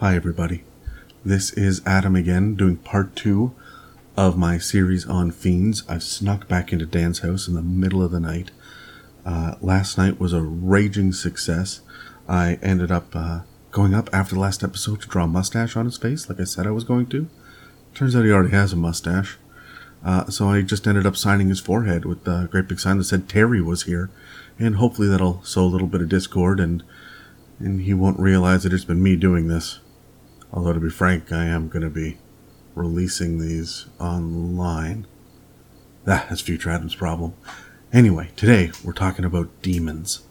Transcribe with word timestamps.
Hi, 0.00 0.14
everybody. 0.14 0.62
This 1.24 1.52
is 1.54 1.82
Adam 1.84 2.14
again, 2.14 2.54
doing 2.54 2.76
part 2.76 3.16
two 3.16 3.52
of 4.16 4.38
my 4.38 4.56
series 4.56 5.04
on 5.04 5.32
fiends. 5.32 5.82
I've 5.88 6.04
snuck 6.04 6.46
back 6.46 6.72
into 6.72 6.86
Dan's 6.86 7.18
house 7.18 7.48
in 7.48 7.54
the 7.54 7.62
middle 7.62 8.04
of 8.04 8.12
the 8.12 8.20
night. 8.20 8.52
Uh, 9.26 9.56
last 9.60 9.98
night 9.98 10.20
was 10.20 10.32
a 10.32 10.40
raging 10.40 11.10
success. 11.12 11.80
I 12.28 12.60
ended 12.62 12.92
up 12.92 13.08
uh, 13.12 13.40
going 13.72 13.92
up 13.92 14.08
after 14.12 14.36
the 14.36 14.40
last 14.40 14.62
episode 14.62 15.00
to 15.00 15.08
draw 15.08 15.24
a 15.24 15.26
mustache 15.26 15.76
on 15.76 15.86
his 15.86 15.98
face, 15.98 16.28
like 16.28 16.38
I 16.38 16.44
said 16.44 16.68
I 16.68 16.70
was 16.70 16.84
going 16.84 17.06
to. 17.06 17.28
Turns 17.92 18.14
out 18.14 18.24
he 18.24 18.30
already 18.30 18.54
has 18.54 18.72
a 18.72 18.76
mustache. 18.76 19.36
Uh, 20.04 20.30
so 20.30 20.48
I 20.48 20.62
just 20.62 20.86
ended 20.86 21.06
up 21.06 21.16
signing 21.16 21.48
his 21.48 21.58
forehead 21.58 22.04
with 22.04 22.24
a 22.28 22.46
great 22.48 22.68
big 22.68 22.78
sign 22.78 22.98
that 22.98 23.04
said 23.04 23.28
Terry 23.28 23.60
was 23.60 23.82
here, 23.82 24.10
and 24.60 24.76
hopefully 24.76 25.08
that'll 25.08 25.42
sow 25.42 25.64
a 25.64 25.66
little 25.66 25.88
bit 25.88 26.02
of 26.02 26.08
discord 26.08 26.60
and 26.60 26.84
and 27.58 27.80
he 27.80 27.94
won't 27.94 28.20
realize 28.20 28.62
that 28.62 28.72
it's 28.72 28.84
been 28.84 29.02
me 29.02 29.16
doing 29.16 29.48
this. 29.48 29.80
Although 30.52 30.72
to 30.72 30.80
be 30.80 30.90
frank, 30.90 31.30
I 31.32 31.44
am 31.44 31.68
going 31.68 31.82
to 31.82 31.90
be 31.90 32.18
releasing 32.74 33.38
these 33.38 33.86
online. 34.00 35.06
That's 36.04 36.40
future 36.40 36.70
Adam's 36.70 36.94
problem. 36.94 37.34
Anyway, 37.92 38.30
today 38.36 38.70
we're 38.84 38.92
talking 38.92 39.24
about 39.24 39.50
demons. 39.62 40.22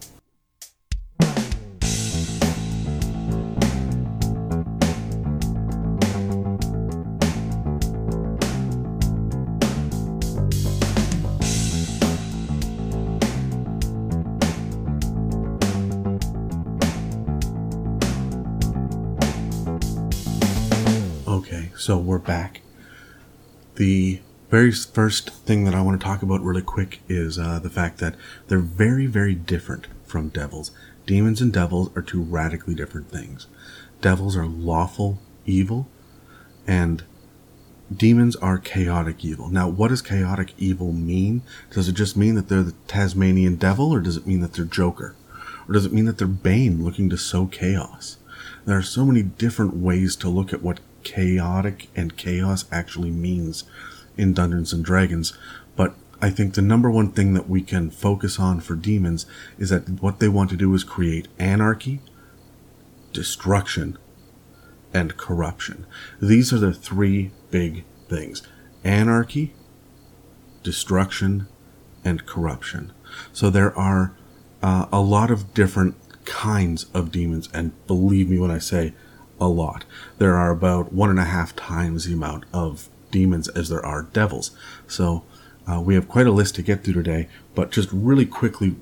So 21.88 21.98
we're 21.98 22.18
back. 22.18 22.60
The 23.76 24.20
very 24.50 24.74
first 24.74 25.30
thing 25.30 25.64
that 25.64 25.74
I 25.74 25.80
want 25.80 25.98
to 25.98 26.06
talk 26.06 26.22
about 26.22 26.42
really 26.42 26.62
quick 26.62 27.00
is 27.08 27.40
uh, 27.40 27.60
the 27.60 27.70
fact 27.70 28.00
that 28.00 28.16
they're 28.50 28.60
very, 28.60 29.06
very 29.06 29.34
different 29.34 29.88
from 30.06 30.28
devils. 30.28 30.72
Demons 31.06 31.40
and 31.40 31.54
devils 31.54 31.90
are 31.96 32.02
two 32.02 32.22
radically 32.22 32.76
different 32.76 33.10
things. 33.10 33.48
Devils 34.02 34.36
are 34.36 34.46
lawful 34.46 35.20
evil, 35.46 35.88
and 36.68 37.06
demons 37.96 38.36
are 38.36 38.58
chaotic 38.58 39.24
evil. 39.24 39.48
Now, 39.48 39.70
what 39.70 39.88
does 39.88 40.02
chaotic 40.02 40.56
evil 40.58 40.92
mean? 40.92 41.42
Does 41.72 41.88
it 41.88 41.94
just 41.94 42.18
mean 42.18 42.36
that 42.36 42.50
they're 42.50 42.64
the 42.64 42.76
Tasmanian 42.88 43.56
devil, 43.56 43.94
or 43.94 44.02
does 44.02 44.18
it 44.18 44.28
mean 44.28 44.42
that 44.42 44.52
they're 44.52 44.66
Joker? 44.66 45.16
Or 45.70 45.74
does 45.74 45.86
it 45.86 45.94
mean 45.94 46.04
that 46.04 46.18
they're 46.18 46.28
Bane 46.28 46.84
looking 46.84 47.10
to 47.12 47.18
sow 47.18 47.46
chaos? 47.46 48.18
There 48.66 48.78
are 48.78 48.84
so 48.84 49.06
many 49.06 49.24
different 49.24 49.78
ways 49.78 50.18
to 50.18 50.28
look 50.28 50.52
at 50.52 50.62
what 50.62 50.82
chaotic 51.08 51.88
and 51.96 52.18
chaos 52.18 52.66
actually 52.70 53.12
means 53.12 53.64
in 54.18 54.34
Dungeons 54.34 54.74
and 54.74 54.84
Dragons, 54.84 55.32
but 55.78 55.96
I 56.22 56.30
think 56.30 56.54
the 56.54 56.62
number 56.62 56.92
one 56.92 57.14
thing 57.14 57.34
that 57.34 57.50
we 57.50 57.62
can 57.62 57.90
focus 57.92 58.38
on 58.40 58.60
for 58.60 58.76
demons 58.76 59.26
is 59.58 59.70
that 59.70 60.02
what 60.02 60.20
they 60.20 60.28
want 60.28 60.50
to 60.50 60.58
do 60.58 60.74
is 60.74 60.84
create 60.84 61.30
anarchy, 61.40 62.02
destruction, 63.14 63.98
and 64.94 65.16
corruption. 65.16 65.86
These 66.22 66.52
are 66.52 66.60
the 66.60 66.74
three 66.74 67.32
big 67.52 67.86
things 68.10 68.42
anarchy, 68.84 69.54
destruction, 70.62 71.48
and 72.04 72.26
corruption. 72.26 72.92
So 73.32 73.50
there 73.50 73.74
are 73.78 74.14
uh, 74.62 74.88
a 74.92 75.00
lot 75.00 75.32
of 75.32 75.54
different 75.54 75.96
kinds 76.26 76.88
of 76.94 77.14
demons, 77.14 77.48
and 77.54 77.72
believe 77.88 78.30
me 78.30 78.40
when 78.40 78.52
I 78.52 78.60
say 78.60 78.94
a 79.40 79.48
lot. 79.48 79.86
There 80.18 80.36
are 80.36 80.52
about 80.52 80.94
one 80.94 81.10
and 81.10 81.20
a 81.20 81.26
half 81.26 81.56
times 81.56 82.06
the 82.06 82.14
amount 82.14 82.46
of 82.54 82.90
demons 83.12 83.48
as 83.50 83.70
there 83.70 83.86
are 83.86 84.04
devils. 84.14 84.52
So 84.88 85.24
uh, 85.70 85.82
we 85.82 85.96
have 85.96 86.08
quite 86.08 86.28
a 86.28 86.32
list 86.32 86.56
to 86.56 86.62
get 86.62 86.84
through 86.84 86.94
today, 86.94 87.28
but 87.56 87.72
just 87.72 87.90
really 87.92 88.26
quickly, 88.26 88.76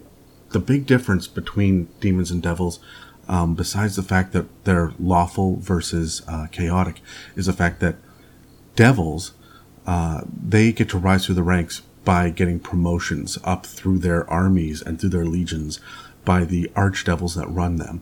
the 0.52 0.60
big 0.60 0.86
difference 0.86 1.28
between 1.28 1.90
demons 2.00 2.32
and 2.32 2.42
devils, 2.42 2.80
um, 3.28 3.56
besides 3.56 3.96
the 3.96 4.04
fact 4.04 4.34
that 4.34 4.46
they're 4.66 4.94
lawful 5.00 5.58
versus 5.58 6.22
uh, 6.28 6.48
chaotic, 6.52 7.02
is 7.36 7.48
the 7.48 7.54
fact 7.54 7.80
that 7.80 7.96
devils 8.76 9.34
uh, 9.88 10.22
they 10.26 10.72
get 10.72 10.90
to 10.90 10.98
rise 10.98 11.26
through 11.26 11.36
the 11.36 11.44
ranks 11.44 11.82
by 12.04 12.30
getting 12.30 12.60
promotions 12.60 13.38
up 13.44 13.66
through 13.66 14.00
their 14.00 14.30
armies 14.30 14.82
and 14.82 15.00
through 15.00 15.10
their 15.10 15.26
legions 15.26 15.80
by 16.24 16.44
the 16.44 16.72
archdevils 16.76 17.36
that 17.36 17.48
run 17.50 17.78
them. 17.78 18.02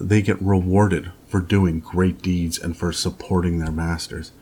They 0.00 0.22
get 0.22 0.40
rewarded 0.40 1.12
for 1.28 1.40
doing 1.40 1.80
great 1.80 2.22
deeds 2.22 2.58
and 2.58 2.76
for 2.76 2.92
supporting 2.92 3.58
their 3.58 3.70
masters. 3.70 4.32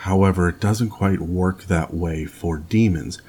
However, 0.00 0.48
it 0.48 0.60
doesn't 0.60 0.90
quite 0.90 1.20
work 1.20 1.64
that 1.64 1.92
way 1.92 2.24
for 2.24 2.58
demons. 2.58 3.20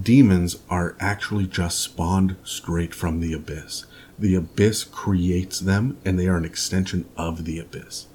Demons 0.00 0.56
are 0.70 0.96
actually 1.00 1.46
just 1.46 1.78
spawned 1.78 2.36
straight 2.44 2.94
from 2.94 3.20
the 3.20 3.32
abyss. 3.32 3.86
The 4.18 4.34
abyss 4.34 4.84
creates 4.84 5.60
them, 5.60 5.98
and 6.04 6.18
they 6.18 6.28
are 6.28 6.36
an 6.36 6.44
extension 6.44 7.06
of 7.16 7.44
the 7.44 7.58
abyss. 7.58 8.06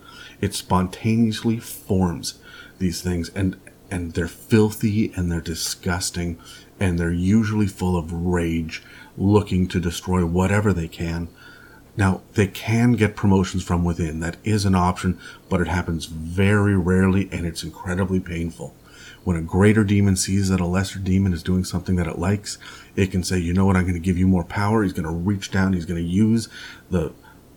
It 0.42 0.54
spontaneously 0.54 1.60
forms 1.60 2.40
these 2.80 3.02
things, 3.02 3.30
and 3.30 3.58
and 3.90 4.14
they're 4.14 4.28
filthy 4.28 5.14
and 5.16 5.32
they're 5.32 5.42
disgusting, 5.42 6.38
and 6.80 7.00
they're 7.00 7.12
usually 7.12 7.68
full 7.68 7.98
of 7.98 8.12
rage, 8.12 8.84
looking 9.18 9.68
to 9.68 9.80
destroy 9.80 10.26
whatever 10.26 10.74
they 10.74 10.88
can. 10.88 11.30
Now, 11.98 12.22
they 12.36 12.48
can 12.48 12.94
get 12.94 13.16
promotions 13.16 13.64
from 13.64 13.84
within. 13.84 14.20
That 14.20 14.38
is 14.44 14.66
an 14.66 14.76
option, 14.76 15.20
but 15.50 15.60
it 15.60 15.68
happens 15.68 16.06
very 16.06 16.78
rarely 16.78 17.28
and 17.32 17.46
it's 17.46 17.64
incredibly 17.64 18.20
painful. 18.20 18.76
When 19.24 19.36
a 19.36 19.42
greater 19.42 19.84
demon 19.84 20.16
sees 20.16 20.48
that 20.50 20.62
a 20.62 20.66
lesser 20.66 21.00
demon 21.00 21.34
is 21.34 21.44
doing 21.44 21.66
something 21.66 21.96
that 21.98 22.08
it 22.08 22.20
likes, 22.20 22.60
it 22.96 23.12
can 23.12 23.24
say, 23.24 23.40
you 23.40 23.54
know 23.54 23.66
what, 23.66 23.76
I'm 23.76 23.84
going 23.84 23.96
to 23.96 24.00
give 24.00 24.18
you 24.18 24.28
more 24.28 24.44
power. 24.44 24.84
He's 24.84 24.94
going 24.94 25.08
to 25.08 25.12
reach 25.12 25.52
down, 25.52 25.74
he's 25.74 25.86
going 25.86 26.02
to 26.02 26.10
use 26.10 26.48
the 26.90 27.12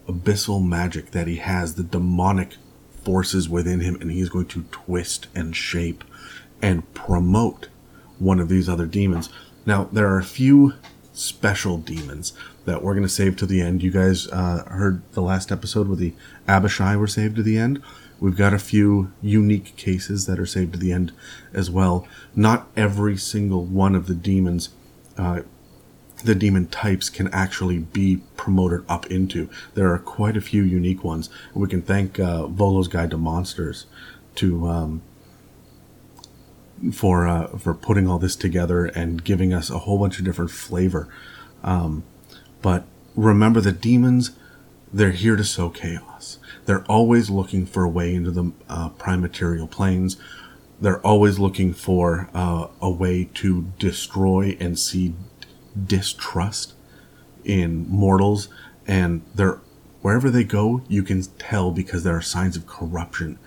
abyssal 0.09 0.67
magic 0.67 1.13
that 1.13 1.27
he 1.27 1.37
has, 1.37 1.75
the 1.75 1.85
demonic 1.85 2.57
forces 3.05 3.49
within 3.49 3.81
him, 3.81 3.97
and 4.01 4.11
he's 4.11 4.29
going 4.29 4.47
to 4.47 4.65
twist 4.73 5.29
and 5.35 5.55
shape 5.55 6.03
and 6.61 6.93
promote 6.95 7.69
one 8.19 8.41
of 8.41 8.49
these 8.49 8.69
other 8.69 8.87
demons. 8.87 9.29
Now, 9.65 9.85
there 9.93 10.09
are 10.09 10.19
a 10.19 10.25
few 10.25 10.75
special 11.21 11.77
demons 11.77 12.33
that 12.65 12.83
we're 12.83 12.95
going 12.95 13.03
to 13.03 13.09
save 13.09 13.37
to 13.37 13.47
the 13.47 13.61
end. 13.61 13.83
You 13.83 13.91
guys 13.91 14.27
uh, 14.29 14.65
heard 14.67 15.03
the 15.13 15.21
last 15.21 15.53
episode 15.53 15.87
where 15.87 15.97
the 15.97 16.15
Abishai 16.49 16.97
were 16.97 17.07
saved 17.07 17.37
to 17.37 17.43
the 17.43 17.59
end. 17.59 17.83
We've 18.19 18.37
got 18.37 18.53
a 18.53 18.59
few 18.59 19.13
unique 19.23 19.77
cases 19.77 20.27
that 20.27 20.39
are 20.39 20.47
saved 20.47 20.73
to 20.75 20.79
the 20.79 20.93
end 20.93 21.13
as 21.53 21.71
well. 21.71 22.07
Not 22.35 22.69
every 22.77 23.17
single 23.17 23.65
one 23.65 23.95
of 23.95 24.07
the 24.07 24.15
demons, 24.15 24.71
uh, 25.17 25.43
the 26.25 26.35
demon 26.35 26.67
types, 26.69 27.09
can 27.09 27.29
actually 27.29 27.79
be 27.79 28.23
promoted 28.37 28.85
up 28.89 29.07
into. 29.07 29.49
There 29.75 29.93
are 29.93 29.99
quite 29.99 30.37
a 30.37 30.43
few 30.43 30.63
unique 30.63 31.03
ones. 31.03 31.31
We 31.55 31.69
can 31.69 31.83
thank 31.83 32.19
uh, 32.19 32.47
Volo's 32.47 32.89
Guide 32.89 33.11
to 33.11 33.19
Monsters 33.19 33.87
to 34.37 34.69
um, 34.69 35.03
for 36.93 37.27
uh, 37.27 37.59
for 37.59 37.75
putting 37.75 38.09
all 38.09 38.19
this 38.19 38.37
together 38.37 38.87
and 38.87 39.23
giving 39.25 39.53
us 39.53 39.71
a 39.71 39.81
whole 39.81 39.99
bunch 39.99 40.19
of 40.19 40.25
different 40.25 40.51
flavor. 40.51 41.09
Um, 41.63 42.05
but 42.63 42.85
remember, 43.15 43.61
the 43.61 43.73
demons 43.73 44.33
they're 44.93 45.13
here 45.13 45.37
to 45.37 45.45
sow 45.45 45.71
chaos. 45.71 46.39
They're 46.67 46.85
always 46.85 47.31
looking 47.31 47.65
for 47.65 47.85
a 47.85 47.89
way 47.89 48.15
into 48.15 48.31
the 48.31 48.53
uh, 48.69 48.89
prime 48.91 49.21
material 49.21 49.69
planes. 49.69 50.17
They're 50.81 51.05
always 51.07 51.39
looking 51.39 51.73
for 51.73 52.29
uh, 52.35 52.69
a 52.81 52.91
way 52.91 53.29
to 53.35 53.71
destroy 53.79 54.57
and 54.59 54.79
seed 54.79 55.15
distrust 55.87 56.75
in 57.45 57.89
mortals, 57.89 58.49
and 58.87 59.23
they're 59.35 59.61
wherever 60.03 60.31
they 60.31 60.45
go, 60.45 60.83
you 60.89 61.03
can 61.03 61.23
tell 61.39 61.71
because 61.71 62.03
there 62.03 62.17
are 62.17 62.23
signs 62.23 62.57
of 62.57 62.67
corruption 62.67 63.39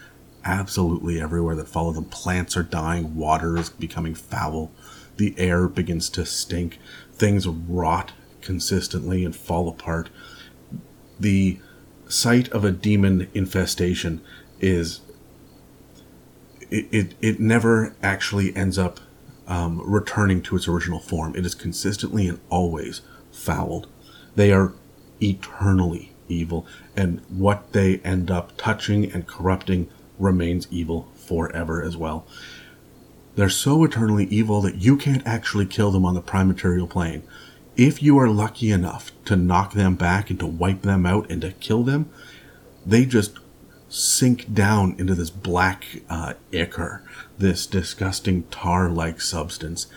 absolutely 0.45 1.21
everywhere 1.21 1.55
that 1.55 1.67
follow 1.67 1.91
them. 1.91 2.05
Plants 2.05 2.57
are 2.57 2.63
dying, 2.63 3.15
water 3.15 3.57
is 3.57 3.69
becoming 3.69 4.15
foul, 4.15 4.71
the 5.17 5.33
air 5.37 5.67
begins 5.67 6.09
to 6.09 6.25
stink, 6.25 6.79
things 7.13 7.47
rot 7.47 8.13
consistently 8.41 9.23
and 9.23 9.35
fall 9.35 9.69
apart. 9.69 10.09
The 11.19 11.59
sight 12.07 12.49
of 12.49 12.65
a 12.65 12.71
demon 12.71 13.29
infestation 13.33 14.21
is 14.59 15.01
it, 16.69 16.87
it, 16.91 17.13
it 17.21 17.39
never 17.39 17.95
actually 18.01 18.55
ends 18.55 18.77
up 18.77 18.99
um, 19.47 19.81
returning 19.85 20.41
to 20.43 20.55
its 20.55 20.67
original 20.67 20.99
form. 20.99 21.35
It 21.35 21.45
is 21.45 21.55
consistently 21.55 22.27
and 22.27 22.39
always 22.49 23.01
fouled. 23.31 23.87
They 24.35 24.51
are 24.51 24.73
eternally 25.21 26.13
evil, 26.27 26.65
and 26.95 27.21
what 27.29 27.73
they 27.73 27.97
end 27.99 28.31
up 28.31 28.57
touching 28.57 29.11
and 29.11 29.27
corrupting 29.27 29.89
remains 30.23 30.67
evil 30.71 31.07
forever 31.15 31.83
as 31.83 31.97
well. 31.97 32.25
They're 33.35 33.49
so 33.49 33.83
eternally 33.83 34.25
evil 34.25 34.61
that 34.61 34.75
you 34.75 34.95
can't 34.95 35.25
actually 35.25 35.65
kill 35.65 35.91
them 35.91 36.05
on 36.05 36.13
the 36.13 36.21
prime 36.21 36.47
material 36.47 36.87
plane. 36.87 37.23
If 37.75 38.03
you 38.03 38.17
are 38.19 38.29
lucky 38.29 38.71
enough 38.71 39.11
to 39.25 39.35
knock 39.35 39.73
them 39.73 39.95
back 39.95 40.29
and 40.29 40.39
to 40.39 40.45
wipe 40.45 40.83
them 40.83 41.05
out 41.05 41.29
and 41.31 41.41
to 41.41 41.51
kill 41.53 41.83
them, 41.83 42.09
they 42.85 43.05
just 43.05 43.39
sink 43.89 44.53
down 44.53 44.95
into 44.97 45.15
this 45.15 45.29
black 45.29 46.01
uh, 46.09 46.33
ichor, 46.51 47.03
this 47.37 47.65
disgusting 47.65 48.43
tar 48.43 48.89
like 48.89 49.21
substance. 49.21 49.87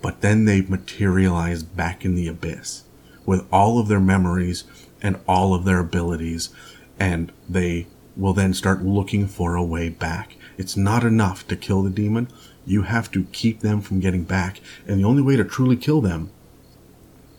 But 0.00 0.20
then 0.20 0.44
they 0.44 0.60
materialize 0.62 1.64
back 1.64 2.04
in 2.04 2.14
the 2.14 2.28
abyss 2.28 2.84
with 3.26 3.44
all 3.52 3.80
of 3.80 3.88
their 3.88 4.00
memories 4.00 4.64
and 5.02 5.18
all 5.26 5.54
of 5.54 5.64
their 5.64 5.80
abilities, 5.80 6.50
and 6.98 7.32
they 7.48 7.86
will 8.18 8.34
then 8.34 8.52
start 8.52 8.84
looking 8.84 9.26
for 9.26 9.54
a 9.54 9.64
way 9.64 9.88
back. 9.88 10.36
It's 10.58 10.76
not 10.76 11.04
enough 11.04 11.46
to 11.48 11.56
kill 11.56 11.82
the 11.82 11.90
demon, 11.90 12.28
you 12.66 12.82
have 12.82 13.10
to 13.12 13.24
keep 13.32 13.60
them 13.60 13.80
from 13.80 14.00
getting 14.00 14.24
back, 14.24 14.60
and 14.86 15.00
the 15.00 15.04
only 15.04 15.22
way 15.22 15.36
to 15.36 15.44
truly 15.44 15.76
kill 15.76 16.02
them 16.02 16.30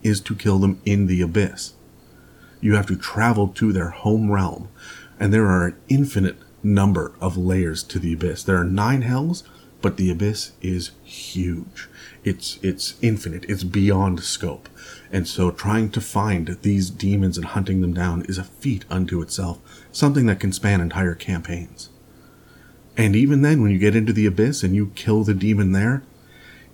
is 0.01 0.21
to 0.21 0.35
kill 0.35 0.57
them 0.57 0.81
in 0.85 1.05
the 1.05 1.21
abyss. 1.21 1.73
You 2.61 2.75
have 2.75 2.87
to 2.87 2.95
travel 2.95 3.49
to 3.49 3.71
their 3.71 3.89
home 3.89 4.31
realm, 4.31 4.69
and 5.19 5.33
there 5.33 5.45
are 5.45 5.67
an 5.67 5.75
infinite 5.87 6.37
number 6.63 7.13
of 7.21 7.37
layers 7.37 7.83
to 7.83 7.99
the 7.99 8.13
abyss. 8.13 8.43
There 8.43 8.57
are 8.57 8.65
nine 8.65 9.01
hells, 9.01 9.43
but 9.81 9.97
the 9.97 10.09
abyss 10.09 10.51
is 10.61 10.91
huge. 11.03 11.87
It's 12.23 12.59
it's 12.61 12.95
infinite. 13.01 13.45
It's 13.47 13.63
beyond 13.63 14.23
scope. 14.23 14.67
And 15.11 15.27
so 15.27 15.51
trying 15.51 15.89
to 15.91 16.01
find 16.01 16.57
these 16.61 16.89
demons 16.89 17.37
and 17.37 17.45
hunting 17.45 17.81
them 17.81 17.93
down 17.93 18.23
is 18.23 18.37
a 18.37 18.43
feat 18.43 18.85
unto 18.89 19.21
itself, 19.21 19.59
something 19.99 20.25
that 20.25 20.39
can 20.39 20.51
span 20.51 20.81
entire 20.81 21.15
campaigns. 21.15 21.89
And 22.97 23.15
even 23.15 23.41
then 23.41 23.61
when 23.61 23.71
you 23.71 23.77
get 23.77 23.95
into 23.95 24.13
the 24.13 24.25
abyss 24.25 24.63
and 24.63 24.75
you 24.75 24.91
kill 24.95 25.23
the 25.23 25.33
demon 25.33 25.71
there, 25.71 26.03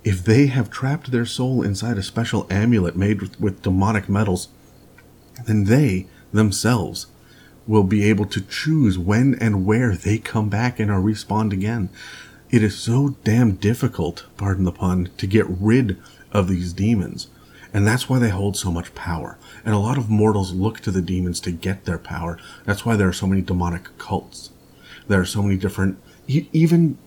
if 0.04 0.24
they 0.24 0.48
have 0.48 0.70
trapped 0.70 1.12
their 1.12 1.26
soul 1.26 1.64
inside 1.64 1.98
a 1.98 2.04
special 2.04 2.48
amulet 2.50 2.96
made 2.96 3.22
with, 3.22 3.40
with 3.42 3.64
demonic 3.64 4.08
metals, 4.08 4.50
then 5.46 5.66
they 5.66 6.08
themselves 6.32 7.08
will 7.68 7.84
be 7.84 8.04
able 8.04 8.26
to 8.26 8.42
choose 8.42 8.98
when 8.98 9.36
and 9.42 9.66
where 9.66 9.96
they 9.96 10.18
come 10.18 10.50
back 10.50 10.80
and 10.80 10.92
are 10.92 11.02
respawned 11.02 11.52
again. 11.52 11.90
It 12.52 12.62
is 12.62 12.78
so 12.78 13.16
damn 13.24 13.56
difficult, 13.56 14.26
pardon 14.38 14.66
the 14.66 14.72
pun, 14.72 15.10
to 15.18 15.28
get 15.28 15.48
rid 15.50 15.98
of 16.32 16.48
these 16.48 16.74
demons. 16.74 17.28
And 17.76 17.86
that's 17.86 18.08
why 18.08 18.20
they 18.20 18.30
hold 18.30 18.56
so 18.56 18.72
much 18.72 18.96
power. 18.96 19.38
And 19.66 19.76
a 19.76 19.80
lot 19.80 19.98
of 19.98 20.10
mortals 20.10 20.54
look 20.54 20.80
to 20.80 20.92
the 20.92 21.02
demons 21.02 21.42
to 21.42 21.52
get 21.52 21.84
their 21.84 21.98
power. 21.98 22.40
That's 22.64 22.86
why 22.86 22.96
there 22.96 23.10
are 23.10 23.14
so 23.14 23.28
many 23.28 23.42
demonic 23.42 23.98
cults. 23.98 24.52
There 25.10 25.20
are 25.20 25.26
so 25.26 25.42
many 25.44 25.58
different, 25.58 26.00
even 26.26 26.98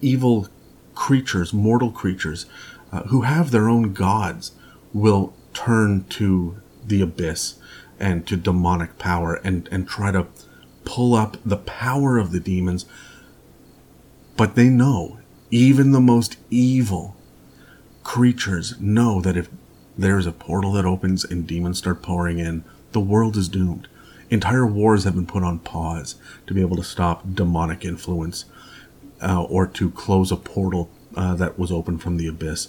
evil 0.00 0.48
creatures, 0.94 1.52
mortal 1.52 1.90
creatures, 1.90 2.46
uh, 2.90 3.02
who 3.02 3.22
have 3.22 3.50
their 3.50 3.68
own 3.68 3.92
gods, 3.92 4.52
will 4.94 5.34
turn 5.52 6.04
to 6.04 6.62
the 6.82 7.02
abyss 7.02 7.56
and 8.00 8.26
to 8.26 8.38
demonic 8.38 8.96
power 8.96 9.34
and, 9.44 9.68
and 9.70 9.86
try 9.86 10.12
to 10.12 10.28
pull 10.86 11.12
up 11.12 11.36
the 11.44 11.58
power 11.58 12.16
of 12.16 12.32
the 12.32 12.40
demons. 12.40 12.86
But 14.38 14.54
they 14.54 14.70
know, 14.70 15.18
even 15.50 15.90
the 15.90 16.00
most 16.00 16.38
evil 16.48 17.16
creatures 18.02 18.80
know 18.80 19.20
that 19.20 19.36
if 19.36 19.50
there's 19.98 20.26
a 20.26 20.32
portal 20.32 20.72
that 20.72 20.84
opens 20.84 21.24
and 21.24 21.46
demons 21.46 21.78
start 21.78 22.02
pouring 22.02 22.38
in, 22.38 22.64
the 22.92 23.00
world 23.00 23.36
is 23.36 23.48
doomed. 23.48 23.88
Entire 24.28 24.66
wars 24.66 25.04
have 25.04 25.14
been 25.14 25.26
put 25.26 25.42
on 25.42 25.60
pause 25.60 26.16
to 26.46 26.54
be 26.54 26.60
able 26.60 26.76
to 26.76 26.82
stop 26.82 27.34
demonic 27.34 27.84
influence 27.84 28.44
uh, 29.22 29.42
or 29.44 29.66
to 29.66 29.90
close 29.90 30.32
a 30.32 30.36
portal 30.36 30.90
uh, 31.16 31.34
that 31.34 31.58
was 31.58 31.70
open 31.70 31.98
from 31.98 32.16
the 32.16 32.26
abyss. 32.26 32.68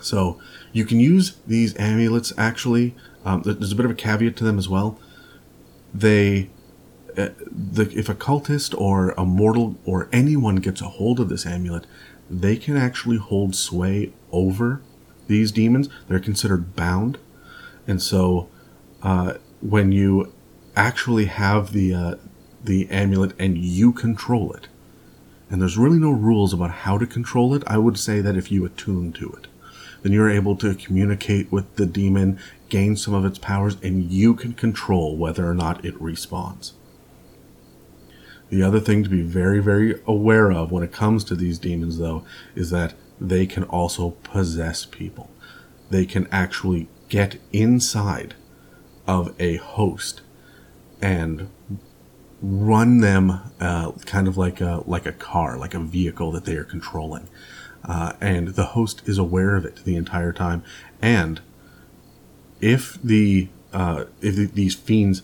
So 0.00 0.40
you 0.72 0.84
can 0.84 1.00
use 1.00 1.36
these 1.46 1.76
amulets 1.78 2.32
actually 2.38 2.94
um, 3.24 3.42
there's 3.42 3.72
a 3.72 3.76
bit 3.76 3.84
of 3.84 3.90
a 3.90 3.94
caveat 3.94 4.36
to 4.36 4.44
them 4.44 4.58
as 4.58 4.68
well. 4.68 4.98
They, 5.92 6.50
uh, 7.16 7.30
the, 7.50 7.90
if 7.94 8.08
a 8.08 8.14
cultist 8.14 8.78
or 8.78 9.10
a 9.10 9.24
mortal 9.24 9.76
or 9.84 10.08
anyone 10.12 10.56
gets 10.56 10.80
a 10.80 10.88
hold 10.88 11.20
of 11.20 11.28
this 11.28 11.44
amulet, 11.44 11.86
they 12.30 12.56
can 12.56 12.76
actually 12.76 13.18
hold 13.18 13.54
sway 13.54 14.12
over 14.32 14.82
these 15.30 15.50
demons. 15.50 15.88
They're 16.08 16.20
considered 16.20 16.76
bound, 16.76 17.16
and 17.86 18.02
so 18.02 18.48
uh, 19.02 19.34
when 19.62 19.92
you 19.92 20.32
actually 20.76 21.26
have 21.26 21.72
the 21.72 21.94
uh, 21.94 22.14
the 22.62 22.88
amulet 22.90 23.32
and 23.38 23.56
you 23.56 23.92
control 23.92 24.52
it, 24.52 24.68
and 25.48 25.62
there's 25.62 25.78
really 25.78 25.98
no 25.98 26.10
rules 26.10 26.52
about 26.52 26.70
how 26.70 26.98
to 26.98 27.06
control 27.06 27.54
it. 27.54 27.62
I 27.66 27.78
would 27.78 27.98
say 27.98 28.20
that 28.20 28.36
if 28.36 28.52
you 28.52 28.64
attune 28.66 29.12
to 29.14 29.30
it, 29.32 29.46
then 30.02 30.12
you're 30.12 30.30
able 30.30 30.56
to 30.56 30.74
communicate 30.74 31.50
with 31.50 31.76
the 31.76 31.86
demon, 31.86 32.38
gain 32.68 32.96
some 32.96 33.14
of 33.14 33.24
its 33.24 33.38
powers, 33.38 33.76
and 33.82 34.10
you 34.10 34.34
can 34.34 34.52
control 34.52 35.16
whether 35.16 35.48
or 35.48 35.54
not 35.54 35.84
it 35.84 35.94
respawns. 35.98 36.72
The 38.50 38.62
other 38.64 38.80
thing 38.80 39.04
to 39.04 39.08
be 39.08 39.22
very, 39.22 39.60
very 39.60 40.00
aware 40.06 40.50
of 40.50 40.72
when 40.72 40.82
it 40.82 40.92
comes 40.92 41.22
to 41.24 41.36
these 41.36 41.58
demons, 41.58 41.98
though, 41.98 42.24
is 42.56 42.70
that 42.70 42.94
they 43.20 43.46
can 43.46 43.64
also 43.64 44.10
possess 44.22 44.84
people. 44.84 45.30
They 45.90 46.06
can 46.06 46.26
actually 46.30 46.88
get 47.08 47.38
inside 47.52 48.34
of 49.06 49.34
a 49.38 49.56
host 49.56 50.22
and 51.02 51.48
run 52.42 53.00
them 53.00 53.40
uh, 53.60 53.92
kind 54.06 54.26
of 54.28 54.36
like 54.36 54.60
a 54.60 54.82
like 54.86 55.06
a 55.06 55.12
car, 55.12 55.58
like 55.58 55.74
a 55.74 55.80
vehicle 55.80 56.32
that 56.32 56.44
they 56.44 56.56
are 56.56 56.64
controlling 56.64 57.28
uh, 57.84 58.12
and 58.20 58.48
the 58.48 58.66
host 58.66 59.02
is 59.06 59.18
aware 59.18 59.56
of 59.56 59.64
it 59.64 59.84
the 59.84 59.96
entire 59.96 60.32
time. 60.32 60.62
And 61.00 61.40
if 62.60 63.00
the 63.02 63.48
uh, 63.72 64.04
if 64.20 64.36
the, 64.36 64.46
these 64.46 64.74
fiends 64.74 65.22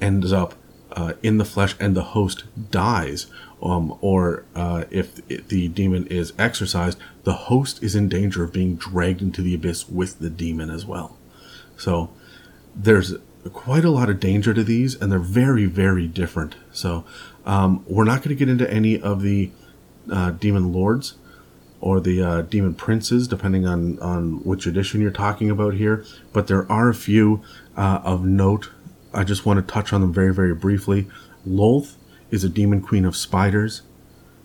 ends 0.00 0.32
up 0.32 0.54
uh, 0.92 1.14
in 1.22 1.38
the 1.38 1.44
flesh 1.44 1.74
and 1.78 1.96
the 1.96 2.02
host 2.02 2.44
dies, 2.70 3.26
um, 3.62 3.98
or 4.00 4.44
uh, 4.54 4.84
if 4.90 5.16
the 5.26 5.68
demon 5.68 6.06
is 6.06 6.32
exorcised, 6.38 6.98
the 7.24 7.32
host 7.32 7.82
is 7.82 7.94
in 7.94 8.08
danger 8.08 8.44
of 8.44 8.52
being 8.52 8.76
dragged 8.76 9.20
into 9.20 9.42
the 9.42 9.54
abyss 9.54 9.88
with 9.88 10.18
the 10.18 10.30
demon 10.30 10.70
as 10.70 10.86
well. 10.86 11.16
So 11.76 12.10
there's 12.74 13.14
quite 13.52 13.84
a 13.84 13.90
lot 13.90 14.10
of 14.10 14.20
danger 14.20 14.54
to 14.54 14.62
these, 14.62 14.94
and 14.94 15.10
they're 15.10 15.18
very, 15.18 15.66
very 15.66 16.06
different. 16.06 16.54
So 16.72 17.04
um, 17.44 17.84
we're 17.88 18.04
not 18.04 18.18
going 18.18 18.30
to 18.30 18.34
get 18.34 18.48
into 18.48 18.70
any 18.70 19.00
of 19.00 19.22
the 19.22 19.50
uh, 20.10 20.30
demon 20.32 20.72
lords 20.72 21.14
or 21.80 22.00
the 22.00 22.22
uh, 22.22 22.42
demon 22.42 22.74
princes, 22.74 23.28
depending 23.28 23.66
on, 23.66 23.98
on 24.00 24.42
which 24.44 24.66
edition 24.66 25.00
you're 25.00 25.10
talking 25.10 25.50
about 25.50 25.74
here. 25.74 26.04
But 26.32 26.46
there 26.46 26.70
are 26.70 26.88
a 26.88 26.94
few 26.94 27.42
uh, 27.76 28.00
of 28.04 28.24
note. 28.24 28.70
I 29.14 29.24
just 29.24 29.46
want 29.46 29.64
to 29.64 29.72
touch 29.72 29.92
on 29.92 30.00
them 30.00 30.12
very, 30.12 30.34
very 30.34 30.54
briefly. 30.54 31.08
Lolth 31.46 31.94
is 32.30 32.44
a 32.44 32.48
demon 32.48 32.80
queen 32.80 33.04
of 33.04 33.16
spiders. 33.16 33.82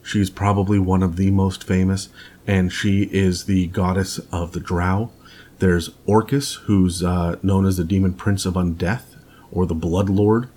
She's 0.01 0.29
probably 0.29 0.79
one 0.79 1.01
of 1.01 1.15
the 1.15 1.31
most 1.31 1.63
famous, 1.63 2.09
and 2.45 2.71
she 2.71 3.03
is 3.03 3.45
the 3.45 3.67
goddess 3.67 4.19
of 4.31 4.51
the 4.51 4.59
drow. 4.59 5.11
There's 5.59 5.91
Orcus, 6.05 6.55
who's 6.65 7.03
uh, 7.03 7.37
known 7.41 7.65
as 7.65 7.77
the 7.77 7.83
demon 7.83 8.13
prince 8.13 8.45
of 8.45 8.55
undeath, 8.55 9.15
or 9.51 9.65
the 9.65 9.75
blood 9.75 10.09
lord. 10.09 10.49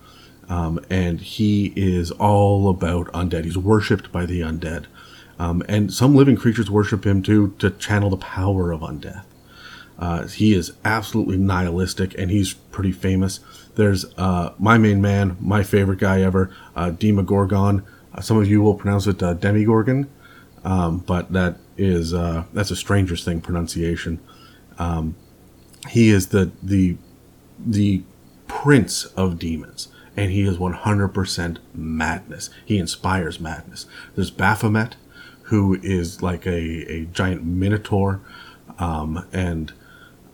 Um, 0.49 0.81
and 0.91 1.21
he 1.21 1.73
is 1.77 2.11
all 2.13 2.69
about 2.69 3.13
undead. 3.13 3.45
He's 3.45 3.59
worshipped 3.59 4.11
by 4.13 4.27
the 4.27 4.41
undead. 4.41 4.87
Um, 5.39 5.63
and 5.69 5.93
some 5.93 6.15
living 6.15 6.37
creatures 6.37 6.71
worship 6.71 7.05
him 7.05 7.23
too 7.23 7.55
to 7.59 7.71
channel 7.71 8.11
the 8.11 8.17
power 8.17 8.73
of 8.73 8.81
undeath. 8.81 9.25
Uh, 9.99 10.27
he 10.27 10.55
is 10.55 10.73
absolutely 10.85 11.37
nihilistic 11.37 12.17
and 12.19 12.31
he's 12.31 12.55
pretty 12.55 12.93
famous. 12.93 13.41
There's 13.77 14.07
uh, 14.17 14.55
my 14.59 14.79
main 14.79 15.01
man, 15.01 15.37
my 15.41 15.63
favorite 15.63 16.01
guy 16.01 16.23
ever, 16.23 16.51
uh, 16.75 16.91
Demogorgon. 16.91 17.85
Uh, 18.13 18.21
some 18.21 18.39
of 18.39 18.49
you 18.49 18.63
will 18.63 18.75
pronounce 18.75 19.07
it 19.07 19.23
uh, 19.23 19.35
Demigorgon, 19.35 20.09
um, 20.65 20.99
but 20.99 21.33
that 21.33 21.59
is 21.77 22.13
uh, 22.13 22.45
that's 22.53 22.71
a 22.71 22.77
Stranger's 22.77 23.25
Thing 23.25 23.41
pronunciation. 23.41 24.19
Um, 24.79 25.15
he 25.91 26.09
is 26.09 26.29
the 26.29 26.51
the 26.63 26.97
the 27.59 28.03
prince 28.49 29.05
of 29.05 29.39
demons, 29.39 29.89
and 30.17 30.31
he 30.31 30.43
is 30.43 30.57
100% 30.57 31.59
madness. 31.75 32.51
He 32.65 32.79
inspires 32.79 33.41
madness. 33.41 33.87
There's 34.15 34.31
Baphomet, 34.31 34.97
who 35.45 35.79
is 35.83 36.23
like 36.23 36.47
a, 36.47 36.93
a 36.93 37.05
giant 37.07 37.45
minotaur, 37.45 38.21
um, 38.79 39.27
and 39.33 39.73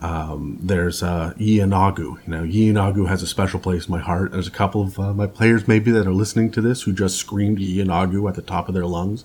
um, 0.03 0.59
there's 0.61 1.01
uh, 1.01 1.33
Yeenoghu. 1.39 1.99
You 1.99 2.19
know, 2.27 2.43
Yeenoghu 2.43 3.09
has 3.09 3.23
a 3.23 3.27
special 3.27 3.61
place 3.61 3.87
in 3.87 3.93
my 3.93 4.01
heart. 4.01 4.33
There's 4.33 4.49
a 4.49 4.53
couple 4.53 4.83
of 4.83 4.99
uh, 4.99 5.15
my 5.15 5.29
players 5.29 5.69
maybe 5.69 5.93
that 5.93 6.09
are 6.09 6.13
listening 6.13 6.51
to 6.53 6.61
this 6.61 6.83
who 6.83 6.93
just 6.93 7.17
screamed 7.17 7.59
Yeenoghu 7.59 8.29
at 8.29 8.35
the 8.35 8.43
top 8.43 8.67
of 8.69 8.75
their 8.75 8.85
lungs 8.85 9.25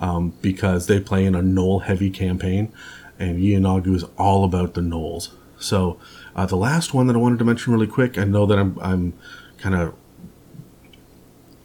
um, 0.00 0.34
because 0.42 0.88
they 0.88 0.98
play 0.98 1.24
in 1.24 1.36
a 1.36 1.40
gnoll 1.40 1.84
heavy 1.84 2.10
campaign, 2.10 2.72
and 3.16 3.38
Yeenoghu 3.38 3.94
is 3.94 4.04
all 4.18 4.44
about 4.44 4.74
the 4.74 4.80
gnolls. 4.80 5.30
So 5.60 6.00
uh, 6.34 6.46
the 6.46 6.56
last 6.56 6.92
one 6.92 7.06
that 7.06 7.14
I 7.14 7.20
wanted 7.20 7.38
to 7.38 7.44
mention 7.44 7.72
really 7.72 7.86
quick, 7.86 8.18
I 8.18 8.24
know 8.24 8.44
that 8.46 8.58
I'm 8.58 8.76
I'm 8.80 9.12
kind 9.58 9.76
of 9.76 9.94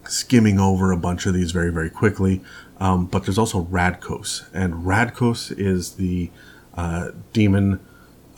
skimming 0.06 0.60
over 0.60 0.92
a 0.92 0.98
bunch 0.98 1.26
of 1.26 1.34
these 1.34 1.52
very 1.52 1.72
very 1.72 1.90
quickly. 1.90 2.42
Um, 2.80 3.08
but 3.08 3.26
there's 3.26 3.40
also 3.40 3.64
Rakdos, 3.64 4.46
and 4.54 4.86
Rakdos 4.86 5.58
is 5.58 5.94
the 5.94 6.30
uh, 6.76 7.12
demon 7.32 7.80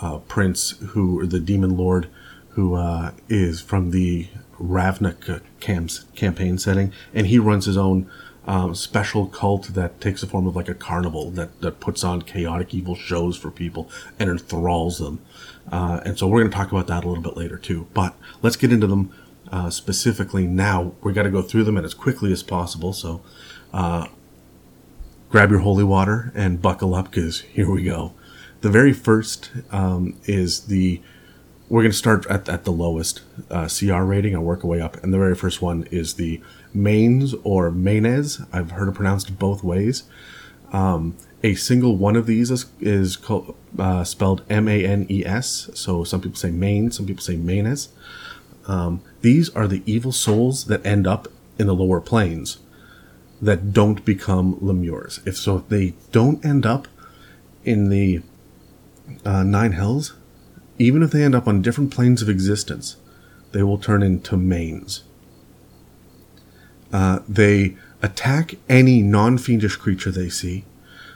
uh, 0.06 0.20
prince 0.20 0.72
who, 0.90 1.26
the 1.26 1.40
demon 1.40 1.76
lord, 1.76 2.08
who 2.50 2.76
uh, 2.76 3.12
is 3.28 3.60
from 3.60 3.92
the 3.92 4.28
Ravnica 4.60 5.42
camps, 5.60 6.06
campaign 6.16 6.58
setting, 6.58 6.94
and 7.14 7.28
he 7.28 7.40
runs 7.40 7.66
his 7.66 7.78
own 7.78 8.10
um, 8.48 8.76
special 8.76 9.26
cult 9.26 9.74
that 9.74 10.00
takes 10.00 10.22
the 10.22 10.28
form 10.28 10.46
of 10.46 10.56
like 10.56 10.70
a 10.70 10.76
carnival 10.76 11.32
that, 11.32 11.60
that 11.62 11.80
puts 11.80 12.04
on 12.04 12.22
chaotic 12.22 12.74
evil 12.74 12.96
shows 12.96 13.36
for 13.36 13.50
people 13.50 13.90
and 14.20 14.30
enthralls 14.30 15.00
them. 15.00 15.20
Uh, 15.72 16.00
and 16.06 16.20
so 16.20 16.28
we're 16.28 16.42
going 16.42 16.52
to 16.52 16.56
talk 16.56 16.72
about 16.72 16.86
that 16.88 17.04
a 17.04 17.08
little 17.08 17.24
bit 17.24 17.36
later 17.36 17.58
too. 17.58 17.88
But 17.96 18.16
let's 18.44 18.56
get 18.56 18.72
into 18.72 18.86
them 18.86 19.12
uh, 19.52 19.72
specifically 19.72 20.46
now. 20.46 20.94
We 21.02 21.14
got 21.14 21.24
to 21.24 21.32
go 21.32 21.42
through 21.42 21.64
them 21.64 21.78
and 21.78 21.86
as 21.86 21.96
quickly 21.96 22.32
as 22.32 22.44
possible. 22.44 22.94
So 22.94 23.22
uh, 23.74 24.08
grab 25.30 25.50
your 25.50 25.62
holy 25.62 25.84
water 25.84 26.32
and 26.36 26.62
buckle 26.62 26.94
up 26.94 27.10
because 27.10 27.42
here 27.42 27.70
we 27.70 27.84
go. 27.84 28.14
The 28.66 28.72
very 28.72 28.94
first 28.94 29.52
um, 29.72 30.18
is 30.24 30.62
the 30.62 31.00
we're 31.70 31.84
going 31.84 31.92
to 31.92 31.98
start 31.98 32.26
at, 32.26 32.50
at 32.50 32.64
the 32.64 32.72
lowest 32.72 33.22
uh, 33.52 33.70
CR 33.70 34.02
rating 34.02 34.34
and 34.34 34.44
work 34.44 34.64
our 34.64 34.68
way 34.72 34.82
up. 34.82 35.04
And 35.04 35.14
the 35.14 35.20
very 35.20 35.36
first 35.36 35.62
one 35.62 35.84
is 35.92 36.16
the 36.16 36.42
mains 36.74 37.36
or 37.44 37.70
maines. 37.70 38.44
I've 38.52 38.72
heard 38.72 38.90
it 38.90 38.94
pronounced 38.94 39.38
both 39.38 39.64
ways. 39.64 40.06
Um, 40.74 41.16
a 41.44 41.54
single 41.54 41.96
one 41.96 42.16
of 42.16 42.26
these 42.26 42.50
is, 42.50 42.66
is 42.80 43.18
called, 43.18 43.56
uh, 43.78 44.04
spelled 44.04 44.42
M 44.50 44.68
A 44.68 44.84
N 44.84 45.06
E 45.12 45.24
S. 45.24 45.70
So 45.76 46.04
some 46.04 46.22
people 46.22 46.38
say 46.38 46.50
main, 46.50 46.90
some 46.90 47.06
people 47.06 47.22
say 47.22 47.36
maines. 47.36 47.90
Um, 48.66 49.00
these 49.22 49.48
are 49.52 49.68
the 49.68 49.84
evil 49.86 50.12
souls 50.12 50.66
that 50.66 50.84
end 50.84 51.06
up 51.06 51.28
in 51.60 51.68
the 51.68 51.76
lower 51.76 52.02
planes 52.02 52.58
that 53.40 53.74
don't 53.74 54.04
become 54.04 54.56
lemures. 54.56 55.20
If 55.28 55.38
so, 55.38 55.58
if 55.58 55.70
they 55.70 55.94
don't 56.12 56.44
end 56.44 56.66
up 56.66 56.88
in 57.64 57.90
the 57.90 58.24
uh, 59.26 59.44
nine 59.44 59.74
hells, 59.74 60.14
even 60.78 61.04
if 61.04 61.12
they 61.12 61.24
end 61.24 61.36
up 61.36 61.48
on 61.48 61.62
different 61.62 61.92
planes 61.92 62.22
of 62.22 62.30
existence, 62.30 62.98
they 63.52 63.64
will 63.64 63.78
turn 63.78 64.04
into 64.04 64.38
mains. 64.38 65.04
Uh, 66.92 67.20
they 67.28 67.76
attack 68.02 68.56
any 68.70 69.02
non 69.02 69.38
fiendish 69.38 69.76
creature 69.76 70.12
they 70.12 70.30
see, 70.30 70.64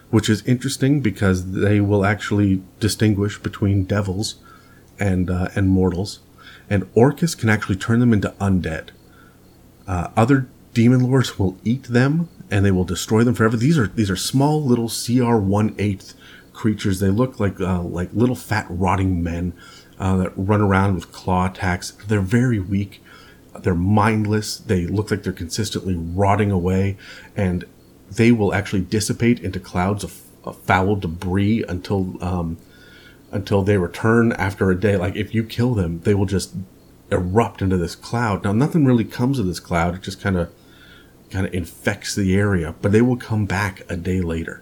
which 0.10 0.30
is 0.30 0.46
interesting 0.46 1.02
because 1.02 1.52
they 1.52 1.80
will 1.80 2.06
actually 2.06 2.62
distinguish 2.80 3.38
between 3.40 3.84
devils 3.84 4.36
and 5.00 5.30
uh, 5.30 5.50
and 5.56 5.70
mortals. 5.70 6.20
And 6.70 6.88
Orcus 6.94 7.36
can 7.36 7.50
actually 7.50 7.78
turn 7.78 8.00
them 8.00 8.14
into 8.14 8.30
undead. 8.40 8.90
Uh, 9.88 10.10
other 10.16 10.48
demon 10.74 11.10
lords 11.10 11.40
will 11.40 11.58
eat 11.64 11.84
them 11.84 12.30
and 12.52 12.66
they 12.66 12.72
will 12.72 12.84
destroy 12.84 13.24
them 13.24 13.36
forever. 13.36 13.58
These 13.58 13.78
are 13.78 13.88
these 13.88 14.10
are 14.10 14.16
small 14.16 14.64
little 14.64 14.90
CR 14.90 15.36
one 15.36 15.76
eighth 15.78 16.14
creatures. 16.60 17.00
They 17.00 17.10
look 17.10 17.40
like 17.40 17.60
uh, 17.62 17.82
like 17.82 18.10
little 18.14 18.36
fat 18.36 18.68
rotting 18.70 19.24
men 19.24 19.54
uh, 19.98 20.18
that 20.18 20.34
run 20.36 20.62
around 20.62 20.96
with 20.96 21.12
claw 21.14 21.48
attacks. 21.48 21.92
They're 22.08 22.20
very 22.20 22.60
weak. 22.60 23.02
They're 23.58 23.74
mindless. 23.74 24.58
They 24.58 24.86
look 24.86 25.10
like 25.10 25.24
they're 25.24 25.34
consistently 25.34 25.96
rotting 25.96 26.52
away, 26.52 26.98
and 27.36 27.64
they 28.12 28.34
will 28.34 28.54
actually 28.54 28.82
dissipate 28.82 29.40
into 29.40 29.60
clouds 29.60 30.04
of, 30.04 30.22
of 30.44 30.58
foul 30.58 30.98
debris 30.98 31.64
until 31.64 32.22
um, 32.22 32.58
until 33.32 33.64
they 33.64 33.78
return 33.78 34.34
after 34.34 34.70
a 34.70 34.80
day. 34.80 34.98
Like 34.98 35.16
if 35.16 35.34
you 35.34 35.46
kill 35.46 35.74
them, 35.74 36.02
they 36.02 36.14
will 36.14 36.26
just 36.26 36.54
erupt 37.10 37.62
into 37.62 37.78
this 37.78 37.96
cloud. 37.96 38.44
Now 38.44 38.52
nothing 38.52 38.84
really 38.84 39.06
comes 39.06 39.40
of 39.40 39.48
this 39.48 39.62
cloud. 39.62 39.96
It 39.96 40.02
just 40.02 40.22
kind 40.22 40.38
of 40.38 40.52
kind 41.32 41.46
of 41.48 41.54
infects 41.54 42.16
the 42.16 42.36
area, 42.36 42.76
but 42.82 42.92
they 42.92 43.02
will 43.02 43.18
come 43.18 43.46
back 43.46 43.82
a 43.88 43.96
day 43.96 44.20
later. 44.20 44.62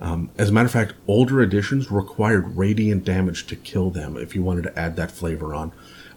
Um, 0.00 0.30
as 0.36 0.50
a 0.50 0.52
matter 0.52 0.66
of 0.66 0.72
fact, 0.72 0.94
older 1.06 1.40
editions 1.40 1.90
required 1.90 2.56
radiant 2.56 3.04
damage 3.04 3.46
to 3.46 3.56
kill 3.56 3.90
them 3.90 4.16
if 4.16 4.34
you 4.34 4.42
wanted 4.42 4.62
to 4.62 4.78
add 4.78 4.96
that 4.96 5.10
flavor 5.10 5.54
on. 5.54 5.72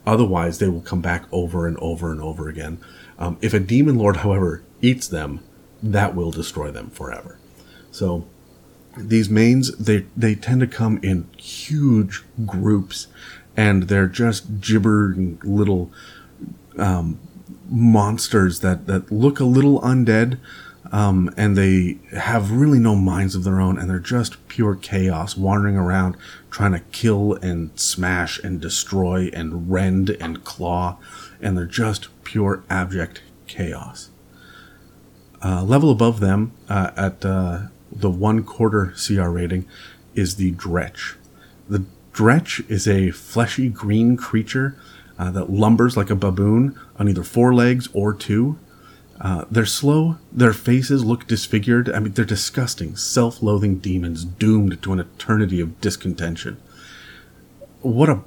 Otherwise, 0.05 0.59
they 0.59 0.67
will 0.67 0.81
come 0.81 1.01
back 1.01 1.25
over 1.31 1.67
and 1.67 1.77
over 1.77 2.11
and 2.11 2.21
over 2.21 2.49
again. 2.49 2.79
Um, 3.17 3.37
if 3.41 3.53
a 3.53 3.59
demon 3.59 3.97
lord, 3.97 4.17
however, 4.17 4.63
eats 4.81 5.07
them, 5.07 5.41
that 5.81 6.15
will 6.15 6.31
destroy 6.31 6.71
them 6.71 6.89
forever. 6.89 7.37
So 7.91 8.25
these 8.97 9.29
mains, 9.29 9.75
they, 9.77 10.05
they 10.15 10.35
tend 10.35 10.61
to 10.61 10.67
come 10.67 10.99
in 11.01 11.29
huge 11.37 12.23
groups 12.45 13.07
and 13.55 13.83
they're 13.83 14.07
just 14.07 14.61
gibbering 14.61 15.39
little 15.43 15.91
um, 16.77 17.19
monsters 17.69 18.61
that, 18.61 18.87
that 18.87 19.11
look 19.11 19.39
a 19.39 19.45
little 19.45 19.79
undead, 19.81 20.37
um, 20.91 21.33
and 21.37 21.55
they 21.55 21.99
have 22.11 22.51
really 22.51 22.79
no 22.79 22.95
minds 22.95 23.35
of 23.35 23.43
their 23.43 23.59
own, 23.59 23.77
and 23.77 23.89
they're 23.89 23.99
just 23.99 24.47
pure 24.47 24.75
chaos, 24.75 25.37
wandering 25.37 25.75
around 25.75 26.17
trying 26.49 26.71
to 26.71 26.79
kill 26.91 27.33
and 27.35 27.77
smash 27.79 28.39
and 28.39 28.59
destroy 28.59 29.29
and 29.33 29.71
rend 29.71 30.09
and 30.09 30.43
claw, 30.43 30.97
and 31.41 31.57
they're 31.57 31.65
just 31.65 32.07
pure 32.23 32.63
abject 32.69 33.21
chaos. 33.47 34.09
Uh, 35.43 35.63
level 35.63 35.91
above 35.91 36.19
them, 36.19 36.51
uh, 36.67 36.91
at 36.97 37.23
uh, 37.23 37.61
the 37.91 38.09
one 38.09 38.43
quarter 38.43 38.93
CR 38.97 39.29
rating, 39.29 39.65
is 40.15 40.35
the 40.35 40.51
Dretch. 40.53 41.15
The 41.69 41.85
Dretch 42.13 42.69
is 42.69 42.87
a 42.87 43.11
fleshy 43.11 43.69
green 43.69 44.17
creature 44.17 44.75
uh, 45.17 45.31
that 45.31 45.49
lumbers 45.49 45.95
like 45.95 46.09
a 46.09 46.15
baboon 46.15 46.77
on 46.97 47.07
either 47.07 47.23
four 47.23 47.53
legs 47.53 47.87
or 47.93 48.13
two. 48.13 48.57
Uh, 49.19 49.43
they're 49.51 49.65
slow, 49.65 50.17
their 50.31 50.53
faces 50.53 51.03
look 51.03 51.27
disfigured. 51.27 51.89
I 51.89 51.99
mean, 51.99 52.13
they're 52.13 52.25
disgusting, 52.25 52.95
self 52.95 53.43
loathing 53.43 53.79
demons 53.79 54.23
doomed 54.23 54.81
to 54.81 54.93
an 54.93 54.99
eternity 54.99 55.59
of 55.59 55.79
discontention. 55.81 56.57
What 57.81 58.09
a 58.09 58.21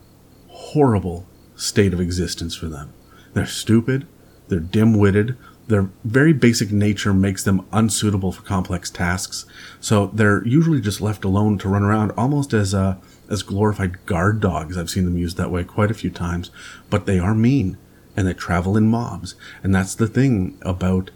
horrible 0.49 1.27
state 1.57 1.95
of 1.95 2.01
existence 2.01 2.55
for 2.55 2.67
them. 2.67 2.93
They're 3.33 3.47
stupid, 3.47 4.07
they're 4.49 4.61
dim 4.61 4.99
witted, 4.99 5.37
their 5.69 5.91
very 6.05 6.33
basic 6.33 6.73
nature 6.73 7.15
makes 7.15 7.45
them 7.45 7.67
unsuitable 7.73 8.33
for 8.33 8.43
complex 8.43 8.91
tasks, 8.91 9.47
so 9.81 10.09
they're 10.09 10.47
usually 10.47 10.81
just 10.81 11.01
left 11.01 11.25
alone 11.25 11.57
to 11.59 11.69
run 11.69 11.83
around 11.83 12.11
almost 12.13 12.53
as 12.53 12.75
uh, 12.75 12.97
as 13.31 13.43
glorified 13.43 14.05
guard 14.05 14.41
dogs. 14.41 14.77
I've 14.77 14.91
seen 14.91 15.05
them 15.05 15.17
used 15.17 15.37
that 15.37 15.51
way 15.51 15.65
quite 15.65 15.91
a 15.91 15.95
few 15.95 16.11
times, 16.11 16.51
but 16.91 17.07
they 17.07 17.19
are 17.19 17.35
mean 17.35 17.79
and 18.17 18.27
they 18.27 18.35
travel 18.35 18.77
in 18.77 18.89
mobs. 18.89 19.35
And 19.63 19.75
that's 19.75 19.95
the 19.95 20.09
thing 20.09 20.59
about 20.63 21.11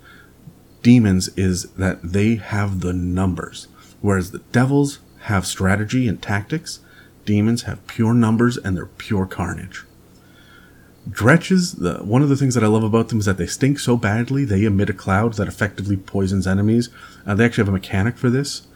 demons 0.83 1.29
is 1.37 1.65
that 1.73 2.03
they 2.03 2.37
have 2.37 2.81
the 2.81 2.93
numbers. 2.93 3.69
Whereas 4.01 4.31
the 4.31 4.39
devils 4.53 5.01
have 5.23 5.47
strategy 5.47 6.07
and 6.07 6.23
tactics, 6.23 6.81
demons 7.25 7.63
have 7.63 7.87
pure 7.87 8.15
numbers 8.15 8.57
and 8.57 8.77
they're 8.77 8.87
pure 8.87 9.27
carnage. 9.27 9.85
Dretches, 11.09 11.79
the, 11.81 12.05
one 12.05 12.23
of 12.23 12.29
the 12.29 12.37
things 12.37 12.55
that 12.55 12.65
I 12.65 12.69
love 12.69 12.83
about 12.83 13.09
them 13.09 13.19
is 13.19 13.27
that 13.27 13.37
they 13.37 13.47
stink 13.47 13.79
so 13.79 13.97
badly, 13.97 14.45
they 14.45 14.65
emit 14.65 14.91
a 14.91 14.93
cloud 14.93 15.35
that 15.35 15.47
effectively 15.47 15.97
poisons 15.97 16.47
enemies. 16.47 16.89
Uh, 17.25 17.35
they 17.35 17.45
actually 17.45 17.63
have 17.63 17.69
a 17.69 17.73
mechanic 17.73 18.17
for 18.17 18.29
this, 18.29 18.67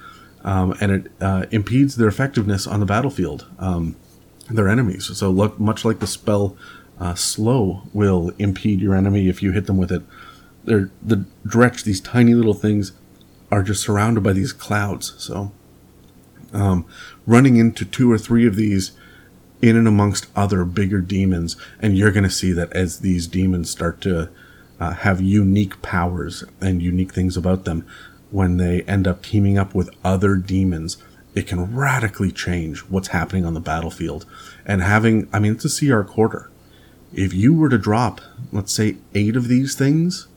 um, 0.44 0.76
and 0.80 0.92
it 0.92 1.12
uh, 1.20 1.46
impedes 1.50 1.96
their 1.96 2.08
effectiveness 2.08 2.66
on 2.66 2.78
the 2.78 2.86
battlefield, 2.86 3.46
um, 3.58 3.96
their 4.48 4.68
enemies. 4.68 5.16
So, 5.16 5.30
look, 5.30 5.58
much 5.58 5.84
like 5.84 5.98
the 5.98 6.06
spell 6.06 6.56
uh, 7.00 7.14
slow 7.14 7.82
will 7.94 8.30
impede 8.38 8.80
your 8.80 8.94
enemy 8.94 9.28
if 9.28 9.42
you 9.42 9.52
hit 9.52 9.66
them 9.66 9.78
with 9.78 9.90
it. 9.90 10.02
They're 10.64 10.90
the 11.02 11.24
dretch, 11.46 11.84
these 11.84 12.00
tiny 12.00 12.34
little 12.34 12.54
things, 12.54 12.92
are 13.50 13.62
just 13.62 13.82
surrounded 13.82 14.22
by 14.22 14.34
these 14.34 14.52
clouds. 14.52 15.14
So, 15.18 15.50
um, 16.52 16.84
running 17.26 17.56
into 17.56 17.84
two 17.84 18.12
or 18.12 18.18
three 18.18 18.46
of 18.46 18.56
these 18.56 18.92
in 19.62 19.76
and 19.76 19.88
amongst 19.88 20.26
other 20.36 20.64
bigger 20.64 21.00
demons, 21.00 21.56
and 21.80 21.96
you're 21.96 22.12
going 22.12 22.24
to 22.24 22.30
see 22.30 22.52
that 22.52 22.72
as 22.72 23.00
these 23.00 23.26
demons 23.26 23.70
start 23.70 24.00
to 24.02 24.28
uh, 24.78 24.92
have 24.92 25.20
unique 25.20 25.80
powers 25.82 26.44
and 26.60 26.82
unique 26.82 27.12
things 27.12 27.36
about 27.36 27.64
them, 27.64 27.86
when 28.30 28.58
they 28.58 28.82
end 28.82 29.06
up 29.06 29.22
teaming 29.22 29.58
up 29.58 29.74
with 29.74 29.90
other 30.04 30.36
demons, 30.36 30.98
it 31.34 31.46
can 31.46 31.74
radically 31.74 32.30
change 32.30 32.80
what's 32.80 33.08
happening 33.08 33.44
on 33.44 33.54
the 33.54 33.60
battlefield. 33.60 34.26
And 34.66 34.82
having, 34.82 35.28
I 35.32 35.38
mean, 35.38 35.52
it's 35.52 35.64
a 35.64 35.86
CR 35.86 36.02
quarter 36.02 36.49
if 37.12 37.34
you 37.34 37.54
were 37.54 37.68
to 37.68 37.78
drop, 37.78 38.20
let's 38.52 38.72
say, 38.72 38.96
eight 39.14 39.36
of 39.36 39.48
these 39.48 39.74
things 39.74 40.28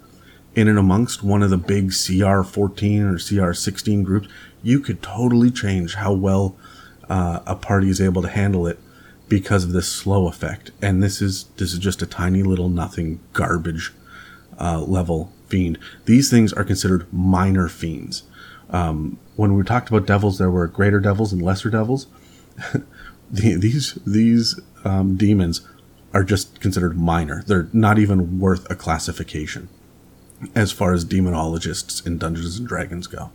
in 0.55 0.67
and 0.67 0.77
amongst 0.77 1.23
one 1.23 1.43
of 1.43 1.49
the 1.49 1.57
big 1.57 1.89
CR14 1.89 3.01
or 3.01 3.15
CR16 3.15 4.03
groups, 4.03 4.27
you 4.61 4.79
could 4.79 5.01
totally 5.01 5.51
change 5.51 5.95
how 5.95 6.13
well 6.13 6.55
uh, 7.09 7.39
a 7.45 7.55
party 7.55 7.89
is 7.89 8.01
able 8.01 8.21
to 8.21 8.29
handle 8.29 8.67
it 8.67 8.79
because 9.29 9.63
of 9.63 9.71
this 9.71 9.91
slow 9.91 10.27
effect. 10.27 10.71
And 10.81 11.01
this 11.01 11.21
is 11.21 11.45
this 11.57 11.73
is 11.73 11.79
just 11.79 12.01
a 12.01 12.05
tiny 12.05 12.43
little 12.43 12.69
nothing 12.69 13.19
garbage 13.33 13.91
uh, 14.59 14.81
level 14.81 15.31
fiend. 15.47 15.79
These 16.05 16.29
things 16.29 16.53
are 16.53 16.63
considered 16.63 17.11
minor 17.11 17.67
fiends. 17.67 18.23
Um, 18.69 19.19
when 19.35 19.55
we 19.55 19.63
talked 19.63 19.89
about 19.89 20.07
devils, 20.07 20.37
there 20.37 20.51
were 20.51 20.67
greater 20.67 20.99
devils 20.99 21.33
and 21.33 21.41
lesser 21.41 21.69
devils. 21.69 22.07
these 23.31 23.97
these 24.05 24.59
um, 24.85 25.15
demons 25.15 25.61
are 26.13 26.23
just 26.23 26.59
considered 26.59 26.97
minor. 26.97 27.43
They're 27.47 27.69
not 27.73 27.99
even 27.99 28.39
worth 28.39 28.69
a 28.69 28.75
classification 28.75 29.69
as 30.55 30.71
far 30.71 30.93
as 30.93 31.05
demonologists 31.05 32.05
in 32.05 32.17
Dungeons 32.17 32.57
and 32.57 32.67
Dragons 32.67 33.07
go. 33.07 33.31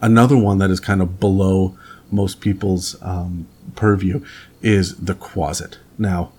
Another 0.00 0.36
one 0.36 0.58
that 0.58 0.70
is 0.70 0.80
kind 0.80 1.02
of 1.02 1.20
below 1.20 1.76
most 2.10 2.40
people's 2.40 2.96
um, 3.02 3.46
purview 3.76 4.24
is 4.62 4.96
the 4.96 5.14
Quasit. 5.14 5.76
Now, 5.98 6.32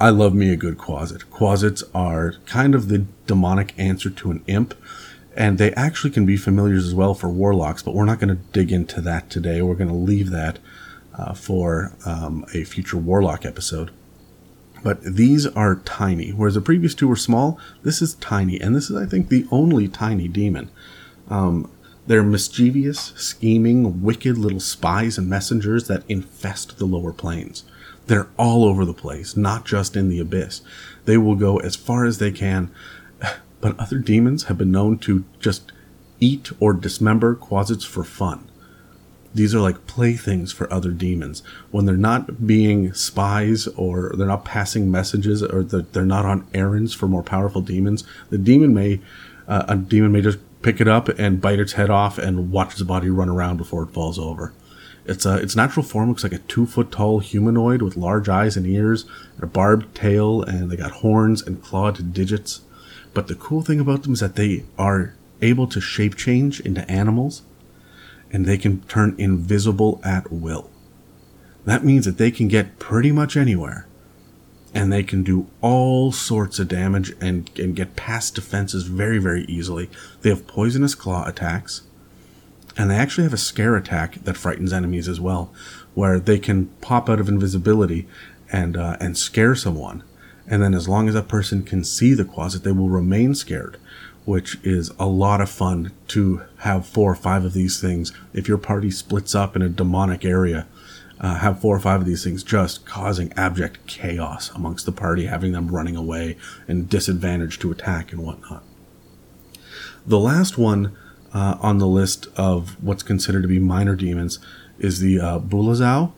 I 0.00 0.10
love 0.10 0.34
me 0.34 0.50
a 0.50 0.56
good 0.56 0.78
Quasit. 0.78 1.30
Quasits 1.30 1.82
are 1.94 2.34
kind 2.46 2.74
of 2.74 2.88
the 2.88 3.06
demonic 3.26 3.72
answer 3.78 4.10
to 4.10 4.30
an 4.30 4.42
imp, 4.46 4.74
and 5.36 5.58
they 5.58 5.72
actually 5.72 6.10
can 6.10 6.26
be 6.26 6.36
familiars 6.36 6.86
as 6.86 6.94
well 6.94 7.14
for 7.14 7.28
warlocks, 7.28 7.82
but 7.82 7.94
we're 7.94 8.04
not 8.04 8.18
going 8.18 8.34
to 8.34 8.42
dig 8.52 8.72
into 8.72 9.00
that 9.02 9.30
today. 9.30 9.62
We're 9.62 9.74
going 9.74 9.88
to 9.88 9.94
leave 9.94 10.30
that 10.30 10.58
uh, 11.16 11.34
for 11.34 11.92
um, 12.04 12.44
a 12.54 12.64
future 12.64 12.98
warlock 12.98 13.44
episode. 13.44 13.90
But 14.86 15.02
these 15.02 15.48
are 15.48 15.80
tiny, 15.84 16.30
whereas 16.30 16.54
the 16.54 16.60
previous 16.60 16.94
two 16.94 17.08
were 17.08 17.16
small. 17.16 17.58
This 17.82 18.00
is 18.00 18.14
tiny, 18.14 18.60
and 18.60 18.72
this 18.72 18.88
is, 18.88 18.96
I 18.96 19.04
think, 19.04 19.30
the 19.30 19.44
only 19.50 19.88
tiny 19.88 20.28
demon. 20.28 20.70
Um, 21.28 21.68
they're 22.06 22.22
mischievous, 22.22 23.12
scheming, 23.16 24.04
wicked 24.04 24.38
little 24.38 24.60
spies 24.60 25.18
and 25.18 25.28
messengers 25.28 25.88
that 25.88 26.04
infest 26.08 26.78
the 26.78 26.84
lower 26.84 27.12
planes. 27.12 27.64
They're 28.06 28.28
all 28.36 28.62
over 28.62 28.84
the 28.84 28.94
place, 28.94 29.36
not 29.36 29.64
just 29.64 29.96
in 29.96 30.08
the 30.08 30.20
abyss. 30.20 30.60
They 31.04 31.16
will 31.16 31.34
go 31.34 31.56
as 31.56 31.74
far 31.74 32.04
as 32.04 32.18
they 32.18 32.30
can, 32.30 32.70
but 33.60 33.76
other 33.80 33.98
demons 33.98 34.44
have 34.44 34.58
been 34.58 34.70
known 34.70 34.98
to 34.98 35.24
just 35.40 35.72
eat 36.20 36.52
or 36.60 36.72
dismember 36.72 37.34
quasits 37.34 37.84
for 37.84 38.04
fun. 38.04 38.48
These 39.36 39.54
are 39.54 39.60
like 39.60 39.86
playthings 39.86 40.50
for 40.50 40.72
other 40.72 40.92
demons. 40.92 41.42
When 41.70 41.84
they're 41.84 41.94
not 41.94 42.46
being 42.46 42.94
spies 42.94 43.66
or 43.66 44.14
they're 44.16 44.26
not 44.26 44.46
passing 44.46 44.90
messages 44.90 45.42
or 45.42 45.62
they're 45.62 46.06
not 46.06 46.24
on 46.24 46.46
errands 46.54 46.94
for 46.94 47.06
more 47.06 47.22
powerful 47.22 47.60
demons, 47.60 48.02
the 48.30 48.38
demon 48.38 48.72
may, 48.72 48.98
uh, 49.46 49.66
a 49.68 49.76
demon 49.76 50.12
may 50.12 50.22
just 50.22 50.38
pick 50.62 50.80
it 50.80 50.88
up 50.88 51.10
and 51.18 51.42
bite 51.42 51.60
its 51.60 51.74
head 51.74 51.90
off 51.90 52.16
and 52.16 52.50
watch 52.50 52.72
its 52.72 52.82
body 52.82 53.10
run 53.10 53.28
around 53.28 53.58
before 53.58 53.82
it 53.82 53.90
falls 53.90 54.18
over. 54.18 54.54
Its 55.04 55.26
uh, 55.26 55.38
its 55.42 55.54
natural 55.54 55.84
form 55.84 56.08
looks 56.08 56.22
like 56.22 56.32
a 56.32 56.38
two 56.38 56.64
foot 56.64 56.90
tall 56.90 57.18
humanoid 57.18 57.82
with 57.82 57.94
large 57.94 58.30
eyes 58.30 58.56
and 58.56 58.66
ears, 58.66 59.04
and 59.34 59.44
a 59.44 59.46
barbed 59.46 59.94
tail, 59.94 60.42
and 60.42 60.70
they 60.70 60.76
got 60.76 61.02
horns 61.02 61.42
and 61.42 61.62
clawed 61.62 62.14
digits. 62.14 62.62
But 63.12 63.28
the 63.28 63.34
cool 63.34 63.60
thing 63.60 63.80
about 63.80 64.02
them 64.02 64.14
is 64.14 64.20
that 64.20 64.36
they 64.36 64.64
are 64.78 65.14
able 65.42 65.66
to 65.66 65.80
shape 65.80 66.16
change 66.16 66.58
into 66.60 66.90
animals, 66.90 67.42
and 68.32 68.44
they 68.44 68.58
can 68.58 68.82
turn 68.82 69.14
invisible 69.18 70.00
at 70.04 70.32
will. 70.32 70.70
That 71.64 71.84
means 71.84 72.04
that 72.04 72.18
they 72.18 72.30
can 72.30 72.48
get 72.48 72.78
pretty 72.78 73.12
much 73.12 73.36
anywhere, 73.36 73.86
and 74.74 74.92
they 74.92 75.02
can 75.02 75.22
do 75.22 75.48
all 75.60 76.12
sorts 76.12 76.58
of 76.58 76.68
damage 76.68 77.12
and, 77.20 77.50
and 77.58 77.74
get 77.74 77.96
past 77.96 78.34
defenses 78.34 78.84
very, 78.84 79.18
very 79.18 79.44
easily. 79.44 79.90
They 80.22 80.30
have 80.30 80.46
poisonous 80.46 80.94
claw 80.94 81.26
attacks 81.26 81.82
and 82.76 82.90
they 82.90 82.96
actually 82.96 83.24
have 83.24 83.32
a 83.32 83.38
scare 83.38 83.76
attack 83.76 84.22
that 84.24 84.36
frightens 84.36 84.72
enemies 84.72 85.08
as 85.08 85.20
well, 85.20 85.52
where 85.94 86.20
they 86.20 86.38
can 86.38 86.66
pop 86.80 87.08
out 87.08 87.20
of 87.20 87.28
invisibility 87.28 88.06
and 88.52 88.76
uh, 88.76 88.96
and 89.00 89.16
scare 89.16 89.54
someone. 89.54 90.02
And 90.46 90.62
then 90.62 90.74
as 90.74 90.88
long 90.88 91.08
as 91.08 91.14
that 91.14 91.28
person 91.28 91.62
can 91.62 91.82
see 91.82 92.14
the 92.14 92.24
quasit, 92.24 92.62
they 92.62 92.72
will 92.72 92.88
remain 92.88 93.34
scared, 93.34 93.78
which 94.26 94.58
is 94.62 94.90
a 94.98 95.06
lot 95.06 95.40
of 95.40 95.48
fun 95.48 95.92
to 96.08 96.42
have 96.58 96.84
four 96.84 97.12
or 97.12 97.14
five 97.14 97.44
of 97.44 97.54
these 97.54 97.80
things. 97.80 98.12
If 98.34 98.48
your 98.48 98.58
party 98.58 98.90
splits 98.90 99.34
up 99.34 99.56
in 99.56 99.62
a 99.62 99.68
demonic 99.68 100.24
area, 100.24 100.66
uh, 101.20 101.36
have 101.36 101.60
four 101.60 101.74
or 101.74 101.80
five 101.80 102.00
of 102.00 102.06
these 102.06 102.24
things 102.24 102.42
just 102.42 102.84
causing 102.84 103.32
abject 103.34 103.86
chaos 103.86 104.50
amongst 104.50 104.84
the 104.84 104.92
party, 104.92 105.26
having 105.26 105.52
them 105.52 105.68
running 105.68 105.96
away 105.96 106.36
and 106.68 106.88
disadvantaged 106.88 107.60
to 107.62 107.70
attack 107.70 108.12
and 108.12 108.22
whatnot. 108.22 108.62
The 110.04 110.18
last 110.18 110.58
one 110.58 110.96
uh, 111.32 111.56
on 111.60 111.78
the 111.78 111.86
list 111.86 112.26
of 112.36 112.82
what's 112.82 113.02
considered 113.04 113.42
to 113.42 113.48
be 113.48 113.60
minor 113.60 113.94
demons 113.94 114.40
is 114.78 115.00
the 115.00 115.20
uh, 115.20 115.38
Bulezau. 115.38 116.12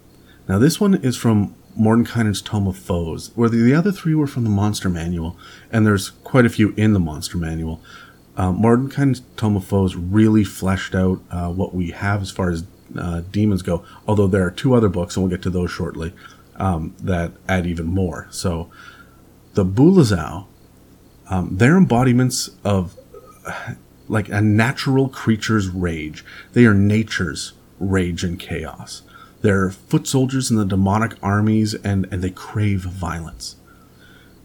Now, 0.49 0.59
this 0.59 0.81
one 0.81 0.95
is 0.95 1.17
from 1.17 1.55
Mordenkainen's 1.78 2.42
Tome 2.42 2.66
of 2.66 2.76
Foes, 2.76 3.30
where 3.35 3.49
the, 3.49 3.58
the, 3.58 3.75
other 3.75 3.92
three 3.92 4.14
were 4.14 4.26
from 4.26 4.44
the 4.44 4.50
Monster 4.50 4.88
Manual, 4.88 5.37
and 5.70 5.87
there's 5.87 6.11
quite 6.11 6.44
a 6.44 6.50
few 6.50 6.75
in 6.76 6.92
the 6.92 7.00
Monster 7.00 7.38
Manual. 7.38 7.80
Uh, 8.37 8.52
Mordenkainen's 8.52 9.23
Tome 9.37 9.56
of 9.56 9.64
Foes 9.64 9.94
really 9.94 10.44
fleshed 10.44 10.95
out 10.95 11.21
uh, 11.30 11.50
what 11.50 11.75
we 11.75 11.91
have 11.91 12.23
as 12.23 12.30
far 12.30 12.50
as 12.50 12.64
uh, 12.99 13.23
demons 13.30 13.62
go, 13.62 13.84
although 14.06 14.26
there 14.26 14.45
are 14.45 14.50
two 14.50 14.75
other 14.75 14.88
books, 14.88 15.17
and 15.17 15.25
we'll 15.25 15.30
get 15.30 15.43
to 15.43 15.50
those 15.50 15.71
shortly, 15.71 16.12
um, 16.56 16.95
that 17.00 17.32
add 17.49 17.67
even 17.67 17.86
more. 17.86 18.26
So, 18.30 18.71
the 19.54 19.64
Bulezau, 19.64 20.47
um, 21.30 21.56
they're 21.56 21.76
embodiments 21.76 22.50
of 22.64 22.97
like 24.08 24.28
a 24.28 24.41
natural 24.41 25.08
creature's 25.08 25.69
rage. 25.69 26.25
They 26.52 26.64
are 26.64 26.75
nature's 26.75 27.52
rage 27.78 28.25
and 28.25 28.38
chaos. 28.38 29.02
They're 29.41 29.71
foot 29.71 30.07
soldiers 30.07 30.51
in 30.51 30.57
the 30.57 30.65
demonic 30.65 31.15
armies 31.23 31.75
and, 31.75 32.07
and 32.11 32.23
they 32.23 32.31
crave 32.31 32.81
violence. 32.81 33.57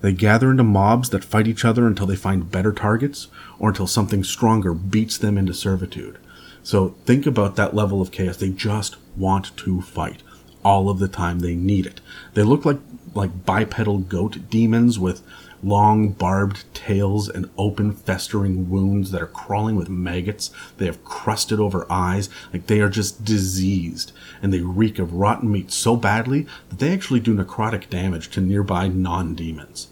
They 0.01 0.11
gather 0.11 0.51
into 0.51 0.63
mobs 0.63 1.09
that 1.09 1.23
fight 1.23 1.47
each 1.47 1.63
other 1.63 1.87
until 1.87 2.05
they 2.05 2.15
find 2.15 2.51
better 2.51 2.73
targets 2.73 3.27
or 3.57 3.69
until 3.69 3.87
something 3.87 4.23
stronger 4.23 4.73
beats 4.73 5.17
them 5.17 5.37
into 5.37 5.53
servitude. 5.53 6.17
So 6.61 6.89
think 7.05 7.25
about 7.25 7.55
that 7.55 7.73
level 7.73 8.01
of 8.01 8.11
chaos. 8.11 8.37
They 8.37 8.49
just 8.49 8.97
want 9.15 9.55
to 9.57 9.81
fight 9.81 10.21
all 10.63 10.89
of 10.89 10.99
the 10.99 11.07
time. 11.07 11.39
They 11.39 11.55
need 11.55 11.85
it. 11.85 12.01
They 12.33 12.43
look 12.43 12.65
like 12.65 12.79
like 13.15 13.45
bipedal 13.45 13.99
goat 13.99 14.49
demons 14.49 14.97
with 14.97 15.21
long 15.61 16.09
barbed 16.09 16.65
tails 16.73 17.29
and 17.29 17.49
open 17.57 17.93
festering 17.93 18.69
wounds 18.69 19.11
that 19.11 19.21
are 19.21 19.27
crawling 19.27 19.75
with 19.75 19.89
maggots. 19.89 20.51
They 20.77 20.85
have 20.85 21.03
crusted 21.03 21.59
over 21.59 21.87
eyes, 21.89 22.29
like 22.51 22.67
they 22.67 22.81
are 22.81 22.89
just 22.89 23.23
diseased, 23.23 24.11
and 24.41 24.53
they 24.53 24.59
reek 24.59 24.99
of 24.99 25.13
rotten 25.13 25.51
meat 25.51 25.71
so 25.71 25.95
badly 25.95 26.47
that 26.69 26.79
they 26.79 26.91
actually 26.93 27.21
do 27.21 27.35
necrotic 27.35 27.89
damage 27.89 28.29
to 28.31 28.41
nearby 28.41 28.87
non 28.87 29.35
demons. 29.35 29.87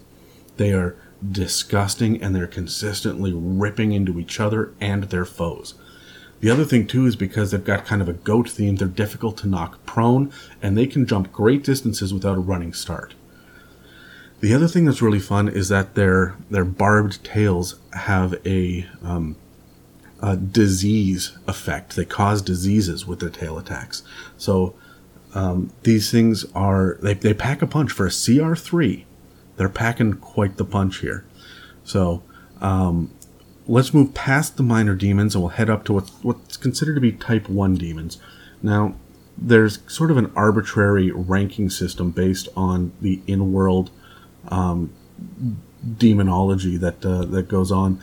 They 0.58 0.74
are 0.74 0.96
disgusting 1.30 2.22
and 2.22 2.36
they're 2.36 2.48
consistently 2.48 3.32
ripping 3.34 3.92
into 3.92 4.20
each 4.20 4.40
other 4.40 4.74
and 4.82 5.06
their 5.06 5.26
foes. 5.26 5.76
The 6.42 6.50
other 6.50 6.66
thing 6.66 6.88
too 6.88 7.06
is 7.06 7.16
because 7.16 7.52
they've 7.52 7.64
got 7.64 7.86
kind 7.86 8.02
of 8.02 8.10
a 8.10 8.14
goat 8.14 8.50
theme, 8.50 8.76
they're 8.76 8.88
difficult 8.88 9.38
to 9.38 9.48
knock 9.48 9.86
prone 9.86 10.32
and 10.62 10.76
they 10.76 10.88
can 10.88 11.06
jump 11.06 11.32
great 11.32 11.64
distances 11.64 12.14
without 12.14 12.38
a 12.38 12.42
running 12.42 12.74
start. 12.74 13.14
The 14.40 14.56
other 14.56 14.68
thing 14.68 14.86
that's 14.86 15.04
really 15.04 15.20
fun 15.20 15.48
is 15.48 15.70
that 15.70 15.94
their 15.94 16.36
their 16.50 16.66
barbed 16.66 17.24
tails 17.24 17.80
have 17.94 18.36
a, 18.44 18.88
um, 19.04 19.36
a 20.20 20.36
disease 20.36 21.38
effect. 21.48 21.96
They 21.96 22.06
cause 22.06 22.42
diseases 22.42 23.06
with 23.06 23.20
their 23.20 23.30
tail 23.30 23.60
attacks. 23.60 24.02
So 24.38 24.74
um, 25.36 25.72
these 25.84 26.10
things 26.10 26.46
are 26.56 26.98
they, 27.04 27.14
they 27.14 27.36
pack 27.36 27.62
a 27.62 27.68
punch 27.68 27.92
for 27.92 28.08
a 28.08 28.10
CR 28.10 28.56
three. 28.56 29.06
They're 29.58 29.70
packing 29.70 30.14
quite 30.14 30.58
the 30.58 30.66
punch 30.66 31.02
here. 31.02 31.24
So 31.84 32.24
um, 32.62 33.14
let's 33.72 33.94
move 33.94 34.14
past 34.14 34.58
the 34.58 34.64
minor 34.64 34.96
demons 34.96 35.34
and 35.34 35.42
we'll 35.42 35.52
head 35.52 35.70
up 35.70 35.86
to 35.86 35.94
what's, 35.94 36.12
what's 36.24 36.58
considered 36.58 36.96
to 36.96 37.02
be 37.02 37.14
type 37.14 37.48
one 37.48 37.76
demons. 37.76 38.18
Now 38.62 38.96
there's 39.38 39.80
sort 39.88 40.12
of 40.12 40.18
an 40.18 40.30
arbitrary 40.36 41.10
ranking 41.10 41.70
system 41.70 42.12
based 42.12 42.50
on 42.56 42.92
the 43.00 43.22
in-world 43.28 43.90
um, 44.50 44.94
demonology 45.98 46.76
that 46.78 47.06
uh, 47.06 47.24
that 47.26 47.48
goes 47.48 47.72
on. 47.72 48.02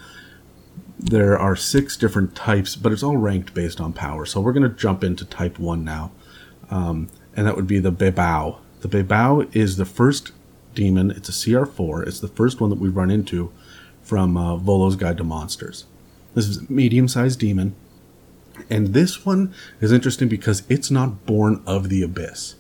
There 0.99 1.39
are 1.39 1.55
six 1.55 1.97
different 1.97 2.35
types, 2.35 2.75
but 2.75 2.91
it's 2.91 3.03
all 3.03 3.19
ranked 3.19 3.53
based 3.53 3.81
on 3.81 3.93
power. 3.93 4.25
So 4.25 4.41
we're 4.41 4.55
going 4.55 4.69
to 4.69 4.77
jump 4.77 5.05
into 5.05 5.25
type 5.25 5.59
one 5.59 5.85
now, 5.85 6.11
um, 6.71 7.09
and 7.37 7.47
that 7.47 7.55
would 7.57 7.67
be 7.67 7.79
the 7.79 7.93
Babau. 7.93 8.57
The 8.81 8.89
Babau 8.89 9.55
is 9.55 9.77
the 9.77 9.85
first 9.85 10.33
demon. 10.75 11.11
It's 11.11 11.29
a 11.29 11.33
CR4. 11.33 12.07
It's 12.07 12.21
the 12.21 12.29
first 12.29 12.61
one 12.61 12.71
that 12.71 12.81
we 12.81 12.89
run 12.89 13.11
into 13.11 13.53
from 14.09 14.37
uh, 14.37 14.57
Volo's 14.57 14.97
Guide 14.97 15.19
to 15.19 15.25
Monsters. 15.25 15.85
This 16.35 16.49
is 16.49 16.59
a 16.59 16.73
medium-sized 16.73 17.39
demon, 17.39 17.77
and 18.71 18.89
this 18.89 19.25
one 19.25 19.55
is 19.81 19.93
interesting 19.93 20.29
because 20.29 20.63
it's 20.69 20.91
not 20.91 21.27
born 21.27 21.63
of 21.67 21.89
the 21.89 22.03
abyss. 22.03 22.57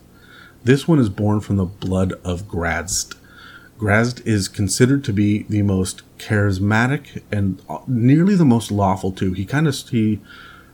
This 0.63 0.87
one 0.87 0.99
is 0.99 1.09
born 1.09 1.41
from 1.41 1.57
the 1.57 1.65
blood 1.65 2.13
of 2.25 2.49
Graz'zt, 2.49 3.15
Graz'zt 3.79 4.27
is 4.27 4.49
considered 4.49 5.05
to 5.05 5.13
be 5.13 5.45
the 5.45 5.63
most 5.63 6.03
charismatic 6.19 7.23
and 7.31 7.63
nearly 7.87 8.35
the 8.35 8.45
most 8.45 8.73
lawful 8.73 9.13
too. 9.13 9.33
He 9.33 9.47
kind 9.47 9.69
of 9.69 9.77
he 9.89 10.21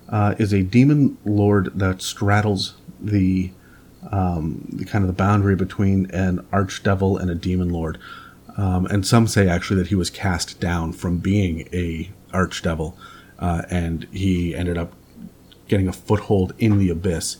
uh, 0.09 0.35
is 0.39 0.53
a 0.55 0.63
demon 0.63 1.19
lord 1.25 1.79
that 1.79 2.01
straddles 2.01 2.75
the 2.99 3.53
um, 4.11 4.67
the 4.73 4.85
kind 4.87 5.05
of 5.05 5.09
the 5.09 5.15
boundary 5.15 5.55
between 5.55 6.11
an 6.11 6.47
archdevil 6.51 7.21
and 7.21 7.31
a 7.31 7.35
demon 7.35 7.69
lord. 7.69 7.99
Um, 8.57 8.87
and 8.87 9.07
some 9.07 9.27
say 9.27 9.49
actually 9.49 9.79
that 9.79 9.89
he 9.89 9.95
was 9.95 10.11
cast 10.11 10.61
down 10.61 10.93
from 10.93 11.19
being 11.19 11.69
a 11.73 12.11
archdevil, 12.33 12.95
uh, 13.39 13.63
and 13.71 14.05
he 14.13 14.55
ended 14.55 14.79
up 14.79 14.93
getting 15.67 15.89
a 15.89 15.93
foothold 15.93 16.55
in 16.59 16.79
the 16.79 16.91
abyss. 16.91 17.39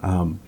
Um, 0.00 0.40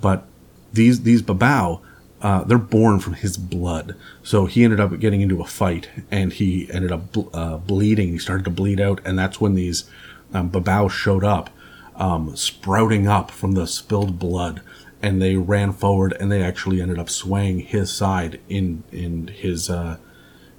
but 0.00 0.24
these 0.72 1.02
these 1.02 1.22
Babau 1.22 1.80
uh, 2.22 2.44
they're 2.44 2.58
born 2.58 2.98
from 2.98 3.14
his 3.14 3.36
blood. 3.36 3.94
So 4.22 4.46
he 4.46 4.64
ended 4.64 4.80
up 4.80 4.98
getting 4.98 5.20
into 5.20 5.40
a 5.40 5.46
fight, 5.46 5.88
and 6.10 6.32
he 6.32 6.70
ended 6.72 6.92
up 6.92 7.02
uh, 7.34 7.58
bleeding. 7.58 8.08
He 8.10 8.18
started 8.18 8.44
to 8.44 8.50
bleed 8.50 8.80
out, 8.80 9.00
and 9.04 9.18
that's 9.18 9.40
when 9.40 9.54
these 9.54 9.84
um, 10.32 10.50
Babau 10.50 10.90
showed 10.90 11.24
up, 11.24 11.50
um, 11.94 12.34
sprouting 12.34 13.06
up 13.06 13.30
from 13.30 13.52
the 13.52 13.66
spilled 13.66 14.18
blood, 14.18 14.62
and 15.06 15.22
they 15.22 15.36
ran 15.36 15.72
forward 15.72 16.16
and 16.18 16.32
they 16.32 16.42
actually 16.42 16.82
ended 16.82 16.98
up 16.98 17.08
swaying 17.08 17.60
his 17.60 17.92
side 17.92 18.40
in 18.48 18.82
in 18.90 19.28
his 19.28 19.70
uh, 19.70 19.98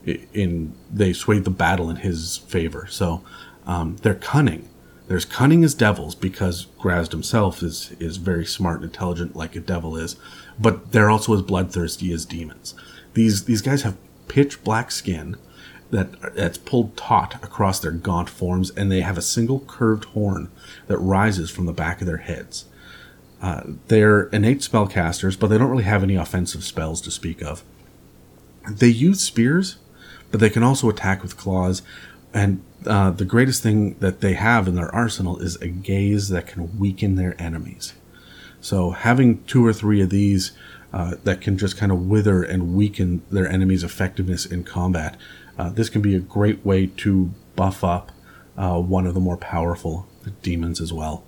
in 0.06 0.74
they 0.90 1.12
swayed 1.12 1.44
the 1.44 1.50
battle 1.52 1.90
in 1.90 1.98
his 1.98 2.38
favor. 2.38 2.88
So 2.90 3.24
um, 3.66 3.98
they're 3.98 4.16
cunning. 4.16 4.70
There's 5.10 5.26
cunning 5.26 5.66
as 5.66 5.74
devils 5.74 6.16
because 6.16 6.68
Graz'zt 6.80 7.12
himself 7.12 7.62
is 7.62 7.94
is 8.00 8.16
very 8.18 8.46
smart 8.46 8.78
and 8.78 8.86
intelligent 8.86 9.36
like 9.36 9.58
a 9.58 9.60
devil 9.60 9.98
is, 9.98 10.16
but 10.58 10.94
they're 10.94 11.10
also 11.10 11.34
as 11.34 11.42
bloodthirsty 11.42 12.14
as 12.14 12.24
demons. 12.26 12.74
These 13.16 13.46
these 13.46 13.62
guys 13.62 13.82
have 13.82 13.98
pitch 14.30 14.64
black 14.64 14.92
skin 14.92 15.36
that 15.92 16.36
that's 16.36 16.58
pulled 16.58 16.96
taut 16.96 17.36
across 17.44 17.82
their 17.82 17.92
gaunt 17.92 18.30
forms, 18.30 18.70
and 18.72 18.90
they 18.90 19.02
have 19.02 19.18
a 19.18 19.22
single 19.22 19.60
curved 19.68 20.06
horn 20.06 20.50
that 20.88 20.98
rises 21.00 21.50
from 21.50 21.66
the 21.66 21.74
back 21.74 22.00
of 22.00 22.08
their 22.08 22.24
heads. 22.32 22.66
Uh, 23.41 23.62
they're 23.88 24.23
innate 24.30 24.60
spellcasters, 24.60 25.39
but 25.39 25.47
they 25.47 25.58
don't 25.58 25.69
really 25.69 25.84
have 25.84 26.04
any 26.04 26.15
offensive 26.15 26.63
spells 26.63 27.02
to 27.02 27.12
speak 27.12 27.41
of. 27.41 27.63
They 28.69 28.88
use 28.88 29.21
spears, 29.21 29.78
but 30.32 30.39
they 30.39 30.50
can 30.50 30.63
also 30.63 30.89
attack 30.89 31.21
with 31.21 31.38
claws. 31.38 31.82
And 32.34 32.63
uh, 32.86 33.12
the 33.12 33.26
greatest 33.26 33.63
thing 33.63 33.95
that 34.00 34.21
they 34.21 34.34
have 34.34 34.67
in 34.67 34.76
their 34.76 34.93
arsenal 34.93 35.39
is 35.39 35.56
a 35.58 35.67
gaze 35.67 36.30
that 36.30 36.47
can 36.47 36.78
weaken 36.80 37.15
their 37.15 37.39
enemies. 37.41 37.93
So 38.60 38.91
having 38.91 39.43
two 39.43 39.65
or 39.65 39.73
three 39.73 40.02
of 40.02 40.10
these 40.10 40.52
uh, 40.91 41.15
that 41.23 41.41
can 41.41 41.58
just 41.58 41.78
kind 41.78 41.91
of 41.91 42.08
wither 42.08 42.43
and 42.43 42.76
weaken 42.76 43.21
their 43.32 43.47
enemy's 43.47 43.84
effectiveness 43.84 44.45
in 44.45 44.63
combat, 44.63 45.17
uh, 45.58 45.69
this 45.69 45.89
can 45.89 46.02
be 46.02 46.15
a 46.15 46.19
great 46.19 46.65
way 46.65 46.88
to 46.88 47.32
buff 47.56 47.84
up 47.84 48.12
uh, 48.58 48.80
one 48.80 49.06
of 49.06 49.13
the 49.13 49.19
more 49.19 49.38
powerful 49.38 50.08
demons 50.41 50.82
as 50.82 50.91
well. 50.91 51.23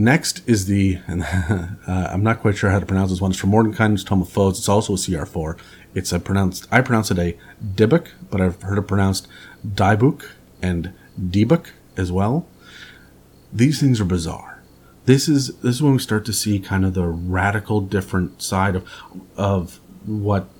Next 0.00 0.48
is 0.48 0.66
the, 0.66 1.00
and 1.08 1.24
uh, 1.24 1.76
I'm 1.86 2.22
not 2.22 2.40
quite 2.40 2.56
sure 2.56 2.70
how 2.70 2.78
to 2.78 2.86
pronounce 2.86 3.10
this 3.10 3.20
one. 3.20 3.32
It's 3.32 3.40
from 3.40 3.50
Mordenkainen's 3.50 4.04
Tome 4.04 4.22
of 4.22 4.28
Foes. 4.28 4.58
It's 4.58 4.68
also 4.68 4.94
a 4.94 4.96
CR4. 4.96 5.58
It's 5.92 6.12
a 6.12 6.20
pronounced, 6.20 6.68
I 6.70 6.80
pronounce 6.82 7.10
it 7.10 7.18
a 7.18 7.36
Dybbuk, 7.74 8.08
but 8.30 8.40
I've 8.40 8.62
heard 8.62 8.78
it 8.78 8.82
pronounced 8.82 9.26
Dibuk 9.66 10.24
and 10.62 10.92
Dibuk 11.20 11.70
as 11.96 12.12
well. 12.12 12.46
These 13.52 13.80
things 13.80 14.00
are 14.00 14.04
bizarre. 14.04 14.62
This 15.06 15.26
is 15.26 15.56
this 15.60 15.76
is 15.76 15.82
when 15.82 15.94
we 15.94 15.98
start 16.00 16.26
to 16.26 16.34
see 16.34 16.60
kind 16.60 16.84
of 16.84 16.92
the 16.92 17.06
radical 17.06 17.80
different 17.80 18.42
side 18.42 18.76
of 18.76 18.86
of 19.38 19.80
what 20.04 20.50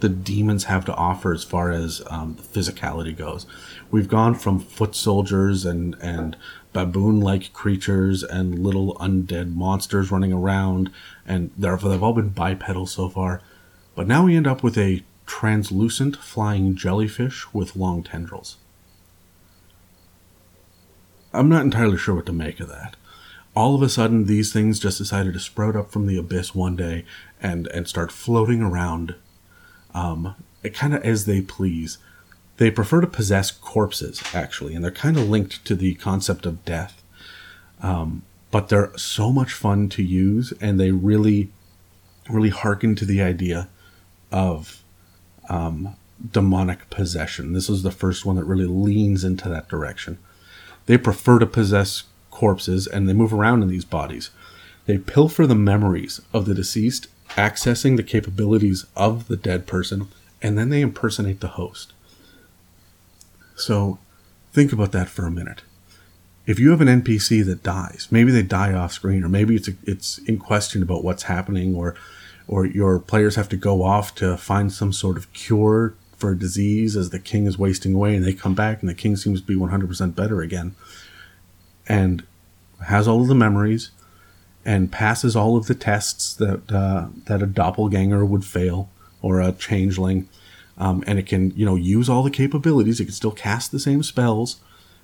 the 0.00 0.08
demons 0.08 0.64
have 0.64 0.84
to 0.86 0.94
offer 0.96 1.32
as 1.32 1.44
far 1.44 1.70
as 1.70 2.02
um, 2.10 2.34
physicality 2.34 3.16
goes. 3.16 3.46
We've 3.92 4.08
gone 4.08 4.34
from 4.34 4.58
foot 4.58 4.96
soldiers 4.96 5.64
and 5.64 5.94
and 6.02 6.36
baboon 6.72 7.20
like 7.20 7.52
creatures 7.52 8.22
and 8.22 8.58
little 8.58 8.94
undead 8.96 9.54
monsters 9.54 10.10
running 10.10 10.32
around, 10.32 10.90
and 11.26 11.50
therefore 11.56 11.90
they've 11.90 12.02
all 12.02 12.12
been 12.12 12.30
bipedal 12.30 12.86
so 12.86 13.08
far. 13.08 13.40
But 13.94 14.06
now 14.06 14.24
we 14.24 14.36
end 14.36 14.46
up 14.46 14.62
with 14.62 14.78
a 14.78 15.02
translucent 15.26 16.16
flying 16.16 16.74
jellyfish 16.74 17.52
with 17.52 17.76
long 17.76 18.02
tendrils. 18.02 18.56
I'm 21.32 21.48
not 21.48 21.64
entirely 21.64 21.96
sure 21.96 22.14
what 22.14 22.26
to 22.26 22.32
make 22.32 22.60
of 22.60 22.68
that. 22.68 22.96
All 23.54 23.74
of 23.74 23.82
a 23.82 23.88
sudden, 23.88 24.24
these 24.24 24.52
things 24.52 24.78
just 24.78 24.98
decided 24.98 25.34
to 25.34 25.40
sprout 25.40 25.76
up 25.76 25.90
from 25.90 26.06
the 26.06 26.16
abyss 26.16 26.54
one 26.54 26.76
day 26.76 27.04
and, 27.40 27.66
and 27.68 27.86
start 27.86 28.10
floating 28.10 28.62
around 28.62 29.14
um, 29.94 30.34
kind 30.72 30.94
of 30.94 31.02
as 31.04 31.26
they 31.26 31.40
please. 31.40 31.98
They 32.62 32.70
prefer 32.70 33.00
to 33.00 33.08
possess 33.08 33.50
corpses, 33.50 34.22
actually, 34.32 34.76
and 34.76 34.84
they're 34.84 34.92
kind 34.92 35.16
of 35.16 35.28
linked 35.28 35.64
to 35.64 35.74
the 35.74 35.94
concept 35.94 36.46
of 36.46 36.64
death. 36.64 37.02
Um, 37.82 38.22
but 38.52 38.68
they're 38.68 38.96
so 38.96 39.32
much 39.32 39.52
fun 39.52 39.88
to 39.88 40.02
use, 40.04 40.52
and 40.60 40.78
they 40.78 40.92
really, 40.92 41.50
really 42.30 42.50
hearken 42.50 42.94
to 42.94 43.04
the 43.04 43.20
idea 43.20 43.68
of 44.30 44.84
um, 45.48 45.96
demonic 46.30 46.88
possession. 46.88 47.52
This 47.52 47.68
is 47.68 47.82
the 47.82 47.90
first 47.90 48.24
one 48.24 48.36
that 48.36 48.44
really 48.44 48.66
leans 48.66 49.24
into 49.24 49.48
that 49.48 49.68
direction. 49.68 50.20
They 50.86 50.96
prefer 50.96 51.40
to 51.40 51.46
possess 51.46 52.04
corpses, 52.30 52.86
and 52.86 53.08
they 53.08 53.12
move 53.12 53.34
around 53.34 53.64
in 53.64 53.70
these 53.70 53.84
bodies. 53.84 54.30
They 54.86 54.98
pilfer 54.98 55.48
the 55.48 55.56
memories 55.56 56.20
of 56.32 56.44
the 56.44 56.54
deceased, 56.54 57.08
accessing 57.30 57.96
the 57.96 58.04
capabilities 58.04 58.86
of 58.94 59.26
the 59.26 59.36
dead 59.36 59.66
person, 59.66 60.06
and 60.40 60.56
then 60.56 60.68
they 60.68 60.80
impersonate 60.80 61.40
the 61.40 61.58
host. 61.58 61.92
So 63.62 63.98
think 64.52 64.72
about 64.72 64.92
that 64.92 65.08
for 65.08 65.24
a 65.24 65.30
minute. 65.30 65.62
If 66.46 66.58
you 66.58 66.70
have 66.70 66.80
an 66.80 67.02
NPC 67.02 67.44
that 67.46 67.62
dies, 67.62 68.08
maybe 68.10 68.32
they 68.32 68.42
die 68.42 68.72
off 68.72 68.92
screen, 68.92 69.22
or 69.22 69.28
maybe 69.28 69.54
it's 69.54 69.68
a, 69.68 69.74
it's 69.84 70.18
in 70.18 70.38
question 70.38 70.82
about 70.82 71.04
what's 71.04 71.24
happening, 71.24 71.74
or 71.76 71.94
or 72.48 72.66
your 72.66 72.98
players 72.98 73.36
have 73.36 73.48
to 73.50 73.56
go 73.56 73.84
off 73.84 74.14
to 74.16 74.36
find 74.36 74.72
some 74.72 74.92
sort 74.92 75.16
of 75.16 75.32
cure 75.32 75.94
for 76.16 76.32
a 76.32 76.38
disease 76.38 76.96
as 76.96 77.10
the 77.10 77.20
king 77.20 77.46
is 77.46 77.56
wasting 77.56 77.94
away, 77.94 78.16
and 78.16 78.24
they 78.24 78.32
come 78.32 78.54
back 78.54 78.80
and 78.80 78.88
the 78.88 78.94
king 78.94 79.16
seems 79.16 79.40
to 79.40 79.46
be 79.46 79.54
100% 79.54 80.14
better 80.16 80.42
again, 80.42 80.74
and 81.88 82.24
has 82.86 83.06
all 83.06 83.22
of 83.22 83.28
the 83.28 83.34
memories, 83.34 83.92
and 84.64 84.90
passes 84.90 85.36
all 85.36 85.56
of 85.56 85.66
the 85.66 85.74
tests 85.76 86.34
that 86.34 86.72
uh, 86.72 87.06
that 87.26 87.40
a 87.40 87.46
doppelganger 87.46 88.24
would 88.24 88.44
fail 88.44 88.90
or 89.22 89.40
a 89.40 89.52
changeling 89.52 90.28
um, 90.82 91.04
and 91.06 91.16
it 91.16 91.26
can 91.26 91.52
you 91.56 91.64
know 91.64 91.76
use 91.76 92.08
all 92.08 92.24
the 92.24 92.30
capabilities. 92.30 92.98
It 92.98 93.04
can 93.04 93.14
still 93.14 93.30
cast 93.30 93.70
the 93.70 93.78
same 93.78 94.02
spells. 94.02 94.56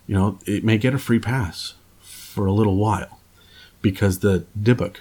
You 0.08 0.16
know, 0.16 0.38
it 0.44 0.64
may 0.64 0.76
get 0.76 0.92
a 0.92 0.98
free 0.98 1.20
pass 1.20 1.74
for 2.00 2.46
a 2.46 2.52
little 2.52 2.76
while 2.76 3.20
because 3.80 4.18
the 4.18 4.44
Dybbuk 4.60 4.96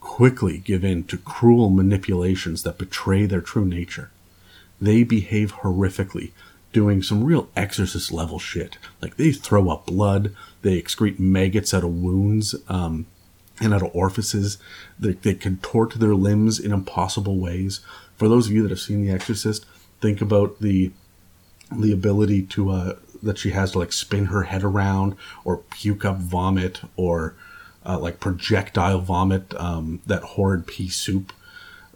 quickly 0.00 0.58
give 0.58 0.84
in 0.84 1.04
to 1.04 1.18
cruel 1.18 1.70
manipulations 1.70 2.64
that 2.64 2.78
betray 2.78 3.26
their 3.26 3.40
true 3.40 3.64
nature. 3.64 4.10
They 4.80 5.04
behave 5.04 5.52
horrifically, 5.56 6.32
doing 6.72 7.00
some 7.00 7.22
real 7.22 7.48
exorcist 7.54 8.10
level 8.10 8.40
shit. 8.40 8.78
Like 9.00 9.16
they 9.16 9.30
throw 9.30 9.70
up 9.70 9.86
blood, 9.86 10.34
they 10.62 10.82
excrete 10.82 11.20
maggots 11.20 11.72
out 11.72 11.84
of 11.84 12.02
wounds 12.02 12.56
um, 12.68 13.06
and 13.60 13.72
out 13.72 13.82
of 13.82 13.94
orifices. 13.94 14.58
They, 14.98 15.12
they 15.12 15.34
contort 15.34 15.94
their 15.94 16.16
limbs 16.16 16.58
in 16.58 16.72
impossible 16.72 17.36
ways. 17.36 17.78
For 18.16 18.28
those 18.28 18.48
of 18.48 18.52
you 18.52 18.62
that 18.62 18.70
have 18.70 18.80
seen 18.80 19.06
The 19.06 19.12
Exorcist, 19.12 19.64
think 20.02 20.20
about 20.20 20.60
the 20.60 20.92
the 21.70 21.92
ability 21.92 22.42
to 22.42 22.70
uh, 22.70 22.96
that 23.22 23.38
she 23.38 23.50
has 23.50 23.72
to 23.72 23.78
like 23.78 23.92
spin 23.92 24.26
her 24.26 24.42
head 24.42 24.64
around 24.64 25.16
or 25.44 25.58
puke 25.58 26.04
up 26.04 26.18
vomit 26.18 26.80
or 26.96 27.34
uh, 27.86 27.98
like 27.98 28.20
projectile 28.20 29.00
vomit 29.00 29.54
um, 29.54 30.02
that 30.06 30.22
horrid 30.22 30.66
pea 30.66 30.88
soup. 30.88 31.32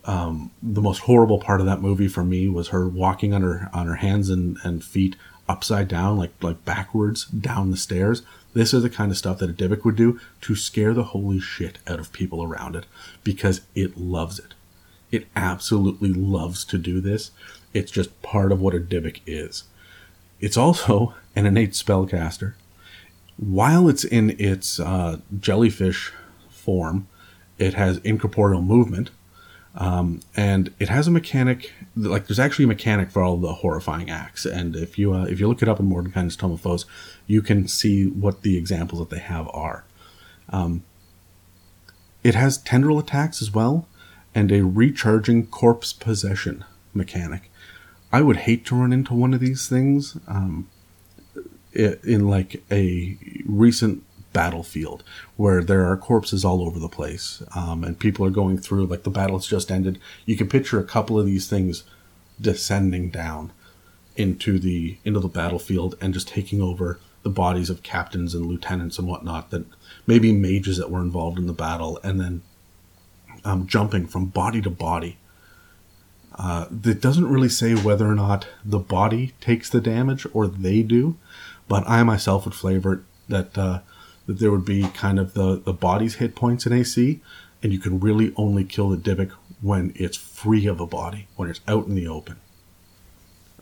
Um, 0.05 0.53
the 0.63 0.81
most 0.81 1.01
horrible 1.01 1.41
part 1.41 1.61
of 1.61 1.67
that 1.67 1.83
movie 1.83 2.07
for 2.07 2.25
me 2.25 2.49
was 2.49 2.69
her 2.69 2.89
walking 2.89 3.35
on 3.35 3.43
her 3.43 3.69
on 3.73 3.89
her 3.89 3.97
hands 3.97 4.31
and, 4.31 4.57
and 4.63 4.83
feet 4.83 5.17
upside 5.49 5.89
down 5.89 6.17
like 6.17 6.33
like 6.41 6.65
backwards 6.65 7.27
down 7.27 7.71
the 7.71 7.77
stairs. 7.77 8.23
This 8.55 8.73
is 8.73 8.83
the 8.83 8.91
kind 8.91 9.11
of 9.11 9.19
stuff 9.19 9.39
that 9.39 9.51
a 9.51 9.53
Dybbuk 9.53 9.85
would 9.85 9.97
do 9.97 10.19
to 10.43 10.55
scare 10.55 10.95
the 10.95 11.05
holy 11.05 11.41
shit 11.41 11.79
out 11.87 11.99
of 11.99 12.13
people 12.13 12.43
around 12.43 12.75
it 12.75 12.87
because 13.23 13.61
it 13.75 13.99
loves 13.99 14.39
it. 14.39 14.55
It 15.11 15.27
absolutely 15.37 16.13
loves 16.13 16.65
to 16.67 16.79
do 16.79 17.01
this 17.01 17.33
it's 17.77 17.91
just 17.91 18.23
part 18.23 18.53
of 18.53 18.61
what 18.61 18.75
a 18.75 18.79
Dybbuk 18.79 19.21
is. 19.27 19.65
It's 20.41 20.57
also 20.57 21.15
an 21.35 21.47
innate 21.47 21.73
spellcaster. 21.73 22.55
While 23.37 23.89
it's 23.89 24.05
in 24.05 24.35
its 24.39 24.81
uh, 24.81 25.19
jellyfish 25.39 26.13
form, 26.49 27.07
it 27.59 27.75
has 27.75 27.99
incorporeal 27.99 28.63
movement, 28.63 29.11
um, 29.75 30.21
and 30.35 30.73
it 30.79 30.89
has 30.89 31.07
a 31.07 31.11
mechanic. 31.11 31.73
Like 31.95 32.27
there's 32.27 32.39
actually 32.39 32.65
a 32.65 32.69
mechanic 32.69 33.11
for 33.11 33.23
all 33.23 33.37
the 33.37 33.55
horrifying 33.55 34.11
acts, 34.11 34.47
and 34.47 34.75
if 34.75 34.99
you 34.99 35.13
uh, 35.13 35.25
if 35.25 35.39
you 35.39 35.49
look 35.49 35.63
it 35.63 35.69
up 35.69 35.79
in 35.79 35.89
Mordenkainen's 35.89 36.37
Tome 36.37 36.53
of 36.53 36.63
Foes, 36.63 36.87
you 37.27 37.43
can 37.43 37.69
see 37.69 38.07
what 38.07 38.43
the 38.43 38.57
examples 38.57 39.01
that 39.01 39.15
they 39.15 39.21
have 39.21 39.49
are. 39.53 39.85
Um, 40.49 40.85
it 42.23 42.35
has 42.35 42.57
tendril 42.57 42.99
attacks 42.99 43.43
as 43.43 43.51
well, 43.51 43.87
and 44.35 44.51
a 44.51 44.63
recharging 44.63 45.47
corpse 45.47 45.93
possession 45.93 46.65
mechanic. 46.95 47.51
I 48.13 48.23
would 48.23 48.37
hate 48.37 48.65
to 48.67 48.77
run 48.77 48.93
into 48.93 49.15
one 49.15 49.35
of 49.35 49.41
these 49.41 49.69
things 49.69 50.17
um, 50.27 50.69
in 51.73 52.29
like 52.29 52.63
a 52.71 53.17
recent 53.45 54.03
battlefield 54.33 55.03
where 55.37 55.63
there 55.63 55.87
are 55.87 55.97
corpses 55.97 56.45
all 56.45 56.63
over 56.63 56.79
the 56.79 56.89
place 56.89 57.43
um, 57.55 57.83
and 57.83 57.99
people 57.99 58.25
are 58.25 58.31
going 58.31 58.59
through 58.59 58.87
like 58.87 59.03
the 59.03 59.11
battle's 59.11 59.47
just 59.47 59.71
ended. 59.71 59.99
You 60.25 60.37
can 60.37 60.49
picture 60.49 60.79
a 60.79 60.85
couple 60.85 61.19
of 61.19 61.27
these 61.27 61.49
things 61.49 61.85
descending 62.41 63.11
down 63.11 63.53
into 64.15 64.59
the 64.59 64.99
into 65.05 65.21
the 65.21 65.29
battlefield 65.29 65.95
and 66.01 66.15
just 66.15 66.29
taking 66.29 66.61
over 66.61 67.01
the 67.23 67.31
bodies 67.31 67.71
of 67.71 67.83
captains 67.83 68.35
and 68.35 68.47
lieutenants 68.47 68.99
and 68.99 69.09
whatnot 69.09 69.51
that 69.51 69.65
maybe 70.07 70.33
mages 70.33 70.77
that 70.79 70.91
were 70.91 71.01
involved 71.01 71.39
in 71.39 71.47
the 71.47 71.53
battle 71.53 71.99
and 72.03 72.21
then 72.21 72.43
um, 73.45 73.67
jumping 73.67 74.07
from 74.07 74.27
body 74.27 74.61
to 74.63 74.71
body 74.71 75.19
uh, 76.39 76.67
it 76.85 77.01
doesn't 77.01 77.29
really 77.29 77.49
say 77.49 77.75
whether 77.75 78.07
or 78.07 78.15
not 78.15 78.47
the 78.65 78.79
body 78.79 79.35
takes 79.41 79.71
the 79.71 79.81
damage 79.81 80.27
or 80.33 80.47
they 80.47 80.83
do, 80.83 81.17
but 81.69 81.89
I 81.89 82.03
myself 82.03 82.45
would 82.45 82.55
flavor 82.55 82.93
it 82.95 83.01
that 83.29 83.59
uh, 83.59 83.81
that 84.27 84.39
there 84.39 84.51
would 84.51 84.65
be 84.65 84.89
kind 84.89 85.19
of 85.19 85.35
the 85.35 85.57
the 85.57 85.73
body's 85.73 86.17
hit 86.17 86.35
points 86.35 86.67
in 86.67 86.73
AC 86.73 87.21
and 87.63 87.73
you 87.73 87.79
can 87.79 87.99
really 87.99 88.33
only 88.37 88.65
kill 88.65 88.91
the 88.91 88.97
Dybbuk 88.97 89.33
when 89.61 89.93
it's 89.97 90.17
free 90.17 90.67
of 90.67 90.81
a 90.81 90.87
body, 90.87 91.27
when 91.37 91.49
it's 91.49 91.61
out 91.67 91.87
in 91.87 91.95
the 91.95 92.07
open. 92.07 92.37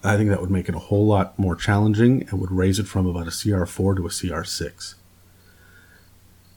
I 0.03 0.17
think 0.17 0.29
that 0.29 0.41
would 0.41 0.51
make 0.51 0.69
it 0.69 0.75
a 0.75 0.81
whole 0.81 1.07
lot 1.07 1.39
more 1.39 1.57
challenging 1.57 2.29
and 2.29 2.41
would 2.41 2.51
raise 2.53 2.79
it 2.79 2.87
from 2.87 3.07
about 3.07 3.27
a 3.27 3.31
CR4 3.31 3.97
to 3.97 4.07
a 4.07 4.11
CR6. 4.11 4.95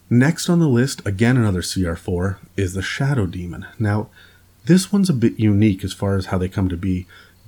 Next 0.10 0.50
on 0.50 0.60
the 0.60 0.68
list, 0.68 1.06
again 1.06 1.38
another 1.38 1.62
CR4, 1.62 2.38
is 2.58 2.74
the 2.74 2.82
Shadow 2.82 3.26
Demon. 3.26 3.66
Now, 3.80 4.10
this 4.68 4.92
one's 4.92 5.10
a 5.10 5.14
bit 5.14 5.40
unique 5.40 5.84
as 5.84 5.94
far 5.94 6.16
as 6.16 6.28
how 6.28 6.38
they 6.38 6.50
come 6.50 6.70
to 6.70 6.78
be. 6.78 7.08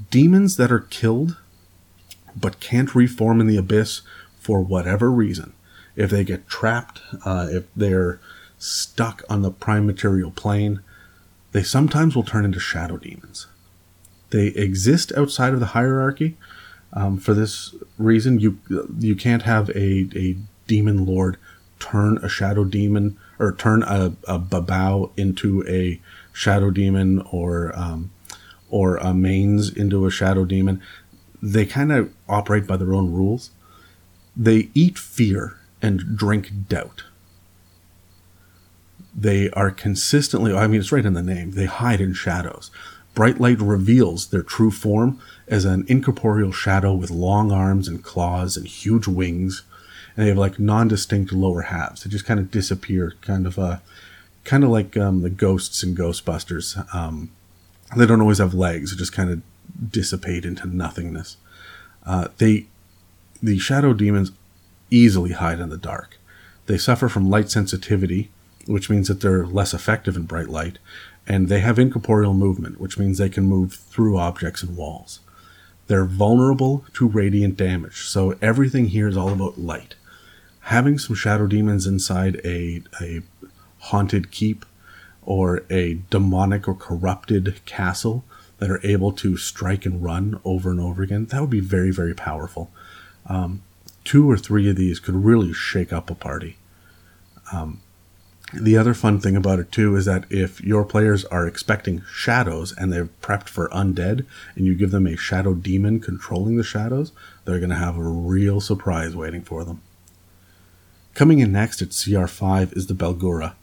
Demons 0.10 0.58
that 0.58 0.72
are 0.72 0.80
killed 0.80 1.38
but 2.36 2.60
can't 2.60 2.96
reform 2.96 3.42
in 3.42 3.48
the 3.48 3.58
abyss 3.58 4.02
for 4.40 4.62
whatever 4.62 5.12
reason. 5.12 5.54
If 5.96 6.10
they 6.10 6.24
get 6.24 6.48
trapped, 6.48 7.02
uh, 7.26 7.48
if 7.52 7.66
they're 7.76 8.20
stuck 8.58 9.24
on 9.30 9.42
the 9.42 9.52
prime 9.52 9.86
material 9.86 10.32
plane, 10.32 10.82
they 11.52 11.64
sometimes 11.64 12.16
will 12.16 12.24
turn 12.24 12.46
into 12.46 12.60
shadow 12.60 12.98
demons. 12.98 13.48
They 14.30 14.48
exist 14.48 15.12
outside 15.18 15.54
of 15.54 15.60
the 15.60 15.68
hierarchy. 15.68 16.38
Um, 16.94 17.18
for 17.18 17.34
this 17.34 17.76
reason, 17.98 18.40
you 18.40 18.60
you 18.98 19.16
can't 19.16 19.44
have 19.44 19.70
a, 19.72 20.08
a 20.16 20.38
demon 20.68 21.06
lord 21.06 21.38
turn 21.80 22.18
a 22.18 22.30
shadow 22.30 22.64
demon 22.64 23.18
or 23.40 23.54
turn 23.54 23.84
a, 23.84 24.14
a 24.28 24.40
babau 24.40 25.12
into 25.18 25.66
a 25.68 26.00
shadow 26.40 26.70
demon 26.72 27.20
or 27.32 27.78
um, 27.78 28.12
or 28.70 28.96
a 28.98 29.14
mains 29.14 29.70
into 29.70 30.06
a 30.06 30.12
shadow 30.12 30.46
demon. 30.46 30.82
They 31.42 31.66
kind 31.66 31.92
of 31.92 32.14
operate 32.30 32.66
by 32.66 32.78
their 32.78 32.94
own 32.94 33.12
rules. 33.12 33.52
They 34.38 34.70
eat 34.74 34.98
fear 34.98 35.58
and 35.82 36.16
drink 36.16 36.52
doubt. 36.70 37.04
They 39.14 39.50
are 39.52 39.72
consistently, 39.72 40.54
I 40.54 40.68
mean, 40.68 40.80
it's 40.80 40.94
right 40.94 41.06
in 41.06 41.14
the 41.14 41.22
name, 41.22 41.52
they 41.52 41.66
hide 41.66 42.00
in 42.00 42.14
shadows. 42.14 42.72
Bright 43.16 43.42
light 43.42 43.60
reveals 43.60 44.28
their 44.28 44.44
true 44.44 44.72
form 44.72 45.20
as 45.48 45.66
an 45.66 45.84
incorporeal 45.90 46.54
shadow 46.54 46.94
with 46.94 47.10
long 47.10 47.52
arms 47.52 47.88
and 47.88 48.04
claws 48.04 48.56
and 48.56 48.66
huge 48.66 49.08
wings. 49.08 49.64
And 50.16 50.24
they 50.24 50.30
have 50.30 50.38
like 50.38 50.60
non-distinct 50.60 51.34
lower 51.34 51.64
halves. 51.64 52.04
They 52.04 52.10
just 52.10 52.26
kind 52.26 52.40
of 52.40 52.52
disappear, 52.52 53.16
kind 53.22 53.46
of 53.46 53.60
uh, 53.60 53.78
kind 54.50 54.64
of 54.64 54.72
like 54.72 54.98
um, 54.98 55.22
the 55.22 55.30
ghosts 55.30 55.84
in 55.84 55.96
Ghostbusters. 55.96 56.84
Um, 56.94 57.30
they 57.96 58.08
don't 58.08 58.20
always 58.20 58.40
have 58.40 58.56
legs; 58.56 58.92
they 58.92 58.98
just 58.98 59.14
kind 59.14 59.30
of 59.30 59.44
dissipate 59.92 60.44
into 60.44 60.68
nothingness. 60.68 61.38
Uh, 62.04 62.30
they, 62.40 62.66
the 63.44 63.60
shadow 63.60 63.94
demons, 63.94 64.32
easily 64.90 65.34
hide 65.34 65.60
in 65.60 65.70
the 65.70 65.78
dark. 65.78 66.18
They 66.66 66.80
suffer 66.80 67.08
from 67.08 67.30
light 67.30 67.52
sensitivity, 67.52 68.32
which 68.66 68.90
means 68.90 69.08
that 69.08 69.22
they're 69.22 69.46
less 69.46 69.72
effective 69.72 70.16
in 70.16 70.24
bright 70.24 70.50
light, 70.50 70.80
and 71.28 71.48
they 71.48 71.60
have 71.60 71.78
incorporeal 71.78 72.34
movement, 72.34 72.80
which 72.80 72.98
means 72.98 73.20
they 73.20 73.30
can 73.30 73.44
move 73.44 73.74
through 73.74 74.18
objects 74.18 74.64
and 74.64 74.76
walls. 74.76 75.20
They're 75.86 76.06
vulnerable 76.06 76.86
to 76.94 77.08
radiant 77.08 77.56
damage, 77.56 78.02
so 78.08 78.36
everything 78.42 78.88
here 78.88 79.08
is 79.08 79.18
all 79.18 79.30
about 79.30 79.60
light. 79.60 79.94
Having 80.62 80.98
some 81.00 81.16
shadow 81.16 81.46
demons 81.46 81.86
inside 81.86 82.42
a, 82.44 82.82
a 83.00 83.22
haunted 83.80 84.32
keep 84.32 84.66
or 85.24 85.64
a 85.70 86.00
demonic 86.10 86.68
or 86.68 86.76
corrupted 86.76 87.64
castle 87.66 88.24
that 88.58 88.70
are 88.70 88.86
able 88.86 89.12
to 89.12 89.38
strike 89.38 89.86
and 89.86 90.04
run 90.04 90.40
over 90.44 90.70
and 90.72 90.80
over 90.80 91.02
again, 91.02 91.26
that 91.26 91.42
would 91.42 91.50
be 91.50 91.60
very, 91.60 91.92
very 91.92 92.14
powerful. 92.14 92.72
Um, 93.26 93.62
two 94.04 94.30
or 94.30 94.38
three 94.38 94.70
of 94.70 94.76
these 94.76 95.00
could 95.00 95.16
really 95.16 95.54
shake 95.54 95.94
up 95.94 96.10
a 96.10 96.16
party. 96.16 96.58
Um, 97.52 97.82
the 98.52 98.78
other 98.78 98.96
fun 98.96 99.20
thing 99.20 99.36
about 99.36 99.60
it 99.60 99.72
too 99.72 99.96
is 99.96 100.06
that 100.06 100.26
if 100.32 100.62
your 100.62 100.84
players 100.84 101.24
are 101.26 101.48
expecting 101.48 102.04
shadows 102.12 102.74
and 102.76 102.92
they're 102.92 103.10
prepped 103.22 103.48
for 103.48 103.70
undead, 103.70 104.26
and 104.56 104.66
you 104.66 104.74
give 104.74 104.92
them 104.92 105.06
a 105.06 105.16
shadow 105.16 105.54
demon 105.54 106.00
controlling 106.00 106.58
the 106.58 106.64
shadows, 106.64 107.12
they're 107.46 107.60
going 107.60 107.70
to 107.70 107.76
have 107.76 107.98
a 107.98 108.02
real 108.02 108.60
surprise 108.60 109.16
waiting 109.16 109.44
for 109.44 109.64
them. 109.64 109.82
Coming 111.14 111.40
in 111.40 111.52
next 111.52 111.82
at 111.82 111.90
CR5 111.90 112.76
is 112.76 112.88
the 112.88 112.94
Barlgura. 112.96 113.54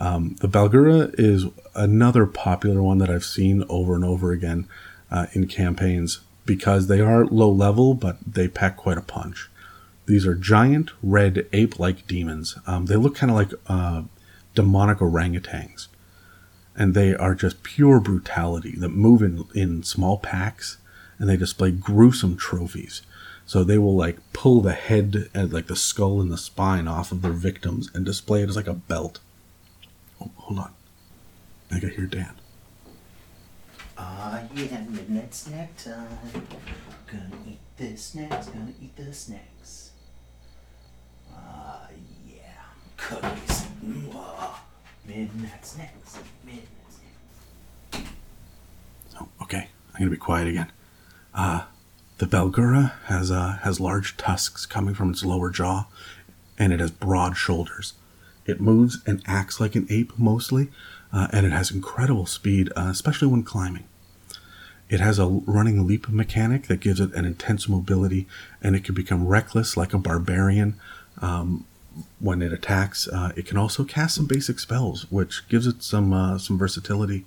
Um, 0.00 0.36
the 0.40 0.48
Barlgura 0.48 1.14
is 1.18 1.44
another 1.74 2.26
popular 2.26 2.82
one 2.82 2.98
that 2.98 3.10
I've 3.10 3.24
seen 3.24 3.64
over 3.68 3.94
and 3.94 4.04
over 4.04 4.32
again 4.32 4.66
uh, 5.10 5.26
in 5.34 5.46
campaigns 5.46 6.20
because 6.46 6.86
they 6.86 7.00
are 7.00 7.26
low 7.26 7.50
level, 7.50 7.94
but 7.94 8.16
they 8.26 8.48
pack 8.48 8.76
quite 8.76 8.98
a 8.98 9.02
punch. 9.02 9.50
These 10.06 10.26
are 10.26 10.34
giant, 10.34 10.90
red, 11.02 11.46
ape 11.52 11.78
like 11.78 12.06
demons. 12.06 12.58
Um, 12.66 12.86
they 12.86 12.96
look 12.96 13.14
kind 13.14 13.30
of 13.30 13.36
like 13.36 13.52
uh, 13.68 14.02
demonic 14.54 14.98
orangutans. 14.98 15.88
And 16.74 16.94
they 16.94 17.14
are 17.14 17.34
just 17.34 17.62
pure 17.62 18.00
brutality 18.00 18.74
that 18.78 18.88
move 18.88 19.22
in, 19.22 19.44
in 19.54 19.82
small 19.82 20.18
packs 20.18 20.78
and 21.18 21.28
they 21.28 21.36
display 21.36 21.70
gruesome 21.70 22.36
trophies. 22.36 23.02
So 23.44 23.62
they 23.62 23.78
will 23.78 23.96
like 23.96 24.18
pull 24.32 24.62
the 24.62 24.72
head 24.72 25.28
and 25.34 25.52
like 25.52 25.66
the 25.66 25.76
skull 25.76 26.20
and 26.20 26.32
the 26.32 26.38
spine 26.38 26.88
off 26.88 27.12
of 27.12 27.20
their 27.20 27.32
victims 27.32 27.90
and 27.94 28.04
display 28.04 28.42
it 28.42 28.48
as 28.48 28.56
like 28.56 28.66
a 28.66 28.74
belt. 28.74 29.20
Oh, 30.20 30.30
hold 30.36 30.58
on. 30.58 30.72
I 31.70 31.80
can 31.80 31.90
hear 31.90 32.06
Dan. 32.06 32.34
Ah, 33.96 34.38
uh, 34.38 34.42
yeah, 34.54 34.82
midnight 34.88 35.34
snack 35.34 35.76
time. 35.76 36.08
Gonna 37.06 37.36
eat 37.46 37.58
the 37.76 37.96
snacks, 37.96 38.46
gonna 38.48 38.72
eat 38.80 38.96
the 38.96 39.12
snacks. 39.12 39.90
Ah, 41.32 41.84
uh, 41.84 41.88
yeah, 42.26 42.64
cookies. 42.96 43.66
Mwah. 43.84 44.54
Midnight 45.06 45.66
snacks, 45.66 46.18
midnight 46.44 46.66
snacks. 47.92 48.08
Oh, 49.20 49.28
okay. 49.42 49.68
I'm 49.94 50.00
gonna 50.00 50.10
be 50.10 50.16
quiet 50.16 50.48
again. 50.48 50.70
Uh, 51.34 51.64
the 52.18 52.26
Barlgura 52.26 52.92
has 53.06 53.30
uh, 53.30 53.58
has 53.62 53.80
large 53.80 54.16
tusks 54.16 54.66
coming 54.66 54.94
from 54.94 55.10
its 55.10 55.24
lower 55.24 55.50
jaw, 55.50 55.86
and 56.58 56.72
it 56.72 56.80
has 56.80 56.90
broad 56.90 57.36
shoulders. 57.36 57.94
It 58.50 58.60
moves 58.60 58.98
and 59.06 59.22
acts 59.26 59.60
like 59.60 59.74
an 59.76 59.86
ape 59.88 60.12
mostly, 60.18 60.68
uh, 61.12 61.28
and 61.32 61.46
it 61.46 61.52
has 61.52 61.70
incredible 61.70 62.26
speed, 62.26 62.70
uh, 62.76 62.88
especially 62.90 63.28
when 63.28 63.44
climbing. 63.44 63.84
It 64.88 64.98
has 64.98 65.20
a 65.20 65.26
running 65.26 65.86
leap 65.86 66.08
mechanic 66.08 66.66
that 66.66 66.80
gives 66.80 66.98
it 66.98 67.14
an 67.14 67.24
intense 67.24 67.68
mobility, 67.68 68.26
and 68.60 68.74
it 68.74 68.82
can 68.82 68.94
become 68.94 69.28
reckless 69.28 69.76
like 69.76 69.94
a 69.94 69.98
barbarian 69.98 70.74
um, 71.22 71.64
when 72.18 72.42
it 72.42 72.52
attacks. 72.52 73.06
Uh, 73.06 73.30
it 73.36 73.46
can 73.46 73.56
also 73.56 73.84
cast 73.84 74.16
some 74.16 74.26
basic 74.26 74.58
spells, 74.58 75.06
which 75.10 75.48
gives 75.48 75.68
it 75.68 75.84
some 75.84 76.12
uh, 76.12 76.38
some 76.38 76.58
versatility, 76.58 77.24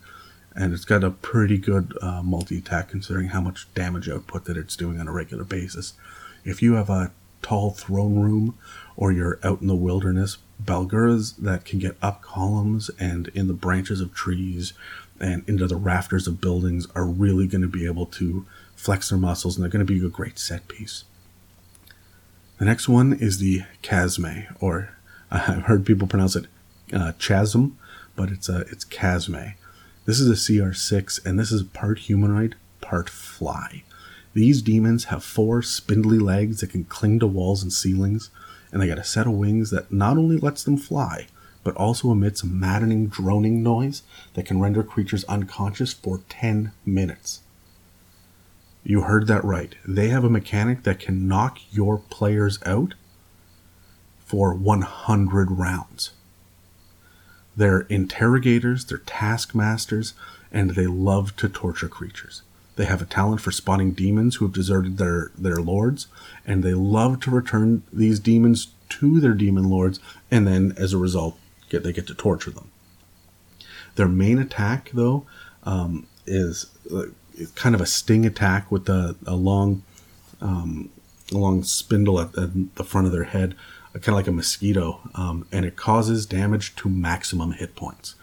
and 0.54 0.74
it's 0.74 0.84
got 0.84 1.06
a 1.06 1.12
pretty 1.12 1.58
good 1.58 1.98
uh, 2.02 2.22
multi 2.22 2.58
attack 2.58 2.90
considering 2.90 3.30
how 3.30 3.40
much 3.40 3.74
damage 3.74 4.10
output 4.10 4.44
that 4.44 4.58
it's 4.58 4.76
doing 4.76 5.00
on 5.00 5.08
a 5.08 5.14
regular 5.14 5.46
basis. 5.46 5.94
If 6.44 6.62
you 6.62 6.74
have 6.74 6.90
a 6.90 7.12
tall 7.42 7.72
throne 7.72 8.20
room 8.20 8.58
or 8.98 9.12
you're 9.12 9.40
out 9.42 9.62
in 9.62 9.68
the 9.68 9.76
wilderness, 9.76 10.38
Barlguras 10.62 11.36
that 11.38 11.66
can 11.66 11.80
get 11.80 11.98
up 12.02 12.22
columns 12.22 12.90
and 13.00 13.28
in 13.30 13.48
the 13.48 13.54
branches 13.54 14.02
of 14.02 14.14
trees 14.14 14.74
and 15.20 15.48
into 15.48 15.68
the 15.68 15.76
rafters 15.76 16.28
of 16.28 16.42
buildings 16.42 16.88
are 16.96 17.06
really 17.06 17.48
going 17.48 17.62
to 17.62 17.68
be 17.68 17.86
able 17.86 18.06
to 18.06 18.46
flex 18.76 19.10
their 19.10 19.18
muscles 19.18 19.56
and 19.56 19.64
they're 19.64 19.72
going 19.72 19.86
to 19.86 19.94
be 19.94 20.06
a 20.06 20.10
great 20.10 20.40
set 20.40 20.68
piece. 20.68 21.06
The 22.60 22.66
next 22.66 22.88
one 22.88 23.14
is 23.14 23.40
the 23.40 23.64
Chasme, 23.82 24.56
or 24.60 24.96
I've 25.32 25.64
heard 25.64 25.86
people 25.86 26.08
pronounce 26.08 26.36
it 26.36 26.46
uh, 26.94 27.14
Chasm, 27.20 27.78
but 28.16 28.30
it's 28.30 28.48
a 28.48 28.58
uh, 28.58 28.64
it's 28.72 28.86
Chasme. 28.86 29.56
This 30.06 30.20
is 30.20 30.30
a 30.30 30.34
CR6, 30.52 31.26
and 31.26 31.40
this 31.40 31.52
is 31.52 31.64
part 31.64 32.00
humanoid, 32.00 32.56
part 32.82 33.10
fly. 33.10 33.84
These 34.34 34.62
demons 34.62 35.06
have 35.06 35.24
four 35.24 35.62
spindly 35.62 36.20
legs 36.20 36.60
that 36.60 36.72
can 36.72 36.84
cling 36.84 37.20
to 37.20 37.28
walls 37.28 37.64
and 37.64 37.72
ceilings, 37.72 38.30
and 38.74 38.82
they 38.82 38.88
got 38.88 38.98
a 38.98 39.04
set 39.04 39.28
of 39.28 39.34
wings 39.34 39.70
that 39.70 39.94
not 39.94 40.18
only 40.18 40.38
lets 40.38 40.64
them 40.64 40.78
fly, 40.78 41.28
but 41.64 41.76
also 41.76 42.12
emits 42.12 42.42
a 42.42 42.48
maddening 42.48 43.08
droning 43.08 43.62
noise 43.62 44.02
that 44.34 44.48
can 44.48 44.60
render 44.60 44.84
creatures 44.84 45.24
unconscious 45.26 45.94
for 45.94 46.22
10 46.28 46.72
minutes. 46.84 47.42
You 48.84 49.02
heard 49.02 49.28
that 49.28 49.46
right. 49.46 49.76
They 49.88 50.10
have 50.10 50.24
a 50.24 50.30
mechanic 50.30 50.84
that 50.84 51.00
can 51.00 51.28
knock 51.28 51.60
your 51.72 52.00
players 52.10 52.60
out 52.66 52.96
for 54.26 54.56
100 54.56 55.52
rounds. 55.52 56.12
They're 57.56 57.82
interrogators, 57.82 58.86
they're 58.86 58.98
taskmasters, 58.98 60.16
and 60.52 60.72
they 60.72 60.88
love 60.88 61.36
to 61.36 61.48
torture 61.48 61.88
creatures. 61.88 62.42
They 62.76 62.86
have 62.86 63.02
a 63.02 63.06
talent 63.06 63.42
for 63.42 63.52
spotting 63.52 63.92
demons 63.92 64.36
who 64.36 64.46
have 64.46 64.54
deserted 64.54 64.98
their, 64.98 65.32
their 65.38 65.58
lords, 65.58 66.08
and 66.46 66.64
they 66.64 66.74
love 66.74 67.20
to 67.22 67.32
return 67.32 67.84
these 67.92 68.20
demons 68.20 68.70
to 68.90 69.20
their 69.20 69.34
demon 69.34 69.70
lords, 69.70 70.00
and 70.32 70.48
then 70.48 70.74
as 70.78 70.94
a 70.94 70.98
result, 70.98 71.38
get 71.70 71.84
they 71.84 71.94
get 71.94 72.08
to 72.08 72.16
torture 72.16 72.52
them. 72.52 72.70
Their 73.96 74.08
main 74.08 74.40
attack, 74.40 74.92
though, 74.94 75.26
um, 75.64 76.08
is 76.26 76.68
uh, 76.94 77.06
kind 77.56 77.76
of 77.76 77.82
a 77.82 77.86
sting 77.86 78.26
attack 78.26 78.72
with 78.72 78.90
a, 78.90 79.16
a 79.26 79.36
long, 79.36 79.84
um, 80.42 80.90
a 81.32 81.38
long 81.38 81.64
spindle 81.64 82.20
at, 82.20 82.36
at, 82.38 82.76
the 82.76 82.84
front 82.84 83.08
of 83.08 83.14
their 83.14 83.26
head, 83.26 83.56
uh, 83.90 84.00
kind 84.00 84.10
of 84.10 84.16
like 84.16 84.28
a 84.28 84.32
mosquito, 84.32 85.00
um, 85.16 85.48
and 85.52 85.66
it 85.66 85.76
causes 85.76 86.26
damage 86.26 86.76
to 86.76 86.90
maximum 86.90 87.52
hit 87.52 87.76
points. 87.76 88.16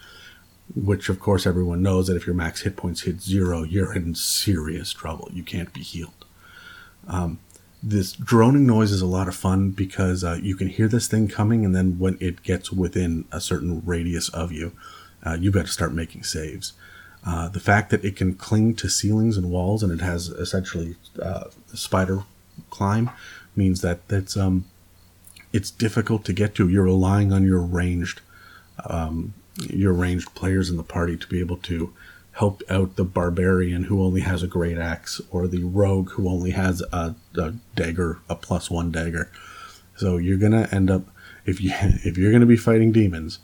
Which 0.74 1.08
of 1.08 1.20
course 1.20 1.46
everyone 1.46 1.82
knows 1.82 2.06
that 2.06 2.16
if 2.16 2.26
your 2.26 2.34
max 2.34 2.62
hit 2.62 2.76
points 2.76 3.02
hit 3.02 3.20
zero, 3.20 3.62
you're 3.62 3.94
in 3.94 4.14
serious 4.14 4.92
trouble. 4.92 5.28
You 5.32 5.42
can't 5.42 5.72
be 5.72 5.82
healed. 5.82 6.24
Um, 7.08 7.38
this 7.82 8.12
droning 8.12 8.66
noise 8.66 8.92
is 8.92 9.00
a 9.00 9.06
lot 9.06 9.28
of 9.28 9.34
fun 9.34 9.70
because 9.70 10.22
uh, 10.22 10.38
you 10.42 10.54
can 10.54 10.68
hear 10.68 10.86
this 10.86 11.08
thing 11.08 11.28
coming, 11.28 11.64
and 11.64 11.74
then 11.74 11.98
when 11.98 12.18
it 12.20 12.42
gets 12.42 12.70
within 12.70 13.24
a 13.32 13.40
certain 13.40 13.82
radius 13.84 14.28
of 14.28 14.52
you, 14.52 14.72
uh, 15.24 15.36
you 15.40 15.50
better 15.50 15.68
start 15.68 15.92
making 15.92 16.22
saves. 16.22 16.74
Uh, 17.24 17.48
the 17.48 17.60
fact 17.60 17.90
that 17.90 18.04
it 18.04 18.16
can 18.16 18.34
cling 18.34 18.74
to 18.74 18.88
ceilings 18.88 19.36
and 19.36 19.50
walls, 19.50 19.82
and 19.82 19.92
it 19.92 20.00
has 20.00 20.28
essentially 20.28 20.96
uh, 21.22 21.44
spider 21.74 22.24
climb, 22.70 23.10
means 23.56 23.80
that 23.80 24.06
that's 24.08 24.36
um, 24.36 24.64
it's 25.52 25.70
difficult 25.70 26.24
to 26.24 26.32
get 26.32 26.54
to. 26.54 26.68
You're 26.68 26.84
relying 26.84 27.32
on 27.32 27.44
your 27.44 27.60
ranged, 27.60 28.20
um, 28.88 29.34
your 29.68 29.92
ranged 29.92 30.34
players 30.34 30.70
in 30.70 30.76
the 30.76 30.82
party 30.82 31.16
to 31.16 31.26
be 31.26 31.40
able 31.40 31.56
to 31.58 31.92
help 32.32 32.62
out 32.70 32.96
the 32.96 33.04
barbarian 33.04 33.84
who 33.84 34.02
only 34.02 34.20
has 34.22 34.42
a 34.42 34.46
great 34.46 34.78
axe, 34.78 35.20
or 35.30 35.46
the 35.46 35.62
rogue 35.64 36.10
who 36.12 36.28
only 36.28 36.52
has 36.52 36.80
a, 36.92 37.14
a 37.36 37.52
dagger, 37.74 38.18
a 38.28 38.34
plus 38.34 38.70
one 38.70 38.90
dagger. 38.90 39.30
So 39.96 40.16
you're 40.16 40.38
gonna 40.38 40.68
end 40.72 40.90
up 40.90 41.02
if 41.44 41.60
you 41.60 41.72
if 41.80 42.16
you're 42.16 42.32
gonna 42.32 42.46
be 42.46 42.56
fighting 42.56 42.92
demons, 42.92 43.38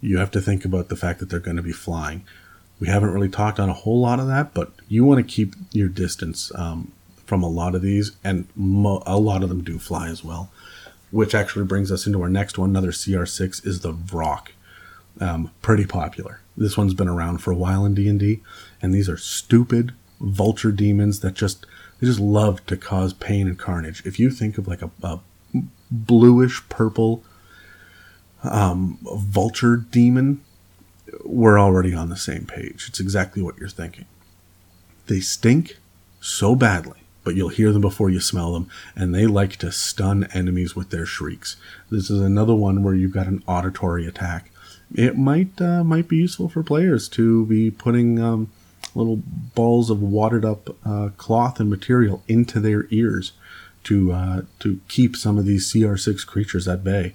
you 0.00 0.18
have 0.18 0.30
to 0.32 0.40
think 0.40 0.64
about 0.64 0.88
the 0.88 0.96
fact 0.96 1.20
that 1.20 1.30
they're 1.30 1.40
to 1.40 1.62
be 1.62 1.72
flying. 1.72 2.24
We 2.80 2.86
haven't 2.86 3.12
really 3.12 3.28
talked 3.28 3.58
on 3.58 3.68
a 3.68 3.74
whole 3.74 4.00
lot 4.00 4.20
of 4.20 4.28
that, 4.28 4.54
but 4.54 4.72
you 4.88 5.04
want 5.04 5.18
to 5.18 5.34
keep 5.34 5.54
your 5.72 5.88
distance 5.88 6.52
um, 6.54 6.92
from 7.26 7.42
a 7.42 7.48
lot 7.48 7.74
of 7.74 7.82
these, 7.82 8.12
and 8.22 8.46
mo- 8.54 9.02
a 9.04 9.18
lot 9.18 9.42
of 9.42 9.48
them 9.48 9.64
do 9.64 9.78
fly 9.78 10.08
as 10.08 10.22
well. 10.22 10.50
Which 11.10 11.34
actually 11.34 11.64
brings 11.64 11.90
us 11.90 12.06
into 12.06 12.20
our 12.22 12.28
next 12.28 12.58
one. 12.58 12.70
Another 12.70 12.92
CR6 12.92 13.66
is 13.66 13.80
the 13.80 13.92
Vrock. 13.92 14.48
Um, 15.20 15.50
pretty 15.62 15.84
popular. 15.84 16.40
This 16.56 16.76
one's 16.76 16.94
been 16.94 17.08
around 17.08 17.38
for 17.38 17.50
a 17.50 17.56
while 17.56 17.84
in 17.84 17.94
D 17.94 18.08
and 18.08 18.20
D, 18.20 18.40
and 18.80 18.94
these 18.94 19.08
are 19.08 19.16
stupid 19.16 19.92
vulture 20.20 20.72
demons 20.72 21.20
that 21.20 21.34
just 21.34 21.66
they 22.00 22.06
just 22.06 22.20
love 22.20 22.64
to 22.66 22.76
cause 22.76 23.12
pain 23.12 23.48
and 23.48 23.58
carnage. 23.58 24.04
If 24.06 24.20
you 24.20 24.30
think 24.30 24.58
of 24.58 24.68
like 24.68 24.82
a, 24.82 24.90
a 25.02 25.20
bluish 25.90 26.62
purple 26.68 27.24
um, 28.44 28.98
vulture 29.02 29.76
demon, 29.76 30.40
we're 31.24 31.58
already 31.58 31.94
on 31.94 32.08
the 32.08 32.16
same 32.16 32.46
page. 32.46 32.86
It's 32.88 33.00
exactly 33.00 33.42
what 33.42 33.58
you're 33.58 33.68
thinking. 33.68 34.06
They 35.06 35.20
stink 35.20 35.78
so 36.20 36.54
badly, 36.54 37.00
but 37.24 37.34
you'll 37.34 37.48
hear 37.48 37.72
them 37.72 37.82
before 37.82 38.10
you 38.10 38.20
smell 38.20 38.52
them, 38.52 38.68
and 38.94 39.14
they 39.14 39.26
like 39.26 39.56
to 39.56 39.72
stun 39.72 40.28
enemies 40.32 40.76
with 40.76 40.90
their 40.90 41.06
shrieks. 41.06 41.56
This 41.90 42.10
is 42.10 42.20
another 42.20 42.54
one 42.54 42.82
where 42.82 42.94
you've 42.94 43.12
got 43.12 43.26
an 43.26 43.42
auditory 43.46 44.06
attack. 44.06 44.50
It 44.94 45.18
might 45.18 45.60
uh, 45.60 45.84
might 45.84 46.08
be 46.08 46.16
useful 46.16 46.48
for 46.48 46.62
players 46.62 47.08
to 47.10 47.44
be 47.46 47.70
putting 47.70 48.18
um, 48.18 48.50
little 48.94 49.16
balls 49.54 49.90
of 49.90 50.02
wadded 50.02 50.44
up 50.44 50.76
uh, 50.84 51.10
cloth 51.16 51.60
and 51.60 51.68
material 51.68 52.22
into 52.26 52.58
their 52.60 52.86
ears 52.90 53.32
to 53.84 54.12
uh, 54.12 54.42
to 54.60 54.80
keep 54.88 55.16
some 55.16 55.38
of 55.38 55.44
these 55.44 55.70
CR6 55.72 56.26
creatures 56.26 56.66
at 56.66 56.84
bay. 56.84 57.14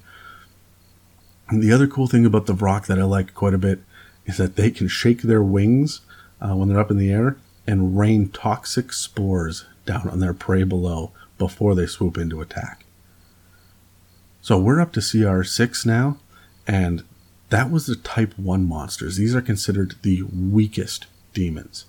And 1.49 1.61
the 1.61 1.71
other 1.71 1.87
cool 1.87 2.07
thing 2.07 2.25
about 2.25 2.45
the 2.45 2.53
Vrock 2.53 2.85
that 2.87 2.99
I 2.99 3.03
like 3.03 3.33
quite 3.33 3.53
a 3.53 3.59
bit 3.59 3.81
is 4.25 4.37
that 4.37 4.55
they 4.55 4.71
can 4.71 4.87
shake 4.87 5.21
their 5.21 5.43
wings 5.43 6.01
uh, 6.41 6.55
when 6.55 6.69
they're 6.69 6.79
up 6.79 6.91
in 6.91 6.97
the 6.97 7.11
air 7.11 7.37
and 7.67 7.97
rain 7.97 8.29
toxic 8.29 8.93
spores 8.93 9.65
down 9.85 10.07
on 10.09 10.19
their 10.19 10.33
prey 10.33 10.63
below 10.63 11.11
before 11.37 11.75
they 11.75 11.85
swoop 11.85 12.17
into 12.17 12.41
attack. 12.41 12.85
So 14.41 14.57
we're 14.57 14.81
up 14.81 14.91
to 14.93 14.99
CR6 14.99 15.85
now, 15.85 16.17
and 16.67 17.03
that 17.49 17.69
was 17.69 17.85
the 17.85 17.95
Type 17.95 18.37
1 18.37 18.67
monsters. 18.67 19.17
These 19.17 19.35
are 19.35 19.41
considered 19.41 19.95
the 20.01 20.23
weakest 20.23 21.05
demons. 21.33 21.85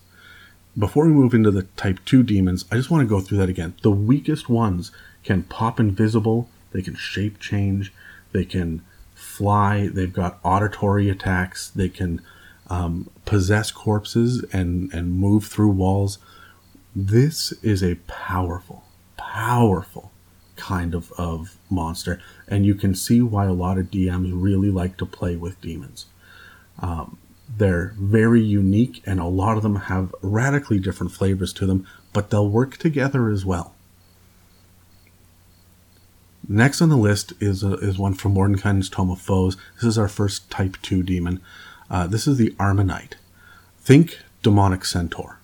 Before 0.77 1.07
we 1.07 1.13
move 1.13 1.35
into 1.35 1.51
the 1.51 1.63
Type 1.63 2.01
2 2.05 2.23
demons, 2.23 2.65
I 2.71 2.77
just 2.77 2.91
want 2.91 3.03
to 3.03 3.09
go 3.09 3.21
through 3.21 3.39
that 3.39 3.49
again. 3.49 3.75
The 3.83 3.91
weakest 3.91 4.49
ones 4.49 4.91
can 5.23 5.45
pop 5.45 5.79
invisible, 5.79 6.49
they 6.73 6.83
can 6.83 6.97
shape 6.97 7.39
change, 7.39 7.93
they 8.33 8.45
can 8.45 8.83
fly, 9.15 9.89
they've 9.89 10.13
got 10.13 10.39
auditory 10.43 11.09
attacks, 11.09 11.71
they 11.71 11.89
can 11.89 12.21
um, 12.69 13.09
possess 13.25 13.71
corpses 13.71 14.45
and, 14.53 14.93
and 14.93 15.19
move 15.19 15.47
through 15.47 15.71
walls. 15.71 16.19
This 16.95 17.53
is 17.63 17.83
a 17.83 17.97
powerful, 18.07 18.85
powerful 19.17 20.13
kind 20.57 20.95
of, 20.95 21.13
of 21.13 21.57
monster, 21.71 22.21
and 22.49 22.65
you 22.65 22.75
can 22.75 22.95
see 22.95 23.21
why 23.21 23.47
a 23.47 23.53
lot 23.53 23.79
of 23.79 23.91
DMs 23.91 24.31
really 24.33 24.71
like 24.71 24.97
to 24.99 25.07
play 25.07 25.37
with 25.37 25.61
demons. 25.61 26.07
Um, 26.81 27.19
they're 27.57 27.95
very 27.99 28.43
unique, 28.43 29.03
and 29.07 29.21
a 29.21 29.27
lot 29.27 29.57
of 29.57 29.63
them 29.63 29.77
have 29.77 30.15
radically 30.23 30.79
different 30.79 31.13
flavors 31.13 31.53
to 31.55 31.67
them, 31.67 31.87
but 32.13 32.31
they'll 32.31 32.49
work 32.49 32.77
together 32.77 33.29
as 33.29 33.45
well. 33.45 33.75
Next 36.47 36.83
on 36.83 36.91
the 36.91 36.97
list 36.97 37.33
is 37.41 37.63
a, 37.63 37.75
is 37.75 37.99
one 37.99 38.15
from 38.15 38.35
Mordenkainen's 38.35 38.91
Tome 38.91 39.11
of 39.11 39.21
Foes. 39.21 39.57
This 39.77 39.85
is 39.85 39.99
our 39.99 40.09
first 40.09 40.51
Type 40.51 40.77
2 40.83 41.03
demon. 41.03 41.41
Uh, 41.91 42.07
this 42.07 42.27
is 42.27 42.37
the 42.37 42.51
Armanite. 42.53 43.15
Think 43.79 44.19
demonic 44.43 44.85
centaur. 44.85 45.39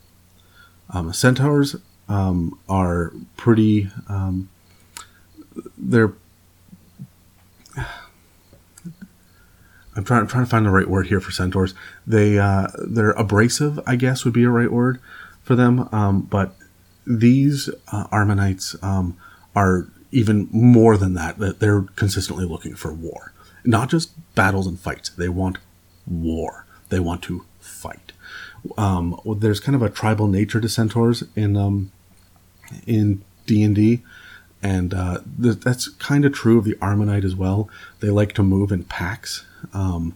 Um, 0.90 1.12
centaurs 1.12 1.77
um, 2.09 2.59
are 2.68 3.12
pretty. 3.37 3.88
Um, 4.09 4.51
they're. 5.77 6.13
I'm 9.97 10.05
trying, 10.05 10.27
trying 10.29 10.45
to 10.45 10.51
find 10.51 10.65
the 10.65 10.71
right 10.71 10.89
word 10.89 11.09
here 11.09 11.21
for 11.21 11.33
centaurs. 11.33 11.75
They 12.07 12.39
uh, 12.39 12.69
they're 12.79 13.11
abrasive, 13.11 13.81
I 13.87 13.97
guess 13.97 14.25
would 14.25 14.35
be 14.35 14.45
a 14.45 14.51
right 14.51 14.71
word 14.71 15.01
for 15.43 15.57
them. 15.57 15.89
Um, 15.93 16.23
but 16.23 16.55
these 17.07 17.69
uh, 17.93 18.07
Armanites 18.09 18.81
um, 18.83 19.17
are 19.55 19.89
even 20.13 20.49
more 20.53 20.97
than 20.97 21.15
that. 21.15 21.39
That 21.39 21.59
they're 21.59 21.83
consistently 21.97 22.45
looking 22.45 22.77
for 22.77 22.93
war, 22.93 23.33
not 23.65 23.91
just 23.91 24.13
battles 24.35 24.67
and 24.67 24.79
fights. 24.79 25.09
They 25.11 25.29
want 25.29 25.59
war. 26.07 26.67
They 26.89 27.01
want 27.01 27.23
to 27.25 27.45
fight. 27.59 28.13
Um, 28.77 29.19
there's 29.39 29.61
kind 29.61 29.75
of 29.75 29.83
a 29.83 29.91
tribal 29.91 30.29
nature 30.29 30.61
to 30.61 30.69
centaurs 30.69 31.25
in 31.35 31.57
um, 31.57 31.91
in 32.87 33.25
D 33.47 33.63
and 33.63 33.75
D, 33.75 34.03
and 34.62 34.92
uh, 34.92 35.20
th- 35.40 35.61
that's 35.61 35.88
kind 35.88 36.25
of 36.25 36.33
true 36.33 36.59
of 36.59 36.64
the 36.64 36.75
Armanite 36.75 37.25
as 37.25 37.35
well. 37.35 37.68
They 38.01 38.11
like 38.11 38.33
to 38.35 38.42
move 38.42 38.73
in 38.73 38.85
packs, 38.85 39.44
um, 39.73 40.14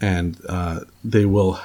and 0.00 0.38
uh, 0.48 0.80
they 1.02 1.26
will 1.26 1.60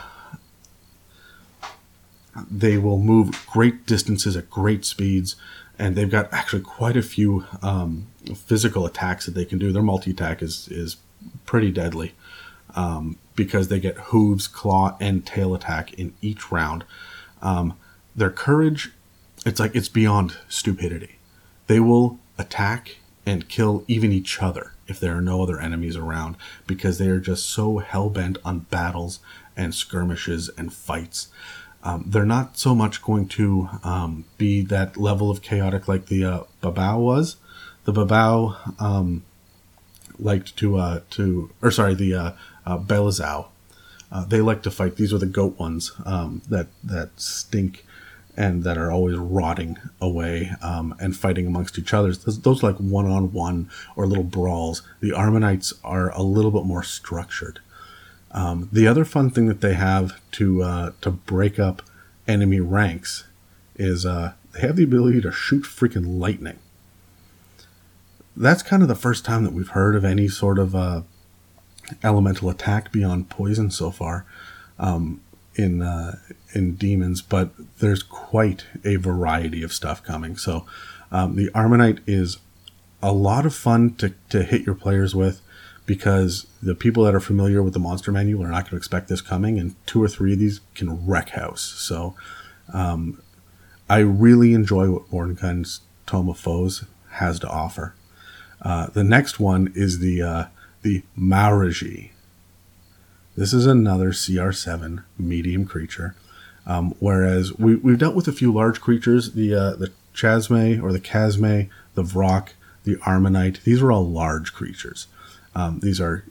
they 2.49 2.77
will 2.77 2.99
move 2.99 3.45
great 3.47 3.85
distances 3.85 4.35
at 4.35 4.49
great 4.49 4.85
speeds, 4.85 5.35
and 5.79 5.95
they've 5.95 6.09
got 6.09 6.31
actually 6.33 6.61
quite 6.61 6.97
a 6.97 7.01
few 7.01 7.45
um, 7.61 8.07
physical 8.35 8.85
attacks 8.85 9.25
that 9.25 9.35
they 9.35 9.45
can 9.45 9.59
do. 9.59 9.71
Their 9.71 9.83
multi 9.83 10.11
attack 10.11 10.41
is 10.41 10.67
is 10.69 10.97
pretty 11.45 11.71
deadly 11.71 12.13
um, 12.75 13.17
because 13.35 13.67
they 13.67 13.79
get 13.79 13.95
hooves, 13.97 14.47
claw, 14.47 14.95
and 14.99 15.25
tail 15.25 15.53
attack 15.53 15.93
in 15.93 16.13
each 16.21 16.51
round. 16.51 16.83
Um, 17.41 17.77
their 18.15 18.29
courage, 18.29 18.91
it's 19.45 19.59
like 19.59 19.75
it's 19.75 19.89
beyond 19.89 20.37
stupidity. 20.47 21.14
They 21.67 21.79
will 21.79 22.19
attack 22.37 22.97
and 23.25 23.49
kill 23.49 23.83
even 23.87 24.11
each 24.11 24.41
other 24.41 24.73
if 24.87 24.99
there 24.99 25.17
are 25.17 25.21
no 25.21 25.41
other 25.41 25.59
enemies 25.59 25.95
around 25.95 26.35
because 26.67 26.97
they 26.97 27.09
are 27.09 27.19
just 27.19 27.45
so 27.47 27.79
hell 27.79 28.09
bent 28.09 28.37
on 28.45 28.59
battles 28.59 29.19
and 29.57 29.73
skirmishes 29.73 30.49
and 30.57 30.73
fights. 30.73 31.29
Um, 31.83 32.05
they're 32.07 32.25
not 32.25 32.57
so 32.57 32.73
much 32.73 33.01
going 33.01 33.27
to 33.29 33.69
um, 33.83 34.25
be 34.37 34.61
that 34.63 34.97
level 34.97 35.29
of 35.29 35.41
chaotic 35.41 35.87
like 35.87 36.07
the 36.07 36.25
uh, 36.25 36.43
Babau 36.61 36.99
was. 36.99 37.37
The 37.85 37.93
Babau 37.93 38.81
um, 38.81 39.23
liked 40.17 40.55
to 40.57 40.77
uh, 40.77 41.01
to 41.11 41.51
or 41.61 41.71
sorry 41.71 41.93
the 41.93 42.15
uh, 42.15 42.31
uh. 42.65 43.43
Uh, 44.11 44.23
they 44.25 44.39
like 44.39 44.63
to 44.63 44.71
fight. 44.71 44.95
These 44.95 45.13
are 45.13 45.17
the 45.17 45.25
goat 45.25 45.59
ones 45.59 45.91
um, 46.05 46.41
that 46.49 46.67
that 46.83 47.19
stink 47.19 47.84
and 48.37 48.63
that 48.63 48.77
are 48.77 48.91
always 48.91 49.15
rotting 49.17 49.77
away 50.01 50.51
um, 50.61 50.95
and 50.99 51.15
fighting 51.15 51.47
amongst 51.47 51.79
each 51.79 51.93
other. 51.93 52.13
Those, 52.13 52.41
those 52.41 52.63
like 52.63 52.75
one 52.77 53.05
on 53.05 53.31
one 53.31 53.69
or 53.95 54.05
little 54.05 54.23
brawls. 54.23 54.81
The 54.99 55.11
Armanites 55.11 55.73
are 55.83 56.11
a 56.11 56.21
little 56.21 56.51
bit 56.51 56.65
more 56.65 56.83
structured. 56.83 57.59
Um, 58.31 58.67
the 58.71 58.87
other 58.87 59.05
fun 59.05 59.29
thing 59.29 59.47
that 59.47 59.61
they 59.61 59.75
have 59.75 60.19
to 60.33 60.61
uh, 60.61 60.91
to 61.01 61.11
break 61.11 61.57
up 61.57 61.81
enemy 62.27 62.59
ranks 62.59 63.25
is 63.75 64.05
uh, 64.05 64.33
they 64.51 64.61
have 64.61 64.75
the 64.75 64.83
ability 64.83 65.21
to 65.21 65.31
shoot 65.31 65.63
freaking 65.63 66.19
lightning. 66.19 66.59
That's 68.35 68.63
kind 68.63 68.81
of 68.81 68.89
the 68.89 68.95
first 68.95 69.23
time 69.23 69.45
that 69.45 69.53
we've 69.53 69.69
heard 69.69 69.95
of 69.95 70.03
any 70.03 70.27
sort 70.27 70.59
of 70.59 70.75
uh, 70.75 71.03
elemental 72.03 72.49
attack 72.49 72.91
beyond 72.91 73.29
poison 73.29 73.71
so 73.71 73.91
far 73.91 74.25
um, 74.77 75.21
in 75.55 75.81
uh, 75.81 76.17
in 76.53 76.75
demons, 76.75 77.21
but 77.21 77.49
there's 77.79 78.03
quite 78.03 78.65
a 78.83 78.95
variety 78.97 79.63
of 79.63 79.73
stuff 79.73 80.03
coming. 80.03 80.37
So 80.37 80.65
um, 81.11 81.35
the 81.35 81.49
Armanite 81.49 82.01
is 82.07 82.37
a 83.01 83.11
lot 83.11 83.45
of 83.45 83.53
fun 83.53 83.95
to, 83.95 84.13
to 84.29 84.43
hit 84.43 84.65
your 84.65 84.75
players 84.75 85.13
with 85.13 85.41
because 85.85 86.47
the 86.63 86.73
people 86.73 87.03
that 87.03 87.13
are 87.13 87.19
familiar 87.19 87.61
with 87.61 87.73
the 87.73 87.79
monster 87.79 88.11
manual 88.11 88.43
are 88.43 88.49
not 88.49 88.63
going 88.63 88.71
to 88.71 88.77
expect 88.77 89.07
this 89.07 89.21
coming, 89.21 89.59
and 89.59 89.75
two 89.85 90.01
or 90.01 90.07
three 90.07 90.33
of 90.33 90.39
these 90.39 90.61
can 90.73 91.05
wreck 91.05 91.29
house. 91.29 91.61
So, 91.61 92.15
um, 92.73 93.21
I 93.87 93.99
really 93.99 94.53
enjoy 94.53 94.89
what 94.89 95.11
Mordenkainen's 95.11 95.81
Tome 96.07 96.29
of 96.29 96.39
Foes 96.39 96.85
has 97.11 97.39
to 97.39 97.47
offer. 97.47 97.93
Uh, 98.61 98.87
the 98.87 99.03
next 99.03 99.39
one 99.39 99.71
is 99.75 99.99
the 99.99 100.21
uh, 100.21 100.45
the 100.81 101.03
Maurezhi. 101.17 102.11
This 103.35 103.53
is 103.53 103.65
another 103.65 104.11
CR7 104.11 105.03
medium 105.17 105.65
creature. 105.65 106.15
Um, 106.65 106.95
whereas 106.99 107.53
we, 107.53 107.75
we've 107.75 107.99
dealt 107.99 108.15
with 108.15 108.27
a 108.27 108.31
few 108.31 108.51
large 108.51 108.81
creatures, 108.81 109.33
the 109.33 109.53
uh, 109.53 109.75
the 109.75 109.91
Chasme 110.15 110.81
or 110.81 110.91
the 110.91 110.99
Chasme, 110.99 111.69
the 111.93 112.03
Vrock, 112.03 112.49
the 112.85 112.95
Armanite. 112.97 113.63
These 113.63 113.81
are 113.81 113.91
all 113.91 114.07
large 114.07 114.53
creatures. 114.53 115.07
Um, 115.53 115.79
these 115.81 116.01
are 116.01 116.23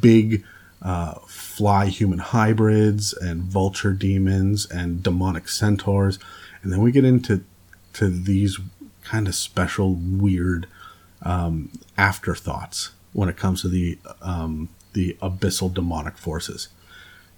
big 0.00 0.44
uh, 0.82 1.14
fly 1.26 1.86
human 1.86 2.18
hybrids 2.18 3.12
and 3.12 3.42
vulture 3.42 3.92
demons 3.92 4.66
and 4.70 5.02
demonic 5.02 5.48
centaurs. 5.48 6.18
And 6.62 6.72
then 6.72 6.80
we 6.80 6.90
get 6.90 7.04
into 7.04 7.44
to 7.94 8.08
these 8.08 8.58
kind 9.02 9.28
of 9.28 9.34
special, 9.34 9.94
weird 9.94 10.66
um, 11.22 11.70
afterthoughts 11.96 12.90
when 13.12 13.28
it 13.28 13.36
comes 13.36 13.62
to 13.62 13.68
the 13.68 13.98
um, 14.20 14.68
the 14.94 15.16
abyssal 15.20 15.72
demonic 15.72 16.16
forces. 16.16 16.68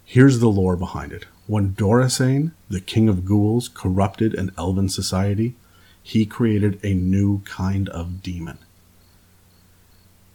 Here's 0.05 0.39
the 0.39 0.49
lore 0.49 0.77
behind 0.77 1.13
it. 1.13 1.27
When 1.47 1.75
Doresain, 1.75 2.53
the 2.69 2.81
king 2.81 3.09
of 3.09 3.25
ghouls, 3.25 3.69
corrupted 3.69 4.35
an 4.35 4.53
elven 4.57 4.89
society, 4.89 5.57
he 6.03 6.25
created 6.25 6.79
a 6.85 6.95
new 6.95 7.41
kind 7.41 7.89
of 7.89 8.23
demon 8.23 8.59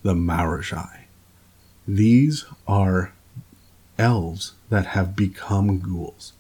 the 0.04 0.14
Maurezhi. 0.14 1.06
These 1.88 2.46
are 2.68 3.14
elves 3.98 4.54
that 4.70 4.88
have 4.88 5.16
become 5.16 5.80
ghouls. 5.80 6.34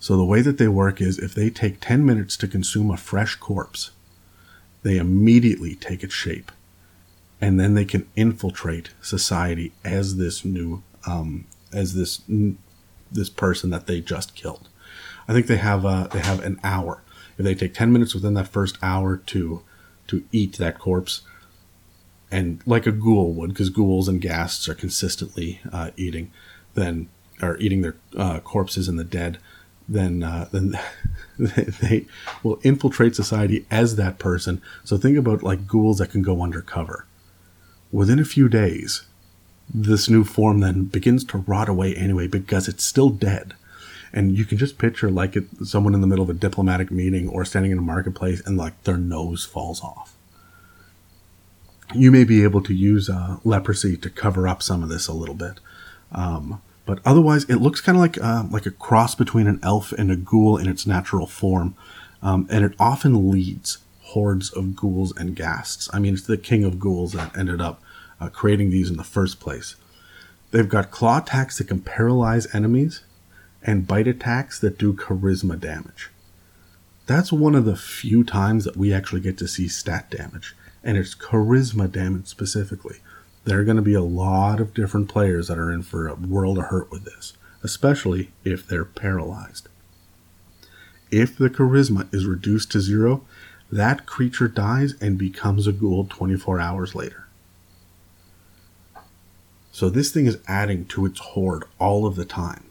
So 0.00 0.16
the 0.16 0.24
way 0.24 0.40
that 0.42 0.58
they 0.58 0.68
work 0.68 1.00
is 1.00 1.18
if 1.18 1.34
they 1.34 1.50
take 1.50 1.80
10 1.80 2.06
minutes 2.06 2.36
to 2.38 2.48
consume 2.48 2.90
a 2.90 2.96
fresh 2.96 3.34
corpse, 3.36 3.90
they 4.82 4.96
immediately 4.96 5.74
take 5.74 6.02
its 6.02 6.14
shape. 6.14 6.52
And 7.40 7.58
then 7.58 7.74
they 7.74 7.84
can 7.84 8.08
infiltrate 8.16 8.90
society 9.00 9.72
as 9.84 10.16
this 10.16 10.44
new, 10.44 10.82
um, 11.06 11.46
as 11.72 11.94
this 11.94 12.22
this 13.10 13.30
person 13.30 13.70
that 13.70 13.86
they 13.86 14.00
just 14.00 14.34
killed. 14.34 14.68
I 15.28 15.32
think 15.32 15.46
they 15.46 15.56
have 15.56 15.84
uh, 15.84 16.08
they 16.08 16.20
have 16.20 16.42
an 16.42 16.58
hour. 16.64 17.02
If 17.36 17.44
they 17.44 17.54
take 17.54 17.74
10 17.74 17.92
minutes 17.92 18.14
within 18.14 18.34
that 18.34 18.48
first 18.48 18.78
hour 18.82 19.16
to 19.16 19.62
to 20.08 20.24
eat 20.32 20.56
that 20.56 20.78
corpse, 20.78 21.22
and 22.30 22.60
like 22.66 22.86
a 22.86 22.92
ghoul 22.92 23.32
would, 23.34 23.50
because 23.50 23.70
ghouls 23.70 24.08
and 24.08 24.20
ghasts 24.20 24.68
are 24.68 24.74
consistently 24.74 25.60
uh, 25.72 25.90
eating, 25.96 26.32
then 26.74 27.08
or 27.40 27.56
eating 27.58 27.82
their 27.82 27.96
uh, 28.16 28.40
corpses 28.40 28.88
and 28.88 28.98
the 28.98 29.04
dead, 29.04 29.38
then 29.88 30.22
uh, 30.22 30.48
then 30.52 30.78
they 31.38 32.06
will 32.42 32.58
infiltrate 32.62 33.14
society 33.14 33.66
as 33.70 33.96
that 33.96 34.18
person. 34.18 34.60
So 34.84 34.96
think 34.96 35.16
about 35.16 35.42
like 35.42 35.66
ghouls 35.66 35.98
that 35.98 36.10
can 36.10 36.22
go 36.22 36.42
undercover. 36.42 37.06
Within 37.90 38.18
a 38.18 38.24
few 38.24 38.48
days, 38.48 39.02
this 39.72 40.08
new 40.08 40.24
form 40.24 40.60
then 40.60 40.84
begins 40.84 41.24
to 41.24 41.38
rot 41.38 41.68
away 41.68 41.94
anyway 41.94 42.26
because 42.26 42.68
it's 42.68 42.84
still 42.84 43.10
dead. 43.10 43.54
And 44.12 44.36
you 44.36 44.44
can 44.44 44.56
just 44.56 44.78
picture 44.78 45.10
like 45.10 45.36
it, 45.36 45.44
someone 45.64 45.94
in 45.94 46.00
the 46.00 46.06
middle 46.06 46.24
of 46.24 46.30
a 46.30 46.34
diplomatic 46.34 46.90
meeting 46.90 47.28
or 47.28 47.44
standing 47.44 47.72
in 47.72 47.78
a 47.78 47.82
marketplace 47.82 48.40
and 48.46 48.56
like 48.56 48.82
their 48.84 48.96
nose 48.96 49.44
falls 49.44 49.82
off 49.82 50.14
you 51.94 52.10
may 52.10 52.24
be 52.24 52.42
able 52.42 52.62
to 52.62 52.74
use 52.74 53.08
uh, 53.08 53.38
leprosy 53.44 53.96
to 53.96 54.10
cover 54.10 54.46
up 54.46 54.62
some 54.62 54.82
of 54.82 54.88
this 54.88 55.08
a 55.08 55.12
little 55.12 55.34
bit. 55.34 55.60
Um, 56.12 56.60
but 56.86 57.00
otherwise, 57.04 57.44
it 57.44 57.56
looks 57.56 57.80
kind 57.80 57.96
of 57.96 58.00
like 58.00 58.18
uh, 58.18 58.44
like 58.50 58.66
a 58.66 58.70
cross 58.70 59.14
between 59.14 59.46
an 59.46 59.60
elf 59.62 59.92
and 59.92 60.10
a 60.10 60.16
ghoul 60.16 60.56
in 60.56 60.68
its 60.68 60.86
natural 60.86 61.26
form, 61.26 61.74
um, 62.22 62.46
and 62.50 62.64
it 62.64 62.72
often 62.78 63.30
leads 63.30 63.78
hordes 64.08 64.50
of 64.50 64.76
ghouls 64.76 65.16
and 65.16 65.36
ghasts. 65.36 65.88
I 65.92 65.98
mean, 65.98 66.14
it's 66.14 66.26
the 66.26 66.36
king 66.36 66.64
of 66.64 66.78
ghouls 66.78 67.12
that 67.12 67.36
ended 67.36 67.60
up 67.60 67.82
uh, 68.20 68.28
creating 68.28 68.70
these 68.70 68.90
in 68.90 68.96
the 68.96 69.04
first 69.04 69.40
place. 69.40 69.76
They've 70.50 70.68
got 70.68 70.90
claw 70.90 71.18
attacks 71.18 71.58
that 71.58 71.68
can 71.68 71.80
paralyze 71.80 72.52
enemies, 72.54 73.02
and 73.62 73.86
bite 73.86 74.08
attacks 74.08 74.58
that 74.60 74.78
do 74.78 74.92
charisma 74.92 75.58
damage. 75.58 76.10
That's 77.06 77.32
one 77.32 77.54
of 77.54 77.64
the 77.64 77.76
few 77.76 78.22
times 78.24 78.64
that 78.64 78.76
we 78.76 78.92
actually 78.92 79.20
get 79.20 79.36
to 79.38 79.48
see 79.48 79.68
stat 79.68 80.10
damage 80.10 80.54
and 80.82 80.96
it's 80.96 81.14
charisma 81.14 81.90
damage 81.90 82.26
specifically. 82.26 82.96
There 83.44 83.60
are 83.60 83.64
going 83.64 83.76
to 83.76 83.82
be 83.82 83.94
a 83.94 84.02
lot 84.02 84.60
of 84.60 84.74
different 84.74 85.08
players 85.08 85.48
that 85.48 85.58
are 85.58 85.70
in 85.72 85.82
for 85.82 86.08
a 86.08 86.14
world 86.14 86.58
of 86.58 86.64
hurt 86.64 86.90
with 86.90 87.04
this, 87.04 87.34
especially 87.62 88.30
if 88.44 88.66
they're 88.66 88.84
paralyzed. 88.84 89.68
If 91.10 91.36
the 91.36 91.48
charisma 91.48 92.12
is 92.12 92.26
reduced 92.26 92.70
to 92.72 92.80
zero, 92.80 93.24
that 93.70 94.06
creature 94.06 94.48
dies 94.48 94.94
and 95.00 95.18
becomes 95.18 95.66
a 95.66 95.72
ghoul 95.72 96.06
24 96.08 96.60
hours 96.60 96.94
later. 96.94 97.26
So 99.72 99.88
this 99.88 100.10
thing 100.10 100.26
is 100.26 100.38
adding 100.48 100.86
to 100.86 101.06
its 101.06 101.20
horde 101.20 101.64
all 101.78 102.06
of 102.06 102.16
the 102.16 102.24
time. 102.24 102.64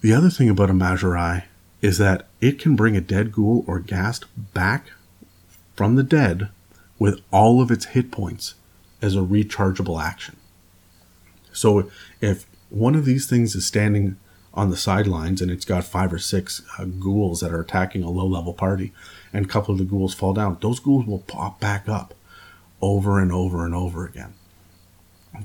The 0.00 0.14
other 0.14 0.30
thing 0.30 0.48
about 0.48 0.70
a 0.70 0.72
Maurezhi 0.72 1.44
is 1.82 1.98
that 1.98 2.28
it 2.40 2.58
can 2.58 2.76
bring 2.76 2.96
a 2.96 3.00
dead 3.00 3.32
ghoul 3.32 3.64
or 3.66 3.80
ghast 3.80 4.24
back 4.54 4.92
from 5.74 5.96
the 5.96 6.02
dead 6.02 6.48
with 6.98 7.20
all 7.30 7.60
of 7.60 7.70
its 7.70 7.86
hit 7.86 8.10
points 8.10 8.54
as 9.02 9.14
a 9.14 9.20
rechargeable 9.20 10.02
action. 10.02 10.36
So 11.52 11.90
if 12.20 12.46
one 12.70 12.94
of 12.94 13.04
these 13.04 13.26
things 13.26 13.54
is 13.54 13.66
standing 13.66 14.16
on 14.54 14.70
the 14.70 14.76
sidelines 14.76 15.42
and 15.42 15.50
it's 15.50 15.64
got 15.64 15.84
five 15.84 16.12
or 16.12 16.18
six 16.18 16.62
uh, 16.78 16.84
ghouls 16.84 17.40
that 17.40 17.52
are 17.52 17.60
attacking 17.60 18.02
a 18.02 18.10
low 18.10 18.26
level 18.26 18.54
party 18.54 18.92
and 19.36 19.44
a 19.44 19.48
couple 19.48 19.72
of 19.72 19.78
the 19.78 19.84
ghouls 19.84 20.14
fall 20.14 20.32
down, 20.32 20.56
those 20.62 20.80
ghouls 20.80 21.04
will 21.04 21.18
pop 21.18 21.60
back 21.60 21.90
up 21.90 22.14
over 22.80 23.20
and 23.20 23.30
over 23.30 23.66
and 23.66 23.74
over 23.74 24.06
again. 24.06 24.32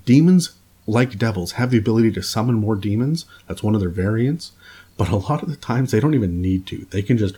Demons, 0.05 0.53
like 0.87 1.17
devils, 1.17 1.53
have 1.53 1.71
the 1.71 1.77
ability 1.77 2.09
to 2.13 2.23
summon 2.23 2.55
more 2.55 2.77
demons. 2.77 3.25
That's 3.47 3.61
one 3.61 3.75
of 3.75 3.81
their 3.81 3.89
variants. 3.89 4.53
But 4.95 5.09
a 5.09 5.17
lot 5.17 5.43
of 5.43 5.49
the 5.49 5.57
times 5.57 5.91
they 5.91 5.99
don't 5.99 6.13
even 6.13 6.41
need 6.41 6.65
to. 6.67 6.87
They 6.89 7.01
can 7.01 7.17
just 7.17 7.35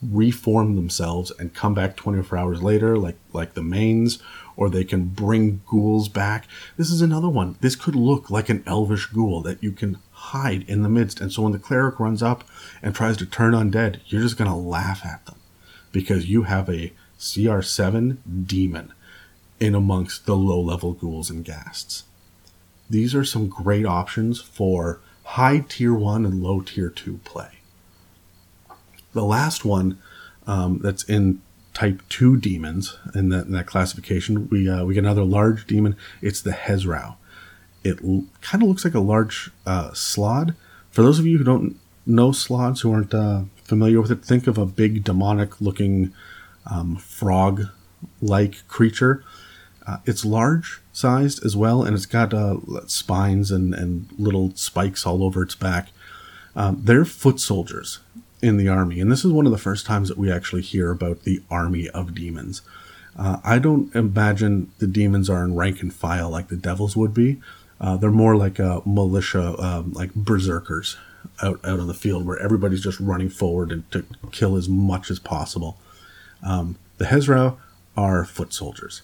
reform 0.00 0.76
themselves 0.76 1.32
and 1.36 1.52
come 1.52 1.74
back 1.74 1.96
24 1.96 2.38
hours 2.38 2.62
later, 2.62 2.96
like 2.96 3.16
like 3.32 3.54
the 3.54 3.62
manes, 3.62 4.22
or 4.56 4.70
they 4.70 4.84
can 4.84 5.06
bring 5.06 5.62
ghouls 5.66 6.08
back. 6.08 6.46
This 6.76 6.90
is 6.90 7.02
another 7.02 7.28
one. 7.28 7.56
This 7.60 7.74
could 7.74 7.96
look 7.96 8.30
like 8.30 8.48
an 8.48 8.62
elvish 8.68 9.06
ghoul 9.06 9.42
that 9.42 9.60
you 9.64 9.72
can 9.72 9.98
hide 10.12 10.62
in 10.68 10.84
the 10.84 10.88
midst. 10.88 11.20
And 11.20 11.32
so 11.32 11.42
when 11.42 11.50
the 11.50 11.58
cleric 11.58 11.98
runs 11.98 12.22
up 12.22 12.44
and 12.84 12.94
tries 12.94 13.16
to 13.16 13.26
turn 13.26 13.52
undead, 13.52 13.98
you're 14.06 14.22
just 14.22 14.38
gonna 14.38 14.56
laugh 14.56 15.04
at 15.04 15.26
them 15.26 15.34
because 15.92 16.28
you 16.28 16.44
have 16.44 16.68
a 16.68 16.92
CR7 17.18 18.16
demon 18.46 18.92
in 19.60 19.74
amongst 19.74 20.26
the 20.26 20.36
low 20.36 20.60
level 20.60 20.92
ghouls 20.92 21.30
and 21.30 21.44
ghasts. 21.44 22.04
These 22.90 23.14
are 23.14 23.24
some 23.24 23.48
great 23.48 23.86
options 23.86 24.40
for 24.40 25.00
high 25.24 25.64
tier 25.68 25.94
1 25.94 26.26
and 26.26 26.42
low 26.42 26.60
tier 26.60 26.90
2 26.90 27.20
play. 27.24 27.60
The 29.12 29.24
last 29.24 29.64
one 29.64 29.98
um, 30.46 30.80
that's 30.82 31.04
in 31.04 31.40
type 31.74 32.02
2 32.08 32.38
demons 32.38 32.98
in 33.14 33.28
that, 33.28 33.46
in 33.46 33.52
that 33.52 33.66
classification, 33.66 34.48
we, 34.48 34.68
uh, 34.68 34.84
we 34.84 34.94
get 34.94 35.04
another 35.04 35.24
large 35.24 35.66
demon. 35.66 35.96
It's 36.20 36.40
the 36.40 36.50
Hezrou. 36.50 37.16
It 37.84 37.98
l- 38.04 38.24
kind 38.40 38.62
of 38.62 38.68
looks 38.68 38.84
like 38.84 38.94
a 38.94 39.00
large 39.00 39.50
uh, 39.66 39.90
slaad. 39.90 40.54
For 40.90 41.02
those 41.02 41.18
of 41.18 41.26
you 41.26 41.38
who 41.38 41.44
don't 41.44 41.78
know 42.04 42.30
slaads, 42.30 42.82
who 42.82 42.92
aren't 42.92 43.14
uh, 43.14 43.42
familiar 43.72 44.02
with 44.02 44.10
it, 44.10 44.22
think 44.22 44.46
of 44.46 44.58
a 44.58 44.66
big 44.66 45.02
demonic 45.02 45.58
looking 45.58 46.12
um, 46.70 46.94
frog 46.96 47.68
like 48.20 48.68
creature. 48.68 49.24
Uh, 49.86 49.96
it's 50.04 50.26
large 50.26 50.82
sized 50.92 51.42
as 51.42 51.56
well, 51.56 51.82
and 51.82 51.96
it's 51.96 52.04
got 52.04 52.34
uh, 52.34 52.58
spines 52.86 53.50
and, 53.50 53.72
and 53.72 54.08
little 54.18 54.54
spikes 54.56 55.06
all 55.06 55.24
over 55.24 55.42
its 55.42 55.54
back. 55.54 55.88
Um, 56.54 56.82
they're 56.84 57.06
foot 57.06 57.40
soldiers 57.40 58.00
in 58.42 58.58
the 58.58 58.68
army. 58.68 59.00
And 59.00 59.10
this 59.10 59.24
is 59.24 59.32
one 59.32 59.46
of 59.46 59.52
the 59.52 59.56
first 59.56 59.86
times 59.86 60.10
that 60.10 60.18
we 60.18 60.30
actually 60.30 60.60
hear 60.60 60.90
about 60.90 61.22
the 61.22 61.42
army 61.50 61.88
of 61.88 62.14
demons. 62.14 62.60
Uh, 63.18 63.38
I 63.42 63.58
don't 63.58 63.94
imagine 63.96 64.70
the 64.80 64.86
demons 64.86 65.30
are 65.30 65.44
in 65.44 65.56
rank 65.56 65.80
and 65.80 65.94
file 65.94 66.28
like 66.28 66.48
the 66.48 66.56
devils 66.56 66.94
would 66.94 67.14
be. 67.14 67.40
Uh, 67.80 67.96
they're 67.96 68.10
more 68.10 68.36
like 68.36 68.58
a 68.58 68.82
militia, 68.84 69.58
um, 69.58 69.94
like 69.94 70.14
berserkers 70.14 70.98
out, 71.42 71.60
out 71.64 71.80
on 71.80 71.86
the 71.86 71.94
field 71.94 72.26
where 72.26 72.38
everybody's 72.38 72.82
just 72.82 73.00
running 73.00 73.28
forward 73.28 73.72
and 73.72 73.90
to 73.90 74.04
kill 74.30 74.56
as 74.56 74.68
much 74.68 75.10
as 75.10 75.18
possible. 75.18 75.78
Um, 76.42 76.76
the 76.98 77.06
Hezrou 77.06 77.56
are 77.96 78.24
foot 78.24 78.52
soldiers. 78.52 79.02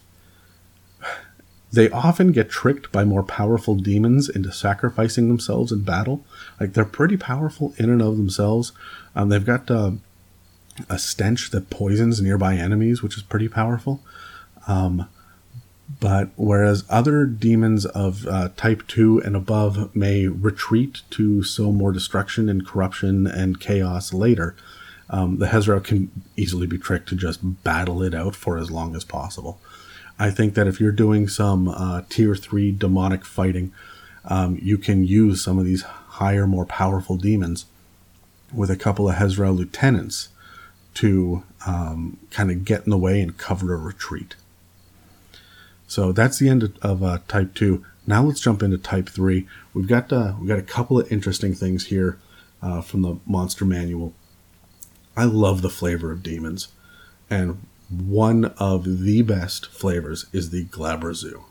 They 1.71 1.91
often 1.91 2.33
get 2.33 2.49
tricked 2.49 2.91
by 2.91 3.05
more 3.05 3.23
powerful 3.23 3.75
demons 3.75 4.29
into 4.29 4.53
sacrificing 4.53 5.29
themselves 5.29 5.71
in 5.71 5.83
battle. 5.83 6.25
Like 6.59 6.73
they're 6.73 6.85
pretty 6.85 7.19
powerful 7.19 7.75
in 7.77 7.91
and 7.91 8.01
of 8.01 8.17
themselves. 8.17 8.73
Um, 9.15 9.29
they've 9.29 9.45
got 9.45 9.71
uh, 9.71 9.93
a 10.89 10.99
stench 10.99 11.51
that 11.51 11.71
poisons 11.71 12.23
nearby 12.23 12.55
enemies, 12.55 13.03
which 13.03 13.17
is 13.17 13.23
pretty 13.23 13.49
powerful. 13.49 14.01
Um, 14.67 15.09
But 16.01 16.29
whereas 16.37 16.85
other 16.91 17.25
demons 17.25 17.87
of 17.87 18.27
uh, 18.27 18.51
type 18.57 18.87
2 18.89 19.23
and 19.23 19.35
above 19.35 19.95
may 19.97 20.27
retreat 20.27 21.01
to 21.11 21.43
sow 21.43 21.73
more 21.73 21.93
destruction 21.93 22.49
and 22.49 22.67
corruption 22.67 23.27
and 23.27 23.59
chaos 23.59 24.13
later, 24.13 24.55
um, 25.11 25.39
the 25.39 25.47
Hezrou 25.47 25.83
can 25.83 26.11
easily 26.37 26.67
be 26.67 26.79
tricked 26.79 27.09
to 27.09 27.17
just 27.17 27.65
battle 27.65 28.03
it 28.03 28.15
out 28.15 28.37
for 28.37 28.59
as 28.59 28.71
long 28.71 28.95
as 28.95 29.05
possible. 29.05 29.61
I 30.19 30.31
think 30.31 30.55
that 30.55 30.67
if 30.67 30.81
you're 30.81 30.93
doing 30.93 31.27
some 31.27 31.69
uh, 31.69 32.03
tier 32.09 32.35
3 32.35 32.73
demonic 32.73 33.25
fighting, 33.25 33.73
um, 34.25 34.59
you 34.61 34.77
can 34.77 35.05
use 35.05 35.43
some 35.43 35.59
of 35.59 35.65
these 35.65 35.83
higher, 35.83 36.47
more 36.47 36.67
powerful 36.67 37.17
demons 37.17 37.65
with 38.53 38.71
a 38.71 38.77
couple 38.77 39.09
of 39.09 39.17
Hezrou 39.17 39.57
lieutenants 39.57 40.29
to 40.95 41.45
um, 41.67 42.19
kind 42.31 42.51
of 42.51 42.65
get 42.65 42.85
in 42.85 42.91
the 42.91 42.99
way 42.99 43.21
and 43.21 43.39
cover 43.39 43.73
a 43.73 43.79
retreat. 43.79 44.35
So 45.89 46.13
that's 46.13 46.39
the 46.39 46.49
end 46.49 46.79
of, 46.83 47.03
uh, 47.03 47.19
Type 47.27 47.55
Two. 47.55 47.85
Now 48.07 48.23
let's 48.23 48.41
jump 48.41 48.63
into 48.63 48.79
Type 48.79 49.09
Three. 49.09 49.49
We've 49.75 49.89
got 49.89 50.13
uh, 50.13 50.35
we've 50.39 50.49
got 50.49 50.59
a 50.59 50.63
couple 50.63 51.01
of 51.01 51.11
interesting 51.11 51.55
things 51.55 51.87
here 51.87 52.19
uh, 52.63 52.83
from 52.83 53.03
the 53.03 53.19
Monster 53.27 53.65
Manual. 53.65 54.13
I 55.17 55.25
love 55.25 55.63
the 55.63 55.71
flavor 55.71 56.13
of 56.13 56.23
demons, 56.23 56.69
and 57.29 57.67
one 57.89 58.45
of 58.59 59.03
the 59.03 59.23
best 59.23 59.67
flavors 59.67 60.27
is 60.33 60.51
the 60.51 60.67
Glabrezu. 60.67 61.43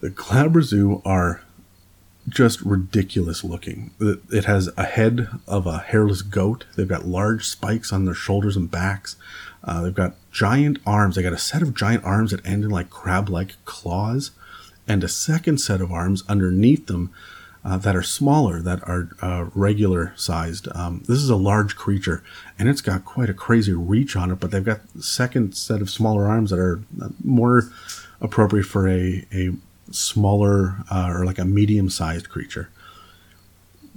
The 0.00 0.10
Glabrezu 0.10 1.02
are 1.04 1.42
just 2.28 2.60
ridiculous 2.62 3.44
looking. 3.44 3.92
It 4.00 4.44
has 4.46 4.70
a 4.76 4.84
head 4.84 5.28
of 5.46 5.66
a 5.66 5.78
hairless 5.78 6.22
goat. 6.22 6.64
They've 6.76 6.88
got 6.88 7.04
large 7.04 7.46
spikes 7.46 7.92
on 7.92 8.04
their 8.04 8.14
shoulders 8.14 8.56
and 8.56 8.70
backs. 8.70 9.16
Uh, 9.64 9.82
they've 9.82 9.94
got 9.94 10.14
giant 10.30 10.78
arms. 10.86 11.16
They 11.16 11.22
got 11.22 11.32
a 11.32 11.38
set 11.38 11.62
of 11.62 11.74
giant 11.74 12.04
arms 12.04 12.30
that 12.30 12.44
end 12.46 12.64
in 12.64 12.70
like 12.70 12.90
crab-like 12.90 13.56
claws, 13.64 14.32
and 14.88 15.04
a 15.04 15.08
second 15.08 15.58
set 15.58 15.80
of 15.80 15.92
arms 15.92 16.24
underneath 16.28 16.86
them 16.86 17.12
uh, 17.64 17.76
that 17.78 17.94
are 17.94 18.02
smaller, 18.02 18.60
that 18.60 18.82
are 18.88 19.10
uh, 19.20 19.46
regular 19.54 20.12
sized. 20.16 20.68
Um, 20.74 21.02
this 21.06 21.18
is 21.18 21.30
a 21.30 21.36
large 21.36 21.76
creature, 21.76 22.22
and 22.58 22.68
it's 22.68 22.80
got 22.80 23.04
quite 23.04 23.30
a 23.30 23.34
crazy 23.34 23.72
reach 23.72 24.16
on 24.16 24.30
it. 24.30 24.40
But 24.40 24.50
they've 24.50 24.64
got 24.64 24.80
second 24.98 25.56
set 25.56 25.80
of 25.80 25.90
smaller 25.90 26.26
arms 26.26 26.50
that 26.50 26.58
are 26.58 26.80
uh, 27.00 27.10
more 27.22 27.70
appropriate 28.20 28.66
for 28.66 28.88
a 28.88 29.24
a 29.32 29.50
smaller 29.90 30.78
uh, 30.90 31.12
or 31.14 31.24
like 31.24 31.38
a 31.38 31.44
medium 31.44 31.88
sized 31.88 32.28
creature. 32.28 32.70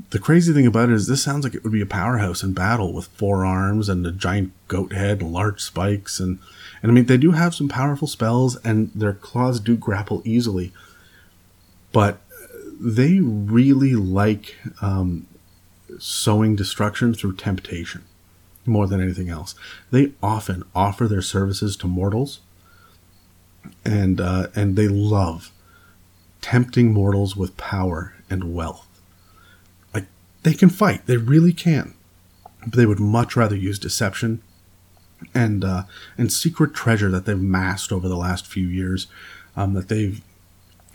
The 0.10 0.20
crazy 0.20 0.54
thing 0.54 0.68
about 0.68 0.90
it 0.90 0.96
is 0.96 1.08
this 1.08 1.24
sounds 1.24 1.44
like 1.44 1.56
it 1.56 1.64
would 1.64 1.72
be 1.72 1.82
a 1.82 1.86
powerhouse 1.86 2.44
in 2.44 2.54
battle 2.54 2.94
with 2.94 3.08
four 3.08 3.46
arms 3.46 3.90
and 3.90 4.06
a 4.06 4.12
giant 4.12 4.52
goat 4.68 4.94
head 4.94 5.22
and 5.22 5.32
large 5.32 5.62
spikes 5.62 6.20
and 6.20 6.40
and 6.82 6.92
I 6.92 6.94
mean 6.94 7.06
they 7.06 7.18
do 7.18 7.32
have 7.32 7.56
some 7.56 7.70
powerful 7.70 8.08
spells 8.08 8.58
and 8.58 8.92
their 8.94 9.14
claws 9.14 9.60
do 9.60 9.76
grapple 9.76 10.22
easily, 10.26 10.72
but 11.92 12.20
they 12.80 13.20
really 13.20 13.96
like 13.96 14.56
um, 14.82 15.28
sowing 15.98 16.56
destruction 16.56 17.14
through 17.14 17.36
temptation 17.38 18.04
more 18.66 18.88
than 18.88 19.02
anything 19.02 19.30
else. 19.30 19.56
They 19.92 20.12
often 20.22 20.64
offer 20.74 21.08
their 21.08 21.22
services 21.22 21.76
to 21.78 21.88
mortals, 21.88 22.42
and 23.84 24.20
uh, 24.20 24.48
and 24.56 24.76
they 24.76 24.88
love 24.88 25.52
tempting 26.42 26.94
mortals 26.94 27.36
with 27.36 27.58
power 27.58 28.14
and 28.30 28.54
wealth. 28.54 28.85
They 30.46 30.54
can 30.54 30.70
fight, 30.70 31.08
they 31.08 31.18
really 31.18 31.54
can. 31.54 31.96
But 32.62 32.74
they 32.74 32.86
would 32.86 33.00
much 33.00 33.36
rather 33.36 33.56
use 33.56 33.80
deception 33.80 34.44
and 35.34 35.66
uh, 35.66 35.84
and 36.20 36.32
secret 36.32 36.76
treasure 36.76 37.10
that 37.10 37.26
they've 37.26 37.40
massed 37.40 37.92
over 37.92 38.08
the 38.08 38.16
last 38.16 38.46
few 38.46 38.68
years 38.68 39.08
um, 39.56 39.74
that 39.74 39.88
they 39.88 40.22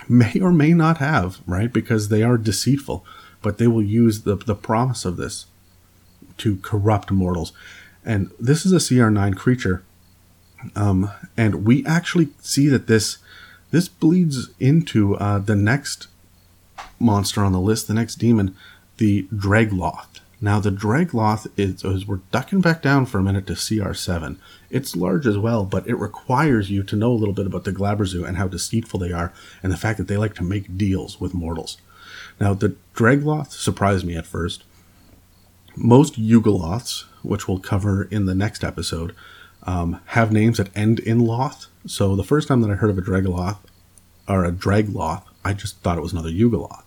may 0.08 0.38
or 0.40 0.52
may 0.52 0.72
not 0.72 0.98
have, 0.98 1.40
right? 1.46 1.72
Because 1.72 2.10
they 2.10 2.22
are 2.22 2.38
deceitful, 2.38 3.04
but 3.42 3.58
they 3.58 3.66
will 3.66 3.82
use 3.82 4.22
the, 4.22 4.36
the 4.36 4.54
promise 4.54 5.04
of 5.04 5.16
this 5.16 5.46
to 6.38 6.58
corrupt 6.58 7.10
mortals. 7.10 7.52
And 8.04 8.30
this 8.38 8.64
is 8.64 8.72
a 8.72 8.76
CR9 8.76 9.36
creature. 9.36 9.82
Um, 10.76 11.10
and 11.36 11.64
we 11.66 11.84
actually 11.86 12.28
see 12.38 12.68
that 12.68 12.86
this 12.86 13.18
this 13.72 13.88
bleeds 13.88 14.50
into 14.60 15.16
uh, 15.16 15.40
the 15.40 15.56
next 15.56 16.06
monster 17.00 17.42
on 17.42 17.50
the 17.50 17.60
list, 17.60 17.88
the 17.88 17.94
next 17.94 18.14
demon, 18.16 18.54
the 19.00 19.26
Dregloth. 19.34 20.20
Now, 20.42 20.60
the 20.60 20.70
Dregloth 20.70 21.46
is, 21.56 21.82
is, 21.82 22.06
we're 22.06 22.20
ducking 22.30 22.60
back 22.60 22.82
down 22.82 23.06
for 23.06 23.18
a 23.18 23.22
minute 23.22 23.46
to 23.46 23.54
CR7. 23.54 24.36
It's 24.68 24.94
large 24.94 25.26
as 25.26 25.38
well, 25.38 25.64
but 25.64 25.86
it 25.88 25.94
requires 25.94 26.70
you 26.70 26.82
to 26.82 26.96
know 26.96 27.10
a 27.10 27.16
little 27.16 27.34
bit 27.34 27.46
about 27.46 27.64
the 27.64 27.72
Glabrezu 27.72 28.28
and 28.28 28.36
how 28.36 28.46
deceitful 28.46 29.00
they 29.00 29.10
are, 29.10 29.32
and 29.62 29.72
the 29.72 29.78
fact 29.78 29.96
that 29.96 30.06
they 30.06 30.18
like 30.18 30.34
to 30.34 30.44
make 30.44 30.76
deals 30.76 31.18
with 31.18 31.32
mortals. 31.32 31.78
Now, 32.38 32.52
the 32.52 32.76
Dregloth 32.94 33.52
surprised 33.52 34.04
me 34.04 34.16
at 34.16 34.26
first. 34.26 34.64
Most 35.76 36.20
Yugoloths, 36.20 37.04
which 37.22 37.48
we'll 37.48 37.58
cover 37.58 38.04
in 38.04 38.26
the 38.26 38.34
next 38.34 38.62
episode, 38.62 39.14
um, 39.62 40.00
have 40.08 40.30
names 40.30 40.58
that 40.58 40.76
end 40.76 41.00
in 41.00 41.20
loth. 41.20 41.68
So 41.86 42.14
the 42.16 42.24
first 42.24 42.48
time 42.48 42.60
that 42.60 42.70
I 42.70 42.74
heard 42.74 42.90
of 42.90 42.98
a 42.98 43.02
Dragoloth 43.02 43.58
or 44.28 44.44
a 44.44 44.52
Dragloth, 44.52 45.22
I 45.42 45.54
just 45.54 45.78
thought 45.78 45.96
it 45.96 46.02
was 46.02 46.12
another 46.12 46.30
Yugoloth. 46.30 46.84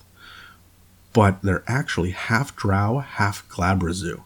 But 1.14 1.42
they're 1.42 1.64
actually 1.68 2.12
half 2.12 2.56
Drow, 2.56 3.00
half 3.00 3.48
Glabrezu. 3.48 4.24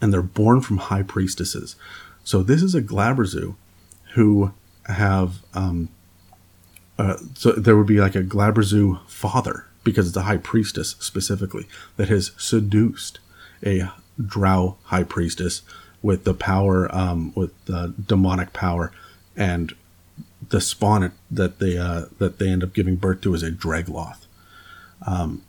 And 0.00 0.12
they're 0.12 0.22
born 0.22 0.60
from 0.60 0.78
high 0.78 1.02
priestesses. 1.02 1.76
So 2.24 2.42
this 2.42 2.62
is 2.62 2.74
a 2.74 2.82
Glabrezu 2.82 3.54
who 4.14 4.52
have 4.86 5.42
um, 5.54 5.88
uh, 6.98 7.16
so 7.34 7.52
there 7.52 7.76
would 7.76 7.86
be 7.86 8.00
like 8.00 8.14
a 8.14 8.22
Glabrezu 8.22 9.06
father 9.06 9.66
because 9.84 10.08
it's 10.08 10.16
a 10.16 10.22
high 10.22 10.38
priestess 10.38 10.96
specifically 10.98 11.66
that 11.96 12.08
has 12.08 12.32
seduced 12.36 13.18
a 13.64 13.90
Drow 14.24 14.76
high 14.84 15.04
priestess 15.04 15.60
with 16.02 16.24
the 16.24 16.32
power, 16.32 16.92
um, 16.94 17.34
with 17.34 17.52
the 17.66 17.92
demonic 18.06 18.54
power, 18.54 18.90
and 19.36 19.74
the 20.48 20.60
spawn 20.60 21.12
that 21.30 21.58
they 21.58 21.76
uh, 21.76 22.06
that 22.18 22.38
they 22.38 22.48
end 22.48 22.64
up 22.64 22.72
giving 22.72 22.96
birth 22.96 23.20
to 23.20 23.34
is 23.34 23.42
a 23.42 23.50
Dregloth. 23.50 24.26
Um, 25.06 25.42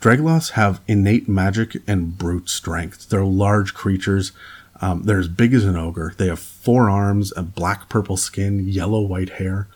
Dregloths 0.00 0.52
have 0.52 0.80
innate 0.86 1.28
magic 1.28 1.76
and 1.86 2.16
brute 2.16 2.48
strength. 2.48 3.08
They're 3.08 3.24
large 3.24 3.74
creatures. 3.74 4.32
Um, 4.80 5.04
they're 5.04 5.18
as 5.18 5.28
big 5.28 5.54
as 5.54 5.64
an 5.64 5.76
ogre. 5.76 6.14
They 6.16 6.26
have 6.26 6.38
four 6.38 6.90
arms, 6.90 7.32
a 7.36 7.42
black 7.42 7.88
purple 7.88 8.16
skin, 8.16 8.66
yellow 8.68 9.00
white 9.00 9.30
hair. 9.30 9.68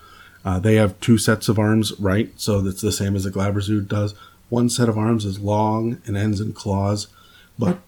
Uh, 0.45 0.59
they 0.59 0.77
have 0.77 0.99
two 1.01 1.19
sets 1.19 1.49
of 1.49 1.59
arms, 1.59 1.99
right? 2.01 2.31
So 2.37 2.61
that's 2.61 2.81
the 2.81 2.93
same 2.93 3.17
as 3.17 3.27
a 3.27 3.31
Glabrezu 3.31 3.87
does. 3.87 4.15
One 4.49 4.69
set 4.69 4.89
of 4.89 4.97
arms 4.97 5.25
is 5.25 5.41
long 5.41 6.01
and 6.07 6.17
ends 6.17 6.41
in 6.41 6.53
claws, 6.53 7.09
but 7.59 7.79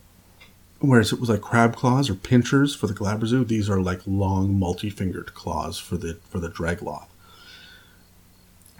Whereas 0.80 1.12
it 1.12 1.20
was 1.20 1.28
like 1.28 1.42
crab 1.42 1.76
claws 1.76 2.08
or 2.08 2.14
pinchers 2.14 2.74
for 2.74 2.86
the 2.86 2.94
Glabrezu, 2.94 3.46
these 3.46 3.68
are 3.68 3.80
like 3.80 4.00
long 4.06 4.58
multi-fingered 4.58 5.34
claws 5.34 5.78
for 5.78 5.98
the 5.98 6.14
for 6.30 6.40
the 6.40 6.48
Dregloth. 6.48 7.09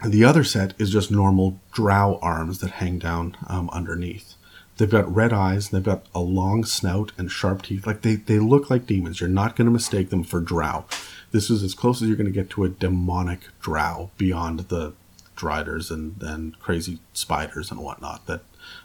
The 0.03 0.23
other 0.23 0.43
set 0.43 0.73
is 0.79 0.91
just 0.91 1.11
normal 1.11 1.59
drow 1.71 2.17
arms 2.21 2.59
that 2.59 2.71
hang 2.71 2.97
down 2.97 3.37
um, 3.47 3.69
underneath. 3.71 4.35
They've 4.77 4.89
got 4.89 5.13
red 5.13 5.31
eyes, 5.31 5.69
they've 5.69 5.83
got 5.83 6.05
a 6.15 6.21
long 6.21 6.65
snout 6.65 7.11
and 7.17 7.31
sharp 7.31 7.61
teeth. 7.61 7.85
Like 7.85 8.01
they, 8.01 8.15
they 8.15 8.39
look 8.39 8.69
like 8.69 8.87
demons. 8.87 9.19
You're 9.19 9.29
not 9.29 9.55
going 9.55 9.65
to 9.65 9.71
mistake 9.71 10.09
them 10.09 10.23
for 10.23 10.39
drow. 10.39 10.85
This 11.31 11.51
is 11.51 11.61
as 11.61 11.75
close 11.75 12.01
as 12.01 12.07
you're 12.07 12.17
going 12.17 12.25
to 12.25 12.31
get 12.31 12.49
to 12.51 12.63
a 12.63 12.69
demonic 12.69 13.41
drow 13.61 14.09
beyond 14.17 14.61
the 14.69 14.93
driders 15.35 15.91
and, 15.91 16.21
and 16.21 16.57
crazy 16.59 16.99
spiders 17.13 17.71
and 17.71 17.79
whatnot 17.79 18.25
that 18.27 18.41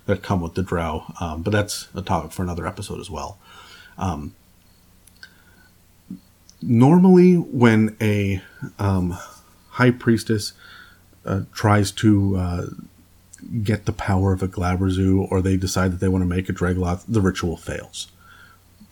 that 0.06 0.22
come 0.22 0.40
with 0.40 0.54
the 0.54 0.62
drow. 0.62 1.12
Um, 1.20 1.42
but 1.42 1.50
that's 1.50 1.88
a 1.94 2.02
topic 2.02 2.32
for 2.32 2.42
another 2.42 2.66
episode 2.66 3.00
as 3.00 3.10
well. 3.10 3.38
Um, 3.98 4.34
normally, 6.62 7.34
when 7.34 7.96
a 8.00 8.42
um, 8.78 9.18
high 9.70 9.90
priestess 9.90 10.52
uh, 11.26 11.42
tries 11.52 11.90
to 11.92 12.36
uh, 12.36 12.66
get 13.62 13.84
the 13.84 13.92
power 13.92 14.32
of 14.32 14.42
a 14.42 14.48
Glabrezu 14.48 15.30
or 15.30 15.42
they 15.42 15.56
decide 15.56 15.92
that 15.92 16.00
they 16.00 16.08
want 16.08 16.22
to 16.22 16.28
make 16.28 16.48
a 16.48 16.52
Dregloth, 16.52 17.04
the 17.08 17.20
ritual 17.20 17.56
fails. 17.56 18.08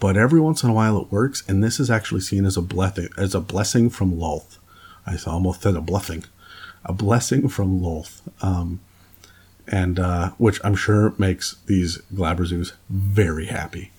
But 0.01 0.16
every 0.16 0.41
once 0.41 0.62
in 0.62 0.70
a 0.70 0.74
while 0.74 1.01
it 1.01 1.11
works, 1.11 1.43
and 1.49 1.62
this 1.62 1.80
is 1.80 1.91
actually 1.91 2.20
seen 2.20 2.45
as 2.45 2.57
a 2.57 2.62
blessing, 2.62 3.09
as 3.16 3.35
a 3.35 3.41
blessing 3.41 3.89
from 3.91 4.12
Lolth. 4.12 4.59
I 5.07 5.16
almost 5.26 5.62
said 5.62 5.76
a 5.76 5.80
bluffing, 5.80 6.24
a 6.85 6.93
blessing 6.93 7.49
from 7.49 7.80
Lolth. 7.80 8.20
Um, 8.43 8.80
and 9.66 9.99
uh, 9.99 10.30
which 10.39 10.61
I'm 10.62 10.74
sure 10.74 11.14
makes 11.18 11.57
these 11.66 11.99
Glabrezus 12.12 12.72
very 12.89 13.47
happy. 13.47 13.93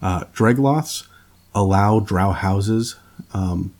Uh, 0.00 0.24
Dregloths 0.34 1.06
allow 1.54 2.00
drow 2.00 2.30
houses 2.30 2.96
um, 3.34 3.74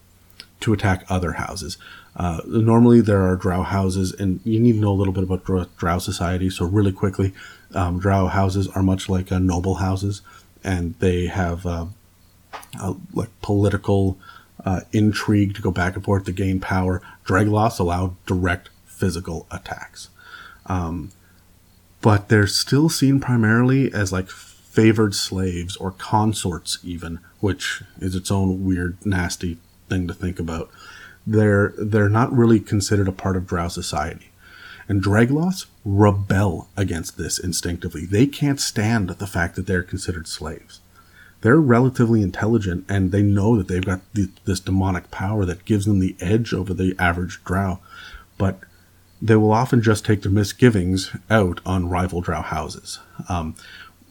to 0.60 0.72
attack 0.72 1.04
other 1.08 1.32
houses. 1.32 1.78
Uh, 2.16 2.40
normally, 2.46 3.00
there 3.00 3.22
are 3.22 3.36
drow 3.36 3.62
houses, 3.62 4.12
and 4.12 4.40
you 4.44 4.58
need 4.58 4.72
to 4.72 4.78
know 4.78 4.90
a 4.90 4.98
little 4.98 5.12
bit 5.12 5.22
about 5.22 5.44
drow, 5.44 5.66
drow 5.78 5.98
society. 5.98 6.50
So, 6.50 6.64
really 6.64 6.92
quickly, 6.92 7.32
um, 7.74 8.00
drow 8.00 8.26
houses 8.26 8.68
are 8.68 8.82
much 8.82 9.08
like 9.08 9.30
uh, 9.30 9.38
noble 9.38 9.76
houses, 9.76 10.22
and 10.64 10.94
they 10.98 11.26
have 11.26 11.64
uh, 11.64 11.86
like 13.12 13.28
political 13.42 14.18
uh, 14.64 14.80
intrigue 14.92 15.54
to 15.54 15.62
go 15.62 15.70
back 15.70 15.94
and 15.94 16.04
forth 16.04 16.24
to 16.24 16.32
gain 16.32 16.60
power. 16.60 17.00
Dragloths 17.24 17.78
allow 17.78 18.16
direct 18.26 18.70
physical 18.86 19.46
attacks. 19.50 20.08
Um, 20.66 21.12
but 22.02 22.28
they're 22.28 22.46
still 22.46 22.88
seen 22.88 23.20
primarily 23.20 23.92
as 23.92 24.12
like 24.12 24.30
favored 24.30 25.14
slaves 25.14 25.76
or 25.76 25.92
consorts, 25.92 26.78
even, 26.82 27.18
which 27.40 27.82
is 27.98 28.14
its 28.14 28.30
own 28.30 28.64
weird, 28.64 29.04
nasty 29.04 29.58
thing 29.88 30.06
to 30.06 30.14
think 30.14 30.38
about. 30.38 30.70
They're 31.26 31.72
they're 31.78 32.08
not 32.08 32.32
really 32.32 32.60
considered 32.60 33.08
a 33.08 33.12
part 33.12 33.36
of 33.36 33.46
Drow 33.46 33.68
society. 33.68 34.30
And 34.88 35.02
Dragloths 35.02 35.66
rebel 35.84 36.68
against 36.76 37.16
this 37.16 37.38
instinctively. 37.38 38.06
They 38.06 38.26
can't 38.26 38.60
stand 38.60 39.10
the 39.10 39.26
fact 39.26 39.54
that 39.54 39.66
they're 39.66 39.84
considered 39.84 40.26
slaves. 40.26 40.80
They're 41.42 41.60
relatively 41.60 42.22
intelligent 42.22 42.84
and 42.88 43.12
they 43.12 43.22
know 43.22 43.56
that 43.56 43.68
they've 43.68 43.84
got 43.84 44.00
this 44.44 44.60
demonic 44.60 45.10
power 45.10 45.44
that 45.44 45.64
gives 45.64 45.86
them 45.86 46.00
the 46.00 46.16
edge 46.20 46.52
over 46.52 46.74
the 46.74 46.94
average 46.98 47.42
drow. 47.44 47.78
But 48.36 48.60
they 49.22 49.36
will 49.36 49.52
often 49.52 49.82
just 49.82 50.04
take 50.04 50.22
their 50.22 50.32
misgivings 50.32 51.14
out 51.30 51.60
on 51.64 51.88
rival 51.88 52.20
drow 52.20 52.42
houses. 52.42 52.98
Um, 53.28 53.54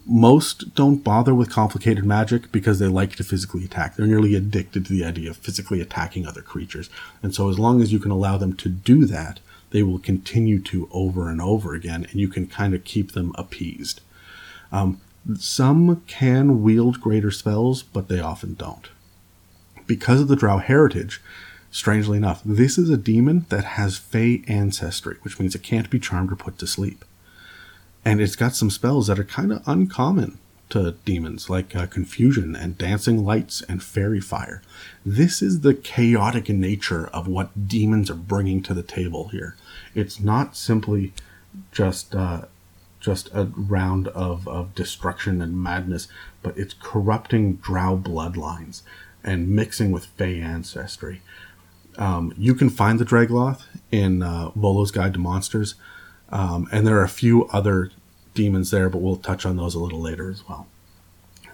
most 0.06 0.74
don't 0.76 1.04
bother 1.04 1.36
with 1.36 1.52
complicated 1.52 2.06
magic 2.06 2.52
because 2.52 2.80
they 2.80 2.88
like 2.88 3.16
to 3.16 3.24
physically 3.24 3.66
attack. 3.66 3.96
They're 3.96 4.08
nearly 4.08 4.36
addicted 4.36 4.86
to 4.86 4.94
the 4.94 5.06
idea 5.06 5.30
of 5.30 5.38
physically 5.38 5.82
attacking 5.82 6.26
other 6.26 6.42
creatures. 6.42 6.90
And 7.22 7.34
so, 7.34 7.50
as 7.50 7.60
long 7.60 7.82
as 7.82 7.94
you 7.94 8.00
can 8.00 8.12
allow 8.12 8.38
them 8.38 8.56
to 8.58 8.70
do 8.70 9.06
that, 9.06 9.40
they 9.72 9.84
will 9.84 10.00
continue 10.00 10.60
to 10.64 10.90
over 10.92 11.30
and 11.30 11.42
over 11.42 11.76
again, 11.76 12.08
and 12.10 12.20
you 12.20 12.28
can 12.28 12.48
kind 12.48 12.74
of 12.74 12.84
keep 12.84 13.12
them 13.12 13.34
appeased. 13.36 14.02
Um, 14.72 15.00
some 15.38 16.02
can 16.08 16.64
wield 16.64 17.02
greater 17.02 17.32
spells, 17.32 17.84
but 17.84 18.08
they 18.08 18.20
often 18.20 18.56
don't. 18.56 18.90
Because 19.86 20.22
of 20.22 20.28
the 20.28 20.36
Drow 20.36 20.58
heritage, 20.58 21.22
strangely 21.72 22.18
enough, 22.18 22.42
this 22.44 22.78
is 22.78 22.90
a 22.90 22.98
demon 22.98 23.46
that 23.50 23.64
has 23.64 23.98
Fey 23.98 24.44
ancestry, 24.48 25.18
which 25.22 25.40
means 25.40 25.56
it 25.56 25.64
can't 25.64 25.90
be 25.90 26.00
charmed 26.00 26.32
or 26.32 26.36
put 26.36 26.58
to 26.60 26.68
sleep. 26.68 27.06
And 28.06 28.22
it's 28.22 28.36
got 28.36 28.56
some 28.56 28.70
spells 28.70 29.08
that 29.08 29.20
are 29.20 29.24
kind 29.24 29.52
of 29.52 29.62
uncommon 29.68 30.40
to 30.70 30.92
demons, 31.04 31.50
like 31.50 31.76
uh, 31.76 31.88
confusion 31.88 32.56
and 32.56 32.78
dancing 32.78 33.26
lights 33.26 33.62
and 33.64 33.84
faerie 33.84 34.22
fire. 34.22 34.62
This 35.06 35.42
is 35.42 35.62
the 35.62 35.74
chaotic 35.74 36.50
nature 36.50 37.08
of 37.08 37.28
what 37.28 37.68
demons 37.68 38.10
are 38.10 38.16
bringing 38.16 38.62
to 38.64 38.74
the 38.74 38.84
table 38.84 39.30
here. 39.30 39.56
It's 39.96 40.20
not 40.20 40.56
simply 40.56 41.14
just 41.72 42.14
uh, 42.16 42.44
just 43.00 43.30
a 43.34 43.46
round 43.46 44.10
of, 44.10 44.48
of 44.48 44.76
destruction 44.76 45.42
and 45.42 45.62
madness, 45.62 46.08
but 46.44 46.58
it's 46.58 46.76
corrupting 46.82 47.56
drow 47.56 47.98
bloodlines 47.98 48.82
and 49.24 49.50
mixing 49.50 49.92
with 49.92 50.06
Fey 50.06 50.42
ancestry. 50.42 51.22
Um, 51.98 52.34
you 52.38 52.54
can 52.54 52.70
find 52.70 53.00
the 53.00 53.06
Dragloth 53.06 53.64
in 53.92 54.22
uh, 54.22 54.50
Volo's 54.50 54.92
Guide 54.92 55.14
to 55.14 55.20
Monsters, 55.20 55.76
um, 56.32 56.68
and 56.72 56.86
there 56.86 56.98
are 56.98 57.04
a 57.04 57.10
few 57.10 57.48
other 57.48 57.92
demons 58.34 58.72
there, 58.72 58.90
but 58.90 59.02
we'll 59.02 59.18
touch 59.18 59.46
on 59.46 59.58
those 59.58 59.76
a 59.76 59.80
little 59.80 60.02
later 60.02 60.30
as 60.30 60.48
well. 60.48 60.68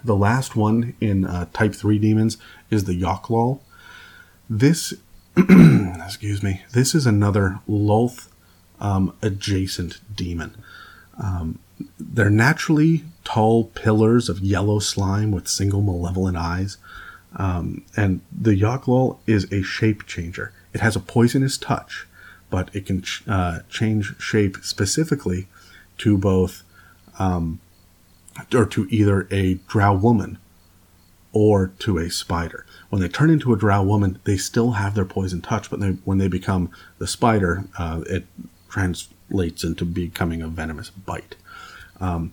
The 0.04 0.16
last 0.16 0.54
one 0.54 0.94
in 1.00 1.24
uh, 1.24 1.46
Type 1.52 1.74
3 1.74 1.98
demons 1.98 2.38
is 2.70 2.84
the 2.84 3.00
Yochlol. 3.00 3.60
This, 4.48 4.94
excuse 5.36 6.42
me, 6.42 6.62
this 6.72 6.94
is 6.94 7.06
another 7.06 7.60
Lolth 7.68 8.28
um, 8.80 9.14
adjacent 9.22 10.00
demon. 10.14 10.54
Um, 11.22 11.58
they're 11.98 12.30
naturally 12.30 13.04
tall 13.24 13.64
pillars 13.64 14.28
of 14.28 14.40
yellow 14.40 14.78
slime 14.78 15.30
with 15.30 15.48
single 15.48 15.82
malevolent 15.82 16.36
eyes. 16.36 16.78
Um, 17.36 17.84
and 17.96 18.20
the 18.32 18.58
Yochlol 18.58 19.18
is 19.26 19.50
a 19.52 19.62
shape 19.62 20.06
changer. 20.06 20.52
It 20.72 20.80
has 20.80 20.96
a 20.96 21.00
poisonous 21.00 21.58
touch, 21.58 22.06
but 22.50 22.74
it 22.74 22.86
can 22.86 23.02
ch- 23.02 23.22
uh, 23.26 23.60
change 23.68 24.14
shape 24.20 24.58
specifically 24.62 25.48
to 25.98 26.18
both, 26.18 26.62
um, 27.18 27.60
or 28.54 28.66
to 28.66 28.86
either 28.90 29.26
a 29.30 29.54
drow 29.68 29.94
woman 29.94 30.38
or 31.32 31.72
to 31.78 31.98
a 31.98 32.10
spider. 32.10 32.64
When 32.88 33.02
they 33.02 33.08
turn 33.08 33.30
into 33.30 33.52
a 33.52 33.58
drow 33.58 33.82
woman, 33.82 34.18
they 34.24 34.36
still 34.36 34.72
have 34.72 34.94
their 34.94 35.04
poison 35.04 35.40
touch, 35.42 35.70
but 35.70 35.80
they, 35.80 35.90
when 36.04 36.18
they 36.18 36.28
become 36.28 36.70
the 36.98 37.06
spider, 37.06 37.64
uh, 37.78 38.02
it 38.08 38.24
translates 38.70 39.64
into 39.64 39.84
becoming 39.84 40.42
a 40.42 40.48
venomous 40.48 40.90
bite. 40.90 41.36
Um, 42.00 42.32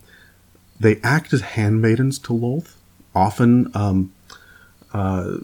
they 0.79 0.99
act 1.03 1.33
as 1.33 1.41
handmaidens 1.41 2.19
to 2.19 2.33
Lolth, 2.33 2.75
often 3.15 3.71
um, 3.75 4.13
uh, 4.93 5.37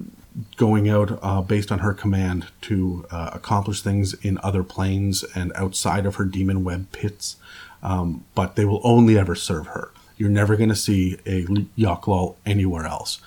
going 0.58 0.90
out 0.90 1.20
uh, 1.22 1.42
based 1.42 1.72
on 1.72 1.80
her 1.80 1.94
command 1.94 2.48
to 2.62 3.06
uh, 3.12 3.32
accomplish 3.34 3.82
things 3.82 4.14
in 4.14 4.40
other 4.44 4.64
planes 4.64 5.24
and 5.36 5.52
outside 5.56 6.06
of 6.06 6.16
her 6.16 6.26
demon 6.26 6.64
web 6.64 6.92
pits. 6.92 7.38
Um, 7.82 8.26
but 8.36 8.56
they 8.56 8.66
will 8.66 8.82
only 8.84 9.18
ever 9.18 9.36
serve 9.36 9.68
her. 9.68 9.92
You're 10.18 10.30
never 10.30 10.56
going 10.56 10.70
to 10.70 10.76
see 10.76 11.18
a 11.26 11.46
Yochlol 11.78 12.36
anywhere 12.46 12.86
else. 12.86 13.22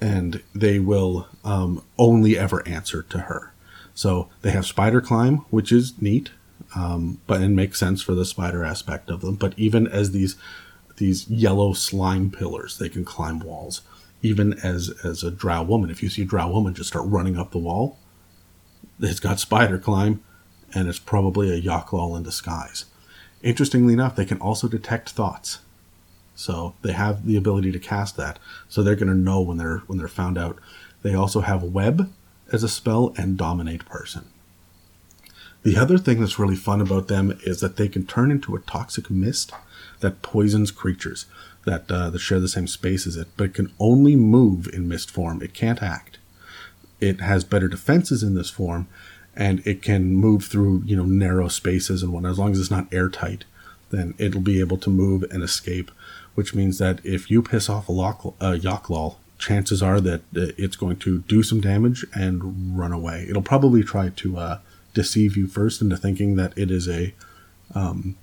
And 0.00 0.42
they 0.54 0.78
will 0.78 1.26
um, 1.42 1.82
only 1.98 2.38
ever 2.38 2.66
answer 2.68 3.02
to 3.02 3.20
her. 3.20 3.52
So 3.94 4.28
they 4.42 4.50
have 4.50 4.66
spider 4.66 5.00
climb, 5.00 5.38
which 5.48 5.72
is 5.72 6.00
neat, 6.02 6.30
um, 6.74 7.20
but 7.26 7.40
it 7.40 7.48
makes 7.48 7.78
sense 7.78 8.02
for 8.02 8.14
the 8.14 8.26
spider 8.26 8.62
aspect 8.62 9.08
of 9.08 9.22
them. 9.22 9.36
But 9.36 9.54
even 9.56 9.86
as 9.86 10.10
these 10.10 10.36
these 10.98 11.28
yellow 11.28 11.74
slime 11.74 12.30
pillars, 12.30 12.78
they 12.78 12.88
can 12.88 13.04
climb 13.04 13.40
walls 13.40 13.82
even 14.22 14.54
as 14.54 14.90
as 15.04 15.22
a 15.22 15.30
drow 15.30 15.62
woman. 15.62 15.90
If 15.90 16.02
you 16.02 16.08
see 16.08 16.22
a 16.22 16.26
drow 16.26 16.48
woman 16.48 16.74
just 16.74 16.88
start 16.88 17.06
running 17.06 17.36
up 17.36 17.50
the 17.50 17.58
wall, 17.58 17.98
it's 19.00 19.20
got 19.20 19.40
spider 19.40 19.78
climb, 19.78 20.22
and 20.74 20.88
it's 20.88 20.98
probably 20.98 21.50
a 21.50 21.60
Yochlol 21.60 22.16
in 22.16 22.22
disguise. 22.22 22.86
Interestingly 23.42 23.92
enough, 23.92 24.16
they 24.16 24.24
can 24.24 24.38
also 24.38 24.68
detect 24.68 25.10
thoughts, 25.10 25.60
so 26.34 26.74
they 26.82 26.92
have 26.92 27.26
the 27.26 27.36
ability 27.36 27.72
to 27.72 27.78
cast 27.78 28.16
that. 28.16 28.38
So 28.68 28.82
they're 28.82 28.94
going 28.94 29.08
to 29.08 29.14
know 29.14 29.40
when 29.40 29.58
they're 29.58 29.78
when 29.86 29.98
they're 29.98 30.08
found 30.08 30.38
out. 30.38 30.58
They 31.02 31.14
also 31.14 31.40
have 31.40 31.62
web 31.62 32.12
as 32.52 32.62
a 32.62 32.68
spell 32.68 33.14
and 33.16 33.36
dominate 33.36 33.84
person. 33.84 34.26
The 35.62 35.76
other 35.76 35.98
thing 35.98 36.20
that's 36.20 36.38
really 36.38 36.56
fun 36.56 36.80
about 36.80 37.08
them 37.08 37.38
is 37.42 37.60
that 37.60 37.76
they 37.76 37.88
can 37.88 38.06
turn 38.06 38.30
into 38.30 38.54
a 38.54 38.60
toxic 38.60 39.10
mist 39.10 39.52
that 40.00 40.22
poisons 40.22 40.70
creatures 40.70 41.26
that 41.66 41.90
uh, 41.90 42.08
that 42.10 42.18
share 42.18 42.40
the 42.40 42.48
same 42.48 42.66
space 42.66 43.06
as 43.06 43.16
it, 43.16 43.28
but 43.36 43.44
it 43.44 43.54
can 43.54 43.72
only 43.78 44.16
move 44.16 44.68
in 44.72 44.88
mist 44.88 45.10
form. 45.10 45.42
It 45.42 45.52
can't 45.52 45.82
act. 45.82 46.18
It 47.00 47.20
has 47.20 47.44
better 47.44 47.68
defenses 47.68 48.22
in 48.22 48.34
this 48.34 48.48
form, 48.48 48.88
and 49.34 49.60
it 49.66 49.82
can 49.82 50.14
move 50.14 50.44
through 50.44 50.82
you 50.86 50.96
know 50.96 51.04
narrow 51.04 51.48
spaces 51.48 52.02
and 52.02 52.12
whatnot. 52.12 52.32
As 52.32 52.38
long 52.38 52.52
as 52.52 52.60
it's 52.60 52.70
not 52.70 52.92
airtight, 52.92 53.44
then 53.90 54.14
it'll 54.16 54.40
be 54.40 54.60
able 54.60 54.78
to 54.78 54.90
move 54.90 55.24
and 55.24 55.42
escape. 55.42 55.90
Which 56.34 56.54
means 56.54 56.78
that 56.78 57.04
if 57.04 57.30
you 57.30 57.42
piss 57.42 57.68
off 57.70 57.88
a 57.88 57.92
lock, 57.92 58.24
uh, 58.40 58.52
Yochlol, 58.52 59.16
chances 59.38 59.82
are 59.82 60.00
that 60.02 60.22
it's 60.32 60.76
going 60.76 60.96
to 60.98 61.20
do 61.20 61.42
some 61.42 61.60
damage 61.60 62.04
and 62.14 62.78
run 62.78 62.92
away. 62.92 63.26
It'll 63.28 63.42
probably 63.42 63.82
try 63.82 64.10
to 64.10 64.36
uh, 64.36 64.58
deceive 64.92 65.36
you 65.36 65.46
first 65.46 65.80
into 65.80 65.96
thinking 65.96 66.36
that 66.36 66.56
it 66.56 66.70
is 66.70 66.88
a 66.88 67.14
um, 67.74 68.16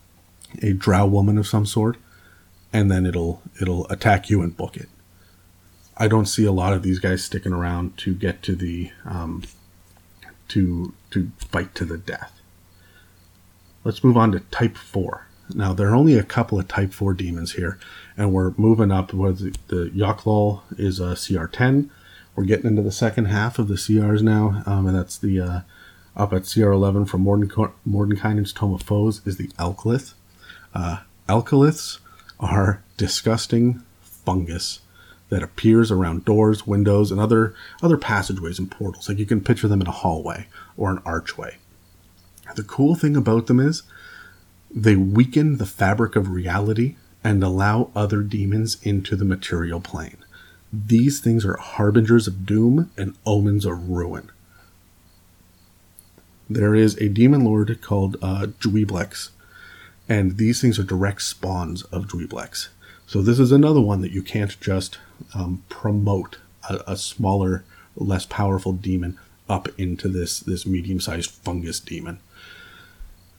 a 0.62 0.74
drow 0.74 1.06
woman 1.06 1.38
of 1.38 1.48
some 1.48 1.66
sort, 1.66 1.98
and 2.74 2.90
then 2.92 3.06
it'll 3.06 3.42
it'll 3.62 3.88
attack 3.90 4.30
you 4.30 4.42
and 4.42 4.58
book 4.58 4.76
it. 4.76 4.90
I 5.96 6.08
don't 6.08 6.26
see 6.26 6.44
a 6.44 6.52
lot 6.52 6.74
of 6.74 6.82
these 6.82 6.98
guys 6.98 7.24
sticking 7.24 7.54
around 7.54 7.98
to 8.00 8.16
get 8.16 8.42
to 8.44 8.56
the 8.56 8.92
um, 9.06 9.44
to 10.50 10.94
to 11.12 11.32
fight 11.38 11.76
to 11.76 11.86
the 11.86 12.00
death. 12.00 12.42
Let's 13.84 14.04
move 14.04 14.18
on 14.18 14.32
to 14.32 14.40
Type 14.40 14.76
Four. 14.76 15.28
Now 15.54 15.74
there 15.74 15.90
are 15.90 15.96
only 15.96 16.18
a 16.18 16.24
couple 16.24 16.60
of 16.60 16.68
Type 16.68 16.94
Four 16.94 17.14
demons 17.14 17.54
here, 17.54 17.78
and 18.18 18.34
we're 18.34 18.54
moving 18.58 18.92
up. 18.92 19.14
Where 19.14 19.32
the, 19.32 19.56
the 19.68 19.92
Yochlol 19.96 20.62
is 20.78 21.00
a 21.00 21.16
CR 21.16 21.46
ten. 21.46 21.92
We're 22.36 22.46
getting 22.46 22.66
into 22.66 22.82
the 22.82 22.92
second 22.92 23.26
half 23.26 23.60
of 23.60 23.68
the 23.68 23.76
CRs 23.76 24.24
now, 24.24 24.64
um, 24.66 24.88
and 24.88 24.98
that's 24.98 25.20
the 25.20 25.40
uh, 25.40 25.60
up 26.18 26.34
at 26.34 26.52
CR 26.52 26.72
eleven 26.72 27.06
from 27.06 27.24
Mordenkainen's 27.24 28.54
Tome 28.54 28.74
of 28.74 28.82
Foes 28.82 29.22
is 29.26 29.38
the 29.38 29.50
Alkilith. 29.60 30.14
Uh, 30.74 31.02
Alkiliths 31.30 32.00
are 32.40 32.84
disgusting 32.98 33.84
fungus 34.02 34.80
that 35.30 35.44
appears 35.44 35.92
around 35.92 36.26
doors, 36.26 36.68
windows, 36.68 37.12
and 37.12 37.20
other 37.20 37.56
other 37.82 37.98
passageways 37.98 38.60
and 38.60 38.70
portals. 38.70 39.10
Like 39.10 39.18
you 39.18 39.26
can 39.26 39.42
picture 39.42 39.68
them 39.68 39.82
in 39.82 39.88
a 39.88 39.92
hallway 39.92 40.48
or 40.78 40.92
an 40.92 41.02
archway. 41.06 41.58
The 42.56 42.64
cool 42.64 42.96
thing 42.96 43.16
about 43.16 43.48
them 43.48 43.60
is 43.60 43.84
they 44.70 44.96
weaken 44.96 45.58
the 45.58 45.66
fabric 45.66 46.16
of 46.16 46.30
reality 46.30 46.96
and 47.24 47.44
allow 47.44 47.90
other 47.96 48.22
demons 48.22 48.78
into 48.84 49.16
the 49.16 49.26
material 49.26 49.80
plane. 49.80 50.18
These 50.72 51.20
things 51.20 51.46
are 51.46 51.58
harbingers 51.58 52.28
of 52.28 52.46
doom 52.46 52.92
and 52.98 53.16
omens 53.26 53.66
of 53.66 53.90
ruin. 53.90 54.32
There 56.50 56.76
is 56.76 56.98
a 56.98 57.10
demon 57.10 57.44
lord 57.46 57.82
called 57.82 58.18
uh, 58.22 58.48
Juiblex 58.60 59.30
and 60.08 60.38
these 60.38 60.62
things 60.62 60.78
are 60.80 60.84
direct 60.84 61.22
spawns 61.22 61.84
of 61.84 62.08
Juiblex. 62.08 62.70
So 63.08 63.22
this 63.22 63.40
is 63.40 63.52
another 63.52 63.82
one 63.82 64.02
that 64.02 64.12
you 64.12 64.22
can't 64.22 64.60
just 64.60 64.98
um, 65.34 65.64
promote 65.70 66.38
a, 66.70 66.80
a, 66.88 66.98
smaller 66.98 67.64
less 67.96 68.26
powerful 68.26 68.74
demon 68.74 69.20
up 69.50 69.68
into 69.78 70.08
this 70.08 70.40
this 70.40 70.66
medium 70.66 71.00
sized 71.00 71.30
fungus 71.30 71.80
demon. 71.80 72.20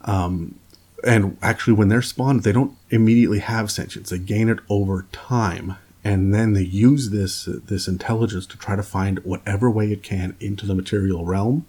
Um, 0.03 0.59
and 1.07 1.37
actually, 1.43 1.75
when 1.75 1.89
they're 1.89 2.03
spawned, 2.03 2.43
they 2.43 2.53
don't 2.53 2.77
immediately 2.91 3.41
have 3.41 3.71
sentience. 3.71 4.11
They 4.11 4.19
gain 4.19 4.49
it 4.49 4.59
over 4.69 5.07
time, 5.13 5.77
and 6.03 6.33
then 6.35 6.53
they 6.53 6.63
use 6.63 7.11
this 7.11 7.45
this 7.47 7.89
intelligence 7.89 8.47
to 8.47 8.59
try 8.59 8.77
to 8.77 8.83
find 8.83 9.19
whatever 9.21 9.71
way 9.71 9.93
it 9.93 10.03
can 10.03 10.37
into 10.41 10.67
the 10.67 10.75
material 10.75 11.25
realm, 11.25 11.67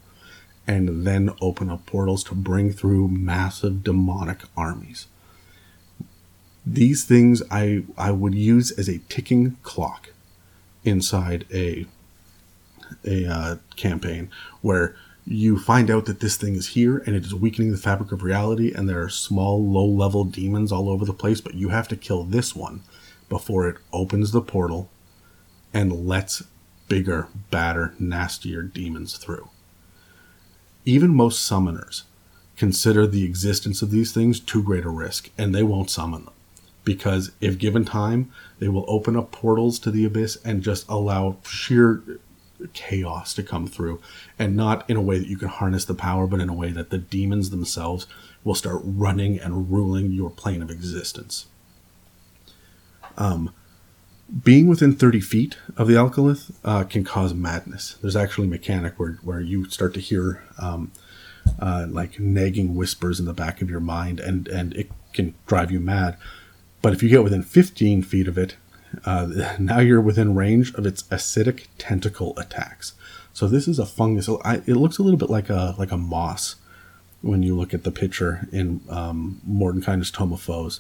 and 0.67 1.05
then 1.05 1.31
open 1.41 1.69
up 1.69 1.85
portals 1.85 2.23
to 2.25 2.35
bring 2.35 2.71
through 2.71 3.07
massive 3.07 3.83
demonic 3.83 4.41
armies. 4.57 5.07
These 6.65 7.03
things 7.05 7.43
I 7.51 7.83
I 7.97 8.11
would 8.11 8.33
use 8.33 8.71
as 8.71 8.89
a 8.89 9.01
ticking 9.09 9.57
clock 9.61 10.11
inside 10.83 11.45
a 11.53 11.85
a 13.03 13.25
uh, 13.25 13.55
campaign 13.75 14.29
where 14.61 14.95
you 15.27 15.57
find 15.57 15.89
out 15.89 16.05
that 16.05 16.19
this 16.19 16.37
thing 16.37 16.55
is 16.55 16.69
here 16.69 16.97
and 17.05 17.15
it 17.15 17.25
is 17.25 17.33
weakening 17.33 17.71
the 17.71 17.77
fabric 17.77 18.11
of 18.11 18.21
reality 18.21 18.71
and 18.73 18.87
there 18.87 19.01
are 19.01 19.09
small 19.09 19.63
low 19.63 19.85
level 19.85 20.23
demons 20.23 20.71
all 20.71 20.87
over 20.87 21.03
the 21.03 21.13
place 21.13 21.41
but 21.41 21.55
you 21.55 21.69
have 21.69 21.87
to 21.87 21.95
kill 21.95 22.23
this 22.23 22.55
one 22.55 22.81
before 23.27 23.67
it 23.67 23.77
opens 23.91 24.31
the 24.31 24.41
portal 24.41 24.89
and 25.73 26.07
lets 26.07 26.43
bigger 26.87 27.27
badder 27.49 27.95
nastier 27.97 28.61
demons 28.61 29.17
through 29.17 29.49
even 30.85 31.13
most 31.13 31.49
summoners 31.49 32.03
consider 32.55 33.05
the 33.05 33.25
existence 33.25 33.81
of 33.81 33.91
these 33.91 34.11
things 34.11 34.39
too 34.39 34.63
great 34.63 34.85
a 34.85 34.89
risk 34.89 35.29
and 35.37 35.53
they 35.53 35.63
won't 35.63 35.89
summon 35.89 36.25
them. 36.25 36.33
Because 36.83 37.31
if 37.41 37.57
given 37.57 37.83
time 37.83 38.31
they 38.59 38.67
will 38.67 38.85
open 38.87 39.17
up 39.17 39.31
portals 39.31 39.79
to 39.79 39.91
the 39.91 40.05
abyss 40.05 40.37
and 40.45 40.61
just 40.61 40.87
allow 40.87 41.37
sheer 41.43 42.03
chaos 42.73 43.33
to 43.33 43.43
come 43.43 43.67
through. 43.67 43.99
And 44.39 44.55
not 44.55 44.89
in 44.89 44.95
a 44.95 45.01
way 45.01 45.19
that 45.19 45.27
you 45.27 45.37
can 45.37 45.49
harness 45.49 45.85
the 45.85 45.93
power 45.95 46.27
but 46.27 46.39
in 46.39 46.49
a 46.49 46.53
way 46.53 46.71
that 46.71 46.91
the 46.91 46.97
demons 46.97 47.49
themselves 47.49 48.07
will 48.43 48.55
start 48.55 48.81
running 48.83 49.39
and 49.39 49.71
ruling 49.71 50.11
your 50.11 50.29
plane 50.29 50.61
of 50.61 50.69
existence. 50.69 51.47
Um, 53.17 53.53
being 54.43 54.67
within 54.67 54.95
30 54.95 55.19
feet 55.21 55.57
of 55.77 55.87
the 55.87 55.93
alkilith 55.93 56.51
uh, 56.63 56.83
can 56.83 57.03
cause 57.03 57.33
madness 57.33 57.97
there's 58.01 58.15
actually 58.15 58.47
a 58.47 58.49
mechanic 58.49 58.99
where, 58.99 59.19
where 59.21 59.39
you 59.39 59.69
start 59.69 59.93
to 59.93 59.99
hear 59.99 60.43
um, 60.57 60.91
uh, 61.59 61.85
like 61.89 62.19
nagging 62.19 62.75
whispers 62.75 63.19
in 63.19 63.25
the 63.25 63.33
back 63.33 63.61
of 63.61 63.69
your 63.69 63.79
mind 63.79 64.19
and, 64.19 64.47
and 64.47 64.73
it 64.73 64.91
can 65.13 65.33
drive 65.45 65.71
you 65.71 65.79
mad 65.79 66.17
but 66.81 66.93
if 66.93 67.03
you 67.03 67.09
get 67.09 67.23
within 67.23 67.43
15 67.43 68.01
feet 68.01 68.27
of 68.27 68.37
it 68.37 68.55
uh, 69.03 69.55
now 69.59 69.79
you're 69.79 70.01
within 70.01 70.35
range 70.35 70.73
of 70.75 70.85
its 70.85 71.03
acidic 71.03 71.67
tentacle 71.77 72.37
attacks. 72.37 72.93
So 73.33 73.47
this 73.47 73.67
is 73.67 73.79
a 73.79 73.85
fungus. 73.85 74.27
It 74.27 74.75
looks 74.75 74.97
a 74.97 75.03
little 75.03 75.19
bit 75.19 75.29
like 75.29 75.49
a 75.49 75.75
like 75.77 75.91
a 75.91 75.97
moss 75.97 76.55
when 77.21 77.43
you 77.43 77.55
look 77.55 77.73
at 77.73 77.83
the 77.83 77.91
picture 77.91 78.47
in 78.51 78.81
um, 78.89 79.41
of 80.31 80.41
Foes. 80.41 80.79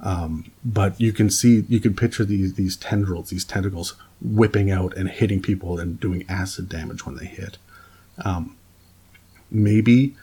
Um, 0.00 0.50
but 0.64 1.00
you 1.00 1.12
can 1.12 1.30
see, 1.30 1.64
you 1.68 1.80
can 1.80 1.94
picture 1.94 2.24
these 2.24 2.54
these 2.54 2.76
tendrils, 2.76 3.30
these 3.30 3.44
tentacles 3.44 3.94
whipping 4.20 4.70
out 4.70 4.96
and 4.96 5.08
hitting 5.08 5.40
people 5.40 5.78
and 5.78 5.98
doing 5.98 6.24
acid 6.28 6.68
damage 6.68 7.06
when 7.06 7.16
they 7.16 7.26
hit. 7.26 7.58
Um, 8.24 8.56
maybe 9.50 10.14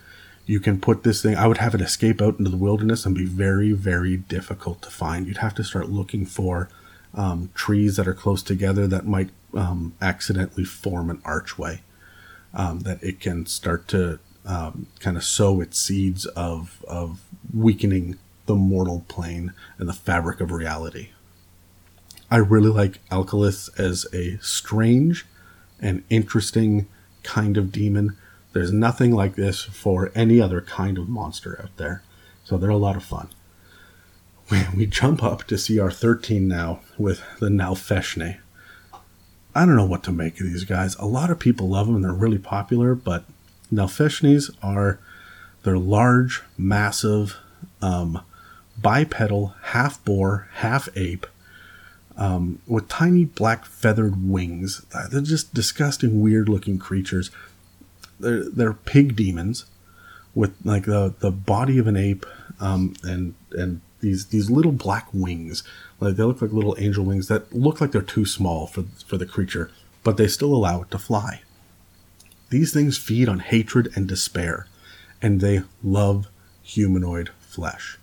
you 0.45 0.59
can 0.59 0.79
put 0.79 1.03
this 1.03 1.21
thing. 1.21 1.35
I 1.35 1.47
would 1.47 1.57
have 1.57 1.73
it 1.73 1.81
escape 1.81 2.21
out 2.21 2.37
into 2.37 2.51
the 2.51 2.57
wilderness 2.57 3.05
and 3.05 3.15
be 3.15 3.25
very, 3.25 3.71
very 3.71 4.17
difficult 4.17 4.81
to 4.81 4.89
find. 4.89 5.25
You'd 5.25 5.37
have 5.37 5.55
to 5.55 5.63
start 5.63 5.89
looking 5.89 6.25
for 6.25 6.69
um, 7.13 7.49
trees 7.53 7.95
that 7.95 8.07
are 8.07 8.13
close 8.13 8.43
together 8.43 8.87
that 8.87 9.05
might 9.05 9.29
um, 9.53 9.93
accidentally 10.01 10.65
form 10.65 11.09
an 11.09 11.21
archway. 11.23 11.81
Um, 12.55 12.81
that 12.81 13.01
it 13.03 13.19
can 13.19 13.47
start 13.47 13.87
to 13.87 14.19
um, 14.45 14.85
kind 14.99 15.17
of 15.17 15.23
sow 15.23 15.59
its 15.59 15.79
seeds 15.79 16.27
of, 16.27 16.85
of 16.87 17.21
weakening 17.51 18.19
the 18.45 18.55
mortal 18.55 19.05
plane 19.07 19.53
and 19.77 19.87
the 19.87 19.93
fabric 19.93 20.41
of 20.41 20.51
reality. 20.51 21.09
I 22.29 22.37
really 22.37 22.69
like 22.69 23.07
Alkilith 23.09 23.79
as 23.79 24.05
a 24.13 24.37
strange 24.41 25.25
and 25.79 26.03
interesting 26.09 26.87
kind 27.23 27.57
of 27.57 27.71
demon. 27.71 28.17
There's 28.53 28.71
nothing 28.71 29.11
like 29.11 29.35
this 29.35 29.61
for 29.61 30.11
any 30.15 30.41
other 30.41 30.61
kind 30.61 30.97
of 30.97 31.09
monster 31.09 31.59
out 31.61 31.75
there. 31.77 32.03
So 32.43 32.57
they're 32.57 32.69
a 32.69 32.77
lot 32.77 32.95
of 32.95 33.03
fun 33.03 33.29
we, 34.49 34.61
we 34.75 34.85
jump 34.85 35.23
up 35.23 35.45
to 35.45 35.57
CR 35.57 35.89
13 35.89 36.47
now 36.47 36.81
with 36.97 37.23
the 37.39 37.49
Nalfeshnee. 37.49 38.37
I 39.55 39.65
don't 39.65 39.75
know 39.75 39.85
what 39.85 40.03
to 40.03 40.11
make 40.11 40.39
of 40.39 40.47
these 40.47 40.63
guys. 40.63 40.95
A 40.95 41.05
lot 41.05 41.29
of 41.29 41.39
people 41.39 41.69
love 41.69 41.87
them 41.87 41.95
and 41.95 42.03
they're 42.03 42.11
really 42.11 42.39
popular, 42.39 42.95
but 42.95 43.25
Nalfeshnees 43.71 44.55
are 44.61 44.99
they're 45.63 45.77
large, 45.77 46.41
massive, 46.57 47.37
um, 47.81 48.21
bipedal, 48.81 49.55
half 49.63 50.03
boar, 50.03 50.49
half 50.55 50.89
ape, 50.95 51.25
um, 52.17 52.59
with 52.67 52.87
tiny 52.87 53.25
black 53.25 53.65
feathered 53.65 54.29
wings. 54.29 54.85
They're 55.11 55.21
just 55.21 55.53
disgusting, 55.53 56.21
weird 56.21 56.49
looking 56.49 56.77
creatures. 56.77 57.31
They're 58.19 58.49
they're 58.49 58.73
pig 58.73 59.15
demons 59.15 59.65
with 60.35 60.55
like 60.63 60.85
the 60.85 61.13
the 61.19 61.31
body 61.31 61.77
of 61.77 61.87
an 61.87 61.97
ape 61.97 62.25
um, 62.59 62.93
and 63.03 63.35
and 63.51 63.81
these 63.99 64.27
these 64.27 64.49
little 64.49 64.71
black 64.71 65.07
wings. 65.13 65.63
Like 65.99 66.15
they 66.15 66.23
look 66.23 66.41
like 66.41 66.51
little 66.51 66.75
angel 66.77 67.05
wings 67.05 67.27
that 67.27 67.53
look 67.53 67.81
like 67.81 67.91
they're 67.91 68.01
too 68.01 68.25
small 68.25 68.67
for 68.67 68.83
for 69.05 69.17
the 69.17 69.25
creature, 69.25 69.71
but 70.03 70.17
they 70.17 70.27
still 70.27 70.53
allow 70.53 70.81
it 70.81 70.91
to 70.91 70.97
fly. 70.97 71.41
These 72.49 72.73
things 72.73 72.97
feed 72.97 73.27
on 73.27 73.39
hatred 73.39 73.91
and 73.95 74.07
despair, 74.07 74.67
and 75.21 75.41
they 75.41 75.63
love 75.81 76.27
humanoid 76.61 77.31
flesh. 77.39 77.97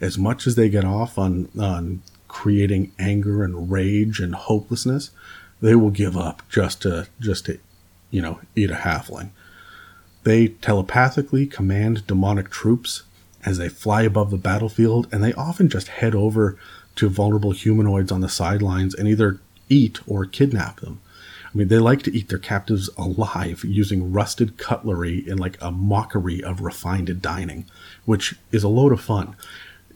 As 0.00 0.18
much 0.18 0.46
as 0.46 0.54
they 0.54 0.68
get 0.68 0.84
off 0.84 1.18
on 1.18 1.48
on 1.58 2.02
creating 2.28 2.92
anger 2.98 3.42
and 3.42 3.70
rage 3.70 4.20
and 4.20 4.34
hopelessness, 4.34 5.10
they 5.60 5.74
will 5.74 5.90
give 5.90 6.16
up 6.16 6.42
just 6.48 6.82
to 6.82 7.08
just 7.20 7.46
to, 7.46 7.58
you 8.10 8.20
know, 8.20 8.40
eat 8.54 8.70
a 8.70 8.74
halfling. 8.74 9.30
They 10.24 10.48
telepathically 10.48 11.46
command 11.46 12.06
demonic 12.06 12.50
troops 12.50 13.04
as 13.44 13.58
they 13.58 13.68
fly 13.68 14.02
above 14.02 14.30
the 14.30 14.36
battlefield, 14.36 15.06
and 15.12 15.22
they 15.22 15.32
often 15.34 15.68
just 15.68 15.88
head 15.88 16.14
over 16.14 16.58
to 16.96 17.08
vulnerable 17.08 17.52
humanoids 17.52 18.10
on 18.10 18.20
the 18.20 18.28
sidelines 18.28 18.94
and 18.94 19.06
either 19.06 19.38
eat 19.68 20.00
or 20.06 20.24
kidnap 20.24 20.80
them. 20.80 21.00
I 21.44 21.56
mean, 21.56 21.68
they 21.68 21.78
like 21.78 22.02
to 22.02 22.14
eat 22.14 22.28
their 22.28 22.38
captives 22.38 22.90
alive 22.98 23.64
using 23.64 24.12
rusted 24.12 24.58
cutlery 24.58 25.26
in 25.26 25.38
like 25.38 25.56
a 25.62 25.70
mockery 25.70 26.42
of 26.42 26.60
refined 26.60 27.22
dining, 27.22 27.64
which 28.04 28.34
is 28.50 28.64
a 28.64 28.68
load 28.68 28.92
of 28.92 29.00
fun. 29.00 29.36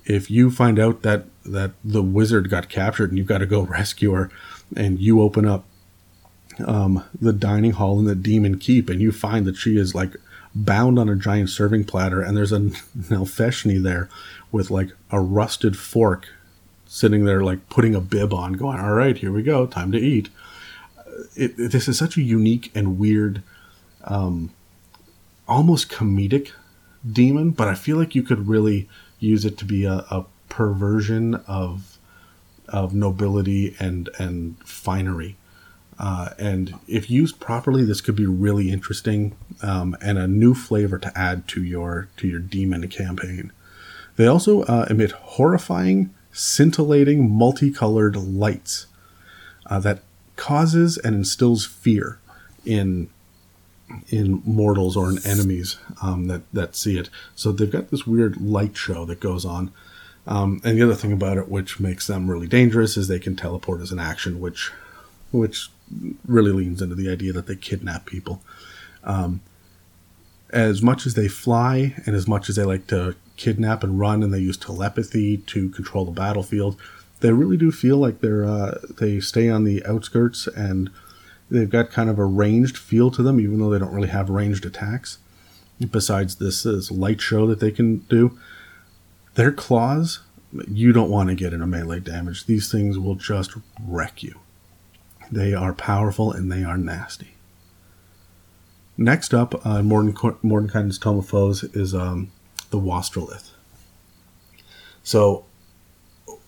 If 0.04 0.30
you 0.30 0.50
find 0.50 0.78
out 0.78 1.02
that 1.02 1.24
that 1.44 1.72
the 1.84 2.02
wizard 2.02 2.50
got 2.50 2.68
captured 2.68 3.10
and 3.10 3.18
you've 3.18 3.26
got 3.26 3.38
to 3.38 3.46
go 3.46 3.62
rescue 3.78 4.12
her, 4.12 4.30
and 4.76 4.98
you 4.98 5.20
open 5.20 5.46
up 5.46 5.64
um, 6.66 7.04
the 7.20 7.32
dining 7.32 7.72
hall 7.72 7.98
in 7.98 8.04
the 8.04 8.14
demon 8.14 8.58
keep 8.58 8.90
and 8.90 9.00
you 9.00 9.12
find 9.12 9.46
that 9.46 9.56
she 9.56 9.76
is 9.78 9.94
like 9.94 10.16
bound 10.54 10.98
on 10.98 11.08
a 11.08 11.16
giant 11.16 11.50
serving 11.50 11.84
platter, 11.84 12.20
and 12.20 12.36
there's 12.36 12.52
a 12.52 12.60
Nalfeshnee 12.60 13.82
there 13.82 14.08
with 14.50 14.70
like 14.70 14.90
a 15.10 15.20
rusted 15.20 15.76
fork 15.76 16.28
sitting 16.86 17.24
there, 17.24 17.42
like 17.42 17.68
putting 17.68 17.94
a 17.94 18.00
bib 18.00 18.34
on, 18.34 18.54
going, 18.54 18.80
All 18.80 18.94
right, 18.94 19.16
here 19.16 19.32
we 19.32 19.42
go, 19.42 19.66
time 19.66 19.92
to 19.92 19.98
eat. 19.98 20.28
It, 21.36 21.58
it, 21.58 21.70
this 21.70 21.86
is 21.86 21.98
such 21.98 22.16
a 22.16 22.22
unique 22.22 22.70
and 22.74 22.98
weird, 22.98 23.42
um, 24.04 24.50
almost 25.46 25.88
comedic 25.88 26.50
demon, 27.10 27.50
but 27.50 27.68
I 27.68 27.74
feel 27.74 27.96
like 27.96 28.14
you 28.14 28.22
could 28.22 28.48
really 28.48 28.88
use 29.20 29.44
it 29.44 29.56
to 29.58 29.64
be 29.64 29.84
a, 29.84 30.04
a 30.10 30.24
perversion 30.48 31.36
of 31.46 31.98
of 32.68 32.94
nobility 32.94 33.76
and 33.78 34.08
and 34.18 34.56
finery. 34.64 35.36
Uh, 35.98 36.30
and 36.38 36.74
if 36.88 37.10
used 37.10 37.38
properly, 37.40 37.84
this 37.84 38.00
could 38.00 38.16
be 38.16 38.26
really 38.26 38.70
interesting 38.70 39.36
um, 39.62 39.94
and 40.00 40.16
a 40.16 40.26
new 40.26 40.54
flavor 40.54 40.98
to 40.98 41.16
add 41.16 41.46
to 41.46 41.62
your 41.62 42.08
to 42.16 42.26
your 42.26 42.40
demon 42.40 42.88
campaign. 42.88 43.52
They 44.16 44.26
also 44.26 44.62
uh, 44.62 44.86
emit 44.88 45.12
horrifying, 45.12 46.12
scintillating, 46.32 47.30
multicolored 47.30 48.16
lights 48.16 48.86
uh, 49.66 49.78
that 49.80 50.02
causes 50.36 50.96
and 50.96 51.14
instills 51.14 51.66
fear 51.66 52.18
in 52.64 53.08
in 54.08 54.42
mortals 54.44 54.96
or 54.96 55.10
in 55.10 55.18
enemies 55.24 55.76
um, 56.02 56.26
that 56.28 56.42
that 56.52 56.76
see 56.76 56.98
it. 56.98 57.10
So 57.34 57.52
they've 57.52 57.70
got 57.70 57.90
this 57.90 58.06
weird 58.06 58.40
light 58.40 58.76
show 58.76 59.04
that 59.06 59.20
goes 59.20 59.44
on. 59.44 59.72
Um, 60.26 60.60
and 60.64 60.78
the 60.78 60.82
other 60.82 60.94
thing 60.94 61.12
about 61.12 61.38
it, 61.38 61.48
which 61.48 61.80
makes 61.80 62.06
them 62.06 62.30
really 62.30 62.46
dangerous, 62.46 62.96
is 62.96 63.08
they 63.08 63.18
can 63.18 63.36
teleport 63.36 63.80
as 63.80 63.92
an 63.92 63.98
action, 63.98 64.40
which 64.40 64.70
which 65.32 65.68
really 66.26 66.52
leans 66.52 66.82
into 66.82 66.94
the 66.94 67.10
idea 67.10 67.32
that 67.32 67.46
they 67.46 67.56
kidnap 67.56 68.06
people. 68.06 68.42
Um, 69.02 69.40
as 70.52 70.82
much 70.82 71.06
as 71.06 71.14
they 71.14 71.28
fly 71.28 71.94
and 72.06 72.14
as 72.14 72.26
much 72.26 72.48
as 72.48 72.56
they 72.56 72.64
like 72.64 72.86
to 72.88 73.14
kidnap 73.36 73.82
and 73.82 73.98
run 73.98 74.22
and 74.22 74.34
they 74.34 74.40
use 74.40 74.56
telepathy 74.56 75.38
to 75.38 75.70
control 75.70 76.04
the 76.04 76.10
battlefield, 76.10 76.76
they 77.20 77.32
really 77.32 77.56
do 77.56 77.70
feel 77.70 77.96
like 77.96 78.20
they're 78.20 78.44
uh, 78.44 78.78
they 78.98 79.20
stay 79.20 79.48
on 79.48 79.64
the 79.64 79.84
outskirts 79.86 80.46
and 80.48 80.90
they've 81.50 81.70
got 81.70 81.90
kind 81.90 82.08
of 82.08 82.18
a 82.18 82.24
ranged 82.24 82.78
feel 82.78 83.10
to 83.10 83.22
them, 83.22 83.40
even 83.40 83.58
though 83.58 83.70
they 83.70 83.78
don't 83.78 83.94
really 83.94 84.08
have 84.08 84.30
ranged 84.30 84.64
attacks. 84.64 85.18
Besides 85.90 86.36
this, 86.36 86.64
this 86.64 86.90
light 86.90 87.20
show 87.20 87.46
that 87.46 87.60
they 87.60 87.70
can 87.70 87.98
do, 88.10 88.38
their 89.34 89.50
claws, 89.50 90.20
you 90.68 90.92
don't 90.92 91.10
want 91.10 91.30
to 91.30 91.34
get 91.34 91.52
in 91.52 91.62
a 91.62 91.66
melee 91.66 92.00
damage. 92.00 92.46
These 92.46 92.70
things 92.70 92.98
will 92.98 93.14
just 93.14 93.52
wreck 93.82 94.22
you. 94.22 94.40
They 95.32 95.54
are 95.54 95.72
powerful 95.72 96.32
and 96.32 96.50
they 96.50 96.64
are 96.64 96.76
nasty. 96.76 97.34
Next 98.98 99.32
up, 99.32 99.54
uh, 99.64 99.80
Mordenkainen's 99.80 100.42
Mordenkainen's 100.42 100.98
Tome 100.98 101.18
of 101.18 101.28
Foes 101.28 101.64
is 101.64 101.94
um, 101.94 102.30
the 102.70 102.78
Wastrilith. 102.78 103.52
So 105.02 105.46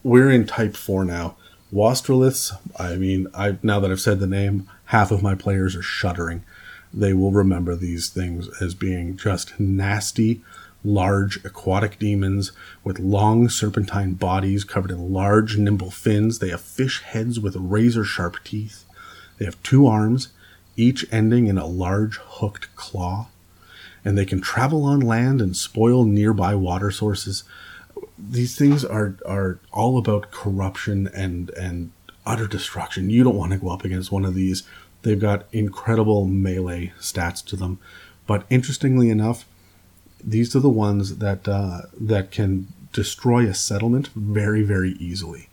we're 0.02 0.30
in 0.30 0.46
Type 0.46 0.76
Four 0.76 1.06
now. 1.06 1.36
Wastriliths. 1.72 2.52
I 2.78 2.96
mean, 2.96 3.28
I 3.32 3.56
now 3.62 3.80
that 3.80 3.90
I've 3.90 4.00
said 4.00 4.20
the 4.20 4.26
name, 4.26 4.68
half 4.92 5.10
of 5.10 5.22
my 5.22 5.34
players 5.34 5.74
are 5.74 5.82
shuddering. 5.82 6.44
They 6.92 7.14
will 7.14 7.32
remember 7.32 7.74
these 7.74 8.10
things 8.10 8.50
as 8.60 8.74
being 8.74 9.16
just 9.16 9.58
nasty, 9.58 10.42
large 10.84 11.42
aquatic 11.46 11.98
demons 11.98 12.52
with 12.84 12.98
long 12.98 13.48
serpentine 13.48 14.12
bodies 14.12 14.64
covered 14.64 14.90
in 14.90 15.10
large, 15.10 15.56
nimble 15.56 15.90
fins. 15.90 16.40
They 16.40 16.50
have 16.50 16.60
fish 16.60 17.00
heads 17.00 17.40
with 17.40 17.56
razor 17.56 18.04
sharp 18.04 18.44
teeth. 18.44 18.84
They 19.38 19.46
have 19.46 19.62
two 19.62 19.86
arms, 19.86 20.28
each 20.76 21.06
ending 21.10 21.46
in 21.46 21.56
a 21.56 21.64
large 21.64 22.18
hooked 22.18 22.76
claw. 22.76 23.28
And 24.04 24.18
they 24.18 24.26
can 24.26 24.42
travel 24.42 24.84
on 24.84 25.00
land 25.00 25.40
and 25.40 25.56
spoil 25.56 26.04
nearby 26.04 26.54
water 26.54 26.90
sources. 26.90 27.44
These 28.18 28.58
things 28.58 28.84
are, 28.84 29.16
are 29.24 29.58
all 29.72 29.96
about 29.96 30.32
corruption 30.32 31.08
and, 31.14 31.48
and 31.50 31.92
utter 32.24 32.46
destruction. 32.46 33.10
You 33.10 33.24
don't 33.24 33.36
want 33.36 33.52
to 33.52 33.58
go 33.58 33.70
up 33.70 33.84
against 33.84 34.12
one 34.12 34.24
of 34.24 34.34
these. 34.34 34.62
They've 35.02 35.18
got 35.20 35.46
incredible 35.52 36.26
melee 36.26 36.92
stats 37.00 37.44
to 37.46 37.56
them. 37.56 37.78
But 38.26 38.46
interestingly 38.48 39.10
enough, 39.10 39.44
these 40.22 40.54
are 40.54 40.60
the 40.60 40.68
ones 40.68 41.18
that 41.18 41.48
uh, 41.48 41.82
that 42.00 42.30
can 42.30 42.68
destroy 42.92 43.46
a 43.46 43.54
settlement 43.54 44.08
very 44.14 44.62
very 44.62 44.92
easily. 44.92 45.48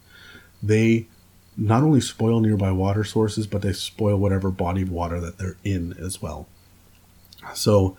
They 0.61 1.07
not 1.57 1.83
only 1.83 2.01
spoil 2.01 2.39
nearby 2.39 2.71
water 2.71 3.03
sources, 3.03 3.45
but 3.45 3.61
they 3.61 3.73
spoil 3.73 4.17
whatever 4.17 4.49
body 4.49 4.83
of 4.83 4.91
water 4.91 5.19
that 5.19 5.37
they're 5.37 5.57
in 5.63 5.93
as 5.99 6.21
well. 6.21 6.47
So, 7.53 7.97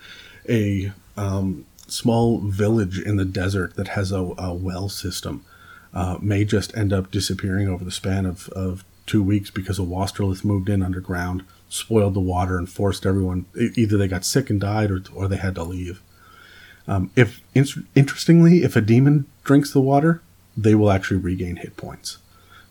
a 0.48 0.92
um, 1.16 1.66
small 1.86 2.38
village 2.38 2.98
in 2.98 3.16
the 3.16 3.24
desert 3.24 3.74
that 3.76 3.88
has 3.88 4.12
a, 4.12 4.32
a 4.38 4.55
well 4.55 4.88
system 4.88 5.44
uh, 5.92 6.18
may 6.20 6.44
just 6.44 6.76
end 6.76 6.92
up 6.92 7.11
disappearing 7.11 7.68
over 7.68 7.84
the 7.84 7.90
span 7.90 8.24
of, 8.24 8.48
of 8.51 8.84
two 9.11 9.23
weeks 9.23 9.51
because 9.51 9.79
a 9.81 9.83
Wastrilith 9.83 10.45
moved 10.45 10.69
in 10.69 10.83
underground, 10.83 11.43
spoiled 11.69 12.15
the 12.15 12.21
water, 12.21 12.57
and 12.57 12.69
forced 12.69 13.05
everyone 13.05 13.45
either 13.75 13.97
they 13.99 14.07
got 14.07 14.25
sick 14.25 14.51
and 14.51 14.61
died 14.61 14.91
or, 14.91 15.03
or 15.15 15.27
they 15.27 15.37
had 15.37 15.57
to 15.57 15.65
leave. 15.65 16.01
Um, 16.87 17.11
if 17.17 17.41
in- 17.53 17.87
interestingly, 17.97 18.63
if 18.63 18.77
a 18.77 18.81
demon 18.81 19.27
drinks 19.43 19.73
the 19.73 19.81
water, 19.81 20.23
they 20.57 20.77
will 20.77 20.93
actually 20.93 21.17
regain 21.19 21.57
hit 21.57 21.77
points. 21.77 22.19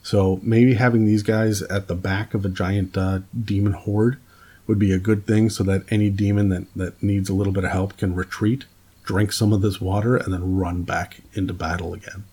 So 0.02 0.40
maybe 0.42 0.76
having 0.76 1.06
these 1.06 1.24
guys 1.24 1.62
at 1.64 1.88
the 1.88 1.96
back 1.96 2.34
of 2.34 2.46
a 2.46 2.50
giant 2.50 2.98
uh, 2.98 3.20
demon 3.38 3.74
horde 3.74 4.18
would 4.66 4.80
be 4.80 4.94
a 4.94 5.00
good 5.00 5.28
thing, 5.28 5.50
so 5.50 5.64
that 5.64 5.84
any 5.90 6.10
demon 6.10 6.50
that 6.50 6.74
that 6.76 7.04
needs 7.04 7.30
a 7.30 7.34
little 7.34 7.54
bit 7.54 7.66
of 7.66 7.72
help 7.72 7.98
can 7.98 8.16
retreat, 8.16 8.66
drink 9.04 9.34
some 9.34 9.52
of 9.52 9.62
this 9.62 9.82
water, 9.82 10.16
and 10.16 10.34
then 10.34 10.56
run 10.56 10.84
back 10.84 11.22
into 11.34 11.54
battle 11.54 11.94
again. 11.94 12.24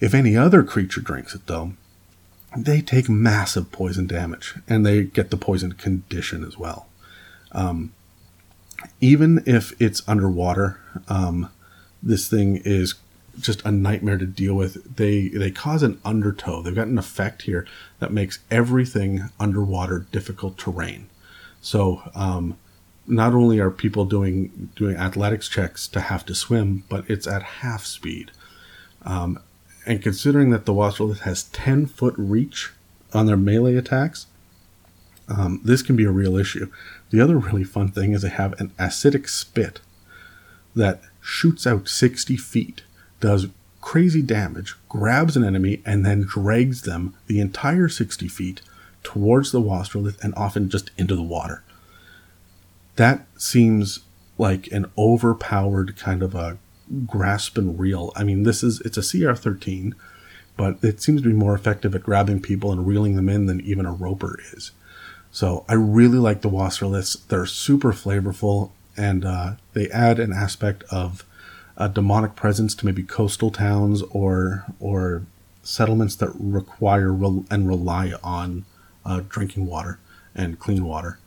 If 0.00 0.14
any 0.14 0.36
other 0.36 0.62
creature 0.62 1.00
drinks 1.00 1.34
it, 1.34 1.46
though, 1.46 1.72
they 2.56 2.80
take 2.80 3.08
massive 3.08 3.70
poison 3.70 4.06
damage, 4.06 4.54
and 4.68 4.84
they 4.84 5.04
get 5.04 5.30
the 5.30 5.36
poison 5.36 5.72
condition 5.72 6.44
as 6.44 6.56
well. 6.56 6.86
Um, 7.52 7.92
even 9.00 9.42
if 9.46 9.80
it's 9.80 10.06
underwater, 10.08 10.80
um, 11.08 11.50
this 12.02 12.28
thing 12.28 12.60
is 12.64 12.94
just 13.40 13.64
a 13.64 13.70
nightmare 13.70 14.18
to 14.18 14.26
deal 14.26 14.54
with. 14.54 14.96
They 14.96 15.28
they 15.28 15.50
cause 15.50 15.82
an 15.82 16.00
undertow. 16.04 16.62
They've 16.62 16.74
got 16.74 16.88
an 16.88 16.98
effect 16.98 17.42
here 17.42 17.66
that 17.98 18.12
makes 18.12 18.38
everything 18.50 19.30
underwater 19.38 20.06
difficult 20.10 20.58
terrain. 20.58 21.08
So 21.60 22.02
um, 22.14 22.56
not 23.06 23.34
only 23.34 23.58
are 23.58 23.70
people 23.70 24.04
doing 24.04 24.70
doing 24.76 24.96
athletics 24.96 25.48
checks 25.48 25.88
to 25.88 26.00
have 26.00 26.24
to 26.26 26.34
swim, 26.34 26.84
but 26.88 27.08
it's 27.08 27.26
at 27.26 27.42
half 27.42 27.84
speed. 27.84 28.30
Um, 29.02 29.40
and 29.88 30.02
considering 30.02 30.50
that 30.50 30.66
the 30.66 30.74
Wastrilith 30.74 31.20
has 31.20 31.44
10 31.44 31.86
foot 31.86 32.14
reach 32.18 32.72
on 33.14 33.24
their 33.24 33.38
melee 33.38 33.74
attacks, 33.74 34.26
um, 35.28 35.62
this 35.64 35.80
can 35.80 35.96
be 35.96 36.04
a 36.04 36.10
real 36.10 36.36
issue. 36.36 36.70
The 37.10 37.22
other 37.22 37.38
really 37.38 37.64
fun 37.64 37.88
thing 37.90 38.12
is 38.12 38.20
they 38.20 38.28
have 38.28 38.58
an 38.60 38.68
acidic 38.78 39.30
spit 39.30 39.80
that 40.76 41.00
shoots 41.22 41.66
out 41.66 41.88
60 41.88 42.36
feet, 42.36 42.82
does 43.20 43.48
crazy 43.80 44.20
damage, 44.20 44.76
grabs 44.90 45.38
an 45.38 45.44
enemy, 45.44 45.80
and 45.86 46.04
then 46.04 46.20
drags 46.20 46.82
them 46.82 47.16
the 47.26 47.40
entire 47.40 47.88
60 47.88 48.28
feet 48.28 48.60
towards 49.02 49.52
the 49.52 49.60
Wastrilith 49.60 50.22
and 50.22 50.34
often 50.34 50.68
just 50.68 50.90
into 50.98 51.16
the 51.16 51.22
water. 51.22 51.62
That 52.96 53.26
seems 53.38 54.00
like 54.36 54.70
an 54.70 54.90
overpowered 54.98 55.96
kind 55.96 56.22
of 56.22 56.34
a 56.34 56.58
grasp 57.06 57.58
and 57.58 57.78
reel. 57.78 58.12
I 58.16 58.24
mean, 58.24 58.42
this 58.42 58.62
is 58.62 58.80
it's 58.80 58.96
a 58.96 59.02
CR13, 59.02 59.94
but 60.56 60.78
it 60.82 61.00
seems 61.02 61.22
to 61.22 61.28
be 61.28 61.34
more 61.34 61.54
effective 61.54 61.94
at 61.94 62.02
grabbing 62.02 62.40
people 62.40 62.72
and 62.72 62.86
reeling 62.86 63.16
them 63.16 63.28
in 63.28 63.46
than 63.46 63.60
even 63.60 63.86
a 63.86 63.92
roper 63.92 64.38
is. 64.52 64.72
So 65.30 65.64
I 65.68 65.74
really 65.74 66.18
like 66.18 66.40
the 66.40 66.50
Wastriliths. 66.50 67.26
They're 67.28 67.46
super 67.46 67.92
flavorful, 67.92 68.70
and 68.96 69.24
uh, 69.24 69.52
they 69.74 69.88
add 69.90 70.18
an 70.18 70.32
aspect 70.32 70.84
of 70.90 71.24
a 71.76 71.88
demonic 71.88 72.34
presence 72.34 72.74
to 72.74 72.86
maybe 72.86 73.02
coastal 73.02 73.50
towns 73.50 74.02
or 74.10 74.66
or 74.80 75.22
settlements 75.62 76.16
that 76.16 76.30
require 76.38 77.12
re- 77.12 77.44
and 77.50 77.68
rely 77.68 78.12
on 78.22 78.64
uh, 79.04 79.20
drinking 79.28 79.66
water 79.66 79.98
and 80.34 80.58
clean 80.58 80.84
water. 80.84 81.18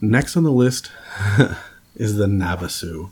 Next 0.00 0.36
on 0.36 0.44
the 0.44 0.52
list 0.52 0.92
is 1.96 2.16
the 2.16 2.26
Nabassu. 2.26 3.10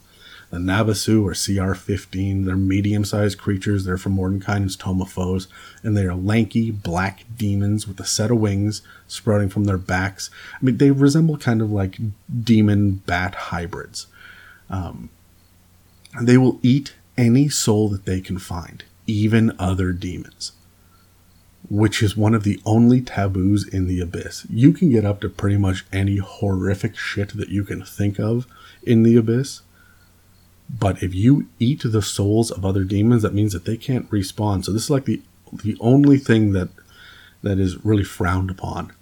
The 0.55 0.61
Nabassu 0.61 1.27
are 1.27 1.33
CR15. 1.33 2.45
They're 2.45 2.57
medium 2.57 3.05
sized 3.05 3.39
creatures. 3.39 3.85
They're 3.85 3.99
from 3.99 4.21
of 4.21 5.11
Foes, 5.11 5.49
and 5.83 5.97
they 5.97 6.05
are 6.05 6.15
lanky 6.15 6.71
black 6.71 7.25
demons 7.37 7.89
with 7.89 7.99
a 7.99 8.05
set 8.05 8.31
of 8.31 8.39
wings 8.39 8.81
sprouting 9.09 9.49
from 9.49 9.65
their 9.65 9.79
backs. 9.79 10.31
I 10.55 10.65
mean, 10.65 10.77
they 10.77 10.93
resemble 10.93 11.39
kind 11.39 11.61
of 11.61 11.73
like 11.73 11.99
demon 12.45 13.03
bat 13.05 13.35
hybrids. 13.35 14.07
Um, 14.71 15.11
they 16.23 16.39
will 16.39 16.61
eat 16.63 16.95
any 17.19 17.49
soul 17.49 17.89
that 17.89 18.05
they 18.05 18.21
can 18.21 18.39
find, 18.39 18.85
even 19.09 19.57
other 19.59 19.91
demons, 19.91 20.53
which 21.69 22.01
is 22.01 22.17
one 22.17 22.33
of 22.33 22.45
the 22.45 22.61
only 22.65 23.01
taboos 23.01 23.67
in 23.67 23.89
the 23.89 23.99
abyss. 23.99 24.47
You 24.49 24.73
can 24.73 24.89
get 24.91 25.05
up 25.05 25.21
to 25.23 25.29
pretty 25.29 25.57
much 25.57 25.85
any 25.93 26.19
horrific 26.19 26.97
shit 26.97 27.37
that 27.37 27.49
you 27.49 27.65
can 27.65 27.83
think 27.83 28.21
of 28.21 28.47
in 28.85 29.03
the 29.03 29.17
abyss 29.17 29.63
but 30.69 31.03
if 31.03 31.15
you 31.15 31.47
eat 31.59 31.83
the 31.85 32.03
souls 32.03 32.51
of 32.51 32.65
other 32.65 32.85
demons, 32.85 33.23
that 33.23 33.35
means 33.35 33.53
that 33.53 33.65
they 33.65 33.77
can't 33.77 34.11
respawn. 34.11 34.65
So 34.65 34.73
this 34.73 34.85
is 34.85 34.91
like 34.91 35.05
the 35.05 35.21
the 35.53 35.77
only 35.81 36.19
thing 36.19 36.53
that 36.53 36.69
that 37.43 37.59
is 37.59 37.85
really 37.85 38.05
frowned 38.05 38.51
upon. 38.51 38.93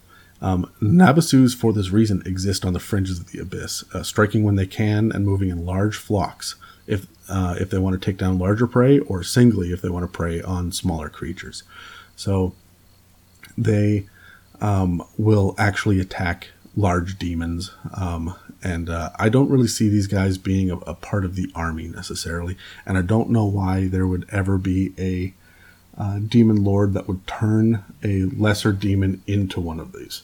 Um, 0.43 0.71
Nabassus, 0.83 1.55
for 1.55 1.73
this 1.73 1.91
reason, 1.91 2.23
exist 2.27 2.65
on 2.65 2.73
the 2.73 2.81
fringes 2.81 3.21
of 3.21 3.31
the 3.31 3.39
abyss, 3.39 3.85
uh, 3.95 4.03
striking 4.03 4.43
when 4.43 4.57
they 4.57 4.67
can 4.67 5.13
and 5.13 5.25
moving 5.25 5.51
in 5.51 5.65
large 5.65 5.97
flocks 5.97 6.57
if 6.87 7.07
uh, 7.29 7.57
if 7.61 7.71
they 7.71 7.79
want 7.79 7.95
to 7.95 8.05
take 8.05 8.19
down 8.19 8.39
larger 8.39 8.67
prey, 8.67 8.99
or 8.99 9.23
singly 9.23 9.71
if 9.71 9.81
they 9.81 9.89
want 9.89 10.03
to 10.03 10.09
prey 10.09 10.43
on 10.43 10.73
smaller 10.73 11.09
creatures. 11.09 11.63
So 12.17 12.55
they 13.57 14.09
um, 14.61 15.03
will 15.17 15.55
actually 15.59 16.01
attack 16.01 16.49
large 16.75 17.19
demons 17.19 17.73
um, 17.95 18.35
and 18.63 18.89
uh, 18.89 19.11
I 19.19 19.29
don't 19.29 19.51
really 19.51 19.67
see 19.67 19.89
these 19.89 20.07
guys 20.07 20.39
being 20.39 20.71
a, 20.71 20.77
a, 20.79 20.95
part 20.95 21.25
of 21.25 21.35
the 21.35 21.51
army 21.55 21.89
necessarily, 21.89 22.57
and 22.87 22.97
I 22.97 23.03
don't 23.03 23.31
know 23.31 23.45
why 23.45 23.89
there 23.89 24.07
would 24.07 24.27
ever 24.31 24.57
be 24.57 24.93
a 24.99 25.35
uh, 26.01 26.21
demon 26.21 26.63
lord 26.63 26.95
that 26.95 27.09
would 27.09 27.27
turn 27.27 27.85
a 28.03 28.25
lesser 28.25 28.73
demon 28.73 29.23
into 29.27 29.61
one 29.61 29.81
of 29.81 29.93
these. 29.93 30.23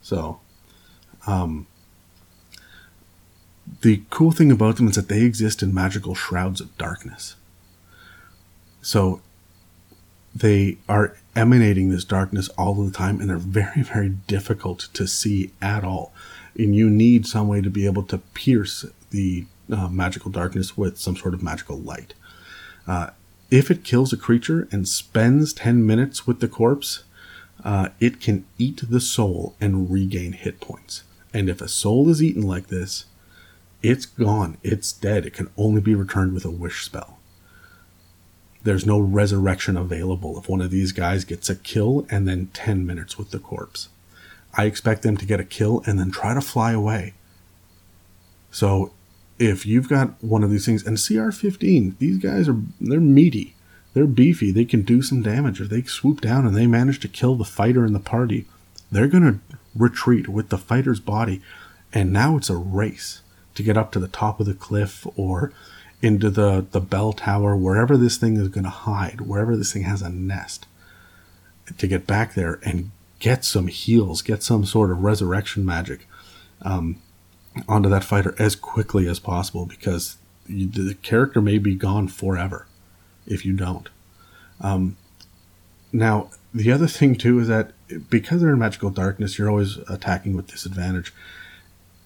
So, 0.00 0.40
um, 1.26 1.66
the 3.82 4.02
cool 4.10 4.32
thing 4.32 4.50
about 4.50 4.76
them 4.76 4.88
is 4.88 4.96
that 4.96 5.08
they 5.08 5.22
exist 5.22 5.62
in 5.62 5.74
magical 5.74 6.14
shrouds 6.14 6.60
of 6.60 6.76
darkness. 6.78 7.36
So, 8.80 9.20
they 10.34 10.78
are 10.88 11.16
emanating 11.36 11.90
this 11.90 12.04
darkness 12.04 12.48
all 12.50 12.74
the 12.74 12.90
time, 12.90 13.20
and 13.20 13.28
they're 13.28 13.38
very, 13.38 13.82
very 13.82 14.08
difficult 14.08 14.88
to 14.94 15.06
see 15.06 15.52
at 15.60 15.84
all 15.84 16.12
and 16.56 16.74
you 16.74 16.88
need 16.88 17.26
some 17.26 17.48
way 17.48 17.60
to 17.60 17.70
be 17.70 17.86
able 17.86 18.02
to 18.04 18.18
pierce 18.18 18.84
the 19.10 19.46
uh, 19.72 19.88
magical 19.88 20.30
darkness 20.30 20.76
with 20.76 20.98
some 20.98 21.16
sort 21.16 21.34
of 21.34 21.42
magical 21.42 21.78
light. 21.78 22.14
Uh, 22.86 23.10
if 23.50 23.70
it 23.70 23.84
kills 23.84 24.12
a 24.12 24.16
creature 24.16 24.68
and 24.70 24.88
spends 24.88 25.52
10 25.52 25.86
minutes 25.86 26.26
with 26.26 26.40
the 26.40 26.48
corpse, 26.48 27.04
uh, 27.64 27.88
it 28.00 28.20
can 28.20 28.44
eat 28.58 28.82
the 28.88 29.00
soul 29.00 29.54
and 29.60 29.90
regain 29.90 30.32
hit 30.32 30.60
points. 30.60 31.02
And 31.32 31.48
if 31.48 31.60
a 31.60 31.68
soul 31.68 32.08
is 32.08 32.22
eaten 32.22 32.42
like 32.42 32.68
this, 32.68 33.06
it's 33.82 34.06
gone. 34.06 34.58
It's 34.62 34.92
dead. 34.92 35.26
It 35.26 35.34
can 35.34 35.50
only 35.56 35.80
be 35.80 35.94
returned 35.94 36.32
with 36.34 36.44
a 36.44 36.50
wish 36.50 36.84
spell. 36.84 37.18
There's 38.64 38.86
no 38.86 38.98
resurrection 38.98 39.76
available 39.76 40.38
if 40.38 40.48
one 40.48 40.62
of 40.62 40.70
these 40.70 40.92
guys 40.92 41.24
gets 41.24 41.48
a 41.50 41.54
kill 41.54 42.06
and 42.10 42.26
then 42.26 42.48
10 42.54 42.86
minutes 42.86 43.18
with 43.18 43.30
the 43.30 43.38
corpse. 43.38 43.88
I 44.54 44.64
expect 44.64 45.02
them 45.02 45.16
to 45.18 45.26
get 45.26 45.40
a 45.40 45.44
kill 45.44 45.82
and 45.86 45.98
then 45.98 46.10
try 46.10 46.34
to 46.34 46.40
fly 46.40 46.72
away. 46.72 47.14
So 48.50 48.92
if 49.38 49.66
you've 49.66 49.88
got 49.88 50.22
one 50.22 50.42
of 50.42 50.50
these 50.50 50.64
things, 50.64 50.86
and 50.86 50.96
CR15, 50.96 51.98
these 51.98 52.18
guys 52.18 52.48
are, 52.48 52.56
they're 52.80 53.00
meaty. 53.00 53.54
They're 53.92 54.06
beefy. 54.06 54.50
They 54.50 54.64
can 54.64 54.82
do 54.82 55.02
some 55.02 55.22
damage. 55.22 55.60
If 55.60 55.68
they 55.68 55.82
swoop 55.82 56.20
down 56.20 56.46
and 56.46 56.56
they 56.56 56.66
manage 56.66 57.00
to 57.00 57.08
kill 57.08 57.34
the 57.36 57.44
fighter 57.44 57.84
in 57.84 57.92
the 57.92 58.00
party, 58.00 58.46
they're 58.90 59.08
going 59.08 59.24
to 59.24 59.56
retreat 59.74 60.28
with 60.28 60.48
the 60.48 60.58
fighter's 60.58 61.00
body. 61.00 61.42
And 61.92 62.12
now 62.12 62.36
it's 62.36 62.50
a 62.50 62.56
race 62.56 63.22
to 63.54 63.62
get 63.62 63.76
up 63.76 63.92
to 63.92 64.00
the 64.00 64.08
top 64.08 64.40
of 64.40 64.46
the 64.46 64.54
cliff 64.54 65.06
or 65.16 65.52
into 66.04 66.28
the, 66.28 66.66
the 66.70 66.80
bell 66.80 67.14
tower, 67.14 67.56
wherever 67.56 67.96
this 67.96 68.18
thing 68.18 68.36
is 68.36 68.48
going 68.48 68.64
to 68.64 68.70
hide, 68.70 69.22
wherever 69.22 69.56
this 69.56 69.72
thing 69.72 69.84
has 69.84 70.02
a 70.02 70.10
nest, 70.10 70.66
to 71.78 71.86
get 71.86 72.06
back 72.06 72.34
there 72.34 72.60
and 72.62 72.90
get 73.20 73.42
some 73.42 73.68
heals, 73.68 74.20
get 74.20 74.42
some 74.42 74.66
sort 74.66 74.90
of 74.90 75.02
resurrection 75.02 75.64
magic 75.64 76.06
um, 76.60 77.00
onto 77.66 77.88
that 77.88 78.04
fighter 78.04 78.34
as 78.38 78.54
quickly 78.54 79.08
as 79.08 79.18
possible 79.18 79.64
because 79.64 80.18
you, 80.46 80.66
the 80.66 80.94
character 80.94 81.40
may 81.40 81.56
be 81.56 81.74
gone 81.74 82.06
forever 82.06 82.66
if 83.26 83.46
you 83.46 83.54
don't. 83.54 83.88
Um, 84.60 84.98
now, 85.90 86.28
the 86.52 86.70
other 86.70 86.86
thing 86.86 87.14
too 87.14 87.38
is 87.38 87.48
that 87.48 87.72
because 88.10 88.42
they're 88.42 88.52
in 88.52 88.58
magical 88.58 88.90
darkness, 88.90 89.38
you're 89.38 89.48
always 89.48 89.78
attacking 89.88 90.36
with 90.36 90.48
disadvantage. 90.48 91.14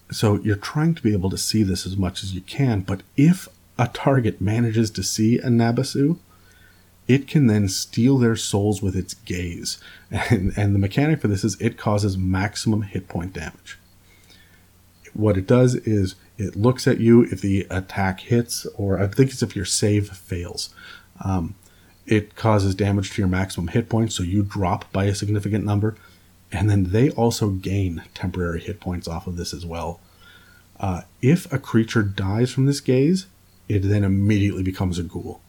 So 0.09 0.35
you're 0.39 0.55
trying 0.55 0.95
to 0.95 1.03
be 1.03 1.11
able 1.11 1.29
to 1.31 1.37
see 1.37 1.63
this 1.63 1.85
as 1.85 1.97
much 1.97 2.23
as 2.23 2.33
you 2.33 2.41
can, 2.41 2.79
but 2.81 3.01
if 3.17 3.49
a 3.79 3.87
target 3.87 4.39
manages 4.39 4.91
to 4.91 5.01
see 5.01 5.39
a 5.39 5.47
Nabassu, 5.47 6.19
it 7.07 7.27
can 7.27 7.47
then 7.47 7.67
steal 7.67 8.19
their 8.19 8.35
souls 8.35 8.83
with 8.83 8.95
its 8.95 9.13
gaze. 9.13 9.79
And, 10.11 10.53
and 10.55 10.75
the 10.75 10.79
mechanic 10.79 11.21
for 11.21 11.27
this 11.27 11.43
is 11.43 11.59
it 11.61 11.77
causes 11.77 12.17
maximum 12.17 12.83
hit 12.83 13.07
point 13.07 13.33
damage. 13.33 13.79
What 15.13 15.37
it 15.37 15.47
does 15.47 15.75
is 15.75 16.15
it 16.37 16.55
looks 16.55 16.87
at 16.87 16.99
you 16.99 17.23
if 17.23 17.41
the 17.41 17.67
attack 17.69 18.21
hits, 18.21 18.65
or 18.75 18.99
I 18.99 19.07
think 19.07 19.31
it's 19.31 19.41
if 19.41 19.55
your 19.55 19.65
save 19.65 20.09
fails. 20.09 20.73
Um, 21.23 21.55
it 22.05 22.35
causes 22.35 22.75
damage 22.75 23.11
to 23.11 23.21
your 23.21 23.27
maximum 23.27 23.69
hit 23.69 23.89
points, 23.89 24.15
so 24.15 24.23
you 24.23 24.43
drop 24.43 24.91
by 24.91 25.05
a 25.05 25.15
significant 25.15 25.65
number 25.65 25.95
and 26.51 26.69
then 26.69 26.85
they 26.85 27.11
also 27.11 27.49
gain 27.49 28.03
temporary 28.13 28.59
hit 28.59 28.79
points 28.79 29.07
off 29.07 29.27
of 29.27 29.37
this 29.37 29.53
as 29.53 29.65
well. 29.65 29.99
Uh, 30.79 31.01
if 31.21 31.51
a 31.51 31.59
creature 31.59 32.03
dies 32.03 32.51
from 32.51 32.65
this 32.65 32.79
gaze, 32.79 33.27
it 33.69 33.79
then 33.83 34.03
immediately 34.03 34.63
becomes 34.63 34.97
a 34.97 35.03
ghoul. 35.03 35.39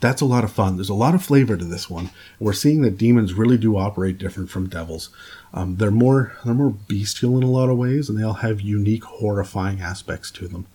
That's 0.00 0.22
a 0.22 0.26
lot 0.26 0.44
of 0.44 0.52
fun. 0.52 0.76
There's 0.76 0.88
a 0.88 0.94
lot 0.94 1.14
of 1.14 1.22
flavor 1.22 1.56
to 1.56 1.64
this 1.64 1.90
one. 1.90 2.10
We're 2.38 2.54
seeing 2.54 2.80
that 2.82 2.96
demons 2.96 3.34
really 3.34 3.58
do 3.58 3.76
operate 3.76 4.16
different 4.16 4.48
from 4.48 4.68
devils. 4.68 5.10
Um, 5.52 5.76
they're 5.76 5.90
more 5.90 6.32
they're 6.44 6.54
more 6.54 6.70
bestial 6.70 7.36
in 7.36 7.42
a 7.42 7.50
lot 7.50 7.68
of 7.68 7.76
ways, 7.76 8.08
and 8.08 8.18
they 8.18 8.22
all 8.22 8.34
have 8.34 8.60
unique, 8.60 9.04
horrifying 9.04 9.80
aspects 9.80 10.30
to 10.32 10.48
them. 10.48 10.66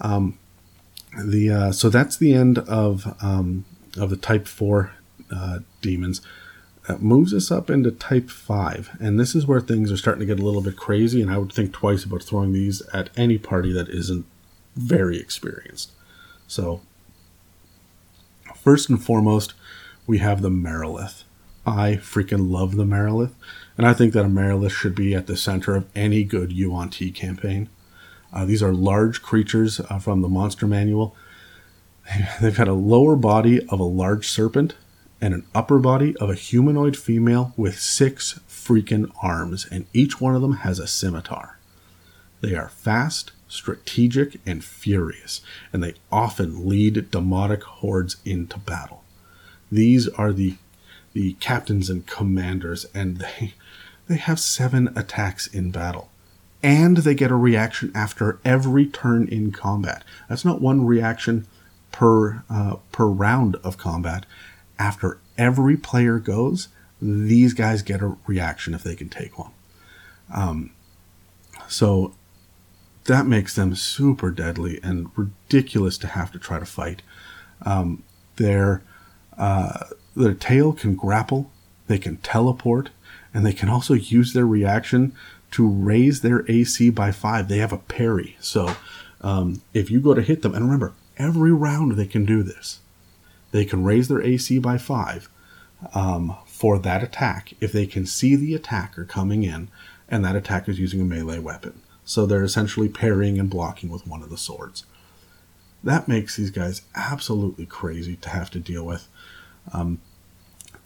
Um, 0.00 0.38
the 1.24 1.50
uh, 1.50 1.72
so 1.72 1.88
that's 1.88 2.16
the 2.16 2.34
end 2.34 2.58
of 2.58 3.14
um, 3.22 3.64
of 3.96 4.10
the 4.10 4.16
Type 4.16 4.48
Four 4.48 4.92
uh, 5.30 5.60
demons. 5.80 6.20
That 6.88 7.00
moves 7.00 7.32
us 7.32 7.50
up 7.50 7.70
into 7.70 7.90
type 7.90 8.28
5, 8.28 8.98
and 9.00 9.18
this 9.18 9.34
is 9.34 9.46
where 9.46 9.62
things 9.62 9.90
are 9.90 9.96
starting 9.96 10.20
to 10.20 10.26
get 10.26 10.38
a 10.38 10.44
little 10.44 10.60
bit 10.60 10.76
crazy, 10.76 11.22
and 11.22 11.30
I 11.30 11.38
would 11.38 11.50
think 11.50 11.72
twice 11.72 12.04
about 12.04 12.22
throwing 12.22 12.52
these 12.52 12.82
at 12.92 13.08
any 13.16 13.38
party 13.38 13.72
that 13.72 13.88
isn't 13.88 14.26
very 14.76 15.18
experienced. 15.18 15.92
So, 16.46 16.80
first 18.54 18.88
and 18.88 19.02
foremost, 19.02 19.54
we 20.06 20.18
have 20.18 20.42
the 20.42 20.50
Marilith. 20.50 21.24
I 21.66 21.92
freaking 22.02 22.50
love 22.50 22.76
the 22.76 22.84
Marilith, 22.84 23.32
and 23.78 23.86
I 23.86 23.94
think 23.94 24.12
that 24.12 24.26
a 24.26 24.28
Marilith 24.28 24.72
should 24.72 24.94
be 24.94 25.14
at 25.14 25.26
the 25.26 25.36
center 25.36 25.74
of 25.74 25.86
any 25.94 26.22
good 26.22 26.50
UONT 26.50 27.14
campaign. 27.14 27.70
Uh, 28.32 28.44
these 28.44 28.62
are 28.62 28.74
large 28.74 29.22
creatures 29.22 29.80
uh, 29.80 29.98
from 29.98 30.20
the 30.20 30.28
Monster 30.28 30.66
Manual. 30.66 31.16
They've 32.40 32.56
got 32.56 32.68
a 32.68 32.74
lower 32.74 33.16
body 33.16 33.66
of 33.68 33.80
a 33.80 33.84
large 33.84 34.28
serpent, 34.28 34.74
and 35.20 35.32
an 35.32 35.46
upper 35.54 35.78
body 35.78 36.14
of 36.18 36.28
a 36.28 36.34
humanoid 36.34 36.98
female 36.98 37.54
with 37.56 37.78
six 37.78 38.40
freaking 38.46 39.10
arms, 39.22 39.66
and 39.70 39.86
each 39.94 40.20
one 40.20 40.34
of 40.34 40.42
them 40.42 40.58
has 40.58 40.78
a 40.78 40.86
scimitar. 40.86 41.58
They 42.42 42.54
are 42.54 42.68
fast, 42.68 43.32
strategic, 43.48 44.40
and 44.46 44.64
furious, 44.64 45.40
and 45.72 45.82
they 45.82 45.94
often 46.10 46.68
lead 46.68 47.10
demonic 47.10 47.62
hordes 47.62 48.16
into 48.24 48.58
battle. 48.58 49.04
These 49.70 50.08
are 50.08 50.32
the 50.32 50.56
the 51.12 51.34
captains 51.34 51.88
and 51.88 52.06
commanders, 52.06 52.86
and 52.94 53.18
they 53.18 53.54
they 54.08 54.16
have 54.16 54.40
seven 54.40 54.92
attacks 54.96 55.46
in 55.46 55.70
battle. 55.70 56.10
And 56.62 56.98
they 56.98 57.14
get 57.14 57.30
a 57.30 57.36
reaction 57.36 57.92
after 57.94 58.38
every 58.42 58.86
turn 58.86 59.28
in 59.28 59.52
combat. 59.52 60.02
That's 60.30 60.46
not 60.46 60.62
one 60.62 60.86
reaction 60.86 61.46
per 61.92 62.42
uh, 62.48 62.76
per 62.90 63.06
round 63.06 63.56
of 63.56 63.76
combat 63.76 64.24
after 64.78 65.18
every 65.36 65.76
player 65.76 66.18
goes, 66.18 66.68
these 67.00 67.54
guys 67.54 67.82
get 67.82 68.02
a 68.02 68.16
reaction 68.26 68.74
if 68.74 68.82
they 68.82 68.94
can 68.94 69.08
take 69.08 69.38
one. 69.38 69.52
Um, 70.32 70.70
so 71.68 72.14
that 73.06 73.26
makes 73.26 73.54
them 73.54 73.74
super 73.74 74.30
deadly 74.30 74.80
and 74.82 75.10
ridiculous 75.16 75.98
to 75.98 76.06
have 76.08 76.32
to 76.32 76.38
try 76.38 76.58
to 76.58 76.66
fight. 76.66 77.02
Um, 77.62 78.02
their 78.36 78.82
uh, 79.36 79.86
their 80.16 80.34
tail 80.34 80.72
can 80.72 80.94
grapple, 80.94 81.50
they 81.86 81.98
can 81.98 82.16
teleport, 82.18 82.90
and 83.32 83.44
they 83.44 83.52
can 83.52 83.68
also 83.68 83.94
use 83.94 84.32
their 84.32 84.46
reaction 84.46 85.12
to 85.52 85.68
raise 85.68 86.20
their 86.20 86.44
AC 86.50 86.90
by 86.90 87.12
five. 87.12 87.48
They 87.48 87.58
have 87.58 87.72
a 87.72 87.78
parry, 87.78 88.36
so 88.40 88.76
um, 89.20 89.62
if 89.72 89.90
you 89.90 90.00
go 90.00 90.14
to 90.14 90.22
hit 90.22 90.42
them, 90.42 90.54
and 90.54 90.64
remember, 90.64 90.92
every 91.16 91.52
round 91.52 91.92
they 91.92 92.06
can 92.06 92.24
do 92.24 92.42
this 92.42 92.80
they 93.54 93.64
can 93.64 93.84
raise 93.84 94.08
their 94.08 94.20
AC 94.20 94.58
by 94.58 94.78
five 94.78 95.28
um, 95.94 96.36
for 96.44 96.76
that 96.80 97.04
attack 97.04 97.52
if 97.60 97.70
they 97.70 97.86
can 97.86 98.04
see 98.04 98.34
the 98.34 98.52
attacker 98.52 99.04
coming 99.04 99.44
in 99.44 99.68
and 100.08 100.24
that 100.24 100.34
attacker 100.34 100.72
is 100.72 100.80
using 100.80 101.00
a 101.00 101.04
melee 101.04 101.38
weapon. 101.38 101.80
So 102.04 102.26
they're 102.26 102.44
essentially 102.44 102.88
parrying 102.88 103.38
and 103.38 103.48
blocking 103.48 103.90
with 103.90 104.06
one 104.06 104.22
of 104.22 104.30
the 104.30 104.36
swords. 104.36 104.84
That 105.82 106.08
makes 106.08 106.36
these 106.36 106.50
guys 106.50 106.82
absolutely 106.94 107.66
crazy 107.66 108.16
to 108.16 108.28
have 108.30 108.50
to 108.50 108.60
deal 108.60 108.84
with. 108.84 109.08
Um, 109.72 110.00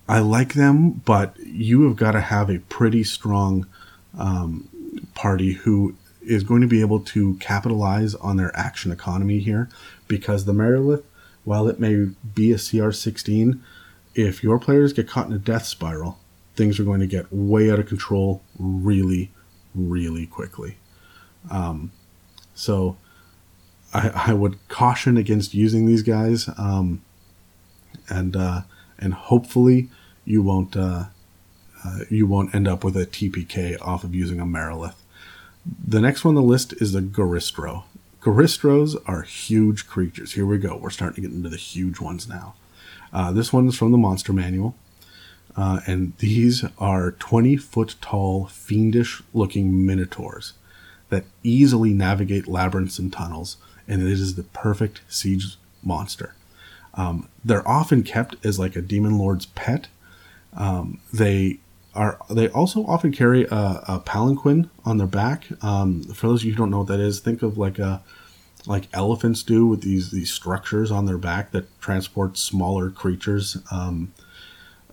I 0.08 0.20
like 0.20 0.54
them, 0.54 0.90
but 1.04 1.36
you 1.38 1.82
have 1.82 1.96
got 1.96 2.12
to 2.12 2.20
have 2.20 2.48
a 2.48 2.60
pretty 2.60 3.04
strong 3.04 3.66
um, 4.16 4.68
party 5.14 5.52
who 5.52 5.94
is 6.22 6.42
going 6.42 6.62
to 6.62 6.68
be 6.68 6.80
able 6.80 7.00
to 7.00 7.34
capitalize 7.36 8.14
on 8.16 8.36
their 8.36 8.56
action 8.56 8.90
economy 8.90 9.38
here 9.38 9.68
because 10.08 10.44
the 10.44 10.52
Marilith 10.52 11.04
while 11.48 11.66
it 11.66 11.80
may 11.80 12.08
be 12.34 12.52
a 12.52 12.56
CR16, 12.56 13.58
if 14.14 14.42
your 14.42 14.58
players 14.58 14.92
get 14.92 15.08
caught 15.08 15.28
in 15.28 15.32
a 15.32 15.38
death 15.38 15.64
spiral, 15.64 16.18
things 16.56 16.78
are 16.78 16.84
going 16.84 17.00
to 17.00 17.06
get 17.06 17.32
way 17.32 17.70
out 17.70 17.78
of 17.78 17.86
control 17.86 18.42
really, 18.58 19.30
really 19.74 20.26
quickly. 20.26 20.76
Um, 21.50 21.92
so 22.54 22.96
I, 23.94 24.28
I, 24.28 24.32
would 24.32 24.58
caution 24.68 25.16
against 25.16 25.54
using 25.54 25.86
these 25.86 26.02
guys, 26.02 26.48
um, 26.58 27.02
and 28.08 28.36
uh, 28.36 28.62
and 28.98 29.14
hopefully 29.14 29.88
you 30.24 30.42
won't 30.42 30.76
uh, 30.76 31.04
uh, 31.84 31.98
you 32.10 32.26
won't 32.26 32.54
end 32.54 32.68
up 32.68 32.84
with 32.84 32.96
a 32.96 33.06
TPK 33.06 33.80
off 33.80 34.04
of 34.04 34.14
using 34.14 34.40
a 34.40 34.44
Marilith. 34.44 34.96
The 35.64 36.00
next 36.00 36.24
one 36.24 36.36
on 36.36 36.42
the 36.42 36.48
list 36.48 36.74
is 36.80 36.92
the 36.92 37.00
Goristro. 37.00 37.84
Goristros 38.20 38.96
are 39.06 39.22
huge 39.22 39.86
creatures. 39.86 40.32
Here 40.32 40.46
we 40.46 40.58
go. 40.58 40.76
We're 40.76 40.90
starting 40.90 41.22
to 41.22 41.28
get 41.28 41.36
into 41.36 41.48
the 41.48 41.56
huge 41.56 42.00
ones 42.00 42.28
now. 42.28 42.54
Uh, 43.12 43.32
this 43.32 43.52
one 43.52 43.68
is 43.68 43.76
from 43.76 43.92
the 43.92 43.98
Monster 43.98 44.32
Manual. 44.32 44.74
Uh, 45.56 45.80
and 45.86 46.16
these 46.18 46.64
are 46.78 47.12
20 47.12 47.56
foot 47.56 47.96
tall, 48.00 48.46
fiendish 48.46 49.22
looking 49.32 49.84
minotaurs 49.84 50.54
that 51.08 51.24
easily 51.42 51.92
navigate 51.92 52.46
labyrinths 52.46 52.98
and 52.98 53.12
tunnels, 53.12 53.56
and 53.86 54.02
it 54.02 54.08
is 54.08 54.34
the 54.34 54.42
perfect 54.42 55.00
siege 55.08 55.56
monster. 55.82 56.34
Um, 56.94 57.28
they're 57.44 57.66
often 57.66 58.02
kept 58.02 58.44
as 58.44 58.58
like 58.58 58.76
a 58.76 58.82
demon 58.82 59.18
lord's 59.18 59.46
pet. 59.46 59.88
Um, 60.56 61.00
they 61.12 61.58
are 61.94 62.18
they 62.30 62.48
also 62.48 62.84
often 62.86 63.12
carry 63.12 63.44
a, 63.44 63.82
a 63.88 64.02
palanquin 64.04 64.70
on 64.84 64.98
their 64.98 65.06
back. 65.06 65.46
Um, 65.62 66.02
for 66.02 66.28
those 66.28 66.42
of 66.42 66.46
you 66.46 66.52
who 66.52 66.58
don't 66.58 66.70
know 66.70 66.78
what 66.78 66.88
that 66.88 67.00
is, 67.00 67.20
think 67.20 67.42
of 67.42 67.56
like 67.58 67.78
a 67.78 68.02
like 68.66 68.88
elephants 68.92 69.42
do 69.42 69.66
with 69.66 69.82
these 69.82 70.10
these 70.10 70.30
structures 70.32 70.90
on 70.90 71.06
their 71.06 71.18
back 71.18 71.52
that 71.52 71.80
transport 71.80 72.36
smaller 72.36 72.90
creatures 72.90 73.56
um, 73.70 74.12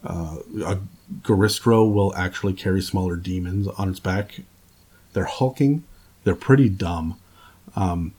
Uh, 0.05 0.37
a 0.65 0.77
Goristro 1.23 1.91
will 1.91 2.13
actually 2.15 2.53
carry 2.53 2.81
smaller 2.81 3.15
demons 3.15 3.67
on 3.67 3.89
its 3.89 3.99
back. 3.99 4.41
They're 5.13 5.25
hulking. 5.25 5.83
They're 6.25 6.35
pretty 6.35 6.67
dumb, 6.67 7.17
um, 7.75 8.13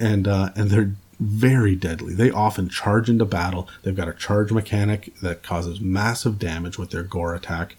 and 0.00 0.26
uh, 0.26 0.50
and 0.56 0.70
they're 0.70 0.92
very 1.20 1.74
deadly. 1.74 2.14
They 2.14 2.30
often 2.30 2.68
charge 2.68 3.10
into 3.10 3.24
battle. 3.24 3.68
They've 3.82 3.96
got 3.96 4.08
a 4.08 4.14
charge 4.14 4.52
mechanic 4.52 5.14
that 5.20 5.42
causes 5.42 5.80
massive 5.80 6.38
damage 6.38 6.78
with 6.78 6.90
their 6.90 7.02
gore 7.02 7.34
attack, 7.34 7.76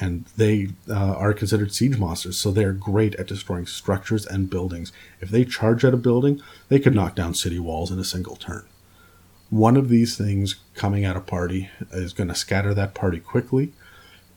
and 0.00 0.24
they 0.36 0.68
uh, 0.88 0.94
are 0.94 1.32
considered 1.32 1.72
siege 1.72 1.98
monsters. 1.98 2.38
So 2.38 2.50
they're 2.50 2.72
great 2.72 3.14
at 3.16 3.26
destroying 3.26 3.66
structures 3.66 4.26
and 4.26 4.50
buildings. 4.50 4.92
If 5.20 5.30
they 5.30 5.44
charge 5.44 5.84
at 5.84 5.94
a 5.94 5.98
building, 5.98 6.40
they 6.68 6.78
could 6.78 6.94
knock 6.94 7.14
down 7.14 7.34
city 7.34 7.58
walls 7.58 7.90
in 7.90 7.98
a 7.98 8.04
single 8.04 8.36
turn. 8.36 8.64
One 9.50 9.76
of 9.76 9.88
these 9.88 10.16
things 10.16 10.56
coming 10.74 11.04
at 11.04 11.16
a 11.16 11.20
party 11.20 11.70
is 11.90 12.12
going 12.12 12.28
to 12.28 12.34
scatter 12.34 12.74
that 12.74 12.94
party 12.94 13.18
quickly, 13.18 13.72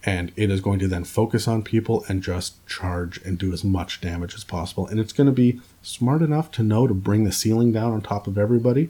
and 0.04 0.32
it 0.36 0.49
is 0.49 0.62
going 0.62 0.80
to 0.80 0.88
then 0.88 1.04
focus 1.04 1.47
on 1.47 1.64
people 1.64 2.04
and 2.08 2.24
just 2.24 2.66
charge 2.68 3.22
and 3.24 3.38
do 3.38 3.54
as 3.54 3.64
much 3.64 4.02
damage 4.02 4.34
as 4.34 4.43
possible. 4.43 4.88
And 4.88 4.99
it's 4.99 5.14
going 5.14 5.28
to 5.28 5.34
be 5.34 5.62
smart 5.84 6.22
enough 6.22 6.52
to 6.52 6.64
know 6.64 6.88
to 6.88 6.93
bring 6.93 7.24
the 7.24 7.32
ceiling 7.32 7.72
down 7.72 7.93
on 7.93 8.02
top 8.02 8.26
of 8.26 8.38
everybody, 8.38 8.89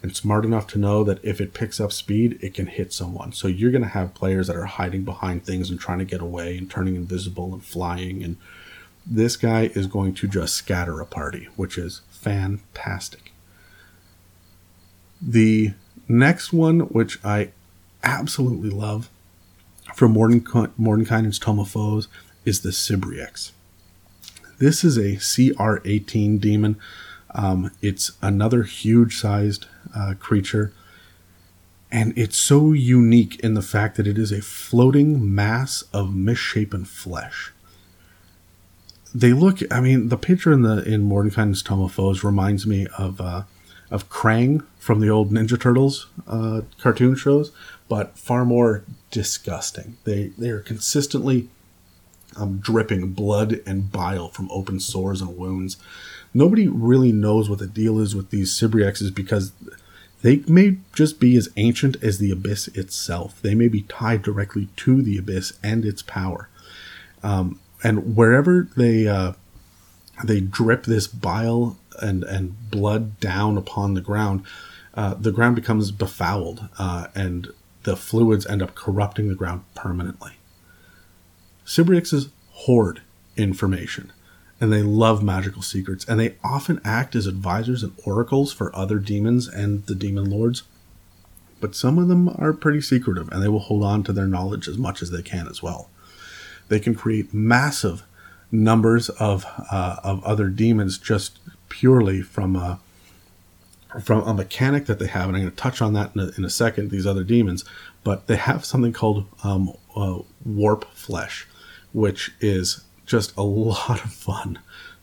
and 0.00 0.16
smart 0.16 0.44
enough 0.44 0.66
to 0.68 0.78
know 0.78 1.02
that 1.04 1.22
if 1.24 1.40
it 1.40 1.52
picks 1.52 1.80
up 1.80 1.92
speed, 1.92 2.38
it 2.40 2.54
can 2.54 2.66
hit 2.66 2.92
someone. 2.92 3.32
So 3.32 3.48
you're 3.48 3.72
going 3.72 3.82
to 3.82 3.88
have 3.88 4.14
players 4.14 4.46
that 4.46 4.56
are 4.56 4.64
hiding 4.64 5.04
behind 5.04 5.44
things 5.44 5.70
and 5.70 5.78
trying 5.80 5.98
to 5.98 6.04
get 6.04 6.20
away 6.20 6.56
and 6.56 6.70
turning 6.70 6.94
invisible 6.94 7.52
and 7.52 7.64
flying. 7.64 8.22
And 8.22 8.36
this 9.04 9.36
guy 9.36 9.70
is 9.74 9.86
going 9.86 10.14
to 10.14 10.28
just 10.28 10.54
scatter 10.54 11.00
a 11.00 11.06
party, 11.06 11.48
which 11.56 11.76
is 11.76 12.02
fantastic. 12.10 13.32
The 15.20 15.72
next 16.06 16.52
one, 16.52 16.80
which 16.80 17.18
I 17.24 17.50
absolutely 18.04 18.70
love, 18.70 19.10
from 19.98 20.14
Mordenkainen's 20.14 21.40
Tome 21.40 21.58
of 21.58 21.70
Foes 21.70 22.06
is 22.44 22.60
the 22.60 22.68
Sibriex. 22.68 23.50
This 24.60 24.84
is 24.84 24.96
a 24.96 25.16
CR18 25.16 26.40
demon. 26.40 26.76
Um, 27.34 27.72
it's 27.82 28.12
another 28.22 28.62
huge 28.62 29.16
sized 29.16 29.66
uh, 29.96 30.14
creature. 30.20 30.72
And 31.90 32.16
it's 32.16 32.38
so 32.38 32.72
unique 32.72 33.40
in 33.40 33.54
the 33.54 33.62
fact 33.62 33.96
that 33.96 34.06
it 34.06 34.18
is 34.18 34.30
a 34.30 34.40
floating 34.40 35.34
mass 35.34 35.82
of 35.92 36.14
misshapen 36.14 36.84
flesh. 36.84 37.52
They 39.12 39.32
look, 39.32 39.58
I 39.68 39.80
mean, 39.80 40.10
the 40.10 40.18
picture 40.18 40.52
in 40.52 40.62
the 40.62 40.84
in 40.84 41.08
Mordenkainen's 41.08 41.62
Tome 41.62 41.80
of 41.80 41.92
Foes 41.92 42.22
reminds 42.22 42.68
me 42.68 42.86
of 42.96 43.20
uh, 43.20 43.42
of 43.90 44.08
Krang 44.08 44.64
from 44.78 45.00
the 45.00 45.08
old 45.08 45.32
Ninja 45.32 45.60
Turtles 45.60 46.06
uh, 46.28 46.60
cartoon 46.80 47.16
shows, 47.16 47.50
but 47.88 48.18
far 48.18 48.44
more 48.44 48.84
disgusting. 49.10 49.96
They 50.04 50.28
they 50.38 50.50
are 50.50 50.60
consistently 50.60 51.48
um, 52.36 52.58
dripping 52.58 53.12
blood 53.12 53.60
and 53.66 53.90
bile 53.90 54.28
from 54.28 54.50
open 54.50 54.80
sores 54.80 55.20
and 55.20 55.36
wounds. 55.36 55.76
Nobody 56.34 56.68
really 56.68 57.12
knows 57.12 57.48
what 57.48 57.58
the 57.58 57.66
deal 57.66 57.98
is 57.98 58.14
with 58.14 58.30
these 58.30 58.52
Sibriexes 58.52 59.14
because 59.14 59.52
they 60.22 60.38
may 60.46 60.78
just 60.92 61.20
be 61.20 61.36
as 61.36 61.48
ancient 61.56 62.02
as 62.02 62.18
the 62.18 62.30
abyss 62.30 62.68
itself. 62.68 63.40
They 63.40 63.54
may 63.54 63.68
be 63.68 63.82
tied 63.82 64.22
directly 64.22 64.68
to 64.76 65.00
the 65.00 65.16
abyss 65.16 65.52
and 65.62 65.84
its 65.84 66.02
power. 66.02 66.48
Um, 67.22 67.60
and 67.82 68.16
wherever 68.16 68.68
they 68.76 69.06
uh, 69.06 69.32
they 70.24 70.40
drip 70.40 70.84
this 70.84 71.06
bile 71.06 71.78
and 72.00 72.24
and 72.24 72.70
blood 72.70 73.20
down 73.20 73.56
upon 73.56 73.94
the 73.94 74.00
ground, 74.00 74.42
uh, 74.94 75.14
the 75.14 75.32
ground 75.32 75.54
becomes 75.54 75.92
befouled, 75.92 76.68
uh, 76.78 77.06
and 77.14 77.48
the 77.88 77.96
fluids 77.96 78.46
end 78.46 78.60
up 78.60 78.74
corrupting 78.74 79.28
the 79.28 79.34
ground 79.34 79.64
permanently. 79.74 80.32
Sibriexes 81.64 82.28
hoard 82.50 83.00
information, 83.34 84.12
and 84.60 84.70
they 84.70 84.82
love 84.82 85.22
magical 85.22 85.62
secrets, 85.62 86.04
and 86.06 86.20
they 86.20 86.36
often 86.44 86.82
act 86.84 87.16
as 87.16 87.26
advisors 87.26 87.82
and 87.82 87.94
oracles 88.04 88.52
for 88.52 88.74
other 88.76 88.98
demons 88.98 89.48
and 89.48 89.86
the 89.86 89.94
demon 89.94 90.28
lords. 90.28 90.64
But 91.60 91.74
some 91.74 91.98
of 91.98 92.08
them 92.08 92.28
are 92.28 92.52
pretty 92.52 92.82
secretive, 92.82 93.30
and 93.32 93.42
they 93.42 93.48
will 93.48 93.58
hold 93.58 93.82
on 93.82 94.02
to 94.04 94.12
their 94.12 94.26
knowledge 94.26 94.68
as 94.68 94.76
much 94.76 95.00
as 95.00 95.10
they 95.10 95.22
can 95.22 95.48
as 95.48 95.62
well. 95.62 95.88
They 96.68 96.80
can 96.80 96.94
create 96.94 97.32
massive 97.32 98.02
numbers 98.52 99.08
of 99.08 99.46
uh, 99.70 99.96
of 100.04 100.22
other 100.24 100.48
demons 100.48 100.98
just 100.98 101.38
purely 101.70 102.20
from 102.20 102.54
uh, 102.54 102.76
from 104.02 104.22
a 104.22 104.34
mechanic 104.34 104.86
that 104.86 104.98
they 104.98 105.06
have, 105.06 105.28
and 105.28 105.36
I'm 105.36 105.42
going 105.42 105.50
to 105.50 105.56
touch 105.56 105.80
on 105.80 105.94
that 105.94 106.14
in 106.14 106.20
a, 106.20 106.30
in 106.36 106.44
a 106.44 106.50
second, 106.50 106.90
these 106.90 107.06
other 107.06 107.24
demons, 107.24 107.64
but 108.04 108.26
they 108.26 108.36
have 108.36 108.64
something 108.64 108.92
called 108.92 109.26
um, 109.42 109.72
uh, 109.96 110.18
warp 110.44 110.84
flesh, 110.92 111.46
which 111.92 112.32
is 112.40 112.84
just 113.06 113.36
a 113.36 113.42
lot 113.42 114.04
of 114.04 114.12
fun 114.12 114.58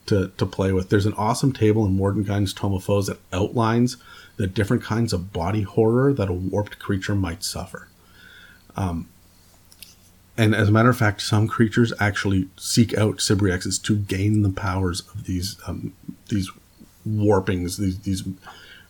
to, 0.05 0.31
to 0.37 0.45
play 0.45 0.71
with. 0.71 0.89
There's 0.89 1.07
an 1.07 1.13
awesome 1.13 1.51
table 1.51 1.85
in 1.85 1.97
Mordenkainen's 1.97 2.53
Tome 2.53 2.73
of 2.73 2.83
Foes 2.83 3.07
that 3.07 3.19
outlines 3.33 3.97
the 4.37 4.47
different 4.47 4.83
kinds 4.83 5.13
of 5.13 5.33
body 5.33 5.63
horror 5.63 6.13
that 6.13 6.29
a 6.29 6.33
warped 6.33 6.77
creature 6.79 7.15
might 7.15 7.43
suffer. 7.43 7.87
Um, 8.75 9.09
and 10.37 10.53
as 10.53 10.67
a 10.67 10.71
matter 10.71 10.89
of 10.89 10.97
fact, 10.97 11.21
some 11.21 11.47
creatures 11.47 11.93
actually 11.99 12.49
seek 12.57 12.95
out 12.97 13.17
Sibriexes 13.17 13.81
to 13.83 13.95
gain 13.95 14.41
the 14.41 14.49
powers 14.49 15.01
of 15.13 15.23
these 15.23 15.55
um, 15.65 15.93
these 16.27 16.51
warpings, 17.07 17.77
these 17.77 17.99
these 17.99 18.23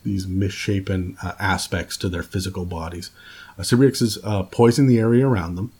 these 0.05 0.25
misshapen 0.25 1.17
uh, 1.21 1.33
aspects 1.39 1.97
to 1.97 2.07
their 2.07 2.23
physical 2.23 2.63
bodies. 2.63 3.11
Uh, 3.59 3.63
Sibriexes 3.63 4.17
uh, 4.23 4.43
poison 4.43 4.87
the 4.87 4.99
area 4.99 5.27
around 5.27 5.55
them, 5.55 5.73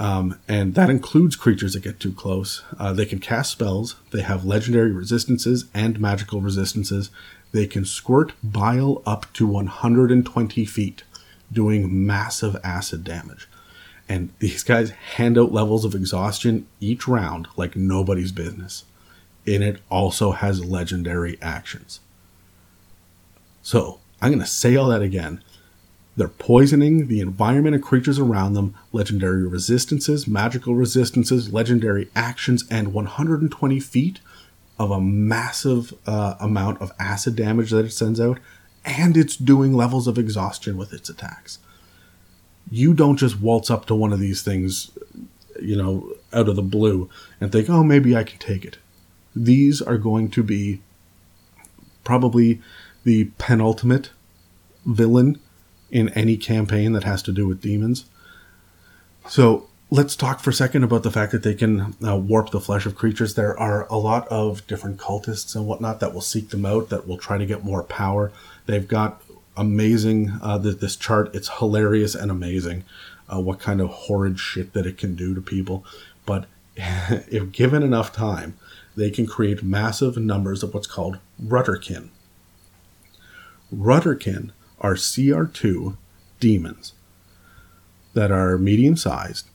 um, 0.00 0.38
and 0.48 0.74
that 0.76 0.88
includes 0.88 1.36
creatures 1.36 1.74
that 1.74 1.82
get 1.82 2.00
too 2.00 2.12
close. 2.12 2.62
Uh, 2.78 2.94
they 2.94 3.04
can 3.04 3.18
cast 3.18 3.52
spells. 3.52 3.96
They 4.12 4.22
have 4.22 4.46
legendary 4.46 4.92
resistances 4.92 5.66
and 5.74 6.00
magical 6.00 6.40
resistances. 6.40 7.10
They 7.52 7.66
can 7.66 7.84
squirt 7.84 8.32
bile 8.42 9.02
up 9.04 9.30
to 9.34 9.46
120 9.46 10.64
feet, 10.64 11.02
doing 11.52 12.06
massive 12.06 12.56
acid 12.64 13.04
damage. 13.04 13.46
And 14.08 14.30
these 14.38 14.62
guys 14.62 14.90
hand 14.90 15.36
out 15.38 15.52
levels 15.52 15.84
of 15.84 15.94
exhaustion 15.94 16.66
each 16.80 17.06
round 17.06 17.48
like 17.56 17.76
nobody's 17.76 18.32
business. 18.32 18.84
And 19.46 19.62
it 19.62 19.80
also 19.90 20.32
has 20.32 20.64
legendary 20.64 21.38
actions. 21.42 22.00
So 23.62 24.00
I'm 24.20 24.30
going 24.30 24.40
to 24.40 24.46
say 24.46 24.76
all 24.76 24.88
that 24.88 25.02
again. 25.02 25.42
They're 26.16 26.28
poisoning 26.28 27.06
the 27.06 27.20
environment 27.20 27.74
and 27.74 27.82
creatures 27.82 28.18
around 28.18 28.54
them, 28.54 28.74
legendary 28.92 29.46
resistances, 29.46 30.26
magical 30.26 30.74
resistances, 30.74 31.52
legendary 31.52 32.10
actions, 32.14 32.64
and 32.70 32.92
120 32.92 33.80
feet 33.80 34.20
of 34.78 34.90
a 34.90 35.00
massive 35.00 35.94
uh, 36.06 36.34
amount 36.40 36.80
of 36.80 36.92
acid 36.98 37.36
damage 37.36 37.70
that 37.70 37.84
it 37.84 37.92
sends 37.92 38.20
out, 38.20 38.38
and 38.84 39.16
it's 39.16 39.36
doing 39.36 39.72
levels 39.72 40.06
of 40.06 40.18
exhaustion 40.18 40.76
with 40.76 40.92
its 40.92 41.08
attacks. 41.08 41.58
You 42.70 42.94
don't 42.94 43.16
just 43.16 43.40
waltz 43.40 43.70
up 43.70 43.86
to 43.86 43.94
one 43.94 44.12
of 44.12 44.20
these 44.20 44.42
things, 44.42 44.90
you 45.60 45.76
know, 45.76 46.12
out 46.32 46.48
of 46.48 46.56
the 46.56 46.62
blue 46.62 47.08
and 47.40 47.52
think, 47.52 47.68
oh, 47.68 47.82
maybe 47.82 48.16
I 48.16 48.24
can 48.24 48.38
take 48.38 48.64
it. 48.64 48.78
These 49.34 49.80
are 49.82 49.98
going 49.98 50.30
to 50.30 50.42
be 50.42 50.80
probably 52.04 52.60
the 53.04 53.30
penultimate 53.38 54.10
villain 54.84 55.40
in 55.90 56.08
any 56.10 56.36
campaign 56.36 56.92
that 56.92 57.04
has 57.04 57.22
to 57.22 57.32
do 57.32 57.46
with 57.46 57.60
demons. 57.60 58.04
So 59.28 59.68
let's 59.90 60.14
talk 60.14 60.40
for 60.40 60.50
a 60.50 60.54
second 60.54 60.84
about 60.84 61.02
the 61.02 61.10
fact 61.10 61.32
that 61.32 61.42
they 61.42 61.54
can 61.54 61.94
uh, 62.04 62.16
warp 62.16 62.50
the 62.50 62.60
flesh 62.60 62.86
of 62.86 62.94
creatures. 62.94 63.34
There 63.34 63.58
are 63.58 63.86
a 63.88 63.96
lot 63.96 64.28
of 64.28 64.66
different 64.66 64.98
cultists 64.98 65.56
and 65.56 65.66
whatnot 65.66 66.00
that 66.00 66.14
will 66.14 66.20
seek 66.20 66.50
them 66.50 66.64
out, 66.64 66.88
that 66.90 67.06
will 67.06 67.18
try 67.18 67.38
to 67.38 67.46
get 67.46 67.64
more 67.64 67.82
power. 67.82 68.32
They've 68.66 68.86
got 68.86 69.22
amazing, 69.56 70.38
uh, 70.42 70.58
this 70.58 70.96
chart, 70.96 71.34
it's 71.34 71.58
hilarious 71.58 72.14
and 72.14 72.30
amazing 72.30 72.84
uh, 73.32 73.40
what 73.40 73.60
kind 73.60 73.80
of 73.80 73.88
horrid 73.88 74.38
shit 74.38 74.72
that 74.72 74.86
it 74.86 74.98
can 74.98 75.14
do 75.14 75.34
to 75.34 75.40
people. 75.40 75.84
But 76.26 76.46
if 76.76 77.52
given 77.52 77.82
enough 77.82 78.12
time, 78.12 78.56
they 78.96 79.10
can 79.10 79.26
create 79.26 79.62
massive 79.62 80.16
numbers 80.16 80.62
of 80.62 80.74
what's 80.74 80.86
called 80.86 81.18
rutterkin. 81.42 82.08
Rutterkin 83.74 84.50
are 84.80 84.94
CR2 84.94 85.96
demons 86.40 86.92
that 88.14 88.30
are 88.30 88.58
medium 88.58 88.96
sized. 88.96 89.48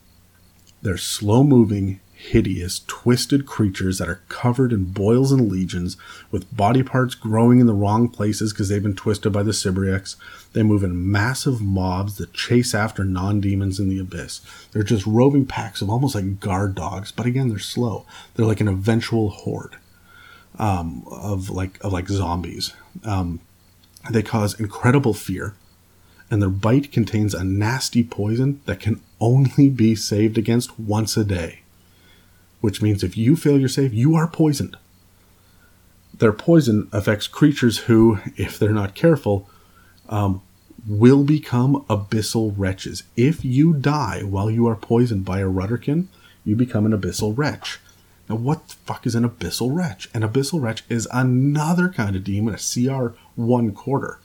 They're 0.82 0.96
slow 0.96 1.42
moving, 1.42 2.00
hideous, 2.14 2.82
twisted 2.86 3.44
creatures 3.44 3.98
that 3.98 4.08
are 4.08 4.22
covered 4.28 4.72
in 4.72 4.84
boils 4.84 5.32
and 5.32 5.50
legions, 5.50 5.96
with 6.30 6.54
body 6.56 6.82
parts 6.82 7.14
growing 7.14 7.58
in 7.60 7.66
the 7.66 7.74
wrong 7.74 8.08
places 8.08 8.52
because 8.52 8.68
they've 8.68 8.82
been 8.82 8.94
twisted 8.94 9.32
by 9.32 9.42
the 9.42 9.50
Sibriex. 9.50 10.16
They 10.52 10.62
move 10.62 10.82
in 10.82 11.10
massive 11.10 11.60
mobs 11.60 12.16
that 12.16 12.32
chase 12.32 12.74
after 12.74 13.04
non 13.04 13.40
demons 13.40 13.78
in 13.78 13.88
the 13.88 13.98
abyss. 13.98 14.40
They're 14.72 14.82
just 14.82 15.06
roving 15.06 15.44
packs 15.44 15.82
of 15.82 15.90
almost 15.90 16.14
like 16.14 16.40
guard 16.40 16.74
dogs, 16.74 17.12
but 17.12 17.26
again, 17.26 17.48
they're 17.48 17.58
slow. 17.58 18.06
They're 18.34 18.46
like 18.46 18.60
an 18.60 18.68
eventual 18.68 19.28
horde 19.30 19.76
um, 20.58 21.04
of 21.10 21.50
like 21.50 21.82
of 21.82 21.92
like 21.92 22.08
zombies. 22.08 22.72
Um, 23.04 23.40
they 24.10 24.22
cause 24.22 24.58
incredible 24.58 25.14
fear 25.14 25.54
and 26.30 26.42
their 26.42 26.48
bite 26.48 26.92
contains 26.92 27.34
a 27.34 27.44
nasty 27.44 28.02
poison 28.02 28.60
that 28.66 28.80
can 28.80 29.00
only 29.20 29.68
be 29.68 29.94
saved 29.94 30.36
against 30.36 30.78
once 30.78 31.16
a 31.16 31.24
day. 31.24 31.60
Which 32.60 32.82
means 32.82 33.04
if 33.04 33.16
you 33.16 33.36
fail 33.36 33.58
your 33.58 33.68
save, 33.68 33.94
you 33.94 34.16
are 34.16 34.26
poisoned. 34.26 34.76
Their 36.18 36.32
poison 36.32 36.88
affects 36.92 37.26
creatures 37.26 37.78
who, 37.80 38.18
if 38.36 38.58
they're 38.58 38.72
not 38.72 38.94
careful, 38.94 39.48
um, 40.08 40.42
will 40.86 41.22
become 41.22 41.84
abyssal 41.88 42.54
wretches. 42.56 43.02
If 43.16 43.44
you 43.44 43.74
die 43.74 44.22
while 44.22 44.50
you 44.50 44.66
are 44.66 44.76
poisoned 44.76 45.24
by 45.24 45.40
a 45.40 45.48
Rutterkin, 45.48 46.06
you 46.44 46.56
become 46.56 46.86
an 46.86 46.98
abyssal 46.98 47.36
wretch. 47.36 47.78
Now, 48.28 48.36
what 48.36 48.68
the 48.68 48.74
fuck 48.74 49.06
is 49.06 49.14
an 49.14 49.28
abyssal 49.28 49.74
wretch? 49.74 50.08
An 50.14 50.22
abyssal 50.22 50.60
wretch 50.60 50.82
is 50.88 51.06
another 51.12 51.88
kind 51.88 52.16
of 52.16 52.24
demon, 52.24 52.54
a 52.54 52.58
CR 52.58 53.14
one 53.36 53.72
quarter. 53.72 54.18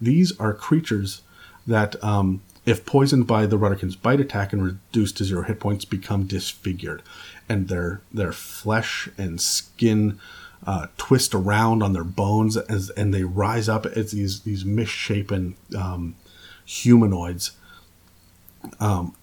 These 0.00 0.38
are 0.38 0.52
creatures 0.52 1.22
that, 1.66 2.02
um, 2.04 2.42
if 2.66 2.84
poisoned 2.84 3.26
by 3.26 3.46
the 3.46 3.58
Rutterkin's 3.58 3.96
bite 3.96 4.20
attack 4.20 4.52
and 4.52 4.62
reduced 4.62 5.16
to 5.16 5.24
zero 5.24 5.42
hit 5.42 5.58
points, 5.58 5.84
become 5.84 6.26
disfigured, 6.26 7.02
and 7.48 7.68
their 7.68 8.02
their 8.12 8.32
flesh 8.32 9.08
and 9.16 9.40
skin 9.40 10.18
uh, 10.66 10.88
twist 10.98 11.34
around 11.34 11.82
on 11.82 11.94
their 11.94 12.04
bones 12.04 12.56
as 12.56 12.90
and 12.90 13.14
they 13.14 13.24
rise 13.24 13.68
up 13.68 13.86
as 13.86 14.10
these 14.10 14.40
these 14.40 14.64
misshapen 14.64 15.56
um, 15.76 16.14
humanoids 16.64 17.52
um, 18.80 19.14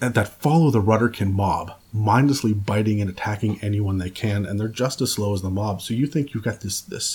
that 0.00 0.28
follow 0.28 0.70
the 0.70 0.82
Rutterkin 0.82 1.32
mob, 1.32 1.72
mindlessly 1.92 2.52
biting 2.52 3.00
and 3.00 3.10
attacking 3.10 3.60
anyone 3.62 3.98
they 3.98 4.10
can, 4.10 4.46
and 4.46 4.58
they're 4.58 4.68
just 4.68 5.00
as 5.00 5.12
slow 5.12 5.34
as 5.34 5.42
the 5.42 5.50
mob. 5.50 5.82
So 5.82 5.94
you 5.94 6.06
think 6.06 6.34
you've 6.34 6.44
got 6.44 6.60
this, 6.60 6.80
this 6.80 7.14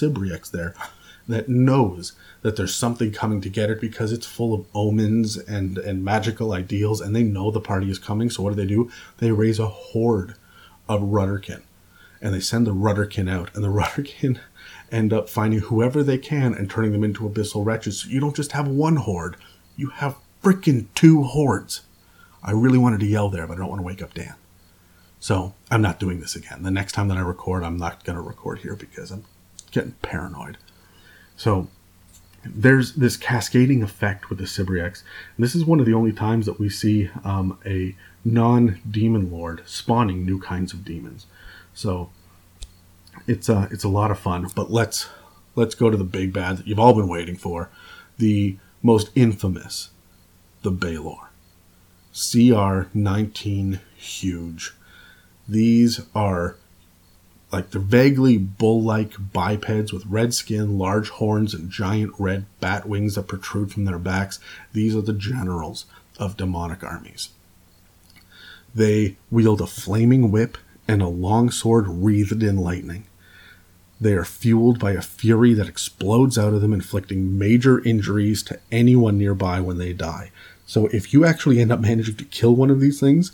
there 0.50 0.76
that 1.28 1.50
knows 1.50 2.14
that 2.42 2.56
there's 2.56 2.76
something 2.76 3.12
coming 3.12 3.42
to 3.42 3.50
get 3.50 3.70
it 3.70 3.80
because 3.80 4.12
it's 4.12 4.26
full 4.26 4.54
of 4.54 4.66
omens 4.76 5.38
and, 5.38 5.78
and 5.78 6.04
magical 6.04 6.52
ideals, 6.52 7.00
and 7.02 7.16
they 7.16 7.24
know 7.24 7.50
the 7.50 7.62
party 7.62 7.90
is 7.90 8.00
coming. 8.00 8.30
So 8.30 8.44
what 8.44 8.52
do 8.52 8.56
they 8.56 8.68
do? 8.68 8.92
They 9.18 9.32
raise 9.32 9.60
a 9.60 9.68
horde 9.68 10.36
of 10.90 11.02
Rutterkin, 11.02 11.62
and 12.22 12.34
they 12.34 12.40
send 12.40 12.68
the 12.68 12.76
Rutterkin 12.76 13.30
out, 13.30 13.54
and 13.56 13.64
the 13.64 13.68
Rutterkin 13.72 14.40
end 14.92 15.14
up 15.14 15.30
finding 15.30 15.60
whoever 15.60 16.04
they 16.04 16.18
can 16.18 16.54
and 16.54 16.70
turning 16.70 16.92
them 16.92 17.04
into 17.04 17.28
abyssal 17.28 17.66
wretches. 17.66 18.02
So 18.02 18.10
you 18.10 18.20
don't 18.20 18.36
just 18.36 18.52
have 18.52 18.68
one 18.68 18.98
horde, 18.98 19.38
you 19.76 19.90
have 19.90 20.18
freaking 20.44 20.88
two 20.94 21.24
hordes. 21.24 21.82
I 22.44 22.52
really 22.52 22.78
wanted 22.78 23.00
to 23.00 23.06
yell 23.06 23.30
there, 23.30 23.48
but 23.48 23.56
I 23.56 23.58
don't 23.58 23.70
want 23.70 23.80
to 23.80 23.86
wake 23.86 24.02
up 24.02 24.14
Dan. 24.14 24.36
So 25.20 25.54
I'm 25.72 25.82
not 25.82 26.02
doing 26.02 26.20
this 26.20 26.36
again. 26.36 26.64
The 26.64 26.72
next 26.72 26.92
time 26.92 27.08
that 27.08 27.18
I 27.18 27.22
record, 27.22 27.64
I'm 27.64 27.78
not 27.78 28.04
going 28.04 28.18
to 28.18 28.22
record 28.22 28.60
here 28.60 28.76
because 28.76 29.10
I'm 29.10 29.24
getting 29.72 29.94
paranoid. 30.02 30.58
So 31.36 31.68
there's 32.46 32.94
this 32.94 33.18
cascading 33.18 33.84
effect 33.84 34.30
with 34.30 34.40
the 34.40 34.46
Sibriex. 34.46 35.04
And 35.36 35.44
this 35.44 35.56
is 35.56 35.66
one 35.66 35.80
of 35.80 35.86
the 35.86 35.94
only 35.94 36.12
times 36.12 36.46
that 36.46 36.60
we 36.60 36.70
see 36.70 37.10
um, 37.24 37.58
a 37.66 37.96
non 38.26 38.80
demon 38.90 39.32
lord 39.32 39.64
spawning 39.66 40.26
new 40.26 40.40
kinds 40.40 40.74
of 40.74 40.86
demons. 40.86 41.26
So 41.74 42.10
it's 43.28 43.50
uh, 43.50 43.68
it's 43.72 43.84
a 43.84 43.90
lot 43.90 44.12
of 44.12 44.20
fun. 44.20 44.48
But 44.56 44.72
let's 44.72 45.10
let's 45.56 45.76
go 45.76 45.90
to 45.90 45.98
the 45.98 46.04
big 46.04 46.34
bad 46.34 46.58
that 46.58 46.68
you've 46.68 46.80
all 46.80 46.94
been 46.94 47.08
waiting 47.08 47.38
for, 47.38 47.70
the 48.18 48.58
most 48.82 49.10
infamous, 49.16 49.90
the 50.62 50.72
Balor. 50.72 51.30
CR19 52.14 53.80
huge. 53.96 54.74
These 55.48 56.02
are 56.14 56.58
like 57.54 57.70
the 57.70 57.80
vaguely 57.80 58.38
bull-like 58.38 59.14
bipeds 59.32 59.94
with 59.94 60.06
red 60.08 60.34
skin, 60.34 60.80
large 60.80 61.10
horns, 61.10 61.54
and 61.54 61.70
giant 61.70 62.12
red 62.18 62.46
bat 62.60 62.90
wings 62.90 63.14
that 63.14 63.28
protrude 63.28 63.72
from 63.72 63.86
their 63.86 64.00
backs. 64.00 64.40
These 64.74 64.96
are 64.96 65.02
the 65.02 65.14
generals 65.14 65.86
of 66.18 66.36
demonic 66.36 66.84
armies. 66.84 67.30
They 68.74 69.18
wield 69.30 69.62
a 69.62 69.68
flaming 69.68 70.32
whip 70.32 70.58
and 70.88 71.02
a 71.02 71.08
long 71.08 71.52
sword 71.52 71.88
wreathed 71.88 72.42
in 72.42 72.58
lightning. 72.58 73.06
They 74.02 74.14
are 74.14 74.26
fueled 74.26 74.80
by 74.80 74.94
a 74.94 75.02
fury 75.02 75.54
that 75.54 75.70
explodes 75.70 76.38
out 76.40 76.54
of 76.54 76.62
them, 76.62 76.74
inflicting 76.74 77.38
major 77.38 77.82
injuries 77.84 78.42
to 78.44 78.60
anyone 78.72 79.18
nearby 79.20 79.62
when 79.62 79.78
they 79.78 79.94
die. 79.94 80.32
So 80.66 80.88
if 80.88 81.14
you 81.14 81.24
actually 81.24 81.60
end 81.60 81.72
up 81.72 81.80
managing 81.80 82.16
to 82.16 82.26
kill 82.26 82.56
one 82.56 82.72
of 82.72 82.80
these 82.80 83.00
things, 83.00 83.32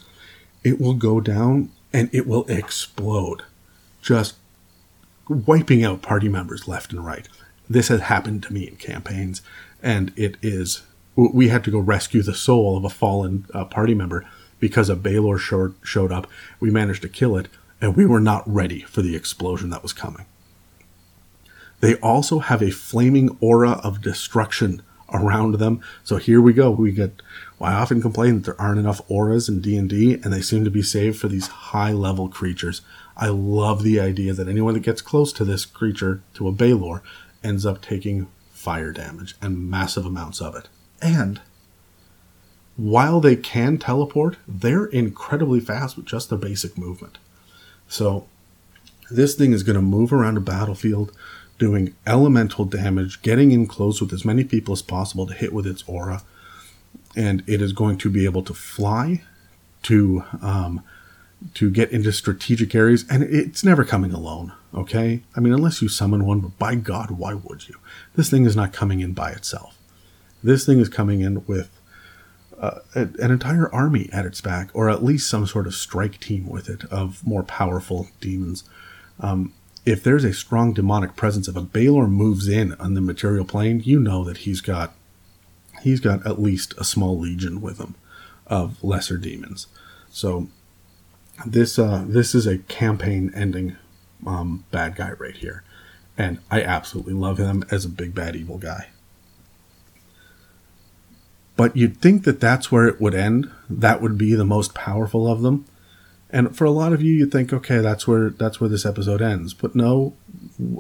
it 0.64 0.80
will 0.80 0.94
go 0.94 1.22
down 1.22 1.72
and 1.94 2.10
it 2.12 2.28
will 2.28 2.46
explode, 2.46 3.44
just 4.02 4.36
wiping 5.28 5.84
out 5.84 6.02
party 6.02 6.30
members 6.30 6.68
left 6.68 6.92
and 6.92 7.06
right. 7.06 7.28
This 7.70 7.90
has 7.90 8.02
happened 8.02 8.44
to 8.44 8.54
me 8.54 8.68
in 8.68 8.76
campaigns, 8.78 9.42
and 9.82 10.12
it 10.16 10.38
is. 10.42 10.82
We 11.16 11.50
had 11.50 11.64
to 11.66 11.72
go 11.72 11.80
rescue 11.80 12.22
the 12.24 12.34
soul 12.34 12.78
of 12.78 12.86
a 12.86 12.90
fallen 12.90 13.46
uh, 13.54 13.66
party 13.66 13.94
member 13.94 14.26
because 14.60 14.90
a 14.90 14.96
Balor 14.96 15.38
showed, 15.38 15.76
showed 15.84 16.12
up. 16.12 16.28
We 16.60 16.72
managed 16.72 17.02
to 17.04 17.10
kill 17.10 17.38
it, 17.38 17.48
and 17.82 17.96
we 17.96 18.06
were 18.06 18.20
not 18.20 18.44
ready 18.46 18.82
for 18.82 19.02
the 19.02 19.16
explosion 19.16 19.70
that 19.70 19.84
was 19.84 19.94
coming. 19.94 20.26
They 21.80 21.96
also 21.96 22.40
have 22.40 22.62
a 22.62 22.72
flaming 22.72 23.38
aura 23.40 23.72
of 23.84 24.02
destruction 24.02 24.82
around 25.14 25.56
them. 25.56 25.82
So 26.04 26.18
here 26.18 26.42
we 26.42 26.54
go. 26.54 26.72
We 26.72 26.92
get. 26.92 27.22
Well, 27.58 27.72
I 27.72 27.76
often 27.76 28.02
complain 28.02 28.36
that 28.36 28.46
there 28.46 28.62
aren't 28.62 28.80
enough 28.80 29.02
auras 29.10 29.50
in 29.50 29.62
D 29.62 29.78
and 29.78 29.90
D, 29.90 30.14
and 30.14 30.34
they 30.34 30.42
seem 30.42 30.64
to 30.64 30.72
be 30.72 30.82
saved 30.82 31.20
for 31.20 31.28
these 31.28 31.48
high 31.48 31.92
level 31.92 32.30
creatures. 32.30 32.82
I 33.22 33.28
love 33.28 33.84
the 33.84 34.00
idea 34.00 34.34
that 34.34 34.48
anyone 34.48 34.74
that 34.76 34.80
gets 34.84 35.02
close 35.02 35.34
to 35.34 35.44
this 35.44 35.66
creature, 35.66 36.24
to 36.36 36.48
a 36.48 36.54
Balor, 36.54 37.04
ends 37.44 37.66
up 37.66 37.82
taking 37.82 38.28
fire 38.50 38.94
damage 38.94 39.36
and 39.42 39.70
massive 39.70 40.06
amounts 40.06 40.42
of 40.42 40.56
it. 40.56 40.70
And 41.02 41.42
while 42.78 43.20
they 43.20 43.36
can 43.36 43.78
teleport, 43.78 44.38
they're 44.48 44.86
incredibly 44.86 45.60
fast 45.60 45.98
with 45.98 46.06
just 46.06 46.30
their 46.30 46.38
basic 46.38 46.78
movement. 46.78 47.18
So 47.90 48.26
this 49.12 49.36
thing 49.36 49.52
is 49.52 49.64
going 49.64 49.76
to 49.76 49.82
move 49.82 50.14
around 50.14 50.38
a 50.38 50.42
battlefield 50.42 51.12
doing 51.58 51.94
elemental 52.08 52.64
damage, 52.64 53.22
getting 53.22 53.52
in 53.52 53.68
close 53.68 54.00
with 54.00 54.14
as 54.14 54.24
many 54.24 54.46
people 54.46 54.72
as 54.72 54.82
possible 54.82 55.28
to 55.28 55.34
hit 55.34 55.52
with 55.52 55.68
its 55.68 55.84
aura, 55.88 56.24
and 57.18 57.44
it 57.48 57.62
is 57.62 57.74
going 57.74 57.98
to 57.98 58.10
be 58.10 58.24
able 58.24 58.44
to 58.44 58.54
fly, 58.54 59.24
to 59.84 60.24
um, 60.42 60.82
to 61.54 61.72
get 61.72 61.92
into 61.92 62.12
strategic 62.12 62.76
areas, 62.76 63.06
and 63.10 63.24
it's 63.24 63.64
never 63.64 63.84
coming 63.84 64.12
alone. 64.12 64.54
Okay, 64.74 65.22
I 65.36 65.40
mean, 65.40 65.54
unless 65.54 65.82
you 65.82 65.88
summon 65.88 66.26
one, 66.26 66.42
but 66.42 66.58
by 66.60 66.76
God, 66.76 67.12
why 67.12 67.34
would 67.34 67.68
you? 67.68 67.76
This 68.16 68.30
thing 68.30 68.46
is 68.46 68.56
not 68.56 68.74
coming 68.74 69.00
in 69.00 69.14
by 69.14 69.32
itself. 69.32 69.78
This 70.44 70.66
thing 70.66 70.80
is 70.80 70.90
coming 70.90 71.22
in 71.22 71.46
with 71.48 71.70
uh, 72.60 72.80
an 72.94 73.32
entire 73.32 73.74
army 73.74 74.10
at 74.12 74.26
its 74.26 74.42
back, 74.42 74.70
or 74.74 74.90
at 74.90 75.04
least 75.04 75.30
some 75.30 75.48
sort 75.48 75.66
of 75.66 75.74
strike 75.74 76.20
team 76.20 76.48
with 76.48 76.70
it 76.70 76.84
of 76.86 77.26
more 77.26 77.44
powerful 77.44 78.10
demons. 78.20 78.64
Um, 79.20 79.54
if 79.86 80.04
there's 80.04 80.24
a 80.24 80.34
strong 80.34 80.74
demonic 80.74 81.16
presence, 81.16 81.48
if 81.48 81.56
a 81.56 81.62
Balor 81.62 82.08
moves 82.08 82.48
in 82.48 82.74
on 82.74 82.94
the 82.94 83.02
material 83.02 83.46
plane, 83.46 83.82
you 83.84 84.00
know 84.00 84.24
that 84.24 84.40
he's 84.40 84.62
got 84.62 84.94
he's 85.82 86.00
got 86.02 86.26
at 86.28 86.42
least 86.42 86.74
a 86.78 86.84
small 86.84 87.18
legion 87.18 87.62
with 87.62 87.80
him 87.80 87.96
of 88.48 88.84
lesser 88.84 89.18
demons. 89.18 89.68
So 90.12 90.50
this 91.46 91.80
uh, 91.80 92.06
this 92.08 92.36
is 92.36 92.46
a 92.46 92.60
campaign 92.60 93.32
ending 93.36 93.78
um, 94.26 94.66
bad 94.72 94.96
guy 94.96 95.12
right 95.14 95.36
here, 95.36 95.64
and 96.18 96.40
I 96.52 96.62
absolutely 96.62 97.14
love 97.14 97.38
him 97.38 97.64
as 97.72 97.86
a 97.86 97.90
big 97.90 98.14
bad 98.14 98.36
evil 98.36 98.58
guy. 98.58 98.90
But 101.56 101.76
you'd 101.76 102.00
think 102.00 102.24
that 102.24 102.40
that's 102.40 102.72
where 102.72 102.88
it 102.88 103.02
would 103.02 103.14
end. 103.14 103.52
That 103.70 104.02
would 104.02 104.18
be 104.18 104.34
the 104.34 104.46
most 104.46 104.74
powerful 104.74 105.30
of 105.30 105.42
them. 105.42 105.66
And 106.30 106.56
for 106.56 106.64
a 106.64 106.72
lot 106.72 106.94
of 106.94 107.02
you, 107.02 107.12
you 107.12 107.26
think, 107.26 107.52
okay, 107.52 107.80
that's 107.80 108.08
where 108.08 108.30
that's 108.30 108.62
where 108.62 108.70
this 108.70 108.86
episode 108.86 109.22
ends. 109.22 109.54
But 109.54 109.76
no, 109.76 110.14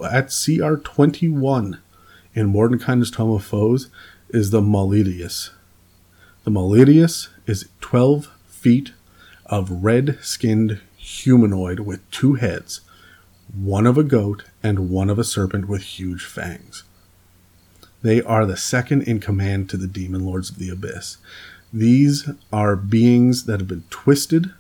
at 0.09 0.33
CR 0.33 0.75
twenty 0.75 1.27
one 1.27 1.79
in 2.33 2.53
Mordenkainen's 2.53 3.11
Tome 3.11 3.31
of 3.31 3.43
Foes 3.43 3.89
is 4.29 4.51
the 4.51 4.61
Molydeus. 4.61 5.49
The 6.43 6.51
Molydeus 6.51 7.29
is 7.45 7.67
twelve 7.81 8.31
feet 8.47 8.93
of 9.49 9.83
red 9.83 10.17
skinned 10.21 10.79
humanoid 10.95 11.81
with 11.81 12.09
two 12.11 12.35
heads, 12.35 12.81
one 13.53 13.87
of 13.87 13.97
a 13.97 14.03
goat 14.03 14.43
and 14.63 14.89
one 14.89 15.09
of 15.09 15.19
a 15.19 15.23
serpent 15.23 15.67
with 15.67 15.81
huge 15.81 16.23
fangs. 16.23 16.83
They 18.01 18.21
are 18.21 18.45
the 18.45 18.55
second 18.55 19.03
in 19.03 19.19
command 19.19 19.69
to 19.69 19.77
the 19.77 19.87
demon 19.87 20.25
lords 20.25 20.49
of 20.49 20.57
the 20.57 20.69
abyss. 20.69 21.17
These 21.73 22.29
are 22.53 22.75
beings 22.75 23.45
that 23.45 23.59
have 23.59 23.67
been 23.67 23.83
twisted 23.89 24.51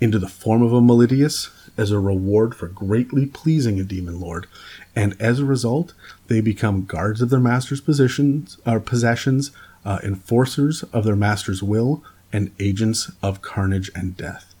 into 0.00 0.18
the 0.18 0.28
form 0.28 0.62
of 0.62 0.72
a 0.72 0.80
Molydeus 0.80 1.50
as 1.76 1.90
a 1.90 1.98
reward 1.98 2.54
for 2.54 2.68
greatly 2.68 3.26
pleasing 3.26 3.80
a 3.80 3.84
demon 3.84 4.20
lord, 4.20 4.46
and 4.94 5.16
as 5.20 5.40
a 5.40 5.44
result, 5.44 5.92
they 6.28 6.40
become 6.40 6.84
guards 6.84 7.20
of 7.20 7.30
their 7.30 7.40
master's 7.40 7.80
positions, 7.80 8.58
or 8.66 8.76
uh, 8.76 8.80
possessions, 8.80 9.50
uh, 9.84 9.98
enforcers 10.02 10.82
of 10.84 11.04
their 11.04 11.16
master's 11.16 11.62
will, 11.62 12.02
and 12.34 12.50
agents 12.58 13.10
of 13.22 13.40
carnage 13.40 13.90
and 13.94 14.16
death. 14.16 14.54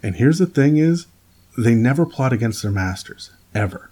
And 0.00 0.14
here's 0.14 0.38
the 0.38 0.46
thing: 0.46 0.76
is 0.76 1.06
they 1.58 1.74
never 1.74 2.06
plot 2.06 2.32
against 2.32 2.62
their 2.62 2.70
masters 2.70 3.30
ever, 3.54 3.90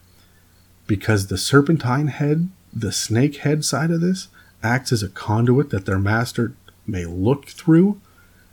because 0.86 1.26
the 1.26 1.36
serpentine 1.36 2.06
head, 2.06 2.48
the 2.72 2.92
snake 2.92 3.38
head 3.38 3.64
side 3.64 3.90
of 3.90 4.00
this, 4.00 4.28
acts 4.62 4.92
as 4.92 5.02
a 5.02 5.08
conduit 5.08 5.70
that 5.70 5.84
their 5.84 5.98
master 5.98 6.54
may 6.86 7.04
look 7.04 7.46
through 7.46 8.00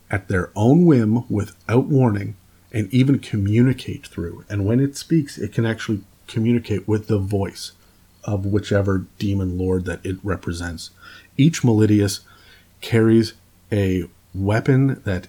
at 0.10 0.28
their 0.28 0.50
own 0.56 0.86
whim 0.86 1.30
without 1.30 1.86
warning 1.86 2.36
and 2.72 2.92
even 2.92 3.20
communicate 3.20 4.08
through. 4.08 4.44
And 4.50 4.66
when 4.66 4.80
it 4.80 4.98
speaks, 4.98 5.38
it 5.38 5.54
can 5.54 5.66
actually 5.66 6.02
communicate 6.28 6.88
with 6.88 7.08
the 7.08 7.20
voice 7.20 7.74
of 8.24 8.46
whichever 8.48 9.06
demon 9.20 9.58
lord 9.58 9.86
that 9.86 10.04
it 10.04 10.18
represents. 10.24 10.90
Each 11.38 11.62
Molydeus 11.62 12.22
carries 12.82 13.34
a 13.72 14.06
weapon 14.34 15.02
that 15.06 15.28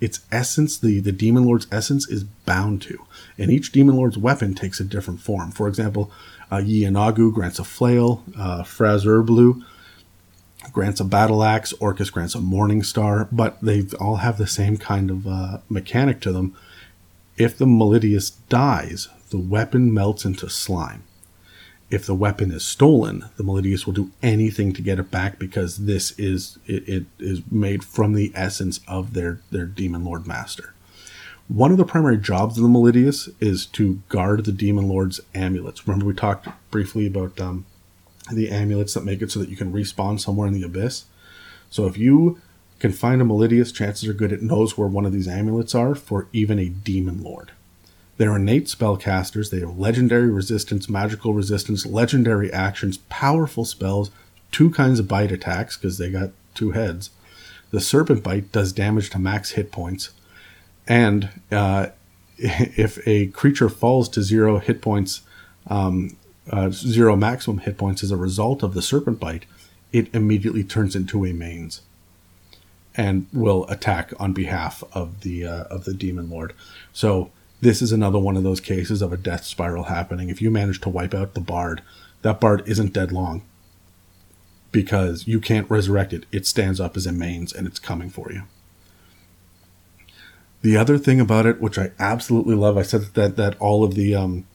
its 0.00 0.20
essence, 0.32 0.78
the, 0.78 1.00
the 1.00 1.12
demon 1.12 1.44
lord's 1.44 1.66
essence, 1.70 2.08
is 2.08 2.24
bound 2.24 2.80
to. 2.82 3.04
And 3.36 3.50
each 3.50 3.72
demon 3.72 3.96
lord's 3.96 4.16
weapon 4.16 4.54
takes 4.54 4.80
a 4.80 4.84
different 4.84 5.20
form. 5.20 5.50
For 5.50 5.68
example, 5.68 6.10
uh, 6.50 6.56
Yeenoghu 6.56 7.32
grants 7.32 7.58
a 7.58 7.64
flail, 7.64 8.24
uh, 8.36 8.62
Fraz-Urb'luu 8.62 9.62
grants 10.72 11.00
a 11.00 11.04
battle 11.04 11.42
axe, 11.42 11.72
Orcus 11.74 12.10
grants 12.10 12.34
a 12.34 12.40
morning 12.40 12.82
star, 12.82 13.28
but 13.32 13.60
they 13.60 13.84
all 13.98 14.16
have 14.16 14.38
the 14.38 14.46
same 14.46 14.76
kind 14.76 15.10
of 15.10 15.26
uh, 15.26 15.58
mechanic 15.68 16.20
to 16.20 16.32
them. 16.32 16.56
If 17.36 17.56
the 17.56 17.64
Molydeus 17.64 18.32
dies, 18.48 19.08
the 19.30 19.38
weapon 19.38 19.92
melts 19.92 20.24
into 20.24 20.48
slime. 20.48 21.02
If 21.90 22.06
the 22.06 22.14
weapon 22.14 22.52
is 22.52 22.64
stolen, 22.64 23.24
the 23.36 23.42
Molydeus 23.42 23.84
will 23.84 23.92
do 23.92 24.12
anything 24.22 24.72
to 24.74 24.82
get 24.82 25.00
it 25.00 25.10
back 25.10 25.38
because 25.38 25.86
this 25.86 26.12
is 26.12 26.58
it, 26.66 26.88
it 26.88 27.06
is 27.18 27.42
made 27.50 27.82
from 27.82 28.14
the 28.14 28.30
essence 28.34 28.80
of 28.86 29.14
their 29.14 29.40
their 29.50 29.66
demon 29.66 30.04
lord 30.04 30.26
master. 30.26 30.72
One 31.48 31.72
of 31.72 31.78
the 31.78 31.84
primary 31.84 32.16
jobs 32.16 32.56
of 32.56 32.62
the 32.62 32.68
Molydeus 32.68 33.28
is 33.40 33.66
to 33.66 34.00
guard 34.08 34.44
the 34.44 34.52
demon 34.52 34.88
lord's 34.88 35.20
amulets. 35.34 35.86
Remember 35.86 36.06
we 36.06 36.14
talked 36.14 36.46
briefly 36.70 37.08
about 37.08 37.40
um, 37.40 37.66
the 38.32 38.50
amulets 38.50 38.94
that 38.94 39.04
make 39.04 39.20
it 39.20 39.32
so 39.32 39.40
that 39.40 39.48
you 39.48 39.56
can 39.56 39.72
respawn 39.72 40.20
somewhere 40.20 40.46
in 40.46 40.54
the 40.54 40.62
abyss. 40.62 41.06
So 41.68 41.86
if 41.86 41.98
you 41.98 42.40
can 42.78 42.92
find 42.92 43.20
a 43.20 43.24
Molydeus, 43.24 43.74
chances 43.74 44.08
are 44.08 44.14
good 44.14 44.30
it 44.30 44.42
knows 44.42 44.78
where 44.78 44.86
one 44.86 45.04
of 45.04 45.12
these 45.12 45.26
amulets 45.26 45.74
are 45.74 45.96
for 45.96 46.28
even 46.32 46.60
a 46.60 46.68
demon 46.68 47.20
lord. 47.20 47.50
They're 48.20 48.36
innate 48.36 48.66
spellcasters. 48.66 49.48
They 49.48 49.60
have 49.60 49.78
legendary 49.78 50.28
resistance, 50.28 50.90
magical 50.90 51.32
resistance, 51.32 51.86
legendary 51.86 52.52
actions, 52.52 52.98
powerful 53.08 53.64
spells, 53.64 54.10
two 54.52 54.68
kinds 54.68 54.98
of 54.98 55.08
bite 55.08 55.32
attacks 55.32 55.78
because 55.78 55.96
they 55.96 56.10
got 56.10 56.32
two 56.52 56.72
heads. 56.72 57.08
The 57.70 57.80
serpent 57.80 58.22
bite 58.22 58.52
does 58.52 58.74
damage 58.74 59.08
to 59.10 59.18
max 59.18 59.52
hit 59.52 59.72
points, 59.72 60.10
and 60.86 61.30
uh, 61.50 61.86
if 62.36 62.98
a 63.08 63.28
creature 63.28 63.70
falls 63.70 64.06
to 64.10 64.22
zero 64.22 64.58
hit 64.58 64.82
points, 64.82 65.22
um, 65.68 66.18
uh, 66.50 66.68
zero 66.68 67.16
maximum 67.16 67.56
hit 67.56 67.78
points 67.78 68.02
as 68.02 68.10
a 68.10 68.18
result 68.18 68.62
of 68.62 68.74
the 68.74 68.82
serpent 68.82 69.18
bite, 69.18 69.46
it 69.92 70.14
immediately 70.14 70.62
turns 70.62 70.94
into 70.94 71.24
a 71.24 71.32
manes 71.32 71.80
and 72.94 73.28
will 73.32 73.66
attack 73.70 74.12
on 74.20 74.34
behalf 74.34 74.84
of 74.92 75.22
the 75.22 75.46
uh, 75.46 75.64
of 75.70 75.86
the 75.86 75.94
demon 75.94 76.28
lord. 76.28 76.52
So 76.92 77.30
this 77.60 77.82
is 77.82 77.92
another 77.92 78.18
one 78.18 78.36
of 78.36 78.42
those 78.42 78.60
cases 78.60 79.02
of 79.02 79.12
a 79.12 79.16
death 79.16 79.44
spiral 79.44 79.84
happening. 79.84 80.28
If 80.28 80.40
you 80.40 80.50
manage 80.50 80.80
to 80.82 80.88
wipe 80.88 81.14
out 81.14 81.34
the 81.34 81.40
bard, 81.40 81.82
that 82.22 82.40
bard 82.40 82.62
isn't 82.66 82.92
dead 82.92 83.12
long 83.12 83.42
because 84.72 85.26
you 85.26 85.40
can't 85.40 85.70
resurrect 85.70 86.12
it. 86.12 86.26
It 86.32 86.46
stands 86.46 86.80
up 86.80 86.96
as 86.96 87.06
a 87.06 87.12
manes 87.12 87.52
and 87.52 87.66
it's 87.66 87.78
coming 87.78 88.10
for 88.10 88.32
you. 88.32 88.42
The 90.62 90.76
other 90.76 90.98
thing 90.98 91.20
about 91.20 91.46
it, 91.46 91.60
which 91.60 91.78
I 91.78 91.92
absolutely 91.98 92.54
love, 92.54 92.76
I 92.76 92.82
said 92.82 93.02
that 93.14 93.36
that 93.36 93.58
all 93.60 93.82
of 93.82 93.94
the 93.94 94.14
um, 94.14 94.46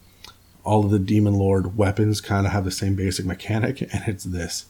all 0.64 0.84
of 0.84 0.90
the 0.90 1.00
demon 1.00 1.34
lord 1.34 1.76
weapons 1.76 2.20
kind 2.20 2.46
of 2.46 2.52
have 2.52 2.64
the 2.64 2.70
same 2.70 2.94
basic 2.94 3.26
mechanic, 3.26 3.80
and 3.80 4.04
it's 4.06 4.22
this: 4.22 4.66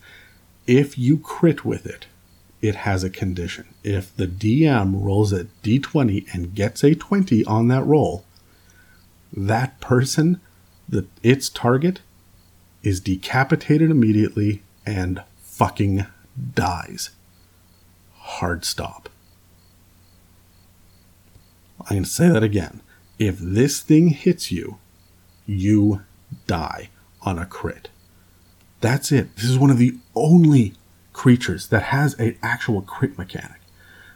if 0.67 0.97
you 0.99 1.19
crit 1.19 1.63
with 1.63 1.85
it, 1.85 2.07
it 2.63 2.75
has 2.75 3.05
a 3.05 3.11
condition. 3.11 3.67
If 3.85 4.17
the 4.17 4.27
DM 4.27 5.05
rolls 5.05 5.33
a 5.33 5.45
d20 5.63 6.33
and 6.33 6.55
gets 6.55 6.83
a 6.83 6.95
20 6.95 7.45
on 7.45 7.69
that 7.69 7.85
roll, 7.85 8.25
that 9.33 9.81
person, 9.81 10.41
the 10.89 11.07
its 11.23 11.49
target, 11.49 12.01
is 12.83 13.01
decapitated 13.01 13.91
immediately 13.91 14.63
and 14.85 15.23
fucking 15.43 16.07
dies. 16.55 17.11
Hard 18.15 18.65
stop. 18.65 19.09
I'm 21.81 21.97
going 21.97 22.05
to 22.05 22.11
say 22.11 22.29
that 22.29 22.43
again. 22.43 22.81
If 23.19 23.39
this 23.39 23.81
thing 23.81 24.09
hits 24.09 24.51
you, 24.51 24.79
you 25.47 26.03
die 26.47 26.91
on 27.23 27.39
a 27.39 27.47
crit. 27.47 27.89
That's 28.81 29.11
it. 29.11 29.35
This 29.37 29.45
is 29.47 29.59
one 29.59 29.71
of 29.71 29.79
the 29.79 29.97
only 30.15 30.75
creatures 31.13 31.69
that 31.69 31.85
has 31.85 32.15
an 32.15 32.37
actual 32.43 32.83
crit 32.83 33.17
mechanic. 33.17 33.61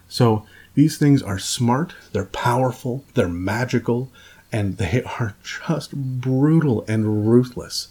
So 0.07 0.45
these 0.75 0.97
things 0.97 1.21
are 1.23 1.39
smart, 1.39 1.93
they're 2.13 2.25
powerful, 2.25 3.03
they're 3.15 3.27
magical, 3.27 4.11
and 4.51 4.77
they 4.77 5.03
are 5.19 5.35
just 5.43 5.95
brutal 5.95 6.85
and 6.87 7.27
ruthless. 7.27 7.87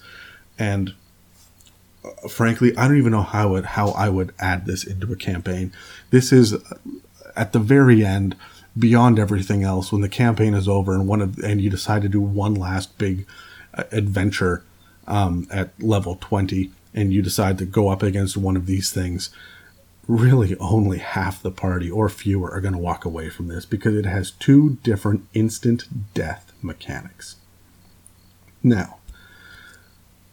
And 0.58 0.94
uh, 2.04 2.28
frankly, 2.28 2.76
I 2.76 2.88
don't 2.88 2.98
even 2.98 3.12
know 3.12 3.22
how 3.22 3.60
how 3.62 3.90
I 3.90 4.08
would 4.08 4.34
add 4.38 4.66
this 4.66 4.84
into 4.84 5.12
a 5.12 5.16
campaign. 5.16 5.72
This 6.10 6.32
is 6.32 6.54
uh, 6.54 6.58
at 7.36 7.52
the 7.52 7.58
very 7.58 8.04
end, 8.04 8.36
beyond 8.78 9.18
everything 9.18 9.62
else, 9.62 9.92
when 9.92 10.00
the 10.00 10.08
campaign 10.08 10.54
is 10.54 10.68
over 10.68 10.94
and 10.94 11.06
one 11.08 11.20
of 11.20 11.38
and 11.38 11.60
you 11.60 11.70
decide 11.70 12.02
to 12.02 12.08
do 12.08 12.20
one 12.20 12.54
last 12.54 12.98
big 12.98 13.26
uh, 13.74 13.84
adventure 13.92 14.64
um, 15.06 15.46
at 15.50 15.70
level 15.80 16.16
twenty 16.20 16.70
and 16.94 17.12
you 17.12 17.22
decide 17.22 17.56
to 17.58 17.64
go 17.64 17.88
up 17.88 18.02
against 18.02 18.36
one 18.36 18.56
of 18.56 18.66
these 18.66 18.90
things, 18.90 19.30
really 20.08 20.56
only 20.56 20.98
half 20.98 21.40
the 21.40 21.50
party 21.50 21.88
or 21.88 22.08
fewer 22.08 22.50
are 22.50 22.60
going 22.60 22.74
to 22.74 22.78
walk 22.78 23.04
away 23.04 23.28
from 23.28 23.46
this 23.46 23.64
because 23.64 23.94
it 23.94 24.06
has 24.06 24.32
two 24.32 24.78
different 24.82 25.24
instant 25.34 25.84
death 26.14 26.49
mechanics. 26.62 27.36
Now, 28.62 28.98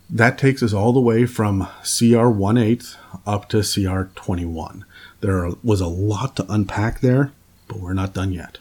that 0.09 0.37
takes 0.37 0.63
us 0.63 0.73
all 0.73 0.93
the 0.93 0.99
way 0.99 1.25
from 1.25 1.67
CR 1.83 2.27
1 2.27 2.57
8 2.57 2.97
up 3.25 3.49
to 3.49 3.61
CR 3.61 4.03
21. 4.15 4.85
There 5.19 5.51
was 5.63 5.81
a 5.81 5.87
lot 5.87 6.35
to 6.37 6.45
unpack 6.51 7.01
there, 7.01 7.31
but 7.67 7.79
we're 7.79 7.93
not 7.93 8.13
done 8.13 8.31
yet. 8.31 8.59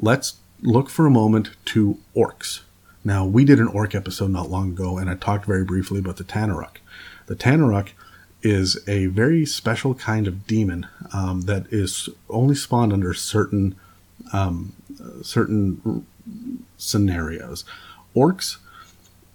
Let's 0.00 0.36
look 0.62 0.88
for 0.88 1.06
a 1.06 1.10
moment 1.10 1.50
to 1.66 1.98
orcs. 2.16 2.60
Now, 3.04 3.24
we 3.24 3.44
did 3.44 3.58
an 3.58 3.68
orc 3.68 3.94
episode 3.94 4.30
not 4.30 4.50
long 4.50 4.72
ago, 4.72 4.98
and 4.98 5.08
I 5.08 5.14
talked 5.14 5.46
very 5.46 5.64
briefly 5.64 5.98
about 5.98 6.16
the 6.16 6.24
Tanarukk. 6.24 6.78
The 7.26 7.36
Tanarukk 7.36 7.90
is 8.42 8.78
a 8.88 9.06
very 9.06 9.44
special 9.44 9.94
kind 9.94 10.26
of 10.26 10.46
demon 10.46 10.86
um, 11.12 11.42
that 11.42 11.66
is 11.72 12.08
only 12.28 12.54
spawned 12.54 12.92
under 12.92 13.12
certain 13.12 13.74
um, 14.32 14.74
certain 15.22 16.06
scenarios. 16.76 17.64
Orcs, 18.14 18.56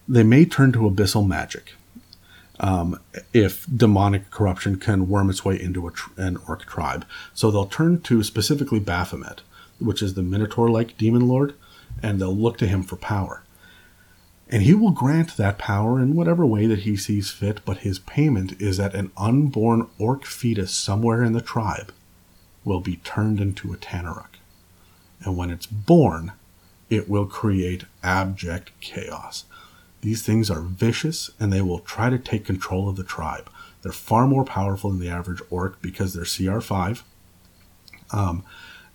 they 0.07 0.23
may 0.23 0.45
turn 0.45 0.71
to 0.73 0.79
abyssal 0.79 1.27
magic 1.27 1.73
um, 2.59 2.99
if 3.33 3.65
demonic 3.73 4.29
corruption 4.31 4.77
can 4.77 5.09
worm 5.09 5.29
its 5.29 5.43
way 5.43 5.59
into 5.61 5.89
tr- 5.91 6.11
an 6.17 6.37
orc 6.47 6.65
tribe. 6.65 7.05
So 7.33 7.51
they'll 7.51 7.65
turn 7.65 8.01
to 8.01 8.23
specifically 8.23 8.79
Baphomet, 8.79 9.41
which 9.79 10.01
is 10.01 10.13
the 10.13 10.23
Minotaur-like 10.23 10.97
demon 10.97 11.27
lord, 11.27 11.55
and 12.01 12.19
they'll 12.19 12.35
look 12.35 12.57
to 12.59 12.67
him 12.67 12.83
for 12.83 12.95
power. 12.95 13.43
And 14.49 14.63
he 14.63 14.73
will 14.73 14.91
grant 14.91 15.35
that 15.37 15.57
power 15.57 15.99
in 15.99 16.15
whatever 16.15 16.45
way 16.45 16.67
that 16.67 16.79
he 16.79 16.95
sees 16.95 17.31
fit, 17.31 17.61
but 17.65 17.79
his 17.79 17.99
payment 17.99 18.61
is 18.61 18.77
that 18.77 18.93
an 18.93 19.11
unborn 19.17 19.87
orc 19.97 20.25
fetus 20.25 20.71
somewhere 20.71 21.23
in 21.23 21.33
the 21.33 21.41
tribe 21.41 21.91
will 22.63 22.79
be 22.79 22.97
turned 22.97 23.41
into 23.41 23.73
a 23.73 23.77
Tanarukk. 23.77 24.35
And 25.21 25.35
when 25.35 25.49
it's 25.49 25.65
born, 25.65 26.33
it 26.89 27.09
will 27.09 27.25
create 27.25 27.85
abject 28.03 28.71
chaos. 28.81 29.45
These 30.01 30.21
things 30.21 30.51
are 30.51 30.61
vicious 30.61 31.31
and 31.39 31.51
they 31.51 31.61
will 31.61 31.79
try 31.79 32.09
to 32.09 32.19
take 32.19 32.45
control 32.45 32.89
of 32.89 32.97
the 32.97 33.03
tribe. 33.03 33.49
They're 33.81 33.91
far 33.91 34.27
more 34.27 34.45
powerful 34.45 34.89
than 34.89 34.99
the 34.99 35.09
average 35.09 35.41
orc 35.49 35.81
because 35.81 36.13
they're 36.13 36.23
CR5. 36.23 37.03
Um, 38.11 38.43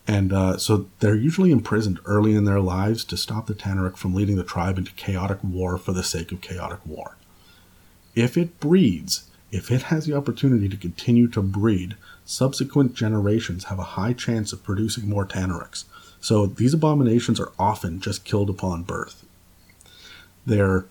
and 0.07 0.33
uh, 0.33 0.57
so 0.57 0.89
they're 1.01 1.15
usually 1.15 1.51
imprisoned 1.51 2.01
early 2.07 2.35
in 2.35 2.45
their 2.45 2.61
lives 2.61 3.05
to 3.05 3.17
stop 3.17 3.47
the 3.47 3.55
Tanarukk 3.55 3.97
from 3.97 4.15
leading 4.15 4.37
the 4.37 4.45
tribe 4.45 4.79
into 4.79 4.93
chaotic 4.93 5.39
war 5.45 5.77
for 5.77 5.93
the 5.93 6.03
sake 6.03 6.33
of 6.33 6.41
chaotic 6.41 6.85
war. 6.87 7.17
If 8.15 8.37
it 8.37 8.59
breeds, 8.59 9.29
if 9.51 9.71
it 9.71 9.83
has 9.85 10.07
the 10.07 10.17
opportunity 10.17 10.69
to 10.69 10.77
continue 10.77 11.29
to 11.29 11.43
breed, 11.43 11.97
subsequent 12.25 12.95
generations 12.95 13.65
have 13.65 13.79
a 13.79 13.95
high 13.95 14.15
chance 14.15 14.53
of 14.53 14.65
producing 14.65 15.09
more 15.09 15.27
Tanarukks. 15.27 15.85
So 16.21 16.47
these 16.47 16.75
abominations 16.75 17.39
are 17.41 17.53
often 17.59 18.01
just 18.01 18.25
killed 18.25 18.51
upon 18.51 18.83
birth. 18.83 19.25
They're 20.47 20.87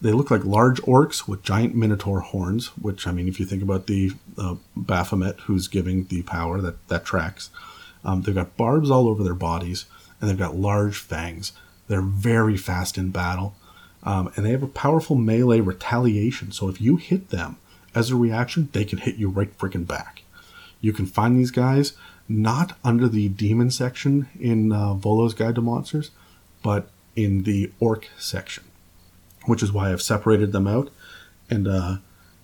they 0.00 0.10
look 0.10 0.32
like 0.32 0.44
large 0.44 0.80
orcs 0.82 1.28
with 1.28 1.44
giant 1.44 1.76
minotaur 1.76 2.20
horns, 2.20 2.66
which 2.76 3.06
I 3.06 3.12
mean, 3.12 3.28
if 3.28 3.38
you 3.38 3.46
think 3.46 3.62
about 3.62 3.86
the 3.86 4.10
uh, 4.36 4.56
Baphomet 4.76 5.38
who's 5.40 5.68
giving 5.68 6.06
the 6.06 6.22
power, 6.22 6.60
that 6.60 6.88
that 6.88 7.04
tracks. 7.04 7.50
Um, 8.04 8.22
they've 8.22 8.34
got 8.34 8.56
barbs 8.56 8.90
all 8.90 9.08
over 9.08 9.22
their 9.22 9.34
bodies, 9.34 9.86
and 10.20 10.28
they've 10.28 10.38
got 10.38 10.56
large 10.56 10.98
fangs. 10.98 11.52
They're 11.86 12.02
very 12.02 12.56
fast 12.56 12.98
in 12.98 13.10
battle, 13.10 13.54
um, 14.02 14.32
and 14.34 14.44
they 14.44 14.50
have 14.50 14.62
a 14.62 14.68
powerful 14.68 15.14
melee 15.14 15.60
retaliation. 15.60 16.50
So 16.50 16.68
if 16.68 16.80
you 16.80 16.96
hit 16.96 17.30
them 17.30 17.58
as 17.94 18.10
a 18.10 18.16
reaction, 18.16 18.70
they 18.72 18.84
can 18.84 18.98
hit 18.98 19.16
you 19.16 19.28
right 19.28 19.56
freaking 19.56 19.86
back. 19.86 20.22
You 20.80 20.92
can 20.92 21.06
find 21.06 21.38
these 21.38 21.52
guys 21.52 21.92
not 22.32 22.78
under 22.82 23.08
the 23.08 23.28
demon 23.28 23.70
section 23.70 24.28
in 24.38 24.72
uh, 24.72 24.94
Volo's 24.94 25.34
Guide 25.34 25.54
to 25.56 25.60
Monsters, 25.60 26.10
but 26.62 26.88
in 27.14 27.42
the 27.42 27.70
orc 27.78 28.08
section, 28.18 28.64
which 29.44 29.62
is 29.62 29.72
why 29.72 29.92
I've 29.92 30.02
separated 30.02 30.52
them 30.52 30.66
out, 30.66 30.90
and 31.50 31.68
uh, 31.68 31.96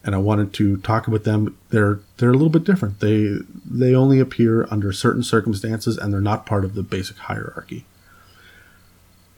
and 0.05 0.15
I 0.15 0.19
wanted 0.19 0.53
to 0.55 0.77
talk 0.79 1.09
about 1.09 1.25
them. 1.25 1.57
They're 1.71 2.01
they're 2.19 2.31
a 2.31 2.35
little 2.35 2.51
bit 2.51 2.65
different. 2.65 3.01
They 3.01 3.39
they 3.65 3.95
only 3.95 4.21
appear 4.21 4.69
under 4.71 4.93
certain 4.93 5.23
circumstances, 5.23 5.97
and 5.97 6.13
they're 6.13 6.21
not 6.21 6.47
part 6.47 6.65
of 6.65 6.75
the 6.75 6.83
basic 6.83 7.17
hierarchy. 7.17 7.87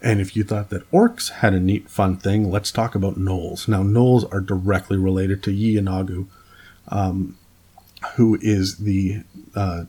And 0.03 0.21
if 0.21 0.35
you 0.35 0.45
thought 0.45 0.71
that 0.71 0.91
orcs 0.91 1.31
had 1.31 1.53
a 1.53 1.61
neat, 1.61 1.91
fun 1.91 2.17
thing, 2.17 2.51
let's 2.51 2.73
talk 2.73 2.95
about 2.95 3.19
gnolls. 3.19 3.69
Now, 3.69 3.83
gnolls 3.83 4.25
are 4.33 4.41
directly 4.41 4.97
related 4.97 5.43
to 5.43 5.51
Yeenoghu, 5.51 6.27
um, 6.89 7.37
who 8.15 8.39
is 8.41 8.79
the 8.79 9.25
uh, 9.55 9.85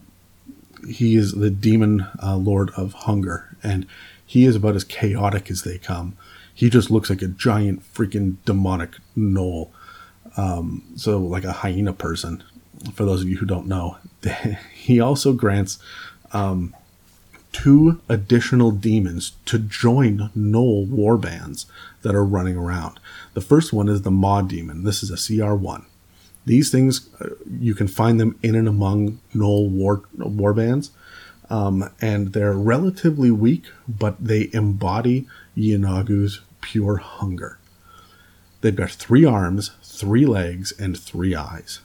he 0.87 1.15
is 1.15 1.33
the 1.33 1.49
demon 1.49 2.07
uh, 2.21 2.35
lord 2.35 2.71
of 2.77 2.93
hunger, 2.93 3.55
and 3.63 3.85
he 4.25 4.45
is 4.45 4.55
about 4.55 4.75
as 4.75 4.83
chaotic 4.83 5.51
as 5.51 5.63
they 5.63 5.77
come. 5.77 6.17
He 6.53 6.69
just 6.69 6.91
looks 6.91 7.09
like 7.09 7.21
a 7.21 7.27
giant 7.27 7.81
freaking 7.93 8.37
demonic 8.45 8.91
gnoll, 9.17 9.69
um, 10.37 10.83
so 10.95 11.17
like 11.17 11.43
a 11.43 11.51
hyena 11.51 11.93
person. 11.93 12.43
For 12.93 13.05
those 13.05 13.21
of 13.21 13.29
you 13.29 13.37
who 13.37 13.45
don't 13.45 13.67
know, 13.67 13.97
he 14.73 14.99
also 14.99 15.33
grants 15.33 15.79
um, 16.33 16.73
two 17.51 18.01
additional 18.07 18.71
demons 18.71 19.33
to 19.45 19.59
join 19.59 20.29
Gnoll 20.35 20.87
warbands 20.87 21.65
that 22.01 22.15
are 22.15 22.25
running 22.25 22.55
around. 22.55 22.99
The 23.33 23.41
first 23.41 23.73
one 23.73 23.89
is 23.89 24.01
the 24.01 24.11
Maw 24.11 24.41
Demon. 24.41 24.83
This 24.83 25.03
is 25.03 25.11
a 25.11 25.15
CR1. 25.15 25.85
These 26.45 26.71
things, 26.71 27.09
uh, 27.19 27.29
you 27.49 27.75
can 27.75 27.87
find 27.87 28.19
them 28.19 28.37
in 28.41 28.55
and 28.55 28.67
among 28.67 29.19
Gnoll 29.33 29.69
war, 29.69 30.03
warbands, 30.17 30.89
um, 31.49 31.89
and 32.01 32.33
they're 32.33 32.53
relatively 32.53 33.29
weak, 33.29 33.65
but 33.87 34.23
they 34.23 34.49
embody 34.53 35.27
Yeenoghu's 35.55 36.41
pure 36.61 36.97
hunger. 36.97 37.59
They've 38.61 38.75
got 38.75 38.91
three 38.91 39.25
arms, 39.25 39.71
three 39.83 40.25
legs, 40.25 40.71
and 40.79 40.97
three 40.97 41.35
eyes. 41.35 41.81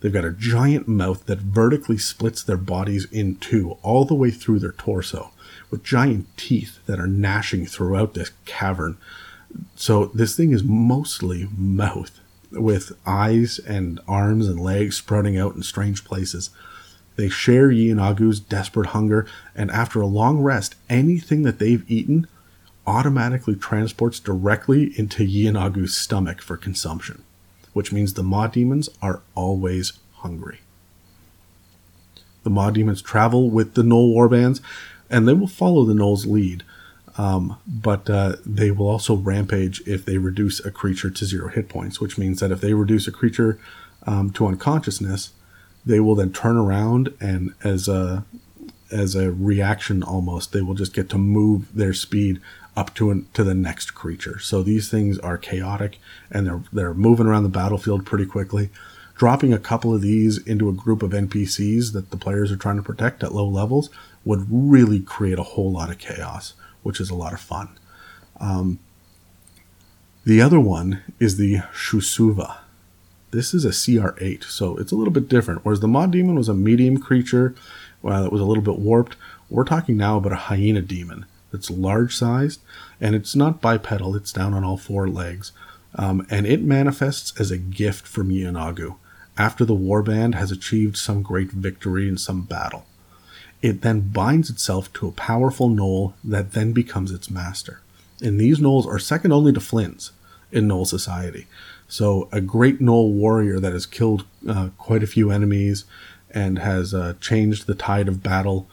They've 0.00 0.12
got 0.12 0.24
a 0.24 0.32
giant 0.32 0.88
mouth 0.88 1.26
that 1.26 1.38
vertically 1.38 1.98
splits 1.98 2.42
their 2.42 2.56
bodies 2.56 3.06
in 3.12 3.36
two, 3.36 3.76
all 3.82 4.04
the 4.04 4.14
way 4.14 4.30
through 4.30 4.58
their 4.60 4.72
torso, 4.72 5.30
with 5.70 5.84
giant 5.84 6.26
teeth 6.36 6.78
that 6.86 6.98
are 6.98 7.06
gnashing 7.06 7.66
throughout 7.66 8.14
this 8.14 8.32
cavern. 8.44 8.96
So 9.76 10.06
this 10.06 10.36
thing 10.36 10.52
is 10.52 10.62
mostly 10.62 11.48
mouth, 11.56 12.19
with 12.52 12.92
eyes 13.06 13.58
and 13.58 14.00
arms 14.08 14.48
and 14.48 14.60
legs 14.60 14.96
sprouting 14.96 15.38
out 15.38 15.54
in 15.54 15.62
strange 15.62 16.04
places. 16.04 16.50
They 17.16 17.28
share 17.28 17.68
Yeenoghu's 17.68 18.40
desperate 18.40 18.88
hunger, 18.88 19.26
and 19.54 19.70
after 19.70 20.00
a 20.00 20.06
long 20.06 20.40
rest, 20.40 20.74
anything 20.88 21.42
that 21.42 21.58
they've 21.58 21.88
eaten 21.90 22.26
automatically 22.86 23.54
transports 23.54 24.18
directly 24.18 24.98
into 24.98 25.24
Yeenoghu's 25.24 25.96
stomach 25.96 26.40
for 26.40 26.56
consumption 26.56 27.22
which 27.72 27.92
means 27.92 28.14
the 28.14 28.22
Maw 28.22 28.46
demons 28.46 28.88
are 29.00 29.22
always 29.34 29.92
hungry. 30.16 30.60
The 32.42 32.50
Maw 32.50 32.70
demons 32.70 33.02
travel 33.02 33.50
with 33.50 33.74
the 33.74 33.82
Gnoll 33.82 34.14
warbands, 34.14 34.60
and 35.08 35.26
they 35.26 35.34
will 35.34 35.46
follow 35.46 35.84
the 35.84 35.94
Gnoll's 35.94 36.26
lead, 36.26 36.62
um, 37.18 37.58
but 37.66 38.08
uh, 38.08 38.36
they 38.44 38.70
will 38.70 38.88
also 38.88 39.14
rampage 39.14 39.82
if 39.86 40.04
they 40.04 40.18
reduce 40.18 40.64
a 40.64 40.70
creature 40.70 41.10
to 41.10 41.24
zero 41.24 41.48
hit 41.48 41.68
points, 41.68 42.00
which 42.00 42.18
means 42.18 42.40
that 42.40 42.50
if 42.52 42.60
they 42.60 42.74
reduce 42.74 43.06
a 43.06 43.12
creature 43.12 43.58
um, 44.06 44.30
to 44.32 44.46
unconsciousness, 44.46 45.32
they 45.84 46.00
will 46.00 46.14
then 46.14 46.32
turn 46.32 46.56
around 46.56 47.12
and 47.20 47.54
as 47.64 47.88
a 47.88 48.24
as 48.90 49.14
a 49.14 49.30
reaction 49.30 50.02
almost 50.02 50.52
they 50.52 50.60
will 50.60 50.74
just 50.74 50.92
get 50.92 51.08
to 51.08 51.16
move 51.18 51.72
their 51.74 51.94
speed 51.94 52.40
up 52.76 52.94
to 52.94 53.10
an, 53.10 53.26
to 53.34 53.44
the 53.44 53.54
next 53.54 53.92
creature. 53.92 54.38
So 54.38 54.62
these 54.62 54.88
things 54.88 55.18
are 55.18 55.38
chaotic 55.38 55.98
and 56.30 56.46
they're 56.46 56.62
they're 56.72 56.94
moving 56.94 57.26
around 57.26 57.44
the 57.44 57.48
battlefield 57.48 58.06
pretty 58.06 58.26
quickly. 58.26 58.70
Dropping 59.16 59.52
a 59.52 59.58
couple 59.58 59.94
of 59.94 60.00
these 60.00 60.38
into 60.38 60.70
a 60.70 60.72
group 60.72 61.02
of 61.02 61.10
NPCs 61.10 61.92
that 61.92 62.10
the 62.10 62.16
players 62.16 62.50
are 62.50 62.56
trying 62.56 62.76
to 62.76 62.82
protect 62.82 63.22
at 63.22 63.34
low 63.34 63.46
levels 63.46 63.90
would 64.24 64.46
really 64.50 65.00
create 65.00 65.38
a 65.38 65.42
whole 65.42 65.70
lot 65.70 65.90
of 65.90 65.98
chaos, 65.98 66.54
which 66.82 67.00
is 67.00 67.10
a 67.10 67.14
lot 67.14 67.32
of 67.32 67.40
fun. 67.40 67.68
Um, 68.40 68.78
the 70.24 70.40
other 70.40 70.60
one 70.60 71.02
is 71.18 71.36
the 71.36 71.56
Shoosuva. 71.72 72.58
This 73.30 73.54
is 73.54 73.64
a 73.64 73.70
CR8, 73.70 74.44
so 74.44 74.76
it's 74.76 74.92
a 74.92 74.96
little 74.96 75.12
bit 75.12 75.28
different. 75.28 75.64
Whereas 75.64 75.80
the 75.80 75.88
Maw 75.88 76.06
Demon 76.06 76.34
was 76.34 76.48
a 76.48 76.54
medium 76.54 76.98
creature, 76.98 77.54
well, 78.02 78.24
it 78.24 78.32
was 78.32 78.40
a 78.40 78.44
little 78.44 78.62
bit 78.62 78.78
warped. 78.78 79.16
We're 79.48 79.64
talking 79.64 79.96
now 79.96 80.16
about 80.16 80.32
a 80.32 80.36
hyena 80.36 80.82
demon 80.82 81.26
that's 81.52 81.70
large 81.70 82.14
sized, 82.14 82.60
and 83.00 83.14
it's 83.14 83.36
not 83.36 83.60
bipedal, 83.60 84.16
it's 84.16 84.32
down 84.32 84.54
on 84.54 84.64
all 84.64 84.76
four 84.76 85.08
legs. 85.08 85.52
Um, 85.94 86.26
and 86.30 86.46
it 86.46 86.62
manifests 86.62 87.38
as 87.40 87.50
a 87.50 87.58
gift 87.58 88.06
from 88.06 88.30
Yeenoghu 88.30 88.96
after 89.36 89.64
the 89.64 89.74
warband 89.74 90.34
has 90.34 90.52
achieved 90.52 90.96
some 90.96 91.22
great 91.22 91.50
victory 91.50 92.08
in 92.08 92.18
some 92.18 92.42
battle. 92.42 92.84
It 93.62 93.82
then 93.82 94.00
binds 94.00 94.50
itself 94.50 94.92
to 94.94 95.08
a 95.08 95.12
powerful 95.12 95.68
gnoll 95.68 96.14
that 96.24 96.52
then 96.52 96.72
becomes 96.72 97.12
its 97.12 97.30
master. 97.30 97.80
And 98.22 98.40
these 98.40 98.58
gnolls 98.58 98.86
are 98.86 98.98
second 98.98 99.32
only 99.32 99.52
to 99.52 99.60
Flinds 99.60 100.12
in 100.52 100.66
gnoll 100.66 100.86
society. 100.86 101.46
So, 101.88 102.28
a 102.32 102.40
great 102.40 102.80
gnoll 102.80 103.12
warrior 103.12 103.58
that 103.60 103.72
has 103.72 103.86
killed 103.86 104.24
uh, 104.48 104.70
quite 104.78 105.02
a 105.02 105.08
few 105.08 105.30
enemies 105.30 105.84
and 106.30 106.58
has 106.58 106.94
uh, 106.94 107.14
changed 107.20 107.66
the 107.66 107.74
tide 107.74 108.08
of 108.08 108.22
battle 108.22 108.68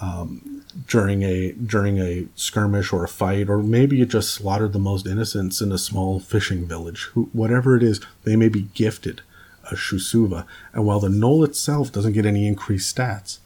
um, 0.00 0.64
during 0.86 1.22
a 1.22 1.52
during 1.52 1.98
a 1.98 2.26
skirmish 2.34 2.92
or 2.92 3.04
a 3.04 3.08
fight, 3.08 3.48
or 3.48 3.62
maybe 3.62 4.00
it 4.00 4.08
just 4.08 4.32
slaughtered 4.32 4.72
the 4.72 4.78
most 4.78 5.06
innocents 5.06 5.60
in 5.60 5.72
a 5.72 5.78
small 5.78 6.20
fishing 6.20 6.66
village. 6.66 7.04
Whatever 7.32 7.76
it 7.76 7.82
is, 7.82 8.00
they 8.24 8.36
may 8.36 8.48
be 8.48 8.68
gifted 8.74 9.22
a 9.70 9.74
Shoosuva, 9.74 10.46
and 10.72 10.84
while 10.84 11.00
the 11.00 11.08
Gnoll 11.08 11.44
itself 11.44 11.92
doesn't 11.92 12.12
get 12.12 12.26
any 12.26 12.46
increased 12.46 12.94
stats, 12.96 13.38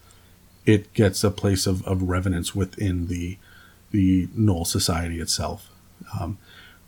it 0.65 0.93
gets 0.95 1.25
a 1.25 1.31
place 1.31 1.67
of, 1.67 1.87
of 1.87 1.99
revenance 2.03 2.55
within 2.55 3.09
the 3.09 3.39
the 3.91 4.27
Gnoll 4.29 4.67
society 4.67 5.21
itself. 5.21 5.69
Um, 6.19 6.39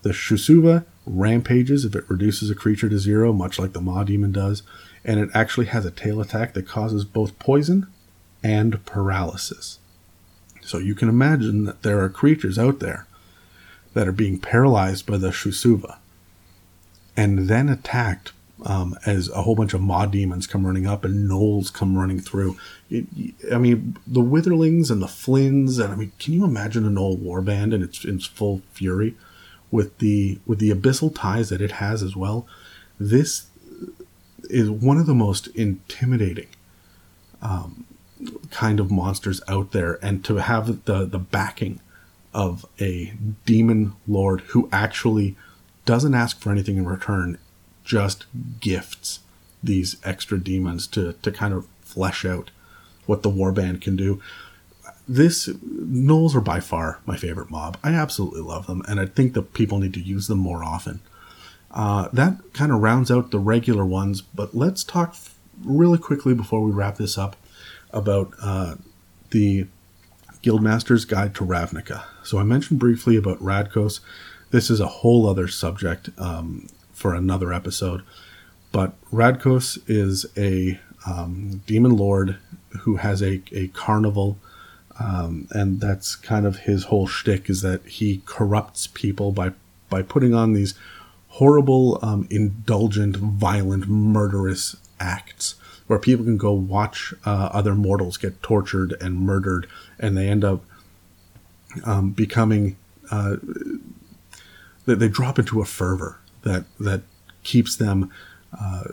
the 0.03 0.11
Shoosuva 0.11 0.87
rampages 1.07 1.85
if 1.85 1.95
it 1.95 2.09
reduces 2.09 2.51
a 2.51 2.55
creature 2.55 2.89
to 2.89 2.99
zero, 2.99 3.33
much 3.33 3.59
like 3.59 3.75
the 3.75 3.81
Maw 3.81 4.05
Demon 4.05 4.33
does, 4.33 4.63
and 5.05 5.21
it 5.21 5.29
actually 5.35 5.67
has 5.67 5.85
a 5.85 5.91
tail 5.91 6.21
attack 6.21 6.55
that 6.55 6.67
causes 6.67 7.05
both 7.05 7.39
poison 7.39 7.87
and 8.43 8.85
paralysis. 8.87 9.79
So 10.63 10.79
you 10.79 10.95
can 10.95 11.11
imagine 11.11 11.65
that 11.65 11.83
there 11.83 12.01
are 12.01 12.09
creatures 12.09 12.59
out 12.59 12.81
there 12.81 13.07
that 13.93 14.09
are 14.09 14.13
being 14.13 14.39
paralyzed 14.39 15.07
by 15.07 15.19
the 15.19 15.29
Shoosuva 15.29 15.99
and 17.17 17.49
then 17.49 17.69
attacked 17.69 18.33
um, 18.65 18.99
as 19.05 19.29
a 19.31 19.43
whole 19.43 19.55
bunch 19.55 19.75
of 19.75 19.83
Maw 19.83 20.07
demons 20.07 20.47
come 20.47 20.67
running 20.67 20.87
up 20.87 21.05
and 21.05 21.29
gnolls 21.29 21.73
come 21.73 21.97
running 21.97 22.21
through. 22.21 22.57
It, 22.91 23.07
I 23.53 23.59
mean, 23.59 23.99
the 24.07 24.23
Witherlings 24.23 24.91
and 24.91 25.03
the 25.03 25.09
Flinds, 25.09 25.79
and 25.79 25.93
I 25.93 25.97
mean, 25.97 26.13
can 26.19 26.33
you 26.33 26.45
imagine 26.45 26.87
a 26.87 26.91
Gnoll 26.91 27.19
warband 27.19 27.75
in 27.75 27.83
its, 27.83 28.05
in 28.05 28.17
its 28.17 28.27
full 28.27 28.63
fury 28.73 29.15
with 29.71 29.99
the 29.99 30.39
with 30.47 30.61
the 30.61 30.71
abyssal 30.71 31.15
ties 31.15 31.51
that 31.51 31.61
it 31.61 31.73
has 31.73 32.03
as 32.03 32.17
well? 32.17 32.47
This 32.99 33.47
is 34.45 34.71
one 34.71 34.97
of 34.99 35.07
the 35.07 35.15
most 35.15 35.49
intimidating 35.49 36.49
um, 37.43 37.85
kind 38.51 38.81
of 38.81 38.91
monsters 38.91 39.43
out 39.47 39.73
there 39.73 39.99
and 40.03 40.25
to 40.25 40.37
have 40.37 40.85
the 40.85 41.05
the 41.05 41.19
backing 41.19 41.81
of 42.33 42.65
a 42.81 43.13
demon 43.45 43.93
lord 44.09 44.41
who 44.49 44.69
actually 44.73 45.37
doesn't 45.85 46.15
ask 46.15 46.41
for 46.41 46.51
anything 46.51 46.77
in 46.77 46.87
return 46.87 47.39
just 47.85 48.27
gifts 48.61 49.21
these 49.63 49.97
extra 50.05 50.39
demons 50.39 50.87
to 50.87 51.13
to 51.23 51.31
kind 51.31 51.55
of 51.55 51.67
flesh 51.81 52.25
out 52.25 52.51
what 53.07 53.23
the 53.23 53.31
warband 53.31 53.81
can 53.81 53.97
do 53.97 54.21
this 55.07 55.49
gnolls 55.49 56.35
are 56.35 56.41
by 56.41 56.61
far 56.61 57.01
my 57.07 57.17
favorite 57.17 57.51
mob 57.51 57.77
i 57.83 57.91
absolutely 57.91 58.41
love 58.41 58.67
them 58.67 58.83
and 58.89 58.99
i 58.99 59.07
think 59.07 59.35
that 59.35 59.53
people 59.55 59.79
need 59.79 59.95
to 59.95 60.01
use 60.01 60.27
them 60.27 60.39
more 60.39 60.65
often 60.65 61.01
uh, 61.71 62.09
that 62.13 62.37
kind 62.53 62.71
of 62.71 62.81
rounds 62.81 63.11
out 63.11 63.31
the 63.31 63.39
regular 63.39 63.85
ones 63.85 64.21
but 64.21 64.55
let's 64.55 64.85
talk 64.85 65.17
really 65.63 65.99
quickly 65.99 66.35
before 66.35 66.63
we 66.63 66.71
wrap 66.71 66.97
this 66.97 67.19
up 67.19 67.37
about 67.93 68.33
uh, 68.43 68.75
the 69.31 69.67
Guildmaster's 70.43 71.07
Guide 71.07 71.35
to 71.37 71.45
Ravnica. 71.45 72.05
So 72.23 72.39
I 72.39 72.43
mentioned 72.43 72.79
briefly 72.79 73.17
about 73.17 73.39
Rakdos. 73.39 74.01
This 74.51 74.69
is 74.69 74.79
a 74.79 74.87
whole 74.87 75.27
other 75.27 75.49
subject 75.49 76.11
um, 76.19 76.69
for 76.95 77.15
another 77.15 77.53
episode. 77.53 78.03
But 78.73 78.95
Rakdos 79.13 79.79
is 79.87 80.27
a 80.37 80.81
um, 81.07 81.63
demon 81.67 81.97
lord 81.97 82.39
who 82.81 82.97
has 82.97 83.23
a, 83.23 83.43
a 83.53 83.69
carnival, 83.69 84.39
um, 84.99 85.47
and 85.51 85.81
that's 85.81 86.17
kind 86.17 86.47
of 86.47 86.61
his 86.61 86.85
whole 86.85 87.07
shtick 87.07 87.51
is 87.51 87.63
that 87.63 87.85
he 87.85 88.23
corrupts 88.25 88.87
people 88.89 89.33
by 89.33 89.53
by 89.91 90.03
putting 90.03 90.35
on 90.35 90.55
these 90.55 90.75
horrible, 91.29 91.99
um, 92.03 92.27
indulgent, 92.31 93.17
violent, 93.17 93.87
murderous 93.87 94.77
acts 94.99 95.57
where 95.87 95.99
people 95.99 96.25
can 96.25 96.39
go 96.39 96.53
watch 96.53 97.13
uh, 97.27 97.49
other 97.53 97.75
mortals 97.75 98.17
get 98.17 98.43
tortured 98.43 98.97
and 99.01 99.21
murdered, 99.21 99.67
and 99.99 100.17
they 100.17 100.29
end 100.29 100.45
up 100.45 100.65
um, 101.85 102.11
becoming 102.11 102.77
uh, 103.11 103.37
they, 104.87 104.95
they 104.95 105.09
drop 105.09 105.39
into 105.39 105.61
a 105.61 105.65
fervor 105.65 106.19
that 106.45 106.65
that 106.79 107.03
keeps 107.43 107.77
them 107.77 108.11
uh, 108.59 108.85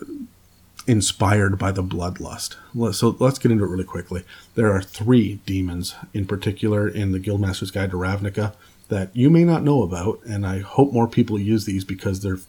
inspired 0.88 1.58
by 1.58 1.72
the 1.72 1.84
bloodlust. 1.84 2.56
So 2.94 3.16
let's 3.20 3.40
get 3.40 3.52
into 3.52 3.64
it 3.64 3.70
really 3.70 3.84
quickly. 3.84 4.24
There 4.56 4.72
are 4.72 4.82
three 4.82 5.36
demons 5.46 5.96
in 6.14 6.26
particular 6.26 6.88
in 6.88 7.12
the 7.12 7.20
Guildmaster's 7.20 7.72
Guide 7.72 7.92
to 7.92 7.98
Ravnica 7.98 8.54
that 8.90 9.16
you 9.16 9.30
may 9.30 9.46
not 9.46 9.64
know 9.64 9.84
about, 9.84 10.20
and 10.26 10.46
I 10.46 10.60
hope 10.60 10.92
more 10.92 11.08
people 11.08 11.40
use 11.40 11.66
these 11.66 11.86
because 11.86 12.22
they're 12.22 12.40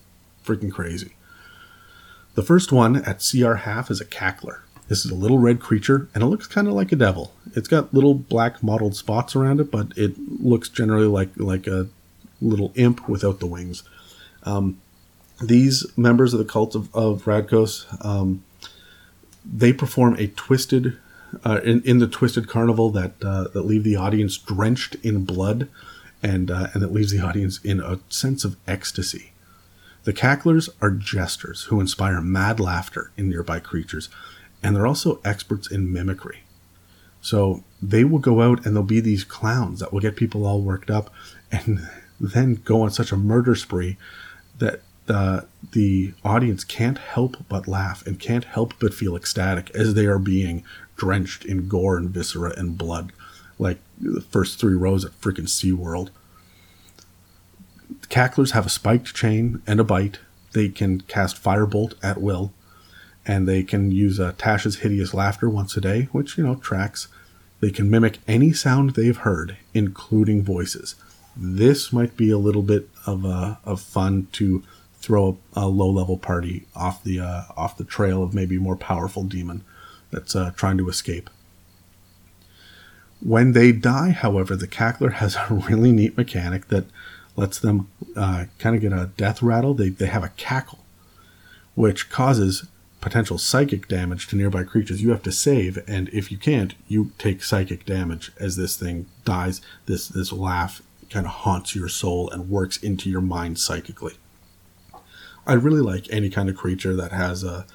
freaking 0.44 0.72
crazy. 0.72 1.14
The 2.34 2.42
first 2.42 2.72
one 2.72 2.96
at 2.96 3.24
CR 3.24 3.54
half 3.54 3.90
is 3.90 4.00
a 4.00 4.04
cackler. 4.04 4.60
This 4.88 5.04
is 5.04 5.12
a 5.12 5.14
little 5.14 5.38
red 5.38 5.60
creature, 5.60 6.08
and 6.14 6.22
it 6.22 6.26
looks 6.26 6.46
kind 6.46 6.66
of 6.66 6.74
like 6.74 6.90
a 6.90 6.96
devil. 6.96 7.32
It's 7.54 7.68
got 7.68 7.94
little 7.94 8.14
black 8.14 8.62
mottled 8.62 8.96
spots 8.96 9.36
around 9.36 9.60
it, 9.60 9.70
but 9.70 9.96
it 9.96 10.18
looks 10.18 10.68
generally 10.68 11.06
like 11.06 11.30
like 11.36 11.66
a 11.66 11.88
little 12.40 12.72
imp 12.74 13.08
without 13.08 13.38
the 13.38 13.46
wings. 13.46 13.84
Um, 14.42 14.81
these 15.42 15.86
members 15.96 16.32
of 16.32 16.38
the 16.38 16.44
cult 16.44 16.74
of, 16.74 16.94
of 16.94 17.24
Rakdos, 17.24 18.04
um, 18.04 18.44
they 19.44 19.72
perform 19.72 20.16
a 20.18 20.28
twisted, 20.28 20.98
uh, 21.44 21.60
in, 21.64 21.82
in 21.82 21.98
the 21.98 22.06
twisted 22.06 22.48
carnival 22.48 22.90
that 22.90 23.12
uh, 23.22 23.48
that 23.48 23.62
leave 23.62 23.84
the 23.84 23.96
audience 23.96 24.36
drenched 24.38 24.94
in 24.96 25.24
blood, 25.24 25.68
and 26.22 26.50
uh, 26.50 26.68
and 26.72 26.82
that 26.82 26.92
leaves 26.92 27.12
the 27.12 27.20
audience 27.20 27.60
in 27.64 27.80
a 27.80 27.98
sense 28.08 28.44
of 28.44 28.56
ecstasy. 28.66 29.32
The 30.04 30.12
cacklers 30.12 30.68
are 30.80 30.90
jesters 30.90 31.64
who 31.64 31.80
inspire 31.80 32.20
mad 32.20 32.58
laughter 32.58 33.12
in 33.16 33.28
nearby 33.28 33.60
creatures, 33.60 34.08
and 34.62 34.74
they're 34.74 34.86
also 34.86 35.20
experts 35.24 35.70
in 35.70 35.92
mimicry. 35.92 36.40
So 37.20 37.62
they 37.80 38.02
will 38.02 38.18
go 38.18 38.42
out 38.42 38.66
and 38.66 38.74
there'll 38.74 38.82
be 38.82 39.00
these 39.00 39.22
clowns 39.22 39.78
that 39.78 39.92
will 39.92 40.00
get 40.00 40.16
people 40.16 40.44
all 40.44 40.60
worked 40.60 40.90
up, 40.90 41.12
and 41.50 41.88
then 42.20 42.54
go 42.64 42.82
on 42.82 42.90
such 42.90 43.12
a 43.12 43.16
murder 43.16 43.54
spree 43.54 43.96
that 44.58 44.80
the 45.12 45.46
the 45.72 46.14
audience 46.24 46.64
can't 46.64 46.98
help 46.98 47.36
but 47.48 47.68
laugh 47.68 48.04
and 48.06 48.18
can't 48.18 48.44
help 48.44 48.72
but 48.80 48.94
feel 48.94 49.14
ecstatic 49.14 49.70
as 49.74 49.94
they 49.94 50.06
are 50.06 50.18
being 50.18 50.64
drenched 50.96 51.44
in 51.44 51.68
gore 51.68 51.96
and 51.96 52.10
viscera 52.10 52.52
and 52.56 52.78
blood, 52.78 53.12
like 53.58 53.78
the 54.00 54.20
first 54.20 54.58
three 54.58 54.74
rows 54.74 55.04
at 55.04 55.18
freaking 55.20 55.48
SeaWorld. 55.48 56.08
The 58.00 58.06
cacklers 58.08 58.52
have 58.52 58.66
a 58.66 58.70
spiked 58.70 59.14
chain 59.14 59.62
and 59.66 59.80
a 59.80 59.84
bite. 59.84 60.18
They 60.52 60.68
can 60.68 61.02
cast 61.02 61.42
firebolt 61.42 61.94
at 62.02 62.20
will, 62.20 62.52
and 63.26 63.46
they 63.46 63.62
can 63.62 63.90
use 63.92 64.18
uh, 64.18 64.32
Tasha's 64.38 64.76
hideous 64.76 65.14
laughter 65.14 65.48
once 65.48 65.76
a 65.76 65.80
day, 65.80 66.08
which 66.12 66.38
you 66.38 66.44
know 66.44 66.56
tracks. 66.56 67.08
They 67.60 67.70
can 67.70 67.88
mimic 67.88 68.18
any 68.26 68.52
sound 68.52 68.90
they've 68.90 69.16
heard, 69.16 69.56
including 69.72 70.42
voices. 70.42 70.96
This 71.36 71.92
might 71.92 72.16
be 72.16 72.30
a 72.30 72.38
little 72.38 72.62
bit 72.62 72.88
of 73.06 73.24
uh, 73.24 73.56
of 73.64 73.80
fun 73.80 74.28
to 74.32 74.62
throw 75.02 75.38
a, 75.54 75.60
a 75.60 75.66
low 75.66 75.90
level 75.90 76.16
party 76.16 76.66
off 76.74 77.02
the 77.02 77.20
uh, 77.20 77.42
off 77.56 77.76
the 77.76 77.84
trail 77.84 78.22
of 78.22 78.32
maybe 78.32 78.58
more 78.58 78.76
powerful 78.76 79.24
demon 79.24 79.64
that's 80.10 80.34
uh, 80.34 80.52
trying 80.56 80.78
to 80.78 80.88
escape. 80.88 81.28
When 83.20 83.52
they 83.52 83.72
die, 83.72 84.10
however, 84.10 84.56
the 84.56 84.68
cackler 84.68 85.12
has 85.14 85.36
a 85.36 85.46
really 85.50 85.92
neat 85.92 86.16
mechanic 86.16 86.68
that 86.68 86.86
lets 87.36 87.58
them 87.58 87.88
uh, 88.16 88.44
kind 88.58 88.76
of 88.76 88.82
get 88.82 88.92
a 88.92 89.10
death 89.16 89.42
rattle. 89.42 89.74
They, 89.74 89.88
they 89.88 90.06
have 90.06 90.24
a 90.24 90.28
cackle, 90.30 90.80
which 91.74 92.10
causes 92.10 92.66
potential 93.00 93.36
psychic 93.36 93.88
damage 93.88 94.28
to 94.28 94.36
nearby 94.36 94.62
creatures 94.62 95.02
you 95.02 95.10
have 95.10 95.22
to 95.22 95.32
save, 95.32 95.78
and 95.88 96.08
if 96.10 96.30
you 96.30 96.38
can't, 96.38 96.74
you 96.88 97.10
take 97.18 97.42
psychic 97.42 97.84
damage 97.84 98.30
as 98.38 98.56
this 98.56 98.76
thing 98.76 99.06
dies. 99.24 99.60
This 99.86 100.08
this 100.08 100.32
laugh 100.32 100.82
kind 101.10 101.26
of 101.26 101.32
haunts 101.32 101.74
your 101.74 101.88
soul 101.88 102.30
and 102.30 102.48
works 102.48 102.76
into 102.76 103.10
your 103.10 103.20
mind 103.20 103.58
psychically. 103.58 104.14
I 105.46 105.54
really 105.54 105.80
like 105.80 106.06
any 106.10 106.30
kind 106.30 106.48
of 106.48 106.56
creature 106.56 106.94
that 106.96 107.12
has 107.12 107.42
a 107.44 107.66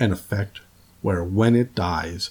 an 0.00 0.12
effect 0.12 0.60
where 1.02 1.22
when 1.24 1.56
it 1.56 1.74
dies, 1.74 2.30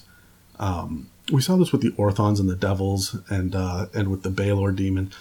um, 0.59 1.09
we 1.31 1.41
saw 1.41 1.57
this 1.57 1.71
with 1.71 1.81
the 1.81 1.91
Orthons 1.91 2.39
and 2.39 2.49
the 2.49 2.55
Devils, 2.55 3.17
and 3.29 3.55
uh, 3.55 3.87
and 3.93 4.09
with 4.09 4.23
the 4.23 4.29
Balor 4.29 4.71
demon. 4.71 5.11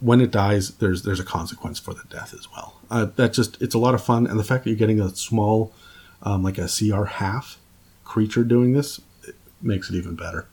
When 0.00 0.20
it 0.20 0.30
dies, 0.30 0.70
there's 0.76 1.02
there's 1.02 1.20
a 1.20 1.24
consequence 1.24 1.78
for 1.78 1.94
the 1.94 2.04
death 2.10 2.34
as 2.34 2.50
well. 2.50 2.80
Uh, 2.90 3.06
that 3.16 3.32
just 3.32 3.60
it's 3.62 3.74
a 3.74 3.78
lot 3.78 3.94
of 3.94 4.02
fun, 4.02 4.26
and 4.26 4.38
the 4.38 4.44
fact 4.44 4.64
that 4.64 4.70
you're 4.70 4.78
getting 4.78 5.00
a 5.00 5.14
small, 5.14 5.72
um, 6.22 6.42
like 6.42 6.58
a 6.58 6.68
CR 6.68 7.04
half 7.04 7.58
creature 8.04 8.44
doing 8.44 8.72
this 8.72 9.00
makes 9.62 9.88
it 9.88 9.96
even 9.96 10.14
better. 10.14 10.46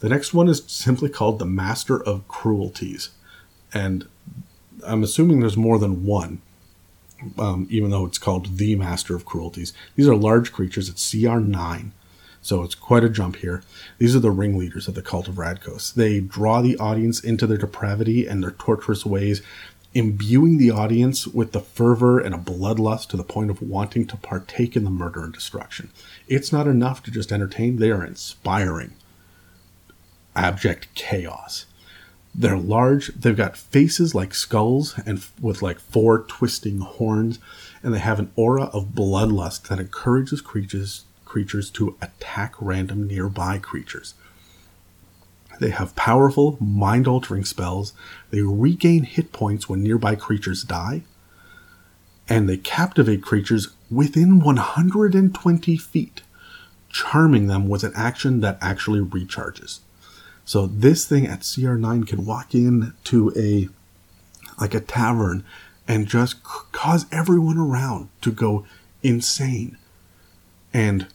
The 0.00 0.08
next 0.08 0.32
one 0.32 0.48
is 0.48 0.62
simply 0.66 1.08
called 1.08 1.38
the 1.38 1.46
Master 1.46 2.00
of 2.00 2.28
Cruelties, 2.28 3.10
and 3.72 4.06
I'm 4.86 5.02
assuming 5.02 5.40
there's 5.40 5.56
more 5.56 5.78
than 5.78 6.04
one 6.04 6.40
um, 7.38 7.66
even 7.70 7.90
though 7.90 8.06
it's 8.06 8.18
called 8.18 8.58
the 8.58 8.76
Master 8.76 9.14
of 9.14 9.24
Cruelties. 9.24 9.72
These 9.96 10.08
are 10.08 10.16
large 10.16 10.52
creatures. 10.52 10.88
It's 10.88 11.12
CR9, 11.12 11.90
so 12.42 12.62
it's 12.62 12.74
quite 12.74 13.04
a 13.04 13.08
jump 13.08 13.36
here. 13.36 13.62
These 13.98 14.14
are 14.16 14.20
the 14.20 14.30
ringleaders 14.30 14.88
of 14.88 14.94
the 14.94 15.02
cult 15.02 15.28
of 15.28 15.36
Rakdos. 15.36 15.94
They 15.94 16.20
draw 16.20 16.60
the 16.60 16.76
audience 16.78 17.20
into 17.20 17.46
their 17.46 17.58
depravity 17.58 18.26
and 18.26 18.42
their 18.42 18.52
torturous 18.52 19.04
ways, 19.04 19.42
imbuing 19.94 20.58
the 20.58 20.70
audience 20.70 21.26
with 21.26 21.52
the 21.52 21.60
fervor 21.60 22.18
and 22.18 22.34
a 22.34 22.38
bloodlust 22.38 23.08
to 23.08 23.16
the 23.16 23.24
point 23.24 23.50
of 23.50 23.62
wanting 23.62 24.06
to 24.06 24.16
partake 24.16 24.76
in 24.76 24.84
the 24.84 24.90
murder 24.90 25.24
and 25.24 25.32
destruction. 25.32 25.90
It's 26.28 26.52
not 26.52 26.66
enough 26.66 27.02
to 27.04 27.10
just 27.10 27.32
entertain, 27.32 27.76
they 27.76 27.90
are 27.90 28.04
inspiring 28.04 28.92
abject 30.38 30.94
chaos. 30.94 31.66
They're 32.34 32.58
large. 32.58 33.08
They've 33.14 33.36
got 33.36 33.56
faces 33.56 34.14
like 34.14 34.34
skulls 34.34 34.98
and 35.04 35.24
with 35.40 35.62
like 35.62 35.80
four 35.80 36.22
twisting 36.24 36.78
horns, 36.80 37.38
and 37.82 37.92
they 37.92 37.98
have 37.98 38.20
an 38.20 38.30
aura 38.36 38.64
of 38.64 38.94
bloodlust 38.94 39.68
that 39.68 39.80
encourages 39.80 40.40
creatures 40.40 41.04
creatures 41.24 41.68
to 41.68 41.94
attack 42.00 42.54
random 42.58 43.06
nearby 43.06 43.58
creatures. 43.58 44.14
They 45.60 45.70
have 45.70 45.94
powerful, 45.94 46.56
mind 46.60 47.06
altering 47.06 47.44
spells. 47.44 47.92
They 48.30 48.42
regain 48.42 49.02
hit 49.02 49.32
points 49.32 49.68
when 49.68 49.82
nearby 49.82 50.14
creatures 50.14 50.62
die. 50.62 51.02
And 52.28 52.48
they 52.48 52.56
captivate 52.56 53.22
creatures 53.22 53.68
within 53.90 54.40
120 54.40 55.76
feet, 55.76 56.22
charming 56.90 57.46
them 57.46 57.68
with 57.68 57.84
an 57.84 57.92
action 57.94 58.40
that 58.40 58.58
actually 58.60 59.00
recharges. 59.00 59.80
So 60.48 60.66
this 60.66 61.04
thing 61.04 61.26
at 61.26 61.40
CR9 61.40 62.06
can 62.06 62.24
walk 62.24 62.54
in 62.54 62.94
to 63.04 63.30
a 63.36 63.68
like 64.58 64.72
a 64.72 64.80
tavern 64.80 65.44
and 65.86 66.06
just 66.06 66.42
cause 66.42 67.04
everyone 67.12 67.58
around 67.58 68.08
to 68.22 68.32
go 68.32 68.64
insane 69.02 69.76
and 70.72 71.06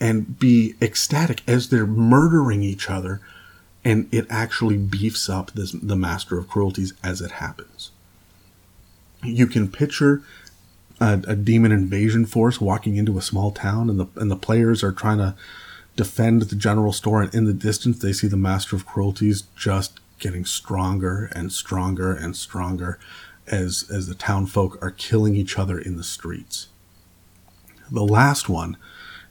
and 0.00 0.38
be 0.38 0.76
ecstatic 0.80 1.42
as 1.46 1.68
they're 1.68 1.86
murdering 1.86 2.62
each 2.62 2.88
other 2.88 3.20
and 3.84 4.08
it 4.10 4.26
actually 4.30 4.78
beefs 4.78 5.28
up 5.28 5.50
this 5.50 5.72
the 5.72 5.94
master 5.94 6.38
of 6.38 6.48
cruelties 6.48 6.94
as 7.04 7.20
it 7.20 7.32
happens. 7.32 7.90
You 9.22 9.46
can 9.46 9.70
picture 9.70 10.22
a, 11.00 11.22
a 11.28 11.36
demon 11.36 11.70
invasion 11.70 12.24
force 12.24 12.62
walking 12.62 12.96
into 12.96 13.18
a 13.18 13.22
small 13.22 13.50
town 13.50 13.90
and 13.90 14.00
the 14.00 14.06
and 14.16 14.30
the 14.30 14.36
players 14.36 14.82
are 14.82 14.90
trying 14.90 15.18
to 15.18 15.34
defend 16.00 16.40
the 16.40 16.56
general 16.56 16.94
store, 16.94 17.20
and 17.20 17.34
in 17.34 17.44
the 17.44 17.52
distance, 17.52 17.98
they 17.98 18.14
see 18.14 18.26
the 18.26 18.34
Master 18.34 18.74
of 18.74 18.86
Cruelties 18.86 19.42
just 19.54 20.00
getting 20.18 20.46
stronger 20.46 21.30
and 21.34 21.52
stronger 21.52 22.14
and 22.14 22.34
stronger 22.34 22.98
as 23.46 23.84
as 23.92 24.06
the 24.06 24.14
town 24.14 24.46
folk 24.46 24.82
are 24.82 24.92
killing 24.92 25.36
each 25.36 25.58
other 25.58 25.78
in 25.78 25.98
the 25.98 26.02
streets. 26.02 26.68
The 27.90 28.02
last 28.02 28.48
one, 28.48 28.78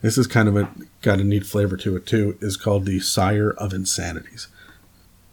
this 0.01 0.15
is 0.15 0.27
kind 0.27 0.47
of 0.47 0.55
a 0.55 0.69
got 1.01 1.19
a 1.19 1.23
neat 1.23 1.43
flavor 1.43 1.75
to 1.77 1.95
it 1.95 2.05
too, 2.05 2.37
is 2.39 2.55
called 2.55 2.85
the 2.85 2.99
Sire 2.99 3.49
of 3.49 3.73
Insanities. 3.73 4.47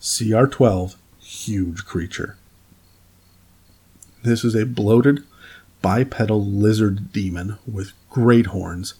CR12, 0.00 0.96
huge 1.20 1.84
creature. 1.84 2.38
This 4.22 4.42
is 4.42 4.54
a 4.54 4.64
bloated 4.64 5.22
bipedal 5.82 6.42
lizard 6.42 7.12
demon 7.12 7.58
with 7.70 7.92
great 8.08 8.46
horns 8.46 8.94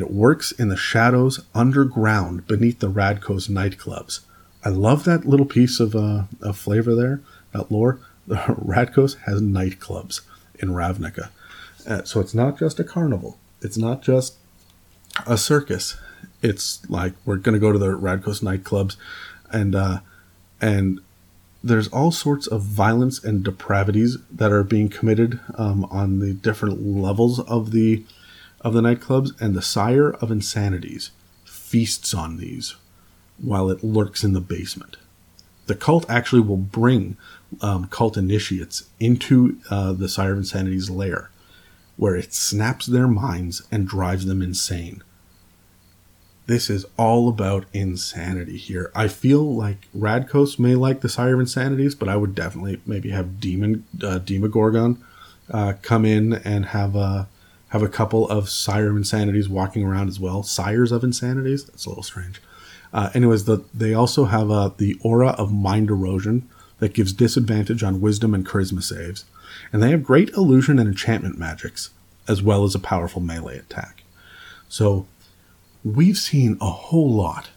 it 0.00 0.10
works 0.10 0.52
in 0.52 0.68
the 0.68 0.76
shadows 0.76 1.40
underground 1.54 2.46
beneath 2.46 2.80
the 2.80 2.90
Rakdos 2.90 3.48
nightclubs. 3.48 4.20
I 4.64 4.70
love 4.70 5.04
that 5.04 5.26
little 5.26 5.46
piece 5.46 5.80
of, 5.80 5.94
uh, 5.94 6.24
of 6.40 6.56
flavor 6.56 6.94
there, 6.94 7.20
that 7.52 7.70
lore. 7.70 7.98
The 8.26 8.36
Rakdos 8.36 9.18
has 9.20 9.42
nightclubs 9.42 10.20
in 10.58 10.70
Ravnica. 10.70 11.30
Uh, 11.86 12.04
so 12.04 12.20
it's 12.20 12.34
not 12.34 12.58
just 12.58 12.78
a 12.78 12.84
carnival. 12.84 13.38
It's 13.60 13.76
not 13.76 14.02
just 14.02 14.36
a 15.26 15.36
circus. 15.36 15.96
It's 16.40 16.88
like 16.88 17.12
we're 17.24 17.36
going 17.36 17.54
to 17.54 17.58
go 17.60 17.72
to 17.72 17.78
the 17.78 17.98
Rakdos 17.98 18.42
nightclubs 18.42 18.96
and 19.52 19.74
uh, 19.74 20.00
and 20.60 21.00
there's 21.62 21.88
all 21.88 22.10
sorts 22.10 22.46
of 22.46 22.62
violence 22.62 23.22
and 23.22 23.44
depravities 23.44 24.16
that 24.30 24.50
are 24.50 24.64
being 24.64 24.88
committed 24.88 25.38
um, 25.56 25.84
on 25.86 26.18
the 26.18 26.32
different 26.32 26.84
levels 26.84 27.38
of 27.40 27.70
the 27.70 28.04
of 28.62 28.74
the 28.74 28.80
nightclubs, 28.80 29.38
and 29.40 29.54
the 29.54 29.62
sire 29.62 30.12
of 30.12 30.30
insanities 30.30 31.10
feasts 31.44 32.12
on 32.12 32.36
these 32.36 32.76
while 33.38 33.70
it 33.70 33.82
lurks 33.82 34.22
in 34.22 34.32
the 34.32 34.40
basement. 34.40 34.96
The 35.66 35.74
cult 35.74 36.08
actually 36.10 36.42
will 36.42 36.56
bring 36.56 37.16
um, 37.60 37.86
cult 37.86 38.16
initiates 38.16 38.84
into 38.98 39.58
uh, 39.70 39.92
the 39.92 40.08
Sire 40.08 40.32
of 40.32 40.38
Insanity's 40.38 40.90
lair, 40.90 41.30
where 41.96 42.16
it 42.16 42.34
snaps 42.34 42.86
their 42.86 43.08
minds 43.08 43.62
and 43.70 43.86
drives 43.86 44.26
them 44.26 44.42
insane. 44.42 45.02
This 46.46 46.68
is 46.68 46.84
all 46.98 47.28
about 47.28 47.66
insanity 47.72 48.56
here. 48.56 48.90
I 48.94 49.08
feel 49.08 49.54
like 49.54 49.88
Rakdos 49.96 50.58
may 50.58 50.74
like 50.74 51.00
the 51.00 51.08
Sire 51.08 51.34
of 51.34 51.40
Insanities, 51.40 51.94
but 51.94 52.08
I 52.08 52.16
would 52.16 52.34
definitely 52.34 52.80
maybe 52.84 53.10
have 53.10 53.40
Demon 53.40 53.84
uh, 54.02 54.18
Demogorgon 54.18 55.02
uh, 55.50 55.74
come 55.82 56.04
in 56.04 56.34
and 56.34 56.66
have 56.66 56.96
a 56.96 57.28
have 57.72 57.82
a 57.82 57.88
couple 57.88 58.28
of 58.28 58.50
Sire 58.50 58.90
of 58.90 58.96
Insanities 58.96 59.48
walking 59.48 59.82
around 59.82 60.08
as 60.08 60.20
well. 60.20 60.42
Sires 60.42 60.92
of 60.92 61.02
Insanities? 61.02 61.64
That's 61.64 61.86
a 61.86 61.88
little 61.88 62.02
strange. 62.02 62.40
Uh, 62.92 63.08
anyways, 63.14 63.46
the, 63.46 63.64
they 63.72 63.94
also 63.94 64.26
have 64.26 64.50
uh, 64.50 64.70
the 64.76 64.98
aura 65.02 65.30
of 65.30 65.50
mind 65.50 65.88
erosion 65.88 66.46
that 66.80 66.92
gives 66.92 67.14
disadvantage 67.14 67.82
on 67.82 68.02
wisdom 68.02 68.34
and 68.34 68.46
charisma 68.46 68.82
saves. 68.82 69.24
And 69.72 69.82
they 69.82 69.90
have 69.90 70.04
great 70.04 70.28
illusion 70.30 70.78
and 70.78 70.86
enchantment 70.86 71.38
magics, 71.38 71.88
as 72.28 72.42
well 72.42 72.64
as 72.64 72.74
a 72.74 72.78
powerful 72.78 73.22
melee 73.22 73.56
attack. 73.56 74.02
So 74.68 75.06
we've 75.82 76.18
seen 76.18 76.58
a 76.60 76.70
whole 76.70 77.10
lot 77.10 77.48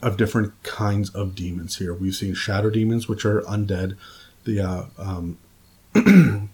of 0.00 0.16
different 0.16 0.52
kinds 0.62 1.10
of 1.10 1.34
demons 1.34 1.78
here. 1.78 1.92
We've 1.92 2.14
seen 2.14 2.34
shadow 2.34 2.70
demons, 2.70 3.08
which 3.08 3.24
are 3.24 3.42
undead, 3.42 3.96
the 4.44 4.60
uh, 4.60 4.84
um, 4.96 5.38
the 5.94 6.48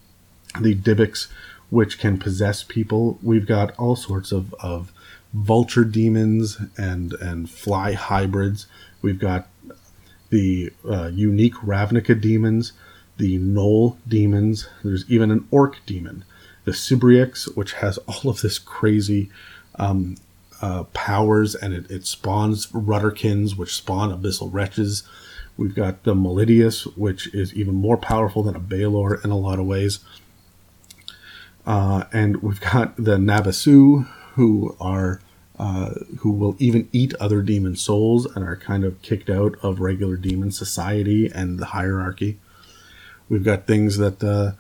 Dybbuk, 0.75 1.29
which 1.71 1.99
can 1.99 2.19
possess 2.19 2.63
people. 2.63 3.19
We've 3.23 3.47
got 3.47 3.77
all 3.79 3.97
sorts 3.97 4.33
of, 4.33 4.55
of 4.61 4.93
vulture 5.33 5.85
demons 5.85 6.59
and 6.77 7.15
and 7.15 7.49
fly 7.49 7.93
hybrids. 7.93 8.67
We've 9.03 9.19
got 9.19 9.49
the 10.31 10.73
uh, 10.89 11.11
unique 11.13 11.55
Ravnica 11.55 12.21
demons, 12.21 12.73
the 13.17 13.39
Gnoll 13.39 13.97
demons. 14.07 14.69
There's 14.85 15.09
even 15.11 15.31
an 15.31 15.47
orc 15.51 15.79
demon, 15.87 16.25
the 16.65 16.73
Sibriex, 16.73 17.57
which 17.57 17.75
has 17.75 17.99
all 18.09 18.31
of 18.31 18.41
this 18.41 18.59
crazy 18.59 19.31
um, 19.77 20.17
uh, 20.61 20.85
powers, 20.93 21.55
and 21.55 21.73
it, 21.73 21.91
it 21.91 22.07
spawns 22.07 22.67
Rutterkins, 22.69 23.57
which 23.57 23.75
spawn 23.75 24.11
abyssal 24.11 24.53
wretches. 24.53 25.05
We've 25.57 25.75
got 25.75 26.05
the 26.05 26.15
Molydeus, 26.15 26.97
which 26.97 27.35
is 27.35 27.53
even 27.55 27.75
more 27.75 27.97
powerful 27.97 28.43
than 28.43 28.57
a 28.57 28.61
Balor 28.61 29.21
in 29.23 29.31
a 29.31 29.37
lot 29.37 29.59
of 29.59 29.67
ways. 29.67 30.01
Uh, 31.71 32.03
and 32.13 32.43
we've 32.43 32.61
got 32.61 32.97
the 32.97 33.17
Nabassu, 33.17 34.05
who 34.35 34.77
are 34.81 35.21
uh, 35.57 35.91
who 36.19 36.33
will 36.33 36.57
even 36.59 36.89
eat 36.91 37.15
other 37.21 37.43
demon 37.43 37.77
souls 37.77 38.27
and 38.35 38.45
are 38.45 38.57
kind 38.57 38.83
of 38.83 39.01
kicked 39.03 39.31
out 39.31 39.55
of 39.63 39.79
regular 39.79 40.17
demon 40.17 40.51
society 40.51 41.31
and 41.33 41.61
the 41.61 41.67
hierarchy. 41.67 42.41
We've 43.29 43.45
got 43.45 43.69
things 43.69 43.99
that 43.99 44.25
uh, 44.25 44.57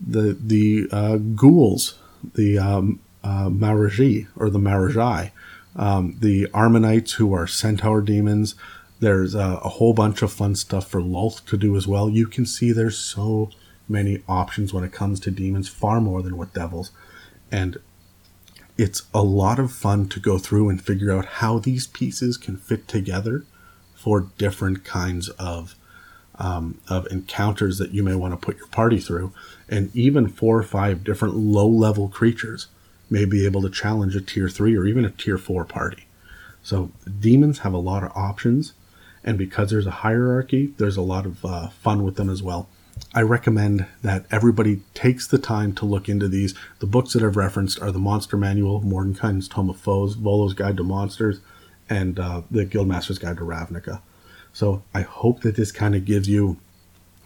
the 0.00 0.38
the 0.40 0.86
uh, 0.92 1.16
ghouls, 1.16 1.98
the 2.36 2.58
um, 2.58 3.00
uh, 3.24 3.48
Maurezhi 3.48 4.28
or 4.36 4.48
the 4.48 4.60
Maurezhi, 4.60 5.32
um, 5.74 6.16
the 6.20 6.46
Armanites 6.54 7.14
who 7.14 7.34
are 7.34 7.48
centaur 7.48 8.00
demons. 8.00 8.54
There's 9.00 9.34
a 9.34 9.56
whole 9.56 9.92
bunch 9.92 10.22
of 10.22 10.32
fun 10.32 10.54
stuff 10.54 10.86
for 10.86 11.00
Lolth 11.00 11.44
to 11.46 11.56
do 11.56 11.76
as 11.76 11.88
well. 11.88 12.08
You 12.08 12.28
can 12.28 12.46
see 12.46 12.70
there's 12.70 12.96
so 12.96 13.50
many 13.88 14.22
options 14.28 14.72
when 14.72 14.84
it 14.84 14.92
comes 14.92 15.20
to 15.20 15.30
demons, 15.30 15.68
far 15.68 16.00
more 16.00 16.22
than 16.22 16.36
with 16.36 16.54
devils. 16.54 16.90
And 17.50 17.78
it's 18.76 19.02
a 19.12 19.22
lot 19.22 19.58
of 19.58 19.72
fun 19.72 20.08
to 20.08 20.20
go 20.20 20.38
through 20.38 20.68
and 20.68 20.82
figure 20.82 21.12
out 21.12 21.26
how 21.26 21.58
these 21.58 21.86
pieces 21.86 22.36
can 22.36 22.56
fit 22.56 22.88
together 22.88 23.44
for 23.94 24.28
different 24.38 24.84
kinds 24.84 25.28
of 25.30 25.76
um, 26.36 26.80
of 26.88 27.06
encounters 27.12 27.78
that 27.78 27.92
you 27.92 28.02
may 28.02 28.14
want 28.14 28.32
to 28.32 28.44
put 28.44 28.56
your 28.56 28.66
party 28.66 28.98
through, 28.98 29.32
and 29.68 29.94
even 29.94 30.28
four 30.28 30.58
or 30.58 30.64
five 30.64 31.04
different 31.04 31.36
low 31.36 31.68
level 31.68 32.08
creatures 32.08 32.66
may 33.08 33.24
be 33.24 33.44
able 33.44 33.62
to 33.62 33.70
challenge 33.70 34.16
a 34.16 34.20
tier 34.20 34.48
three 34.48 34.76
or 34.76 34.84
even 34.84 35.04
a 35.04 35.10
tier 35.10 35.38
four 35.38 35.64
party. 35.64 36.06
So 36.62 36.90
demons 37.20 37.60
have 37.60 37.72
a 37.72 37.78
lot 37.78 38.02
of 38.02 38.10
options, 38.16 38.72
and 39.22 39.38
because 39.38 39.70
there's 39.70 39.86
a 39.86 39.92
hierarchy, 40.02 40.74
there's 40.76 40.96
a 40.96 41.02
lot 41.02 41.24
of 41.24 41.44
uh, 41.44 41.68
fun 41.68 42.02
with 42.02 42.16
them 42.16 42.28
as 42.28 42.42
well. 42.42 42.68
I 43.14 43.22
recommend 43.22 43.86
that 44.02 44.26
everybody 44.30 44.82
takes 44.92 45.26
the 45.26 45.38
time 45.38 45.72
to 45.76 45.84
look 45.84 46.08
into 46.08 46.28
these. 46.28 46.54
The 46.80 46.86
books 46.86 47.12
that 47.12 47.22
I've 47.22 47.36
referenced 47.36 47.80
are 47.80 47.92
the 47.92 47.98
Monster 47.98 48.36
Manual, 48.36 48.80
Mordenkainen's 48.82 49.48
Tome 49.48 49.70
of 49.70 49.78
Foes, 49.78 50.14
Volo's 50.14 50.54
Guide 50.54 50.76
to 50.76 50.84
Monsters, 50.84 51.40
and 51.88 52.18
uh, 52.18 52.42
the 52.50 52.64
Guildmaster's 52.64 53.18
Guide 53.18 53.36
to 53.36 53.44
Ravnica. 53.44 54.00
So 54.52 54.82
I 54.92 55.02
hope 55.02 55.42
that 55.42 55.56
this 55.56 55.72
kind 55.72 55.94
of 55.94 56.04
gives 56.04 56.28
you 56.28 56.58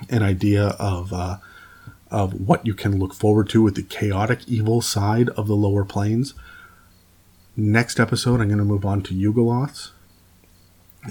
an 0.08 0.22
idea 0.22 0.68
of 0.78 1.12
uh, 1.12 1.38
of 2.10 2.48
what 2.48 2.66
you 2.66 2.74
can 2.74 2.98
look 2.98 3.12
forward 3.12 3.48
to 3.50 3.62
with 3.62 3.74
the 3.74 3.82
chaotic 3.82 4.40
evil 4.46 4.80
side 4.80 5.28
of 5.30 5.46
the 5.46 5.56
lower 5.56 5.84
planes. 5.84 6.34
Next 7.56 8.00
episode, 8.00 8.40
I'm 8.40 8.48
going 8.48 8.58
to 8.58 8.64
move 8.64 8.86
on 8.86 9.02
to 9.02 9.14
Yugoloths, 9.14 9.90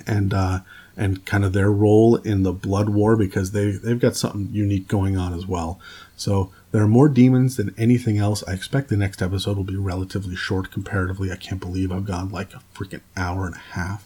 and 0.08 0.34
uh, 0.34 0.60
and 0.98 1.26
kind 1.26 1.46
of 1.46 1.54
their 1.54 1.72
role 1.72 2.16
in 2.18 2.44
the 2.44 2.52
blood 2.52 2.90
war 2.90 3.16
because 3.16 3.52
they 3.52 3.72
they've 3.72 4.00
got 4.00 4.16
something 4.16 4.50
unique 4.52 4.88
going 4.88 5.16
on 5.16 5.34
as 5.34 5.46
well. 5.46 5.80
So 6.16 6.52
there 6.72 6.82
are 6.82 6.88
more 6.88 7.08
demons 7.08 7.56
than 7.56 7.76
anything 7.78 8.18
else. 8.18 8.44
I 8.48 8.54
expect 8.54 8.90
the 8.90 8.98
next 8.98 9.22
episode 9.22 9.56
will 9.56 9.64
be 9.64 9.78
relatively 9.78 10.36
short 10.36 10.72
comparatively. 10.72 11.32
I 11.32 11.36
can't 11.36 11.62
believe 11.62 11.92
I've 11.92 12.06
gone 12.06 12.30
like 12.30 12.54
a 12.54 12.62
freaking 12.74 13.02
hour 13.16 13.46
and 13.46 13.56
a 13.56 13.60
half. 13.60 14.06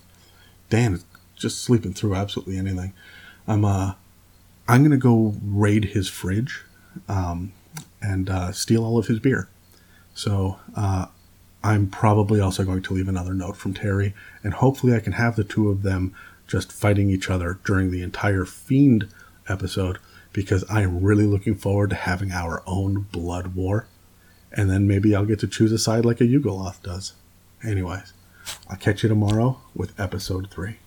Dan 0.70 1.02
just 1.36 1.64
sleeping 1.64 1.94
through 1.94 2.16
absolutely 2.16 2.58
anything. 2.58 2.94
I'm 3.48 3.64
uh 3.66 3.94
I'm 4.68 4.84
gonna 4.84 4.98
go 4.98 5.36
raid 5.44 5.86
his 5.86 6.08
fridge, 6.08 6.64
um, 7.08 7.54
and 8.02 8.30
uh, 8.30 8.52
steal 8.52 8.86
all 8.86 8.98
of 8.98 9.08
his 9.08 9.20
beer. 9.20 9.50
So 10.14 10.60
uh, 10.76 11.08
I'm 11.64 11.88
probably 11.88 12.40
also 12.40 12.64
going 12.64 12.82
to 12.84 12.94
leave 12.94 13.08
another 13.08 13.34
note 13.34 13.58
from 13.58 13.74
Terry, 13.74 14.14
and 14.44 14.54
hopefully 14.54 14.96
I 14.96 15.00
can 15.00 15.14
have 15.14 15.36
the 15.36 15.44
two 15.44 15.70
of 15.70 15.84
them 15.84 16.16
just 16.52 16.72
fighting 16.74 17.10
each 17.10 17.30
other 17.30 17.60
during 17.64 17.92
the 17.92 18.04
entire 18.04 18.44
Fiend 18.44 19.08
episode 19.48 20.00
because 20.34 20.66
I 20.70 20.82
am 20.82 21.02
really 21.02 21.26
looking 21.26 21.56
forward 21.56 21.92
to 21.92 21.96
having 21.96 22.34
our 22.34 22.62
own 22.68 23.08
blood 23.12 23.56
war. 23.56 23.88
And 24.52 24.70
then 24.70 24.86
maybe 24.86 25.16
I'll 25.16 25.26
get 25.26 25.40
to 25.40 25.48
choose 25.48 25.72
a 25.72 25.78
side 25.78 26.04
like 26.04 26.20
a 26.20 26.26
Yugoloth 26.26 26.84
does. 26.84 27.14
Anyways, 27.64 28.12
I'll 28.70 28.76
catch 28.76 29.02
you 29.02 29.08
tomorrow 29.08 29.62
with 29.74 29.98
episode 29.98 30.50
3. 30.52 30.78